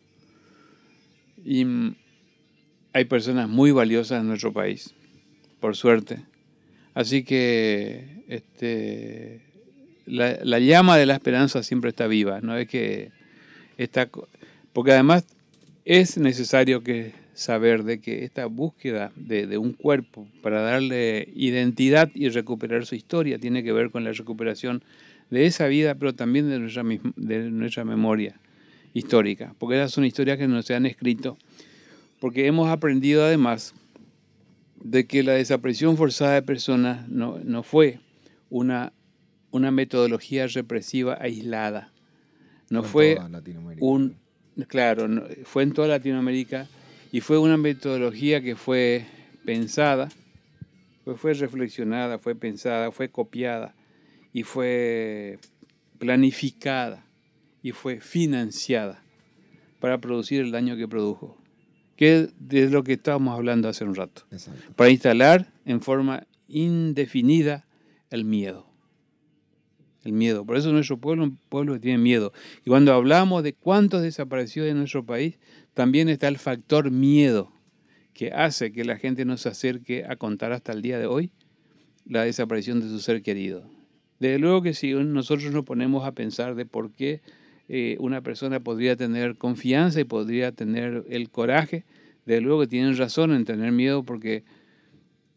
Y 1.45 1.65
mm, 1.65 1.95
hay 2.93 3.05
personas 3.05 3.49
muy 3.49 3.71
valiosas 3.71 4.21
en 4.21 4.29
nuestro 4.29 4.53
país, 4.53 4.95
por 5.61 5.77
suerte. 5.77 6.21
Así 6.95 7.23
que 7.23 8.25
este, 8.29 9.41
la, 10.07 10.39
la 10.43 10.59
llama 10.59 10.97
de 10.97 11.07
la 11.07 11.15
esperanza 11.15 11.63
siempre 11.63 11.91
está 11.91 12.07
viva, 12.07 12.41
no 12.41 12.57
es 12.57 12.69
que 12.69 13.11
está, 13.79 14.09
porque 14.73 14.93
además 14.93 15.25
es 15.85 16.19
necesario 16.19 16.83
saber 17.33 17.85
de 17.85 18.01
que 18.01 18.25
esta 18.25 18.47
búsqueda 18.47 19.13
de, 19.17 19.47
de 19.47 19.57
un 19.57 19.73
cuerpo 19.73 20.29
para 20.43 20.61
darle 20.61 21.29
identidad 21.35 22.11
y 22.15 22.29
recuperar 22.29 22.85
su 22.85 22.97
historia 22.97 23.39
tiene 23.39 23.63
que 23.63 23.73
ver 23.73 23.91
con 23.91 24.05
la 24.05 24.13
recuperación 24.13 24.83
de 25.31 25.47
esa 25.47 25.69
vida, 25.69 25.95
pero 25.95 26.15
también 26.15 26.51
de 26.51 26.59
nuestra, 26.59 26.83
de 27.17 27.51
nuestra 27.51 27.85
memoria 27.85 28.41
histórica, 28.95 29.55
porque 29.59 29.77
esas 29.77 29.93
son 29.93 30.05
historias 30.05 30.39
que 30.39 30.49
nos 30.49 30.67
se 30.67 30.75
han 30.75 30.87
escrito, 30.87 31.37
porque 32.21 32.47
hemos 32.47 32.69
aprendido 32.69 33.25
además 33.25 33.75
de 34.83 35.07
que 35.07 35.23
la 35.23 35.33
desaparición 35.33 35.97
forzada 35.97 36.35
de 36.35 36.43
personas 36.43 37.09
no, 37.09 37.39
no 37.45 37.63
fue 37.63 38.01
una, 38.49 38.93
una 39.51 39.71
metodología 39.71 40.47
represiva 40.47 41.19
aislada, 41.21 41.93
no 42.71 42.83
fue 42.83 43.17
Latinoamérica. 43.31 43.85
un, 43.87 44.17
claro, 44.69 45.07
no- 45.09 45.25
fue 45.45 45.63
en 45.63 45.73
toda 45.73 45.89
Latinoamérica 45.89 46.67
y 47.13 47.21
fue 47.21 47.39
una 47.39 47.57
metodología 47.57 48.41
que 48.41 48.57
fue 48.57 49.07
pensada, 49.45 50.09
fue, 51.05 51.17
fue 51.17 51.35
reflexionada, 51.35 52.19
fue 52.19 52.35
pensada, 52.35 52.91
fue 52.93 53.09
copiada 53.11 53.75
y 54.33 54.43
fue 54.45 55.39
planificada 55.99 57.05
y 57.63 57.73
fue 57.73 58.01
financiada 58.01 59.03
para 59.81 60.01
producir 60.01 60.41
el 60.41 60.51
daño 60.51 60.77
que 60.77 60.89
produjo, 60.89 61.37
que 61.97 62.21
es 62.21 62.35
de 62.39 62.71
lo 62.71 62.85
que 62.85 62.95
estábamos 62.95 63.35
hablando 63.35 63.69
hace 63.69 63.85
un 63.85 63.95
rato 63.95 64.23
Exacto. 64.31 64.73
para 64.77 64.91
instalar 64.91 65.53
en 65.65 65.81
forma 65.81 66.27
indefinida 66.49 67.67
el 68.11 68.25
miedo. 68.25 68.67
El 70.03 70.13
miedo. 70.13 70.47
Por 70.47 70.57
eso 70.57 70.73
nuestro 70.73 70.99
pueblo 70.99 71.25
es 71.25 71.31
un 71.31 71.39
pueblo 71.51 71.75
que 71.75 71.81
tiene 71.81 71.99
miedo. 71.99 72.33
Y 72.65 72.71
cuando 72.71 72.95
hablamos 72.95 73.43
de 73.43 73.53
cuántos 73.53 74.01
desaparecidos 74.01 74.67
de 74.67 74.75
nuestro 74.75 75.05
país, 75.05 75.39
también 75.75 76.09
está 76.09 76.29
el 76.29 76.39
factor 76.39 76.91
miedo, 76.91 77.53
que 78.15 78.33
hace 78.33 78.73
que 78.73 78.85
la 78.85 78.97
gente 78.97 79.25
no 79.27 79.37
se 79.37 79.51
acerque 79.51 80.05
a 80.07 80.17
contar 80.17 80.53
hasta 80.53 80.73
el 80.73 80.81
día 80.81 80.99
de 80.99 81.07
hoy 81.07 81.33
la 82.07 82.25
desaparición 82.25 82.81
de 82.81 82.89
su 82.89 82.99
ser 82.99 83.23
querido. 83.23 83.71
Desde 84.19 84.39
luego 84.39 84.63
que 84.63 84.75
si 84.75 84.93
nosotros 84.93 85.53
nos 85.53 85.65
ponemos 85.65 86.07
a 86.07 86.13
pensar 86.13 86.55
de 86.55 86.67
por 86.67 86.93
qué 86.93 87.21
eh, 87.73 87.97
una 88.01 88.21
persona 88.21 88.59
podría 88.59 88.97
tener 88.97 89.37
confianza 89.37 90.01
y 90.01 90.05
podría 90.05 90.51
tener 90.51 91.05
el 91.09 91.31
coraje, 91.31 91.85
desde 92.27 92.41
luego 92.41 92.63
que 92.63 92.67
tienen 92.67 92.97
razón 92.97 93.33
en 93.33 93.45
tener 93.45 93.71
miedo 93.71 94.03
porque 94.03 94.43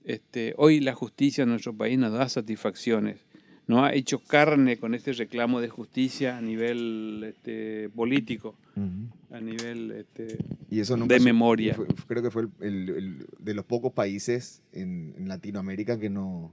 este, 0.03 0.53
hoy 0.57 0.79
la 0.79 0.93
justicia 0.93 1.43
en 1.43 1.49
nuestro 1.49 1.73
país 1.75 1.97
nos 1.97 2.11
da 2.11 2.27
satisfacciones. 2.27 3.19
No 3.65 3.85
ha 3.85 3.93
hecho 3.93 4.19
carne 4.19 4.75
con 4.77 4.93
este 4.93 5.13
reclamo 5.13 5.61
de 5.61 5.69
justicia 5.69 6.37
a 6.37 6.41
nivel 6.41 7.23
este, 7.25 7.87
político, 7.95 8.55
a 9.31 9.39
nivel 9.39 9.91
este, 9.91 10.37
Y 10.69 10.81
eso 10.81 10.97
nunca 10.97 11.13
de 11.13 11.19
su- 11.19 11.25
memoria. 11.25 11.73
fue- 11.75 11.87
creo 12.07 12.21
que 12.21 12.31
fue 12.31 12.41
el, 12.41 12.49
el- 12.59 12.89
el- 12.89 13.25
de 13.39 13.53
los 13.53 13.63
pocos 13.63 13.93
países 13.93 14.61
en, 14.73 15.13
en 15.17 15.29
Latinoamérica 15.29 15.97
que 15.97 16.09
no, 16.09 16.51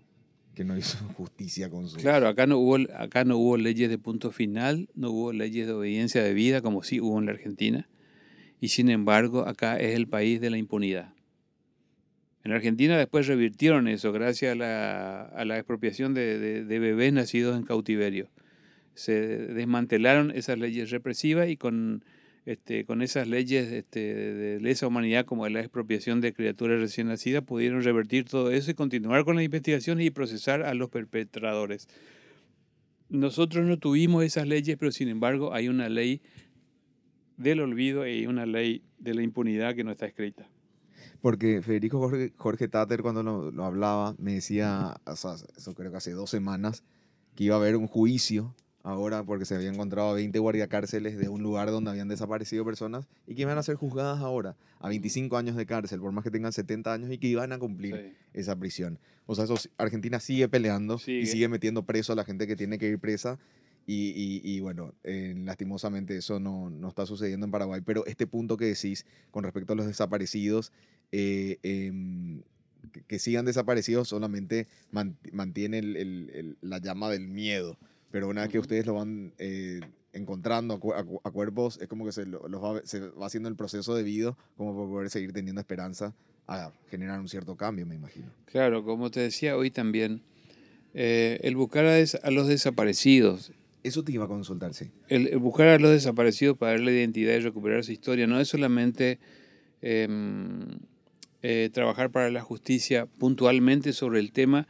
que 0.55 0.65
no 0.65 0.77
hizo 0.77 0.99
justicia 1.17 1.71
con 1.71 1.89
su... 1.89 1.97
Claro, 1.97 2.29
acá 2.29 2.47
no, 2.47 2.59
hubo, 2.59 2.79
acá 2.97 3.25
no 3.25 3.37
hubo 3.39 3.57
leyes 3.57 3.89
de 3.91 3.99
punto 3.99 4.31
final, 4.31 4.89
no 4.95 5.11
hubo 5.11 5.33
leyes 5.33 5.67
de 5.67 5.73
obediencia 5.73 6.23
de 6.23 6.35
vida 6.35 6.61
como 6.61 6.83
sí 6.83 7.01
hubo 7.01 7.19
en 7.19 7.27
la 7.27 7.33
Argentina. 7.33 7.89
Y 8.61 8.69
sin 8.69 8.91
embargo, 8.91 9.47
acá 9.47 9.79
es 9.79 9.95
el 9.95 10.07
país 10.07 10.41
de 10.41 10.51
la 10.51 10.59
impunidad. 10.59 11.15
En 12.45 12.53
Argentina 12.53 12.97
después 12.97 13.27
revirtieron 13.27 13.89
eso 13.89 14.13
gracias 14.13 14.53
a 14.53 14.55
la, 14.55 15.23
a 15.23 15.45
la 15.45 15.57
expropiación 15.57 16.15
de 16.15 16.65
bebés 16.69 17.13
nacidos 17.13 17.57
en 17.57 17.65
cautiverio. 17.65 18.31
Se 18.95 19.13
desmantelaron 19.13 20.31
esas 20.31 20.59
leyes 20.59 20.91
represivas 20.91 21.49
y 21.49 21.57
con, 21.57 22.05
este, 22.47 22.85
con 22.85 23.03
esas 23.03 23.29
leyes 23.29 23.71
este, 23.71 24.15
de 24.15 24.61
lesa 24.61 24.87
humanidad 24.87 25.27
como 25.27 25.49
la 25.49 25.61
expropiación 25.61 26.21
de 26.21 26.33
criaturas 26.33 26.81
recién 26.81 27.09
nacidas 27.09 27.45
pudieron 27.45 27.83
revertir 27.83 28.25
todo 28.25 28.51
eso 28.51 28.71
y 28.71 28.75
continuar 28.75 29.25
con 29.25 29.37
las 29.37 29.45
investigaciones 29.45 30.07
y 30.07 30.11
procesar 30.11 30.63
a 30.63 30.75
los 30.75 30.89
perpetradores. 30.89 31.89
Nosotros 33.09 33.67
no 33.67 33.79
tuvimos 33.79 34.25
esas 34.25 34.47
leyes, 34.47 34.77
pero 34.79 34.93
sin 34.93 35.09
embargo 35.09 35.53
hay 35.53 35.69
una 35.69 35.89
ley 35.89 36.23
del 37.37 37.61
olvido 37.61 38.07
y 38.07 38.27
una 38.27 38.47
ley 38.47 38.85
de 38.99 39.15
la 39.15 39.23
impunidad 39.23 39.75
que 39.75 39.85
no 39.85 39.91
está 39.91 40.07
escrita. 40.07 40.49
Porque 41.21 41.61
Federico 41.61 41.99
Jorge, 41.99 42.33
Jorge 42.37 42.69
Tater 42.69 43.03
cuando 43.03 43.23
lo, 43.23 43.51
lo 43.51 43.65
hablaba 43.65 44.15
me 44.19 44.35
decía, 44.35 45.01
o 45.05 45.17
sea, 45.17 45.35
eso 45.57 45.75
creo 45.75 45.91
que 45.91 45.99
hace 45.99 46.13
dos 46.13 46.31
semanas, 46.31 46.85
que 47.35 47.45
iba 47.45 47.57
a 47.57 47.59
haber 47.59 47.77
un 47.77 47.87
juicio 47.87 48.55
ahora 48.83 49.23
porque 49.25 49.45
se 49.45 49.55
habían 49.55 49.75
encontrado 49.75 50.11
a 50.11 50.15
20 50.15 50.39
guardiacárceles 50.39 51.19
de 51.19 51.29
un 51.29 51.43
lugar 51.43 51.71
donde 51.71 51.91
habían 51.91 52.09
desaparecido 52.09 52.65
personas 52.65 53.07
y 53.27 53.35
que 53.35 53.43
iban 53.43 53.59
a 53.59 53.63
ser 53.63 53.77
juzgadas 53.77 54.21
ahora 54.21 54.57
a 54.79 54.89
25 54.89 55.37
años 55.37 55.57
de 55.57 55.67
cárcel, 55.67 56.01
por 56.01 56.13
más 56.13 56.25
que 56.25 56.31
tengan 56.31 56.53
70 56.53 56.93
años 56.93 57.11
y 57.13 57.19
que 57.19 57.27
iban 57.29 57.53
a 57.53 57.59
cumplir 57.59 57.95
Sí. 57.97 58.13
esa 58.41 58.57
prisión. 58.57 58.99
O 59.27 59.35
sea, 59.35 59.45
eso, 59.45 59.55
Argentina 59.79 60.19
sigue 60.21 60.49
peleando 60.49 60.99
Sigue. 60.99 61.21
y 61.21 61.27
sigue 61.27 61.49
metiendo 61.49 61.85
preso 61.85 62.13
a 62.13 62.17
la 62.17 62.25
gente 62.25 62.47
que 62.47 62.57
tiene 62.57 62.79
que 62.79 62.89
ir 62.89 62.99
presa. 62.99 63.39
Y, 63.87 64.11
y- 64.15 64.41
y 64.45 64.61
bueno, 64.61 64.95
eh, 65.05 65.35
lastimosamente 65.37 66.17
eso 66.17 66.39
no, 66.39 66.71
no 66.71 66.89
está 66.89 67.07
sucediendo 67.07 67.47
en 67.47 67.51
Paraguay. 67.53 67.81
Pero 67.85 68.05
este 68.07 68.27
punto 68.27 68.57
que 68.57 68.67
decís 68.67 69.05
con 69.31 69.43
respecto 69.43 69.73
a 69.73 69.77
los 69.77 69.87
desaparecidos, 69.87 70.71
eh, 71.13 71.59
em, 71.63 72.43
que, 72.93 73.03
que 73.03 73.19
sigan 73.19 73.45
desaparecidos 73.47 74.09
solamente 74.09 74.69
man- 74.91 75.17
mantiene 75.33 75.79
el- 75.79 75.97
el- 75.97 76.31
el- 76.35 76.59
la 76.61 76.79
llama 76.79 77.11
del 77.11 77.27
miedo. 77.29 77.79
Pero 78.11 78.29
una 78.29 78.43
vez 78.43 78.51
que 78.51 78.59
ustedes 78.59 78.87
lo 78.87 78.95
van 78.95 79.33
eh, 79.39 79.81
encontrando 80.13 80.75
a, 80.75 80.99
a 81.01 81.05
cu- 81.05 81.21
a 81.23 81.31
cuerpos, 81.31 81.79
es 81.81 81.89
como 81.89 82.05
que 82.05 82.13
se, 82.13 82.27
lo- 82.27 82.49
los 82.49 82.63
va, 82.63 82.81
se 82.85 83.01
va 83.01 83.27
haciendo 83.27 83.49
el 83.49 83.57
proceso 83.57 83.95
debido 83.95 84.37
como 84.57 84.75
para 84.77 84.89
poder 84.89 85.11
seguir 85.11 85.33
teniendo 85.33 85.61
esperanza 85.61 86.15
a 86.49 86.73
generar 86.91 87.21
un 87.21 87.29
cierto 87.29 87.57
cambio, 87.57 87.87
me 87.87 87.95
imagino. 87.95 88.27
Claro, 88.47 88.83
como 88.85 89.11
te 89.13 89.21
decía 89.21 89.57
hoy 89.57 89.71
también, 89.71 90.23
eh, 90.95 91.39
el 91.45 91.55
buscar 91.55 91.85
a, 91.87 91.93
des- 91.95 92.17
a 92.21 92.31
los 92.33 92.49
desaparecidos, 92.49 93.53
Eso 93.85 94.03
te 94.03 94.11
iba 94.13 94.25
a 94.25 94.29
consultar, 94.29 94.75
sí. 94.75 94.91
el, 95.09 95.29
el 95.29 95.39
buscar 95.39 95.69
a 95.69 95.79
los 95.79 95.93
desaparecidos 95.93 96.59
para 96.59 96.73
darle 96.73 96.93
identidad 96.93 97.35
y 97.35 97.39
recuperar 97.41 97.85
su 97.85 97.93
historia, 97.93 98.27
no 98.27 98.41
es 98.41 98.49
solamente 98.49 99.21
em, 99.81 100.67
eh, 101.43 101.71
trabajar 101.73 102.11
para 102.11 102.31
la 102.31 102.43
justicia 102.43 103.07
puntualmente 103.07 103.93
sobre 103.93 104.19
el 104.21 104.33
tema 104.33 104.67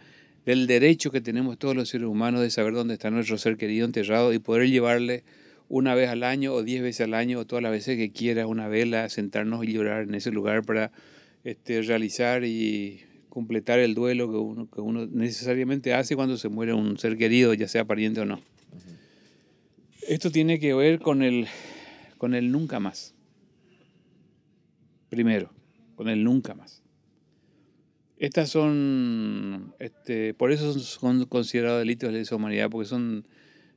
del 0.47 0.67
derecho 0.67 1.11
que 1.11 1.21
tenemos 1.21 1.59
todos 1.59 1.77
los 1.77 1.89
seres 1.89 2.07
humanos 2.07 2.41
de 2.41 2.51
saber 2.51 2.75
dónde 2.75 2.95
está 2.95 3.11
nuestro 3.11 3.39
ser 3.39 3.57
querido 3.57 3.85
enterrado 3.85 4.33
y 4.33 4.39
poder 4.39 4.69
llevarle 4.69 5.25
una 5.69 5.95
vez 5.95 6.09
al 6.09 6.25
año 6.25 6.53
o 6.53 6.63
diez 6.63 6.83
veces 6.83 7.03
al 7.03 7.15
año 7.15 7.39
o 7.39 7.47
todas 7.47 7.63
las 7.63 7.73
veces 7.73 7.97
que 7.97 8.11
quiera 8.11 8.47
una 8.47 8.69
vela, 8.69 9.09
sentarnos 9.09 9.65
y 9.65 9.73
llorar 9.73 10.03
en 10.03 10.15
ese 10.15 10.33
lugar 10.33 10.65
para 10.65 10.91
este, 11.45 11.83
realizar 11.83 12.45
y 12.45 13.03
completar 13.29 13.79
el 13.79 13.95
duelo 13.95 14.31
que 14.31 14.37
uno, 14.37 14.69
que 14.69 14.81
uno 14.81 15.07
necesariamente 15.07 15.95
hace 15.95 16.17
cuando 16.17 16.37
se 16.37 16.49
muere 16.49 16.75
un 16.75 16.99
ser 16.99 17.17
querido, 17.17 17.55
ya 17.55 17.69
sea 17.69 17.85
pariente 17.85 18.21
o 18.21 18.27
no. 18.27 18.41
Esto 20.09 20.31
tiene 20.33 20.59
que 20.59 20.75
ver 20.75 20.99
con 20.99 21.23
el, 21.23 21.47
con 22.19 22.35
el 22.35 22.51
nunca 22.51 22.81
más. 22.81 23.15
Primero, 25.09 25.53
con 25.95 26.09
el 26.09 26.25
nunca 26.25 26.55
más. 26.55 26.80
Estas 28.21 28.51
son, 28.51 29.75
este, 29.79 30.35
por 30.35 30.53
eso 30.53 30.79
son 30.79 31.25
considerados 31.25 31.79
delitos 31.79 32.13
de 32.13 32.19
lesa 32.19 32.37
humanidad, 32.37 32.69
porque 32.69 32.87
son, 32.87 33.27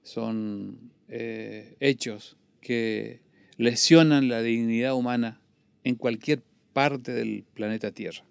son 0.01 0.91
eh, 1.07 1.77
hechos 1.79 2.35
que 2.59 3.21
lesionan 3.55 4.27
la 4.27 4.41
dignidad 4.41 4.95
humana 4.95 5.39
en 5.85 5.95
cualquier 5.95 6.43
parte 6.73 7.13
del 7.13 7.45
planeta 7.53 7.91
Tierra. 7.91 8.25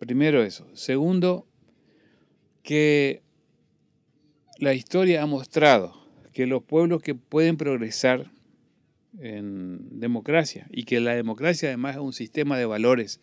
Primero 0.00 0.42
eso. 0.42 0.66
Segundo, 0.74 1.46
que 2.64 3.22
la 4.58 4.74
historia 4.74 5.22
ha 5.22 5.26
mostrado 5.26 6.04
que 6.32 6.48
los 6.48 6.64
pueblos 6.64 7.00
que 7.00 7.14
pueden 7.14 7.56
progresar 7.56 8.32
en 9.20 10.00
democracia 10.00 10.66
y 10.72 10.82
que 10.82 10.98
la 10.98 11.14
democracia 11.14 11.68
además 11.68 11.94
es 11.94 12.02
un 12.02 12.12
sistema 12.12 12.58
de 12.58 12.66
valores 12.66 13.20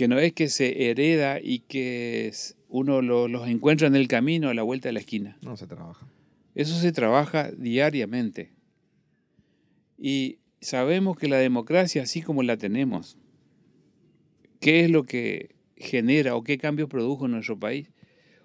que 0.00 0.08
no 0.08 0.18
es 0.18 0.32
que 0.32 0.48
se 0.48 0.88
hereda 0.88 1.40
y 1.42 1.58
que 1.58 2.32
uno 2.70 3.02
los 3.02 3.46
encuentra 3.46 3.86
en 3.86 3.94
el 3.94 4.08
camino 4.08 4.48
a 4.48 4.54
la 4.54 4.62
vuelta 4.62 4.88
de 4.88 4.94
la 4.94 5.00
esquina. 5.00 5.36
No 5.42 5.58
se 5.58 5.66
trabaja. 5.66 6.08
Eso 6.54 6.74
se 6.80 6.90
trabaja 6.90 7.50
diariamente. 7.50 8.50
Y 9.98 10.38
sabemos 10.62 11.18
que 11.18 11.28
la 11.28 11.36
democracia, 11.36 12.02
así 12.04 12.22
como 12.22 12.42
la 12.42 12.56
tenemos, 12.56 13.18
¿qué 14.58 14.86
es 14.86 14.90
lo 14.90 15.04
que 15.04 15.54
genera 15.76 16.34
o 16.34 16.44
qué 16.44 16.56
cambios 16.56 16.88
produjo 16.88 17.26
en 17.26 17.32
nuestro 17.32 17.58
país? 17.58 17.90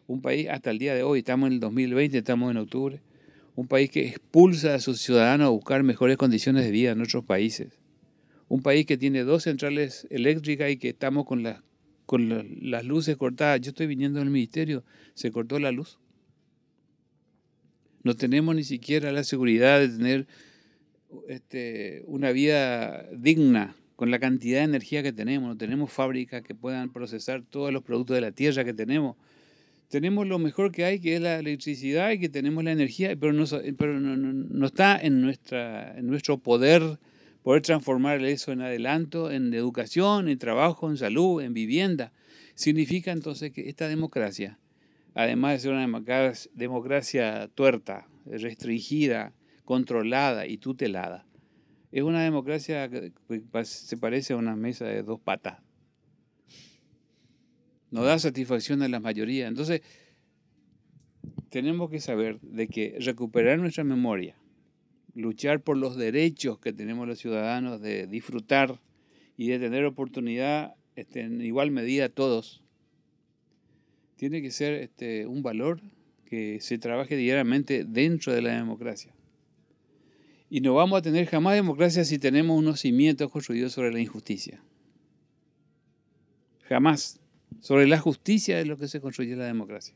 Un 0.07 0.22
país 0.22 0.49
hasta 0.49 0.72
el 0.72 0.77
día 0.77 0.94
de 0.94 1.03
hoy, 1.03 1.19
estamos 1.19 1.48
en 1.48 1.53
el 1.53 1.60
2020, 1.61 2.18
estamos 2.18 2.52
en 2.52 2.57
octubre, 2.57 2.99
un 3.56 3.69
país 3.69 3.90
que 3.90 4.06
expulsa 4.06 4.76
a 4.76 4.82
sus 4.82 4.99
ciudadanos 4.99 5.48
a 5.48 5.52
buscar 5.52 5.84
mejores 5.84 6.18
condiciones 6.18 6.65
de 6.65 6.72
vida 6.72 6.91
en 6.91 6.99
otros 6.99 7.23
países. 7.23 7.80
Un 8.47 8.61
país 8.61 8.85
que 8.85 8.97
tiene 8.97 9.23
dos 9.23 9.43
centrales 9.43 10.07
eléctricas 10.09 10.69
y 10.72 10.77
que 10.77 10.89
estamos 10.89 11.26
con, 11.26 11.43
las 11.43 11.61
con 12.05 12.30
las 12.61 12.85
luces 12.85 13.17
cortadas. 13.17 13.61
Yo 13.61 13.69
estoy 13.69 13.88
viniendo 13.88 14.19
del 14.19 14.30
ministerio, 14.30 14.84
se 15.13 15.31
cortó 15.31 15.59
la 15.59 15.72
luz. 15.72 15.97
No 18.03 18.15
tenemos 18.15 18.55
ni 18.55 18.63
siquiera 18.63 19.11
la 19.11 19.23
seguridad 19.23 19.80
de 19.80 19.89
tener 19.89 20.27
este, 21.27 22.03
una 22.05 22.31
vida 22.31 23.09
digna 23.11 23.76
con 23.95 24.11
la 24.11 24.19
cantidad 24.19 24.59
de 24.59 24.65
energía 24.65 25.01
que 25.01 25.13
tenemos. 25.13 25.49
No 25.49 25.57
tenemos 25.57 25.91
fábricas 25.91 26.43
que 26.43 26.53
puedan 26.53 26.91
procesar 26.91 27.41
todos 27.41 27.73
los 27.73 27.84
productos 27.84 28.15
de 28.15 28.22
la 28.22 28.31
tierra 28.31 28.63
que 28.63 28.73
tenemos. 28.73 29.15
Tenemos 29.89 30.27
lo 30.27 30.39
mejor 30.39 30.72
que 30.72 30.84
hay, 30.84 30.99
que 30.99 31.15
es 31.15 31.22
la 31.22 31.39
electricidad 31.39 32.11
y 32.11 32.19
que 32.19 32.30
tenemos 32.30 32.63
la 32.63 32.72
energía, 32.72 33.15
pero 33.15 33.34
no, 33.34 33.43
está 34.65 34.99
en 34.99 35.22
nuestro 35.22 36.38
poder 36.39 36.99
poder 37.45 37.61
transformar 37.61 38.26
eso 38.26 38.51
en 38.51 38.61
adelanto, 38.61 39.30
en 39.30 39.53
educación, 39.53 40.30
en 40.30 40.39
trabajo, 40.39 40.89
en 40.89 40.97
salud, 40.97 41.43
en 41.43 41.53
vivienda. 41.53 42.11
Significa 42.55 43.11
entonces 43.11 43.51
que 43.51 43.69
esta 43.69 43.88
democracia, 43.88 44.57
además 45.13 45.53
de 45.53 45.59
ser 45.59 45.73
una 45.73 46.34
democracia 46.55 47.47
tuerta, 47.53 48.07
restringida, 48.26 49.35
controlada 49.63 50.47
y 50.47 50.57
tutelada, 50.57 51.27
es 51.91 52.01
una 52.01 52.23
democracia 52.23 52.89
que 52.89 53.13
se 53.63 53.97
parece 53.97 54.34
a 54.34 54.38
una 54.38 54.55
mesa 54.55 54.85
de 54.85 55.03
dos 55.03 55.19
patas. 55.19 55.61
No 57.91 58.01
da 58.03 58.17
satisfacción 58.17 58.81
a 58.81 58.88
la 58.88 58.99
mayoría. 58.99 59.47
Entonces, 59.47 59.84
tenemos 61.49 61.91
que 61.91 61.99
saber 61.99 62.39
de 62.41 62.67
que 62.67 62.97
recuperar 63.01 63.59
nuestra 63.59 63.84
memoria, 63.84 64.35
luchar 65.15 65.61
por 65.61 65.77
los 65.77 65.95
derechos 65.95 66.59
que 66.59 66.73
tenemos 66.73 67.07
los 67.07 67.19
ciudadanos 67.19 67.81
de 67.81 68.05
disfrutar 68.05 68.79
y 69.37 69.47
de 69.47 69.59
tener 69.59 69.85
oportunidad 69.85 70.75
este, 70.95 71.21
en 71.21 71.41
igual 71.41 71.71
medida 71.71 72.09
todos, 72.09 72.61
tiene 74.17 74.41
que 74.41 74.51
ser 74.51 74.73
este, 74.75 75.25
un 75.25 75.41
valor 75.41 75.81
que 76.25 76.59
se 76.61 76.77
trabaje 76.77 77.15
diariamente 77.15 77.85
dentro 77.85 78.33
de 78.33 78.41
la 78.41 78.55
democracia. 78.55 79.13
Y 80.49 80.61
no 80.61 80.73
vamos 80.73 80.99
a 80.99 81.01
tener 81.01 81.25
jamás 81.25 81.55
democracia 81.55 82.05
si 82.05 82.17
tenemos 82.17 82.57
unos 82.57 82.79
cimientos 82.79 83.31
construidos 83.31 83.73
sobre 83.73 83.91
la 83.91 83.99
injusticia. 83.99 84.61
Jamás. 86.63 87.19
Sobre 87.61 87.87
la 87.87 87.99
justicia 87.99 88.59
es 88.59 88.67
lo 88.67 88.77
que 88.77 88.87
se 88.87 89.01
construye 89.01 89.35
la 89.35 89.45
democracia. 89.45 89.95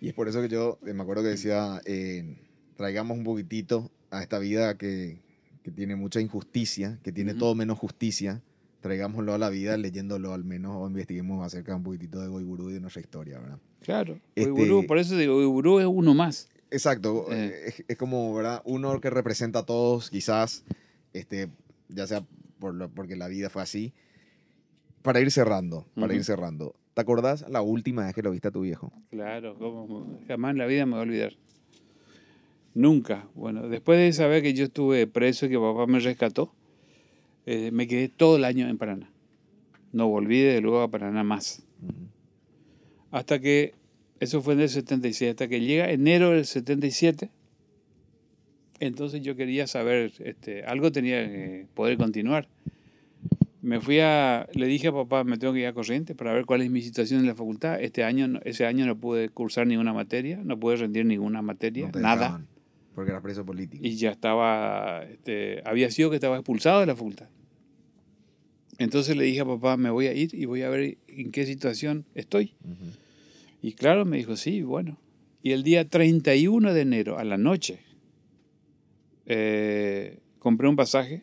Y 0.00 0.08
es 0.08 0.14
por 0.14 0.28
eso 0.28 0.42
que 0.42 0.48
yo 0.48 0.78
me 0.82 1.02
acuerdo 1.02 1.22
que 1.22 1.30
decía, 1.30 1.80
eh, 1.86 2.36
traigamos 2.76 3.16
un 3.16 3.24
poquitito 3.24 3.90
a 4.10 4.22
esta 4.22 4.38
vida 4.38 4.76
que, 4.76 5.20
que 5.62 5.70
tiene 5.70 5.96
mucha 5.96 6.20
injusticia, 6.20 6.98
que 7.02 7.12
tiene 7.12 7.34
todo 7.34 7.54
menos 7.54 7.78
justicia, 7.78 8.42
traigámoslo 8.80 9.34
a 9.34 9.38
la 9.38 9.48
vida 9.48 9.76
leyéndolo 9.76 10.32
al 10.32 10.44
menos 10.44 10.76
o 10.76 10.86
investiguemos 10.86 11.44
acerca 11.44 11.74
un 11.74 11.82
poquitito 11.82 12.20
de 12.20 12.28
Goiburú 12.28 12.70
y 12.70 12.74
de 12.74 12.80
nuestra 12.80 13.00
historia, 13.00 13.40
¿verdad? 13.40 13.58
Claro, 13.80 14.20
este, 14.36 14.82
por 14.86 14.98
eso 14.98 15.16
digo, 15.16 15.34
Goiburú 15.34 15.80
es 15.80 15.86
uno 15.86 16.14
más. 16.14 16.48
Exacto, 16.70 17.26
eh. 17.32 17.74
es, 17.88 17.96
como, 17.96 18.34
¿verdad? 18.34 18.62
Uno 18.64 19.00
que 19.00 19.10
representa 19.10 19.60
a 19.60 19.66
todos, 19.66 20.10
quizás, 20.10 20.64
este, 21.12 21.48
ya 21.88 22.06
sea 22.06 22.24
por 22.58 22.90
porque 22.90 23.16
la 23.16 23.28
vida 23.28 23.50
fue 23.50 23.62
así. 23.62 23.92
Para 25.02 25.20
ir 25.20 25.30
cerrando, 25.30 25.86
para 25.94 26.14
ir 26.14 26.24
cerrando. 26.24 26.74
¿Te 26.94 27.00
acordás 27.00 27.48
la 27.48 27.62
última 27.62 28.06
vez 28.06 28.14
que 28.14 28.22
lo 28.22 28.32
viste 28.32 28.48
a 28.48 28.50
tu 28.50 28.62
viejo? 28.62 28.92
Claro, 29.10 29.56
como, 29.56 30.18
jamás 30.26 30.52
en 30.52 30.58
la 30.58 30.66
vida 30.66 30.84
me 30.84 30.92
voy 30.92 31.00
a 31.00 31.02
olvidar. 31.02 31.32
Nunca. 32.76 33.26
Bueno, 33.34 33.70
después 33.70 33.98
de 33.98 34.12
saber 34.12 34.42
que 34.42 34.52
yo 34.52 34.64
estuve 34.64 35.06
preso 35.06 35.46
y 35.46 35.48
que 35.48 35.58
papá 35.58 35.86
me 35.86 35.98
rescató, 35.98 36.52
eh, 37.46 37.70
me 37.72 37.86
quedé 37.86 38.10
todo 38.10 38.36
el 38.36 38.44
año 38.44 38.68
en 38.68 38.76
Paraná. 38.76 39.10
No 39.92 40.08
volví 40.08 40.40
de 40.40 40.60
luego 40.60 40.82
a 40.82 40.90
Paraná 40.90 41.24
más. 41.24 41.64
Hasta 43.10 43.40
que, 43.40 43.72
eso 44.20 44.42
fue 44.42 44.52
en 44.52 44.60
el 44.60 44.68
76, 44.68 45.30
hasta 45.30 45.48
que 45.48 45.62
llega 45.62 45.90
enero 45.90 46.32
del 46.32 46.44
77, 46.44 47.30
entonces 48.78 49.22
yo 49.22 49.36
quería 49.36 49.66
saber, 49.66 50.12
este, 50.18 50.62
algo 50.64 50.92
tenía 50.92 51.26
que 51.26 51.66
poder 51.72 51.96
continuar. 51.96 52.46
Me 53.62 53.80
fui 53.80 54.00
a, 54.00 54.50
le 54.52 54.66
dije 54.66 54.88
a 54.88 54.92
papá, 54.92 55.24
me 55.24 55.38
tengo 55.38 55.54
que 55.54 55.60
ir 55.60 55.66
a 55.66 55.72
corriente 55.72 56.14
para 56.14 56.34
ver 56.34 56.44
cuál 56.44 56.60
es 56.60 56.70
mi 56.70 56.82
situación 56.82 57.20
en 57.20 57.26
la 57.26 57.34
facultad. 57.34 57.80
Este 57.80 58.04
año, 58.04 58.38
ese 58.44 58.66
año 58.66 58.84
no 58.84 58.98
pude 58.98 59.30
cursar 59.30 59.66
ninguna 59.66 59.94
materia, 59.94 60.38
no 60.44 60.60
pude 60.60 60.76
rendir 60.76 61.06
ninguna 61.06 61.40
materia, 61.40 61.90
nada. 61.94 62.42
Porque 62.96 63.10
era 63.10 63.20
preso 63.20 63.44
político. 63.44 63.86
Y 63.86 63.96
ya 63.96 64.10
estaba, 64.10 65.04
este, 65.04 65.60
había 65.66 65.90
sido 65.90 66.08
que 66.08 66.16
estaba 66.16 66.36
expulsado 66.36 66.80
de 66.80 66.86
la 66.86 66.96
facultad. 66.96 67.28
Entonces 68.78 69.14
le 69.18 69.24
dije 69.24 69.40
a 69.40 69.44
papá, 69.44 69.76
me 69.76 69.90
voy 69.90 70.06
a 70.06 70.14
ir 70.14 70.34
y 70.34 70.46
voy 70.46 70.62
a 70.62 70.70
ver 70.70 70.96
en 71.06 71.30
qué 71.30 71.44
situación 71.44 72.06
estoy. 72.14 72.54
Y 73.60 73.72
claro, 73.72 74.06
me 74.06 74.16
dijo, 74.16 74.34
sí, 74.36 74.62
bueno. 74.62 74.98
Y 75.42 75.52
el 75.52 75.62
día 75.62 75.86
31 75.86 76.72
de 76.72 76.80
enero, 76.80 77.18
a 77.18 77.24
la 77.24 77.36
noche, 77.36 77.80
eh, 79.26 80.20
compré 80.38 80.66
un 80.66 80.76
pasaje 80.76 81.22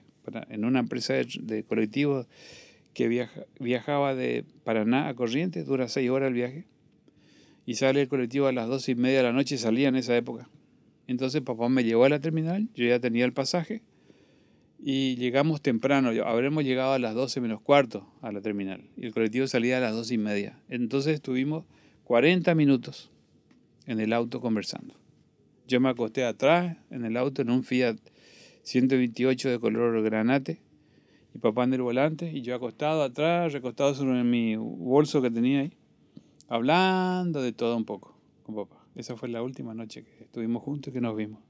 en 0.50 0.66
una 0.66 0.80
empresa 0.80 1.16
de, 1.16 1.64
colectivos 1.64 2.28
que 2.94 3.28
viajaba 3.60 4.14
de 4.14 4.46
Paraná 4.64 5.08
a 5.08 5.16
Corrientes, 5.16 5.66
dura 5.66 5.90
seis 5.90 6.12
horas 6.12 6.28
el 6.28 6.36
viaje, 6.36 6.66
y 7.66 7.76
sale 7.76 8.02
el 8.02 8.08
colectivo 8.10 8.46
a 8.46 8.52
las 8.52 8.68
dos 8.68 8.88
y 8.90 8.94
media 8.94 9.18
de 9.18 9.24
la 9.24 9.34
noche, 9.34 9.58
salía 9.58 9.88
en 9.88 9.96
esa 9.96 10.16
época. 10.16 10.48
Entonces 11.08 11.42
papá 11.42 11.70
me 11.70 11.84
llevó 11.84 12.06
a 12.06 12.10
la 12.10 12.20
terminal, 12.20 12.70
yo 12.76 12.86
ya 12.86 13.00
tenía 13.00 13.26
el 13.26 13.34
pasaje, 13.34 13.82
y 14.86 15.16
llegamos 15.16 15.62
temprano, 15.62 16.10
habremos 16.26 16.66
llegado 16.66 16.92
a 16.92 17.00
las 17.00 17.16
12 17.16 17.40
menos 17.40 17.62
cuarto 17.62 18.06
a 18.22 18.34
la 18.34 18.42
terminal 18.42 18.84
y 18.98 19.06
el 19.06 19.14
colectivo 19.14 19.48
salía 19.48 19.78
a 19.78 19.80
las 19.80 19.94
2 19.94 20.12
y 20.12 20.18
media. 20.18 20.60
Entonces 20.68 21.14
estuvimos 21.14 21.64
40 22.04 22.54
minutos 22.54 23.10
en 23.86 24.02
el 24.02 24.12
auto 24.12 24.42
conversando. 24.42 24.96
Yo 25.70 25.80
me 25.80 25.88
acosté 25.88 26.26
atrás 26.26 26.76
en 26.90 27.06
el 27.06 27.16
auto 27.16 27.42
en 27.42 27.52
un 27.52 27.64
Fiat 27.64 27.96
128 28.64 29.52
de 29.52 29.60
color 29.60 30.04
granate 30.04 30.60
y 31.34 31.40
papá 31.40 31.64
en 31.64 31.74
el 31.74 31.82
volante 31.82 32.30
y 32.34 32.42
yo 32.42 32.54
acostado 32.54 33.04
atrás, 33.04 33.54
recostado 33.54 33.96
sobre 33.96 34.26
mi 34.26 34.58
bolso 34.58 35.22
que 35.22 35.32
tenía 35.32 35.62
ahí, 35.62 35.72
hablando 36.50 37.42
de 37.42 37.54
todo 37.54 37.78
un 37.78 37.86
poco 37.86 38.18
con 38.44 38.56
papá. 38.56 38.83
Esa 38.96 39.16
fue 39.16 39.30
la 39.30 39.42
última 39.42 39.74
noche 39.74 40.04
que 40.04 40.24
estuvimos 40.24 40.62
juntos 40.64 40.92
y 40.92 40.94
que 40.94 41.02
nos 41.02 41.16
vimos. 41.16 41.42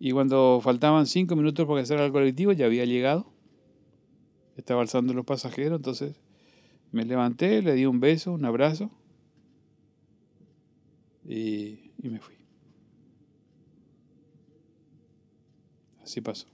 Y 0.00 0.12
cuando 0.12 0.60
faltaban 0.62 1.06
cinco 1.06 1.36
minutos 1.36 1.66
para 1.66 1.80
que 1.80 1.86
saliera 1.86 2.06
el 2.06 2.12
colectivo, 2.12 2.52
ya 2.52 2.66
había 2.66 2.84
llegado. 2.84 3.26
Estaba 4.56 4.82
alzando 4.82 5.12
los 5.14 5.24
pasajeros, 5.24 5.78
entonces 5.78 6.16
me 6.92 7.04
levanté, 7.04 7.62
le 7.62 7.74
di 7.74 7.86
un 7.86 8.00
beso, 8.00 8.32
un 8.32 8.44
abrazo 8.44 8.90
y, 11.24 11.92
y 12.02 12.08
me 12.08 12.20
fui. 12.20 12.34
Así 16.02 16.20
pasó. 16.20 16.46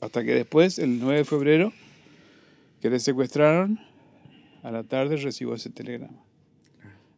Hasta 0.00 0.22
que 0.22 0.34
después, 0.34 0.78
el 0.78 1.00
9 1.00 1.18
de 1.18 1.24
febrero, 1.24 1.72
que 2.80 2.90
le 2.90 3.00
secuestraron, 3.00 3.80
a 4.62 4.70
la 4.70 4.84
tarde 4.84 5.16
recibo 5.16 5.54
ese 5.54 5.70
telegrama. 5.70 6.25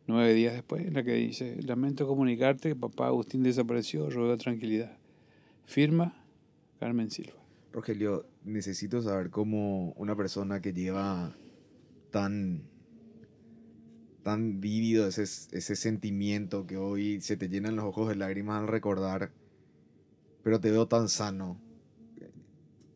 Nueve 0.08 0.34
días 0.34 0.54
después, 0.54 0.84
en 0.86 0.94
la 0.94 1.04
que 1.04 1.12
dice, 1.14 1.62
lamento 1.62 2.06
comunicarte 2.08 2.70
que 2.70 2.76
papá 2.76 3.06
Agustín 3.06 3.42
desapareció, 3.42 4.10
ruego 4.10 4.36
tranquilidad. 4.36 4.96
Firma 5.66 6.14
Carmen 6.80 7.10
Silva. 7.10 7.34
Rogelio, 7.72 8.26
necesito 8.44 9.02
saber 9.02 9.30
cómo 9.30 9.92
una 9.92 10.16
persona 10.16 10.60
que 10.60 10.72
lleva 10.72 11.36
tan, 12.10 12.62
tan 14.22 14.60
vívido 14.60 15.06
ese, 15.06 15.22
ese 15.22 15.76
sentimiento 15.76 16.66
que 16.66 16.76
hoy 16.76 17.20
se 17.20 17.36
te 17.36 17.48
llenan 17.48 17.76
los 17.76 17.84
ojos 17.84 18.08
de 18.08 18.16
lágrimas 18.16 18.60
al 18.60 18.68
recordar, 18.68 19.30
pero 20.42 20.60
te 20.60 20.70
veo 20.70 20.88
tan 20.88 21.08
sano. 21.08 21.60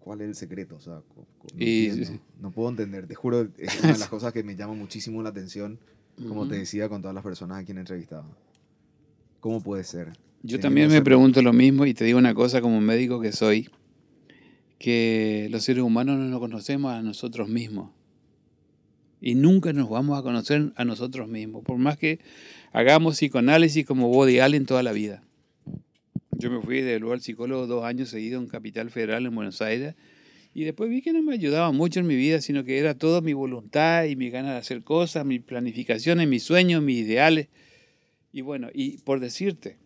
¿Cuál 0.00 0.22
es 0.22 0.28
el 0.28 0.34
secreto? 0.34 0.76
O 0.76 0.80
sea, 0.80 0.94
no, 0.94 1.26
Y- 1.56 2.20
no 2.40 2.50
puedo 2.50 2.68
entender. 2.70 3.06
Te 3.06 3.14
juro, 3.14 3.48
es 3.56 3.78
una 3.84 3.92
de 3.92 3.98
las 3.98 4.08
cosas 4.08 4.32
que 4.32 4.42
me 4.42 4.56
llama 4.56 4.74
muchísimo 4.74 5.22
la 5.22 5.28
atención, 5.28 5.78
como 6.28 6.46
te 6.46 6.56
decía 6.56 6.88
con 6.88 7.00
todas 7.02 7.14
las 7.14 7.24
personas 7.24 7.60
a 7.60 7.64
quien 7.64 7.78
entrevistaba. 7.78 8.26
¿Cómo 9.40 9.60
puede 9.60 9.84
ser? 9.84 10.12
Yo 10.42 10.58
también 10.60 10.90
me 10.90 11.02
pregunto 11.02 11.40
lo 11.42 11.52
mismo 11.52 11.86
y 11.86 11.94
te 11.94 12.04
digo 12.04 12.18
una 12.18 12.34
cosa 12.34 12.60
como 12.60 12.80
médico 12.80 13.20
que 13.20 13.32
soy, 13.32 13.70
que 14.78 15.48
los 15.50 15.64
seres 15.64 15.84
humanos 15.84 16.18
no 16.18 16.24
nos 16.24 16.40
conocemos 16.40 16.92
a 16.92 17.02
nosotros 17.02 17.48
mismos. 17.48 17.90
Y 19.20 19.36
nunca 19.36 19.72
nos 19.72 19.88
vamos 19.88 20.18
a 20.18 20.22
conocer 20.22 20.72
a 20.74 20.84
nosotros 20.84 21.28
mismos, 21.28 21.62
por 21.62 21.78
más 21.78 21.96
que 21.96 22.18
hagamos 22.72 23.16
psicoanálisis 23.16 23.86
como 23.86 24.10
Woody 24.10 24.40
Allen 24.40 24.66
toda 24.66 24.82
la 24.82 24.90
vida. 24.90 25.22
Yo 26.32 26.50
me 26.50 26.60
fui 26.60 26.80
de 26.80 26.98
lugar 26.98 27.18
al 27.18 27.20
psicólogo 27.20 27.68
dos 27.68 27.84
años 27.84 28.08
seguidos 28.08 28.42
en 28.42 28.48
Capital 28.48 28.90
Federal, 28.90 29.24
en 29.26 29.34
Buenos 29.34 29.62
Aires, 29.62 29.94
y 30.54 30.64
después 30.64 30.90
vi 30.90 31.00
que 31.00 31.12
no 31.12 31.22
me 31.22 31.34
ayudaba 31.34 31.72
mucho 31.72 32.00
en 32.00 32.06
mi 32.06 32.16
vida, 32.16 32.40
sino 32.40 32.64
que 32.64 32.78
era 32.78 32.94
todo 32.94 33.22
mi 33.22 33.32
voluntad 33.32 34.04
y 34.04 34.16
mi 34.16 34.30
ganas 34.30 34.52
de 34.52 34.58
hacer 34.58 34.82
cosas, 34.82 35.24
mi 35.24 35.38
planificaciones, 35.38 36.28
mis 36.28 36.42
sueños, 36.42 36.82
mis 36.82 36.98
ideales. 36.98 37.48
Y 38.32 38.42
bueno, 38.42 38.68
y 38.72 38.98
por 38.98 39.20
decirte, 39.20 39.76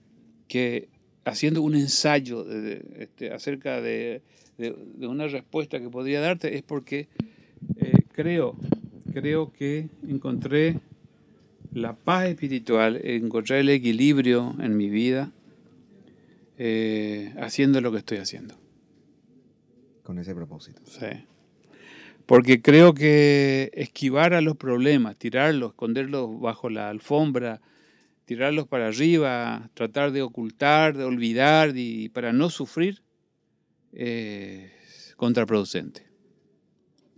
que 0.48 0.88
haciendo 1.24 1.62
un 1.62 1.74
ensayo 1.74 2.46
este, 2.98 3.30
acerca 3.32 3.80
de 3.80 4.22
una 4.98 5.28
respuesta 5.28 5.80
que 5.80 5.88
podría 5.88 6.20
darte 6.20 6.56
es 6.56 6.62
porque 6.62 7.08
eh, 7.76 7.92
creo, 8.12 8.56
creo 9.12 9.52
que 9.52 9.88
encontré 10.08 10.80
la 11.72 11.94
paz 11.94 12.26
espiritual, 12.26 13.00
encontré 13.04 13.60
el 13.60 13.68
equilibrio 13.68 14.56
en 14.60 14.76
mi 14.76 14.88
vida 14.88 15.32
eh, 16.58 17.34
haciendo 17.38 17.80
lo 17.80 17.92
que 17.92 17.98
estoy 17.98 18.18
haciendo. 18.18 18.54
Con 20.06 20.20
ese 20.20 20.36
propósito. 20.36 20.80
Sí. 20.86 21.26
Porque 22.26 22.62
creo 22.62 22.94
que 22.94 23.72
esquivar 23.74 24.34
a 24.34 24.40
los 24.40 24.56
problemas, 24.56 25.16
tirarlos, 25.16 25.70
esconderlos 25.70 26.38
bajo 26.38 26.70
la 26.70 26.90
alfombra, 26.90 27.60
tirarlos 28.24 28.68
para 28.68 28.86
arriba, 28.86 29.68
tratar 29.74 30.12
de 30.12 30.22
ocultar, 30.22 30.96
de 30.96 31.02
olvidar 31.02 31.72
y 31.76 32.08
para 32.10 32.32
no 32.32 32.50
sufrir, 32.50 33.02
es 33.92 35.14
contraproducente. 35.16 36.06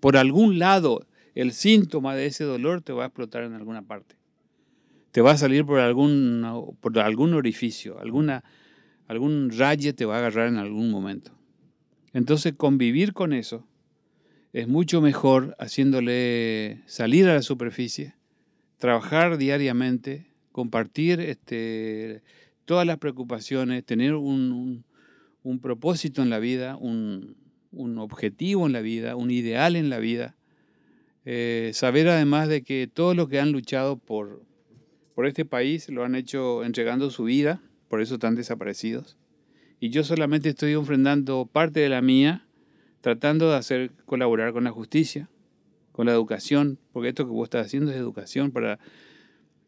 Por 0.00 0.16
algún 0.16 0.58
lado, 0.58 1.06
el 1.34 1.52
síntoma 1.52 2.14
de 2.14 2.24
ese 2.24 2.44
dolor 2.44 2.80
te 2.80 2.94
va 2.94 3.02
a 3.02 3.06
explotar 3.08 3.44
en 3.44 3.52
alguna 3.52 3.82
parte. 3.82 4.16
Te 5.12 5.20
va 5.20 5.32
a 5.32 5.36
salir 5.36 5.66
por 5.66 5.78
algún, 5.78 6.74
por 6.80 6.98
algún 7.00 7.34
orificio, 7.34 8.00
alguna, 8.00 8.44
algún 9.08 9.50
raye 9.54 9.92
te 9.92 10.06
va 10.06 10.14
a 10.14 10.18
agarrar 10.20 10.48
en 10.48 10.56
algún 10.56 10.90
momento. 10.90 11.37
Entonces 12.18 12.54
convivir 12.56 13.12
con 13.12 13.32
eso 13.32 13.64
es 14.52 14.66
mucho 14.66 15.00
mejor 15.00 15.54
haciéndole 15.60 16.82
salir 16.86 17.28
a 17.28 17.34
la 17.34 17.42
superficie, 17.42 18.16
trabajar 18.76 19.38
diariamente, 19.38 20.26
compartir 20.50 21.20
este, 21.20 22.24
todas 22.64 22.84
las 22.88 22.98
preocupaciones, 22.98 23.84
tener 23.84 24.14
un, 24.14 24.84
propósito 25.62 26.20
en 26.20 26.28
la 26.28 26.40
vida, 26.40 26.76
un, 26.76 27.36
un 27.70 27.98
objetivo 27.98 28.66
en 28.66 28.72
la 28.72 28.80
vida, 28.80 29.14
un 29.14 29.30
ideal 29.30 29.76
en 29.76 29.88
la 29.88 29.98
vida. 29.98 30.34
Eh, 31.24 31.70
saber 31.72 32.08
además 32.08 32.48
de 32.48 32.64
que 32.64 32.90
todos 32.92 33.14
los 33.14 33.28
que 33.28 33.38
han 33.38 33.52
luchado 33.52 33.96
por, 33.96 34.42
por 35.14 35.24
este 35.24 35.44
país 35.44 35.88
lo 35.88 36.02
han 36.02 36.16
hecho 36.16 36.64
entregando 36.64 37.10
su 37.10 37.22
vida, 37.22 37.62
por 37.86 38.02
eso 38.02 38.14
están 38.14 38.34
desaparecidos 38.34 39.17
y 39.80 39.90
yo 39.90 40.04
solamente 40.04 40.48
estoy 40.48 40.74
ofrendando 40.74 41.46
parte 41.46 41.80
de 41.80 41.88
la 41.88 42.02
mía, 42.02 42.44
tratando 43.00 43.50
de 43.50 43.56
hacer 43.56 43.92
colaborar 44.06 44.52
con 44.52 44.64
la 44.64 44.70
justicia, 44.70 45.28
con 45.92 46.06
la 46.06 46.12
educación, 46.12 46.78
porque 46.92 47.08
esto 47.10 47.24
que 47.24 47.32
vos 47.32 47.46
estás 47.46 47.66
haciendo 47.66 47.90
es 47.90 47.96
educación 47.96 48.50
para 48.50 48.78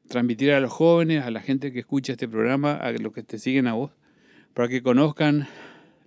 transmitir 0.09 0.53
a 0.53 0.61
los 0.61 0.73
jóvenes, 0.73 1.25
a 1.25 1.31
la 1.31 1.41
gente 1.41 1.73
que 1.73 1.79
escucha 1.79 2.13
este 2.13 2.29
programa, 2.29 2.75
a 2.75 2.91
los 2.93 3.13
que 3.13 3.23
te 3.23 3.39
siguen 3.39 3.69
a 3.69 3.75
vos, 3.75 3.93
para 4.55 4.69
que 4.69 4.83
conozcan 4.83 5.47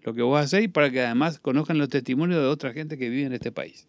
lo 0.03 0.13
que 0.13 0.21
vos 0.21 0.39
hacés 0.39 0.65
y 0.65 0.67
para 0.67 0.91
que 0.91 1.01
además 1.01 1.39
conozcan 1.39 1.77
los 1.77 1.87
testimonios 1.87 2.41
de 2.41 2.47
otra 2.47 2.73
gente 2.73 2.97
que 2.97 3.09
vive 3.09 3.23
en 3.23 3.33
este 3.33 3.51
país. 3.51 3.87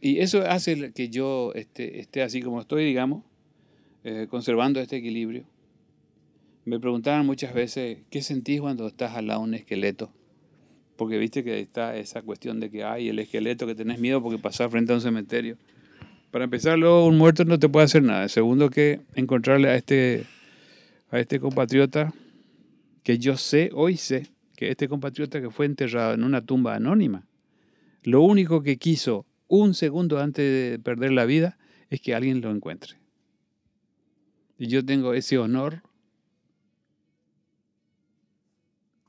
Y 0.00 0.18
eso 0.18 0.42
hace 0.42 0.92
que 0.92 1.08
yo 1.08 1.52
esté, 1.54 2.00
esté 2.00 2.22
así 2.22 2.42
como 2.42 2.60
estoy, 2.60 2.84
digamos, 2.84 3.24
eh, 4.02 4.26
conservando 4.28 4.80
este 4.80 4.96
equilibrio. 4.96 5.44
Me 6.66 6.80
preguntaban 6.80 7.26
muchas 7.26 7.52
veces, 7.52 7.98
¿qué 8.08 8.22
sentís 8.22 8.62
cuando 8.62 8.86
estás 8.86 9.14
al 9.16 9.26
lado 9.26 9.40
de 9.40 9.48
un 9.48 9.54
esqueleto? 9.54 10.10
Porque 10.96 11.18
viste 11.18 11.44
que 11.44 11.60
está 11.60 11.94
esa 11.94 12.22
cuestión 12.22 12.58
de 12.58 12.70
que 12.70 12.84
hay 12.84 13.10
el 13.10 13.18
esqueleto, 13.18 13.66
que 13.66 13.74
tenés 13.74 13.98
miedo 13.98 14.22
porque 14.22 14.38
pasás 14.38 14.70
frente 14.70 14.92
a 14.92 14.94
un 14.94 15.02
cementerio. 15.02 15.58
Para 16.30 16.44
empezar, 16.44 16.78
luego 16.78 17.06
un 17.06 17.18
muerto 17.18 17.44
no 17.44 17.58
te 17.58 17.68
puede 17.68 17.84
hacer 17.84 18.02
nada. 18.02 18.28
Segundo, 18.28 18.70
que 18.70 19.02
encontrarle 19.14 19.68
a 19.68 19.76
este, 19.76 20.24
a 21.10 21.20
este 21.20 21.38
compatriota, 21.38 22.14
que 23.02 23.18
yo 23.18 23.36
sé, 23.36 23.70
hoy 23.74 23.98
sé, 23.98 24.28
que 24.56 24.70
este 24.70 24.88
compatriota 24.88 25.42
que 25.42 25.50
fue 25.50 25.66
enterrado 25.66 26.14
en 26.14 26.24
una 26.24 26.46
tumba 26.46 26.74
anónima, 26.74 27.26
lo 28.02 28.22
único 28.22 28.62
que 28.62 28.78
quiso 28.78 29.26
un 29.48 29.74
segundo 29.74 30.18
antes 30.18 30.44
de 30.44 30.78
perder 30.78 31.12
la 31.12 31.26
vida 31.26 31.58
es 31.90 32.00
que 32.00 32.14
alguien 32.14 32.40
lo 32.40 32.50
encuentre. 32.50 32.96
Y 34.58 34.68
yo 34.68 34.82
tengo 34.82 35.12
ese 35.12 35.36
honor 35.36 35.82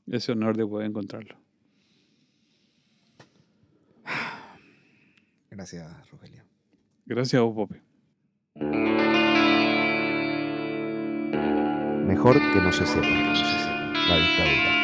ese 0.06 0.32
honor 0.32 0.56
de 0.56 0.66
poder 0.66 0.88
encontrarlo. 0.88 1.36
Gracias, 5.50 6.10
Rogelio. 6.10 6.42
Gracias 7.06 7.40
a 7.40 7.44
vos, 7.44 7.54
Pope. 7.54 7.82
Mejor 12.06 12.34
que 12.34 12.60
no 12.60 12.72
se 12.72 12.86
sepa. 12.86 13.06
que 13.06 13.24
no 13.24 13.34
se 13.34 13.44
sepa. 13.44 14.75